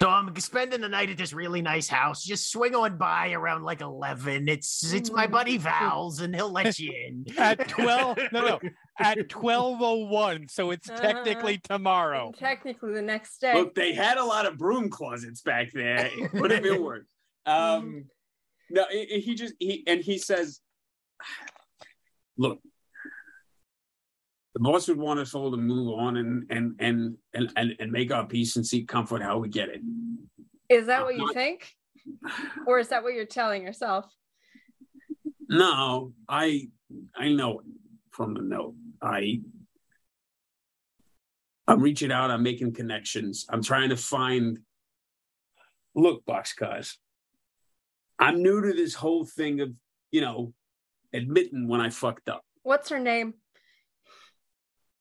So 0.00 0.08
I'm 0.08 0.34
spending 0.40 0.80
the 0.80 0.88
night 0.88 1.10
at 1.10 1.18
this 1.18 1.32
really 1.32 1.62
nice 1.62 1.86
house. 1.88 2.24
Just 2.24 2.50
swing 2.50 2.74
on 2.74 2.96
by 2.98 3.32
around 3.32 3.62
like 3.62 3.80
eleven. 3.80 4.48
It's 4.48 4.92
it's 4.92 5.10
my 5.12 5.26
buddy 5.26 5.58
Val's, 5.58 6.20
and 6.20 6.34
he'll 6.34 6.50
let 6.50 6.78
you 6.78 6.92
in. 6.92 7.26
At 7.38 7.68
12 7.68 8.18
no 8.32 8.40
no 8.40 8.60
at 8.98 9.16
1201 9.32 10.48
so 10.48 10.70
it's 10.70 10.88
Uh-huh. 10.90 11.00
technically 11.00 11.58
tomorrow. 11.58 12.32
Technically 12.38 12.92
the 12.92 13.02
next 13.02 13.40
day 13.40 13.54
look, 13.54 13.74
they 13.74 13.92
had 13.94 14.18
a 14.18 14.24
lot 14.24 14.44
of 14.46 14.58
broom 14.58 14.90
closets 14.90 15.40
back 15.40 15.72
there. 15.72 16.10
It 16.16 16.32
would 16.34 16.50
have 16.50 16.62
been 16.62 16.82
worse. 16.82 17.06
Um, 17.46 18.04
no, 18.70 18.84
he 18.90 19.20
he 19.20 19.34
just 19.34 19.54
he 19.58 19.82
and 19.86 20.00
he 20.00 20.18
says, 20.18 20.60
"Look, 22.36 22.60
the 24.54 24.60
boss 24.60 24.88
would 24.88 24.98
want 24.98 25.20
us 25.20 25.34
all 25.34 25.50
to 25.50 25.56
move 25.56 25.98
on 25.98 26.16
and 26.16 26.44
and 26.50 26.74
and 26.78 27.16
and 27.34 27.52
and, 27.56 27.74
and 27.78 27.92
make 27.92 28.12
our 28.12 28.26
peace 28.26 28.56
and 28.56 28.66
seek 28.66 28.88
comfort 28.88 29.22
how 29.22 29.38
we 29.38 29.48
get 29.48 29.68
it." 29.68 29.80
Is 30.68 30.86
that 30.86 31.04
what 31.04 31.16
you 31.16 31.32
think? 31.32 31.74
Or 32.66 32.78
is 32.78 32.88
that 32.88 33.02
what 33.02 33.14
you're 33.14 33.26
telling 33.26 33.62
yourself? 33.62 34.12
No, 35.48 36.12
I 36.28 36.68
I 37.14 37.28
know 37.28 37.60
it 37.60 37.66
from 38.10 38.34
the 38.34 38.42
note. 38.42 38.74
I 39.00 39.40
I'm 41.66 41.80
reaching 41.80 42.10
out. 42.10 42.30
I'm 42.30 42.42
making 42.42 42.74
connections. 42.74 43.46
I'm 43.48 43.62
trying 43.62 43.90
to 43.90 43.96
find. 43.96 44.58
Look, 45.94 46.24
boxcars. 46.24 46.96
I'm 48.18 48.42
new 48.42 48.62
to 48.62 48.72
this 48.72 48.94
whole 48.94 49.24
thing 49.24 49.60
of 49.60 49.72
you 50.10 50.20
know 50.22 50.54
admitting 51.12 51.68
when 51.68 51.80
I 51.80 51.90
fucked 51.90 52.28
up. 52.28 52.44
What's 52.62 52.88
her 52.88 52.98
name? 52.98 53.34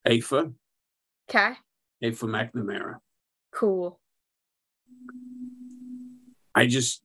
Aoife, 0.08 0.34
Okay, 1.30 1.54
Aoife 2.04 2.20
McNamara. 2.22 2.96
cool. 3.54 4.00
I 6.56 6.66
just 6.68 7.02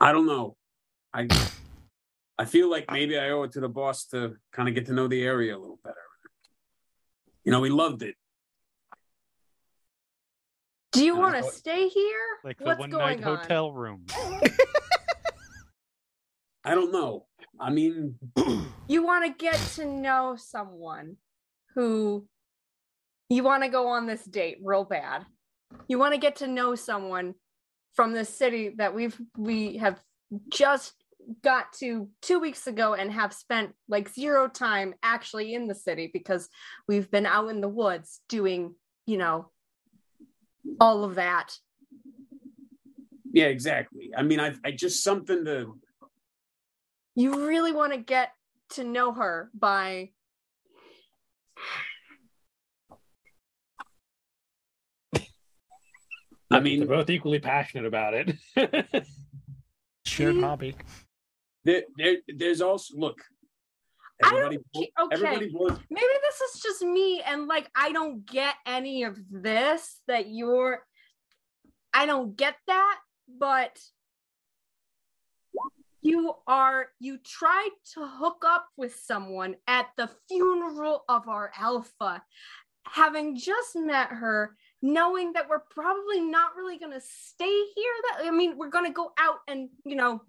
I 0.00 0.12
don't 0.12 0.26
know. 0.26 0.56
I 1.14 1.28
I 2.38 2.44
feel 2.44 2.70
like 2.70 2.90
maybe 2.90 3.18
I 3.18 3.30
owe 3.30 3.44
it 3.44 3.52
to 3.52 3.60
the 3.60 3.68
boss 3.68 4.06
to 4.06 4.34
kind 4.52 4.68
of 4.68 4.74
get 4.74 4.86
to 4.86 4.92
know 4.92 5.08
the 5.08 5.22
area 5.22 5.56
a 5.56 5.58
little 5.58 5.78
better. 5.82 5.96
You 7.44 7.52
know, 7.52 7.60
we 7.60 7.70
loved 7.70 8.02
it. 8.02 8.16
Do 10.92 11.04
you 11.04 11.16
want 11.16 11.36
to 11.36 11.42
thought- 11.42 11.52
stay 11.54 11.88
here? 11.88 12.18
Like 12.44 12.58
the 12.58 12.64
What's 12.64 12.80
one 12.80 12.90
going 12.90 13.20
night 13.20 13.24
on? 13.24 13.36
hotel 13.38 13.72
room. 13.72 14.04
I 16.64 16.74
don't 16.74 16.92
know. 16.92 17.26
I 17.60 17.70
mean, 17.70 18.16
You 18.90 19.04
want 19.04 19.24
to 19.24 19.30
get 19.30 19.54
to 19.76 19.84
know 19.84 20.34
someone 20.36 21.14
who 21.76 22.26
you 23.28 23.44
want 23.44 23.62
to 23.62 23.68
go 23.68 23.86
on 23.86 24.08
this 24.08 24.24
date 24.24 24.58
real 24.64 24.82
bad. 24.82 25.24
You 25.86 25.96
want 25.96 26.12
to 26.14 26.18
get 26.18 26.34
to 26.36 26.48
know 26.48 26.74
someone 26.74 27.34
from 27.94 28.14
the 28.14 28.24
city 28.24 28.74
that 28.78 28.92
we've 28.92 29.16
we 29.36 29.76
have 29.76 30.02
just 30.48 30.92
got 31.44 31.72
to 31.74 32.08
two 32.20 32.40
weeks 32.40 32.66
ago 32.66 32.94
and 32.94 33.12
have 33.12 33.32
spent 33.32 33.74
like 33.88 34.08
zero 34.08 34.48
time 34.48 34.92
actually 35.04 35.54
in 35.54 35.68
the 35.68 35.74
city 35.76 36.10
because 36.12 36.48
we've 36.88 37.12
been 37.12 37.26
out 37.26 37.46
in 37.46 37.60
the 37.60 37.68
woods 37.68 38.22
doing, 38.28 38.74
you 39.06 39.18
know, 39.18 39.52
all 40.80 41.04
of 41.04 41.14
that. 41.14 41.54
Yeah, 43.32 43.46
exactly. 43.46 44.10
I 44.16 44.24
mean, 44.24 44.40
I, 44.40 44.56
I 44.64 44.72
just 44.72 45.04
something 45.04 45.44
to. 45.44 45.78
You 47.14 47.46
really 47.46 47.72
want 47.72 47.92
to 47.92 47.98
get 47.98 48.32
to 48.70 48.84
know 48.84 49.12
her 49.12 49.50
by 49.54 50.10
I 56.50 56.58
mean, 56.60 56.80
They're 56.80 56.88
both 56.88 57.10
equally 57.10 57.38
passionate 57.38 57.86
about 57.86 58.14
it. 58.14 58.36
Shared 60.04 60.34
Mm. 60.36 60.40
hobby. 60.42 60.74
there, 61.64 61.82
there, 61.96 62.16
there's 62.26 62.60
also 62.60 62.96
look. 62.96 63.20
I 64.22 64.30
don't 64.30 64.62
okay. 64.76 64.90
everybody 65.12 65.48
blows. 65.48 65.78
maybe 65.88 66.06
this 66.22 66.40
is 66.40 66.60
just 66.60 66.82
me 66.82 67.22
and 67.22 67.46
like 67.46 67.70
I 67.74 67.92
don't 67.92 68.26
get 68.26 68.54
any 68.66 69.04
of 69.04 69.16
this 69.30 70.00
that 70.08 70.28
you're 70.28 70.84
I 71.94 72.04
don't 72.06 72.36
get 72.36 72.56
that, 72.66 72.98
but 73.28 73.78
you 76.02 76.34
are 76.46 76.88
you 76.98 77.18
tried 77.18 77.70
to 77.94 78.06
hook 78.06 78.42
up 78.46 78.68
with 78.76 78.94
someone 78.94 79.56
at 79.66 79.86
the 79.96 80.08
funeral 80.28 81.04
of 81.08 81.28
our 81.28 81.52
alpha. 81.58 82.22
Having 82.86 83.38
just 83.38 83.76
met 83.76 84.08
her 84.08 84.56
knowing 84.82 85.34
that 85.34 85.48
we're 85.48 85.62
probably 85.70 86.20
not 86.20 86.56
really 86.56 86.78
going 86.78 86.92
to 86.92 87.00
stay 87.00 87.62
here 87.76 87.92
that 88.08 88.26
i 88.26 88.30
mean 88.30 88.56
we're 88.56 88.70
going 88.70 88.86
to 88.86 88.90
go 88.90 89.12
out 89.18 89.40
and 89.46 89.68
you 89.84 89.94
know 89.94 90.22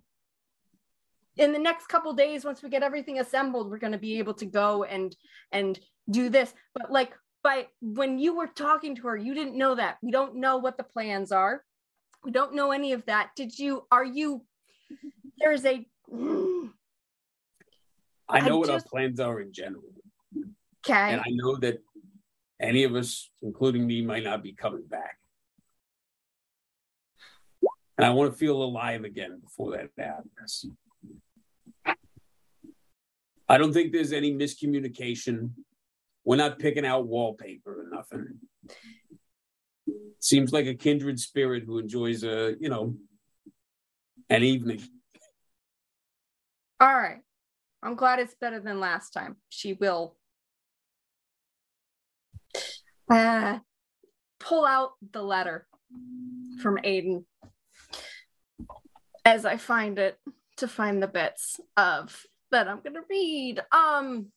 in 1.38 1.54
the 1.54 1.58
next 1.58 1.88
couple 1.88 2.12
days 2.12 2.44
once 2.44 2.62
we 2.62 2.68
get 2.68 2.84
everything 2.84 3.20
assembled 3.20 3.72
we're 3.72 3.78
going 3.78 3.94
to 3.94 3.98
be 3.98 4.20
able 4.20 4.34
to 4.34 4.46
go 4.46 4.84
and 4.84 5.16
and 5.54 5.80
do 6.10 6.30
this. 6.30 6.54
But 6.74 6.92
like 6.92 7.14
by 7.44 7.68
when 7.82 8.20
you 8.20 8.36
were 8.36 8.48
talking 8.48 8.96
to 8.96 9.08
her 9.08 9.18
you 9.18 9.34
didn't 9.34 9.58
know 9.58 9.76
that. 9.76 9.98
We 10.02 10.12
don't 10.12 10.36
know 10.36 10.58
what 10.58 10.78
the 10.78 10.84
plans 10.84 11.32
are. 11.32 11.64
We 12.24 12.32
don't 12.32 12.54
know 12.54 12.72
any 12.72 12.94
of 12.94 13.06
that. 13.06 13.32
Did 13.36 13.58
you 13.58 13.88
are 13.92 14.06
you 14.06 14.44
there's 15.42 15.66
a 15.66 15.86
I 18.30 18.40
know 18.42 18.56
I 18.56 18.60
what 18.60 18.68
just- 18.68 18.86
our 18.86 18.90
plans 18.90 19.20
are 19.20 19.40
in 19.42 19.52
general, 19.52 19.84
okay 20.86 21.14
and 21.14 21.22
I 21.22 21.30
know 21.30 21.58
that 21.58 21.80
any 22.60 22.84
of 22.84 22.96
us, 22.96 23.30
including 23.42 23.86
me, 23.88 24.02
might 24.04 24.24
not 24.24 24.44
be 24.44 24.54
coming 24.54 24.86
back. 24.88 25.18
And 27.98 28.06
I 28.06 28.12
want 28.12 28.32
to 28.32 28.38
feel 28.38 28.62
alive 28.62 29.04
again 29.04 29.40
before 29.42 29.72
that 29.78 29.90
happens. 29.98 30.66
I 33.50 33.58
don't 33.58 33.74
think 33.74 33.92
there's 33.92 34.14
any 34.14 34.32
miscommunication. 34.34 35.52
We're 36.24 36.36
not 36.38 36.60
picking 36.60 36.86
out 36.86 37.08
wallpaper 37.08 37.82
or 37.82 37.90
nothing. 37.92 38.40
Seems 40.20 40.54
like 40.54 40.68
a 40.68 40.76
kindred 40.76 41.20
spirit 41.20 41.64
who 41.66 41.80
enjoys 41.80 42.24
a, 42.24 42.56
you 42.60 42.70
know, 42.70 42.96
an 44.30 44.44
evening. 44.44 44.82
All 46.82 46.94
right. 46.98 47.20
I'm 47.84 47.96
glad 47.96 48.20
it's 48.20 48.36
better 48.36 48.60
than 48.60 48.80
last 48.80 49.12
time. 49.12 49.38
She 49.50 49.74
will 49.74 50.18
uh, 53.12 53.60
pull 54.40 54.66
out 54.66 54.94
the 55.12 55.22
letter 55.22 55.68
from 56.62 56.78
aiden 56.78 57.26
as 59.26 59.46
i 59.46 59.58
find 59.58 60.00
it 60.00 60.18
to 60.58 60.68
find 60.68 61.04
the 61.04 61.08
bits 61.08 61.60
of 61.76 62.26
that 62.52 62.68
i'm 62.68 62.80
gonna 62.82 63.02
read. 63.10 63.60
Um 63.72 64.28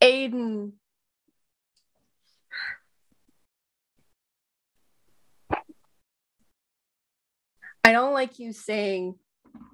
aiden 0.00 0.72
I 7.84 7.90
don't 7.90 8.14
like 8.14 8.38
you 8.38 8.52
saying 8.52 9.16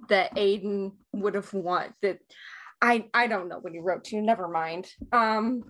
that 0.09 0.35
Aiden 0.35 0.91
would 1.13 1.35
have 1.35 1.53
want 1.53 1.93
that. 2.01 2.19
I 2.81 3.07
I 3.13 3.27
don't 3.27 3.49
know 3.49 3.59
what 3.59 3.73
he 3.73 3.79
wrote 3.79 4.05
to 4.05 4.15
you. 4.15 4.21
Never 4.21 4.47
mind. 4.47 4.87
Um, 5.11 5.63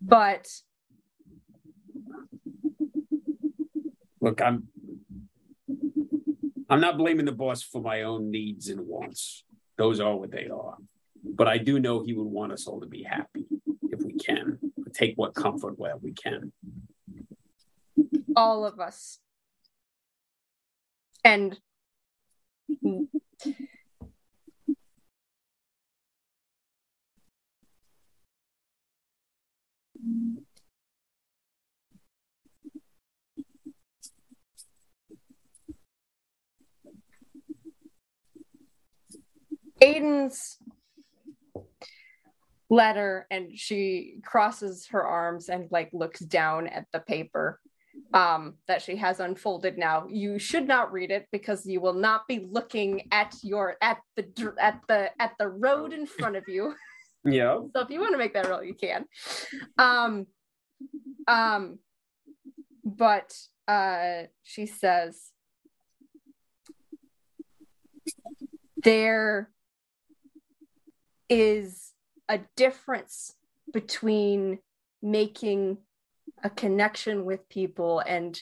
but 0.00 0.46
Look, 4.22 4.40
I'm 4.40 4.68
I'm 6.70 6.80
not 6.80 6.96
blaming 6.96 7.26
the 7.26 7.32
boss 7.32 7.62
for 7.62 7.82
my 7.82 8.02
own 8.02 8.30
needs 8.30 8.68
and 8.68 8.86
wants. 8.86 9.44
Those 9.76 9.98
are 10.00 10.16
what 10.16 10.30
they 10.30 10.48
are. 10.48 10.76
But 11.24 11.48
I 11.48 11.58
do 11.58 11.80
know 11.80 12.02
he 12.02 12.12
would 12.14 12.26
want 12.26 12.52
us 12.52 12.66
all 12.68 12.80
to 12.80 12.86
be 12.86 13.02
happy 13.02 13.46
if 13.90 14.00
we 14.00 14.14
can. 14.14 14.58
Take 14.94 15.14
what 15.16 15.34
comfort 15.34 15.78
where 15.78 15.96
we 15.96 16.12
can. 16.12 16.52
all 18.36 18.64
of 18.64 18.78
us, 18.78 19.18
and 21.24 21.58
Aiden's 39.82 40.58
letter 42.70 43.26
and 43.30 43.58
she 43.58 44.14
crosses 44.24 44.86
her 44.86 45.04
arms 45.04 45.48
and 45.48 45.68
like 45.70 45.90
looks 45.92 46.20
down 46.20 46.66
at 46.68 46.86
the 46.92 47.00
paper 47.00 47.60
um 48.14 48.54
that 48.68 48.82
she 48.82 48.96
has 48.96 49.20
unfolded 49.20 49.78
now. 49.78 50.06
You 50.08 50.38
should 50.38 50.66
not 50.66 50.92
read 50.92 51.10
it 51.10 51.28
because 51.32 51.66
you 51.66 51.80
will 51.80 51.94
not 51.94 52.28
be 52.28 52.46
looking 52.50 53.08
at 53.10 53.34
your 53.42 53.76
at 53.80 53.98
the 54.16 54.26
at 54.60 54.80
the 54.88 55.10
at 55.20 55.32
the 55.38 55.48
road 55.48 55.92
in 55.92 56.06
front 56.06 56.36
of 56.36 56.44
you. 56.48 56.74
Yeah. 57.24 57.60
so 57.72 57.82
if 57.82 57.90
you 57.90 58.00
want 58.00 58.14
to 58.14 58.18
make 58.18 58.34
that 58.34 58.48
roll 58.48 58.64
you 58.64 58.74
can. 58.74 59.04
Um 59.78 60.26
um 61.28 61.78
but 62.84 63.32
uh 63.68 64.22
she 64.42 64.66
says 64.66 65.30
there 68.82 69.50
is 71.28 71.92
a 72.28 72.40
difference 72.56 73.34
between 73.72 74.58
making 75.00 75.78
a 76.42 76.50
connection 76.50 77.24
with 77.24 77.48
people 77.48 78.00
and 78.00 78.40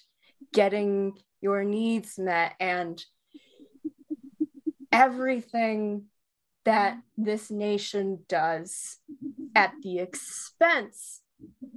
getting 0.53 1.19
your 1.41 1.65
needs 1.65 2.19
met 2.19 2.55
and 2.61 3.05
everything 4.93 6.05
that 6.65 6.99
this 7.17 7.51
nation 7.51 8.20
does 8.29 8.99
at 9.55 9.73
the 9.83 9.99
expense 9.99 11.20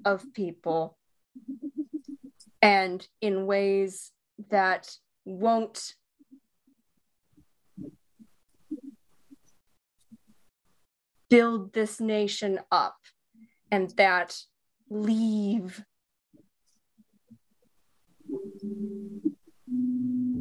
of 0.06 0.34
people 0.34 0.98
and 2.62 3.08
in 3.22 3.46
ways 3.46 4.12
that 4.50 4.90
won't 5.26 5.96
build 11.30 11.74
this 11.74 12.00
nation 12.00 12.60
up 12.72 12.98
and 13.72 13.92
that 13.92 14.38
leave 14.90 15.84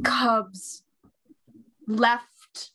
cubs 0.03 0.83
left 1.87 2.71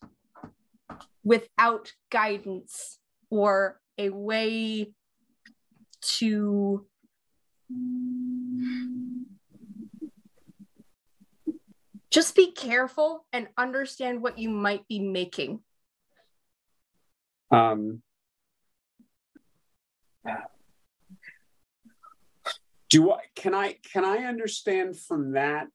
without 1.24 1.92
guidance 2.10 2.98
or 3.30 3.80
a 3.98 4.10
way 4.10 4.92
to 6.00 6.86
just 12.10 12.34
be 12.34 12.52
careful 12.52 13.26
and 13.32 13.48
understand 13.56 14.22
what 14.22 14.38
you 14.38 14.48
might 14.48 14.86
be 14.88 14.98
making. 14.98 15.60
Um, 17.50 18.02
do 22.90 23.12
I 23.12 23.20
can 23.34 23.54
I 23.54 23.76
can 23.92 24.04
I 24.04 24.24
understand 24.24 24.98
from 24.98 25.32
that? 25.32 25.66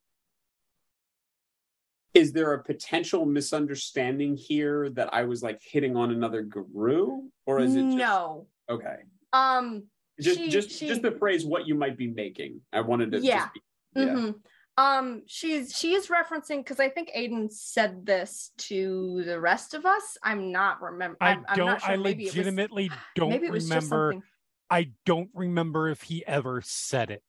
Is 2.14 2.32
there 2.32 2.54
a 2.54 2.64
potential 2.64 3.26
misunderstanding 3.26 4.36
here 4.36 4.90
that 4.92 5.14
I 5.14 5.24
was 5.24 5.42
like 5.42 5.62
hitting 5.64 5.96
on 5.96 6.12
another 6.12 6.44
Garou, 6.44 7.24
or 7.48 7.60
is 7.60 7.76
it 7.76 7.82
just, 7.84 7.98
no 7.98 8.48
okay? 8.70 8.98
um 9.34 9.86
Just 10.22 10.40
She- 10.40 10.50
just 10.50 10.70
she- 10.72 10.88
just 10.88 11.02
the 11.02 11.12
phrase 11.12 11.44
"what 11.46 11.68
you 11.68 11.74
might 11.76 11.98
be 11.98 12.08
making." 12.08 12.62
I 12.72 12.82
wanted 12.82 13.12
to 13.14 13.20
Yeah. 13.20 13.40
just 13.40 13.54
be, 13.54 13.62
yeah. 13.96 14.06
mhm. 14.08 14.36
um 14.78 15.22
she's 15.28 15.76
she 15.78 15.94
is 15.94 16.08
referencing 16.08 16.58
because 16.58 16.80
i 16.80 16.90
think 16.90 17.12
aiden 17.16 17.52
said 17.52 18.04
this 18.08 18.50
to 18.58 19.22
the 19.24 19.40
rest 19.40 19.76
of 19.76 19.86
us 19.86 20.18
i'm 20.24 20.52
not 20.52 20.82
remember 20.82 21.16
I 21.22 21.30
I'm, 21.34 21.46
I'm 21.48 21.58
don't. 21.58 21.80
sure. 21.82 21.92
I 21.92 21.96
maybe 21.98 22.24
it 22.24 22.28
was- 22.28 22.36
legitimately 22.38 22.90
don't 23.16 23.30
maybe 23.30 23.46
it 23.48 23.52
was 23.52 23.70
just 23.70 23.92
remember. 23.92 24.24
Something 24.72 24.88
I 24.88 24.92
don't 25.06 25.30
remember 25.34 25.90
if 25.90 26.02
he 26.04 26.26
ever 26.26 26.62
said 26.64 27.12
it. 27.12 27.24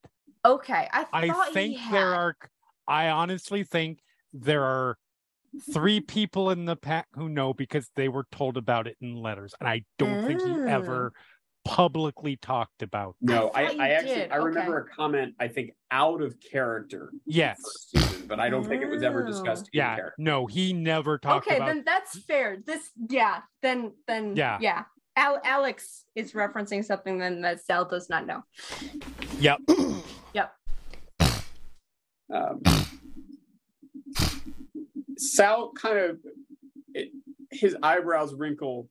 Okay, 0.45 0.87
I 0.91 1.05
I 1.11 1.49
think 1.51 1.77
he 1.77 1.91
there 1.91 2.11
had. 2.11 2.19
are. 2.19 2.35
I 2.87 3.09
honestly 3.09 3.63
think 3.63 3.99
there 4.33 4.63
are 4.63 4.97
three 5.73 5.99
people 6.01 6.51
in 6.51 6.65
the 6.65 6.75
pack 6.75 7.07
who 7.13 7.29
know 7.29 7.53
because 7.53 7.89
they 7.95 8.09
were 8.09 8.27
told 8.31 8.57
about 8.57 8.87
it 8.87 8.95
in 9.01 9.15
letters, 9.15 9.55
and 9.59 9.67
I 9.67 9.83
don't 9.97 10.23
think 10.25 10.41
he 10.41 10.51
Oh. 10.51 10.65
ever 10.67 11.13
publicly 11.63 12.37
talked 12.37 12.83
about. 12.83 13.15
No, 13.21 13.49
I, 13.55 13.65
thought 13.65 13.75
you 13.75 13.81
I, 13.81 13.89
actually 13.89 14.13
did. 14.15 14.31
I 14.31 14.35
remember 14.35 14.81
Okay. 14.81 14.91
a 14.91 14.95
comment 14.95 15.33
I 15.39 15.47
think 15.47 15.71
out 15.89 16.21
of 16.21 16.35
character 16.39 17.11
Yes. 17.25 17.57
season, 17.87 18.27
but 18.27 18.39
I 18.39 18.49
don't 18.49 18.63
think 18.67 18.83
it 18.83 18.89
was 18.89 19.01
ever 19.01 19.23
Oh. 19.23 19.27
discussed 19.27 19.63
in 19.73 19.79
Yeah, 19.79 19.95
character. 19.95 20.13
no, 20.19 20.45
he 20.45 20.73
never 20.73 21.17
talked 21.17 21.47
okay, 21.47 21.55
about. 21.55 21.65
then 21.65 21.83
that's 21.83 22.19
fair. 22.25 22.57
This, 22.63 22.91
yeah, 23.09 23.41
then, 23.63 23.93
then, 24.05 24.35
Yeah. 24.35 24.59
yeah. 24.61 24.83
Al- 25.15 25.41
Alex 25.43 26.05
is 26.15 26.33
referencing 26.33 26.83
something 26.83 27.17
then 27.17 27.41
that 27.41 27.61
Sal 27.61 27.85
does 27.85 28.09
not 28.09 28.25
know. 28.25 28.43
Yep. 29.39 29.59
Yep. 30.33 30.51
Um, 32.33 32.61
Sal 35.17 35.71
kind 35.73 35.97
of 35.97 36.19
it, 36.93 37.11
his 37.51 37.77
eyebrows 37.81 38.33
wrinkle, 38.33 38.89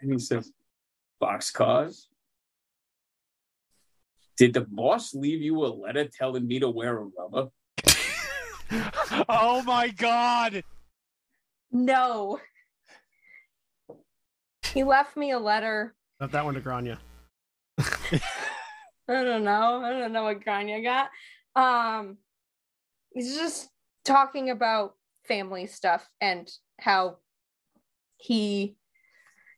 and 0.00 0.12
he 0.12 0.18
says, 0.18 0.52
"Boxcars." 1.20 2.06
Did 4.36 4.54
the 4.54 4.62
boss 4.62 5.14
leave 5.14 5.42
you 5.42 5.64
a 5.64 5.68
letter 5.68 6.08
telling 6.08 6.46
me 6.46 6.58
to 6.60 6.68
wear 6.68 6.98
a 6.98 7.04
rubber? 7.04 7.50
oh 9.28 9.62
my 9.62 9.88
god! 9.88 10.64
No. 11.70 12.38
He 14.72 14.84
left 14.84 15.16
me 15.16 15.32
a 15.32 15.38
letter. 15.38 15.94
Left 16.20 16.32
that 16.32 16.44
one 16.44 16.54
to 16.54 16.60
Grainne. 16.60 16.96
I 17.78 18.20
don't 19.06 19.44
know. 19.44 19.82
I 19.84 19.90
don't 19.90 20.12
know 20.12 20.24
what 20.24 20.40
Grainne 20.40 20.82
got. 20.82 21.10
Um, 21.54 22.16
he's 23.12 23.34
just 23.36 23.68
talking 24.04 24.48
about 24.50 24.94
family 25.28 25.66
stuff 25.66 26.08
and 26.20 26.50
how 26.80 27.18
he 28.16 28.76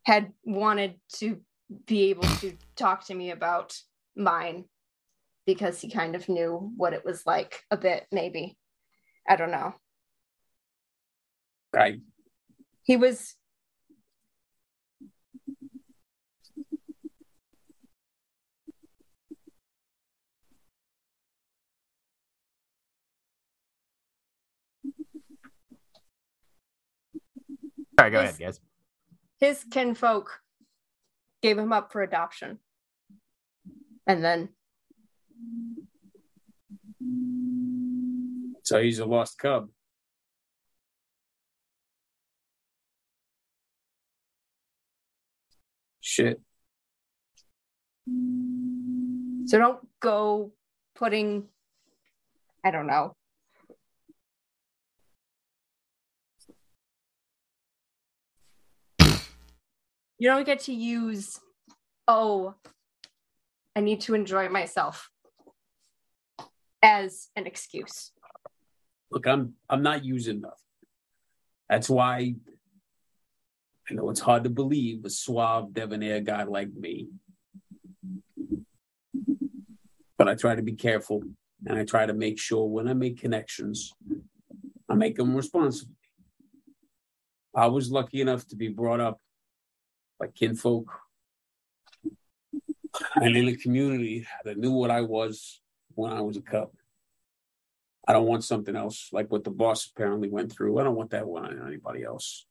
had 0.05 0.33
wanted 0.45 0.95
to 1.17 1.41
be 1.87 2.11
able 2.11 2.25
to 2.39 2.57
talk 2.77 3.07
to 3.07 3.15
me 3.15 3.31
about 3.31 3.77
mine 4.17 4.65
because 5.47 5.81
he 5.81 5.91
kind 5.91 6.17
of 6.17 6.29
knew 6.29 6.73
what 6.77 6.93
it 6.93 7.05
was 7.05 7.25
like 7.25 7.63
a 7.71 7.77
bit, 7.77 8.07
maybe. 8.11 8.57
I 9.29 9.37
don't 9.37 9.51
know. 9.51 9.75
I 11.77 12.01
He 12.83 12.97
was 12.97 13.37
All 28.05 28.11
right, 28.11 28.13
go 28.13 28.21
Yes. 28.21 28.39
ahead, 28.39 28.41
guys. 28.47 28.61
his 29.41 29.65
kinfolk 29.65 30.43
gave 31.41 31.57
him 31.57 31.73
up 31.73 31.91
for 31.91 32.03
adoption. 32.03 32.59
And 34.07 34.23
then 34.23 34.51
so 38.63 38.83
he's 38.83 38.99
a 38.99 39.07
lost 39.07 39.39
cub. 39.39 39.71
Shit. 46.01 46.41
So 49.47 49.59
don't 49.59 49.89
go 50.01 50.53
putting, 50.95 51.49
I 52.65 52.71
don't 52.71 52.87
know. 52.87 53.17
You 60.25 60.31
don't 60.31 60.47
get 60.47 60.61
to 60.61 60.73
use, 60.73 61.39
oh, 62.09 62.55
I 63.77 63.81
need 63.81 64.01
to 64.01 64.15
enjoy 64.15 64.49
myself 64.49 65.11
as 66.83 67.29
an 67.37 67.47
excuse. 67.47 68.11
Look, 69.11 69.27
I'm 69.27 69.53
I'm 69.69 69.83
not 69.83 70.03
using 70.03 70.41
nothing. 70.41 70.57
That's 71.69 71.91
why 71.91 72.37
I 73.91 73.93
know 73.93 74.09
it's 74.09 74.21
hard 74.21 74.45
to 74.45 74.49
believe 74.49 75.05
a 75.05 75.11
suave 75.11 75.75
debonair 75.75 76.21
guy 76.21 76.45
like 76.45 76.73
me. 76.73 77.09
But 80.17 80.29
I 80.31 80.37
try 80.37 80.55
to 80.55 80.63
be 80.63 80.73
careful 80.73 81.23
and 81.67 81.79
I 81.79 81.85
try 81.85 82.07
to 82.07 82.15
make 82.15 82.39
sure 82.39 82.67
when 82.67 82.89
I 82.89 82.95
make 82.95 83.21
connections, 83.21 83.93
I 84.89 84.95
make 84.95 85.17
them 85.17 85.37
responsibly. 85.37 85.97
I 87.55 87.67
was 87.67 87.91
lucky 87.91 88.23
enough 88.23 88.49
to 88.49 88.57
be 88.57 88.69
brought 88.69 89.01
up 89.01 89.21
by 90.19 90.27
kinfolk 90.29 90.91
and 93.17 93.37
in 93.37 93.49
a 93.49 93.57
community 93.57 94.27
that 94.45 94.59
knew 94.59 94.73
what 94.73 94.91
I 94.91 95.01
was 95.01 95.61
when 95.95 96.13
I 96.13 96.21
was 96.21 96.37
a 96.37 96.43
cub. 96.43 96.71
I 98.07 98.13
don't 98.13 98.27
want 98.27 98.45
something 98.45 98.77
else 98.77 99.09
like 99.13 99.31
what 99.31 99.45
the 99.45 99.51
boss 99.51 99.91
apparently 99.91 100.29
went 100.29 100.53
through. 100.53 100.79
I 100.79 100.85
don't 100.85 100.97
want 100.97 101.11
that 101.11 101.27
one 101.27 101.45
on 101.45 101.67
anybody 101.67 102.05
else. 102.05 102.47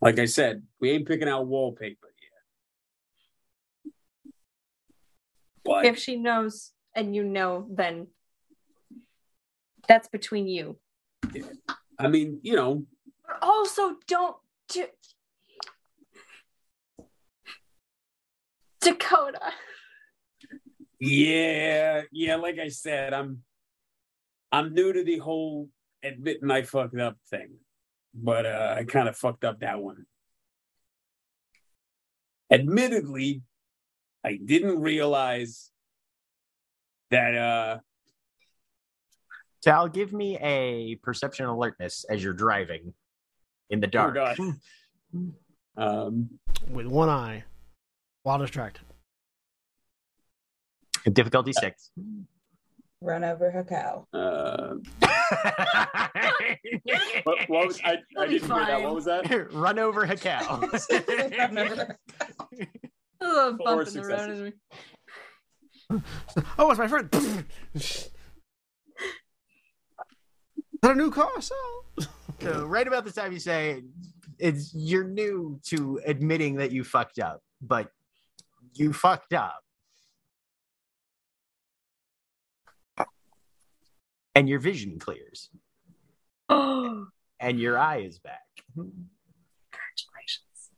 Like 0.00 0.18
I 0.18 0.26
said, 0.26 0.62
we 0.80 0.90
ain't 0.90 1.08
picking 1.08 1.28
out 1.28 1.46
wallpaper 1.46 2.08
yet. 3.84 3.92
But 5.64 5.86
If 5.86 5.98
she 5.98 6.16
knows 6.16 6.72
and 6.94 7.14
you 7.16 7.24
know, 7.24 7.66
then 7.70 8.08
that's 9.88 10.08
between 10.08 10.46
you. 10.46 10.78
I 11.98 12.08
mean, 12.08 12.40
you 12.42 12.54
know, 12.54 12.84
But 13.26 13.38
also 13.42 13.96
don't 14.06 14.36
do 14.68 14.86
Dakota. 18.84 19.40
yeah, 21.00 22.02
yeah, 22.12 22.36
like 22.36 22.58
I 22.58 22.68
said, 22.68 23.12
I'm 23.12 23.42
I'm 24.52 24.74
new 24.74 24.92
to 24.92 25.02
the 25.02 25.18
whole 25.18 25.68
admitting 26.02 26.50
I 26.50 26.62
fucked 26.62 26.98
up 26.98 27.16
thing. 27.28 27.54
But 28.14 28.46
uh 28.46 28.76
I 28.78 28.84
kind 28.84 29.08
of 29.08 29.16
fucked 29.16 29.44
up 29.44 29.60
that 29.60 29.80
one. 29.80 30.04
Admittedly, 32.50 33.42
I 34.22 34.38
didn't 34.44 34.80
realize 34.80 35.70
that 37.10 37.34
uh 37.34 37.78
Sal, 39.62 39.88
give 39.88 40.12
me 40.12 40.36
a 40.38 40.96
perception 40.96 41.46
alertness 41.46 42.04
as 42.04 42.22
you're 42.22 42.34
driving 42.34 42.92
in 43.70 43.80
the 43.80 43.86
dark. 43.86 44.14
God. 44.14 44.36
um 45.76 46.38
With 46.70 46.86
one 46.86 47.08
eye. 47.08 47.44
While 48.24 48.38
distracted. 48.38 48.82
Difficulty 51.12 51.52
six. 51.52 51.90
Run 53.02 53.22
over 53.22 53.50
her 53.50 53.62
cow. 53.64 54.06
uh 54.14 54.74
what, 57.24 57.38
what 57.48 57.66
was 57.66 57.78
I, 57.84 57.98
I 58.18 58.26
didn't 58.26 58.48
hear 58.50 58.64
that. 58.64 58.82
What 58.82 58.94
was 58.94 59.04
that? 59.04 59.28
Run 59.52 59.78
over 59.78 60.02
a 60.04 60.16
cow. 60.16 60.60
Run 61.38 61.58
over- 61.58 61.98
A 63.20 63.26
little 63.26 63.56
Four 63.58 63.82
in 63.82 63.92
the 63.92 64.02
road. 64.02 64.08
successes. 64.08 64.38
isn't 64.40 64.54
Oh, 66.58 66.70
it's 66.70 66.78
my 66.78 66.88
friend. 66.88 67.10
Is 67.74 68.10
that 70.80 70.92
a 70.92 70.94
new 70.94 71.10
car, 71.10 71.30
Sal? 71.40 71.56
so 72.40 72.64
right 72.64 72.88
about 72.88 73.04
the 73.04 73.12
time 73.12 73.32
you 73.32 73.38
say 73.38 73.82
it's 74.38 74.72
you're 74.74 75.04
new 75.04 75.60
to 75.66 76.00
admitting 76.06 76.54
that 76.56 76.72
you 76.72 76.84
fucked 76.84 77.18
up, 77.18 77.42
but 77.60 77.90
you 78.74 78.92
fucked 78.92 79.32
up. 79.32 79.60
And 84.34 84.48
your 84.48 84.58
vision 84.58 84.98
clears. 84.98 85.50
And 87.40 87.60
your 87.60 87.76
eye 87.76 87.98
is 87.98 88.20
back. 88.20 88.40
Congratulations. 88.74 90.70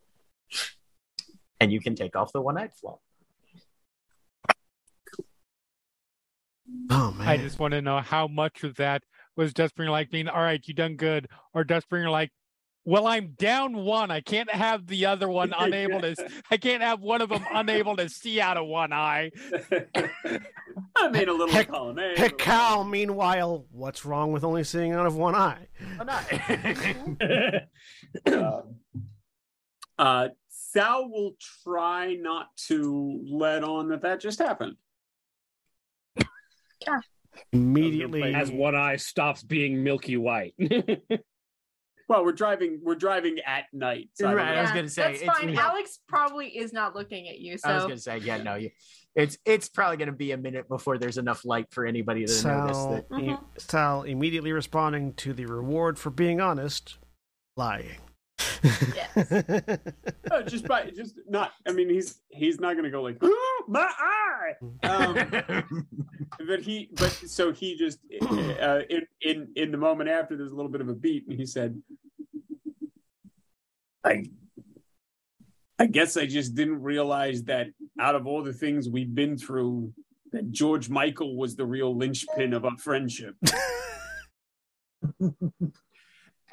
And 1.60 1.70
you 1.70 1.80
can 1.80 1.94
take 1.94 2.16
off 2.16 2.32
the 2.32 2.40
one-eyed 2.40 2.74
flaw. 2.74 2.98
Oh 6.90 7.12
man. 7.12 7.28
I 7.28 7.36
just 7.36 7.60
want 7.60 7.72
to 7.72 7.82
know 7.82 8.00
how 8.00 8.26
much 8.26 8.64
of 8.64 8.76
that 8.76 9.04
was 9.36 9.52
Dustbringer 9.52 9.90
like 9.90 10.10
being 10.10 10.28
all 10.28 10.42
right, 10.42 10.60
you 10.66 10.74
done 10.74 10.96
good, 10.96 11.28
or 11.54 11.64
Dustbringer 11.64 12.10
like, 12.10 12.32
well, 12.86 13.06
I'm 13.08 13.32
down 13.36 13.74
one. 13.74 14.12
I 14.12 14.20
can't 14.20 14.50
have 14.50 14.86
the 14.86 15.06
other 15.06 15.28
one 15.28 15.52
unable 15.58 16.00
to. 16.00 16.14
I 16.50 16.56
can't 16.56 16.82
have 16.82 17.00
one 17.00 17.20
of 17.20 17.28
them 17.28 17.44
unable 17.52 17.96
to 17.96 18.08
see 18.08 18.40
out 18.40 18.56
of 18.56 18.66
one 18.66 18.92
eye. 18.92 19.32
I 20.96 21.08
made 21.08 21.28
a 21.28 21.32
little 21.32 21.52
Heck- 21.52 21.68
column. 21.68 21.98
Hey, 21.98 22.30
Cal, 22.30 22.84
meanwhile, 22.84 23.66
what's 23.72 24.04
wrong 24.04 24.30
with 24.30 24.44
only 24.44 24.62
seeing 24.62 24.92
out 24.92 25.04
of 25.04 25.16
one 25.16 25.34
eye? 25.34 25.66
Um, 28.26 28.76
uh, 29.98 30.28
Sal 30.48 31.10
will 31.10 31.32
try 31.64 32.14
not 32.14 32.48
to 32.68 33.20
let 33.28 33.64
on 33.64 33.88
that 33.88 34.02
that 34.02 34.20
just 34.20 34.38
happened. 34.38 34.76
Immediately, 37.52 38.32
As 38.34 38.50
one 38.50 38.74
eye 38.74 38.96
stops 38.96 39.42
being 39.42 39.82
milky 39.82 40.16
white. 40.16 40.54
Well, 42.08 42.24
we're 42.24 42.32
driving. 42.32 42.80
We're 42.82 42.94
driving 42.94 43.38
at 43.40 43.64
night. 43.72 44.10
So 44.14 44.26
I 44.26 44.30
don't 44.30 44.36
Right, 44.38 44.58
I 44.58 44.62
was 44.62 44.70
gonna 44.70 44.88
say, 44.88 45.02
that's 45.02 45.22
it's- 45.22 45.36
fine. 45.38 45.48
it's- 45.50 45.64
Alex 45.64 45.98
probably 46.06 46.48
is 46.56 46.72
not 46.72 46.94
looking 46.94 47.28
at 47.28 47.38
you, 47.40 47.58
So 47.58 47.68
I 47.68 47.74
was 47.74 47.84
gonna 47.84 47.96
say, 47.98 48.18
yeah, 48.18 48.42
no, 48.42 48.54
you, 48.54 48.70
it's 49.16 49.38
it's 49.44 49.68
probably 49.68 49.96
gonna 49.96 50.12
be 50.12 50.30
a 50.32 50.36
minute 50.36 50.68
before 50.68 50.98
there's 50.98 51.18
enough 51.18 51.44
light 51.44 51.66
for 51.72 51.84
anybody 51.84 52.24
to 52.24 52.32
notice 52.32 52.76
Sal, 52.76 52.92
that. 52.92 53.08
Mhm. 53.10 53.36
i- 53.36 53.42
Sal 53.58 54.02
immediately 54.04 54.52
responding 54.52 55.14
to 55.14 55.32
the 55.32 55.46
reward 55.46 55.98
for 55.98 56.10
being 56.10 56.40
honest, 56.40 56.98
lying. 57.56 57.98
Yes. 58.94 59.78
Oh, 60.30 60.42
just 60.42 60.66
by 60.66 60.90
just 60.90 61.14
not. 61.28 61.52
I 61.66 61.72
mean, 61.72 61.88
he's 61.88 62.20
he's 62.28 62.60
not 62.60 62.76
gonna 62.76 62.90
go 62.90 63.02
like 63.02 63.22
"Ooh, 63.22 63.64
my 63.68 63.90
eye. 63.98 64.54
Um, 64.82 65.64
but 66.46 66.60
he, 66.60 66.90
but 66.94 67.10
so 67.12 67.52
he 67.52 67.76
just 67.76 67.98
uh, 68.60 68.80
in 68.90 69.06
in 69.22 69.48
in 69.56 69.70
the 69.70 69.78
moment 69.78 70.10
after, 70.10 70.36
there's 70.36 70.52
a 70.52 70.54
little 70.54 70.70
bit 70.70 70.80
of 70.80 70.88
a 70.88 70.94
beat, 70.94 71.26
and 71.28 71.38
he 71.38 71.46
said, 71.46 71.80
"I, 74.04 74.24
I 75.78 75.86
guess 75.86 76.16
I 76.16 76.26
just 76.26 76.54
didn't 76.54 76.82
realize 76.82 77.44
that 77.44 77.68
out 77.98 78.14
of 78.14 78.26
all 78.26 78.42
the 78.42 78.52
things 78.52 78.88
we've 78.88 79.14
been 79.14 79.38
through, 79.38 79.92
that 80.32 80.50
George 80.50 80.88
Michael 80.88 81.36
was 81.36 81.56
the 81.56 81.66
real 81.66 81.96
linchpin 81.96 82.52
of 82.52 82.64
our 82.64 82.76
friendship." 82.76 83.36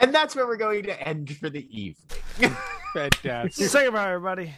and 0.03 0.13
that's 0.13 0.35
where 0.35 0.45
we're 0.45 0.57
going 0.57 0.83
to 0.83 1.07
end 1.07 1.35
for 1.37 1.49
the 1.49 1.65
evening. 1.71 2.55
Fantastic. 2.93 3.69
Say 3.69 3.85
goodbye, 3.85 4.11
everybody. 4.11 4.53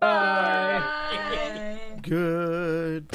Bye. 0.00 1.78
Good. 2.02 3.10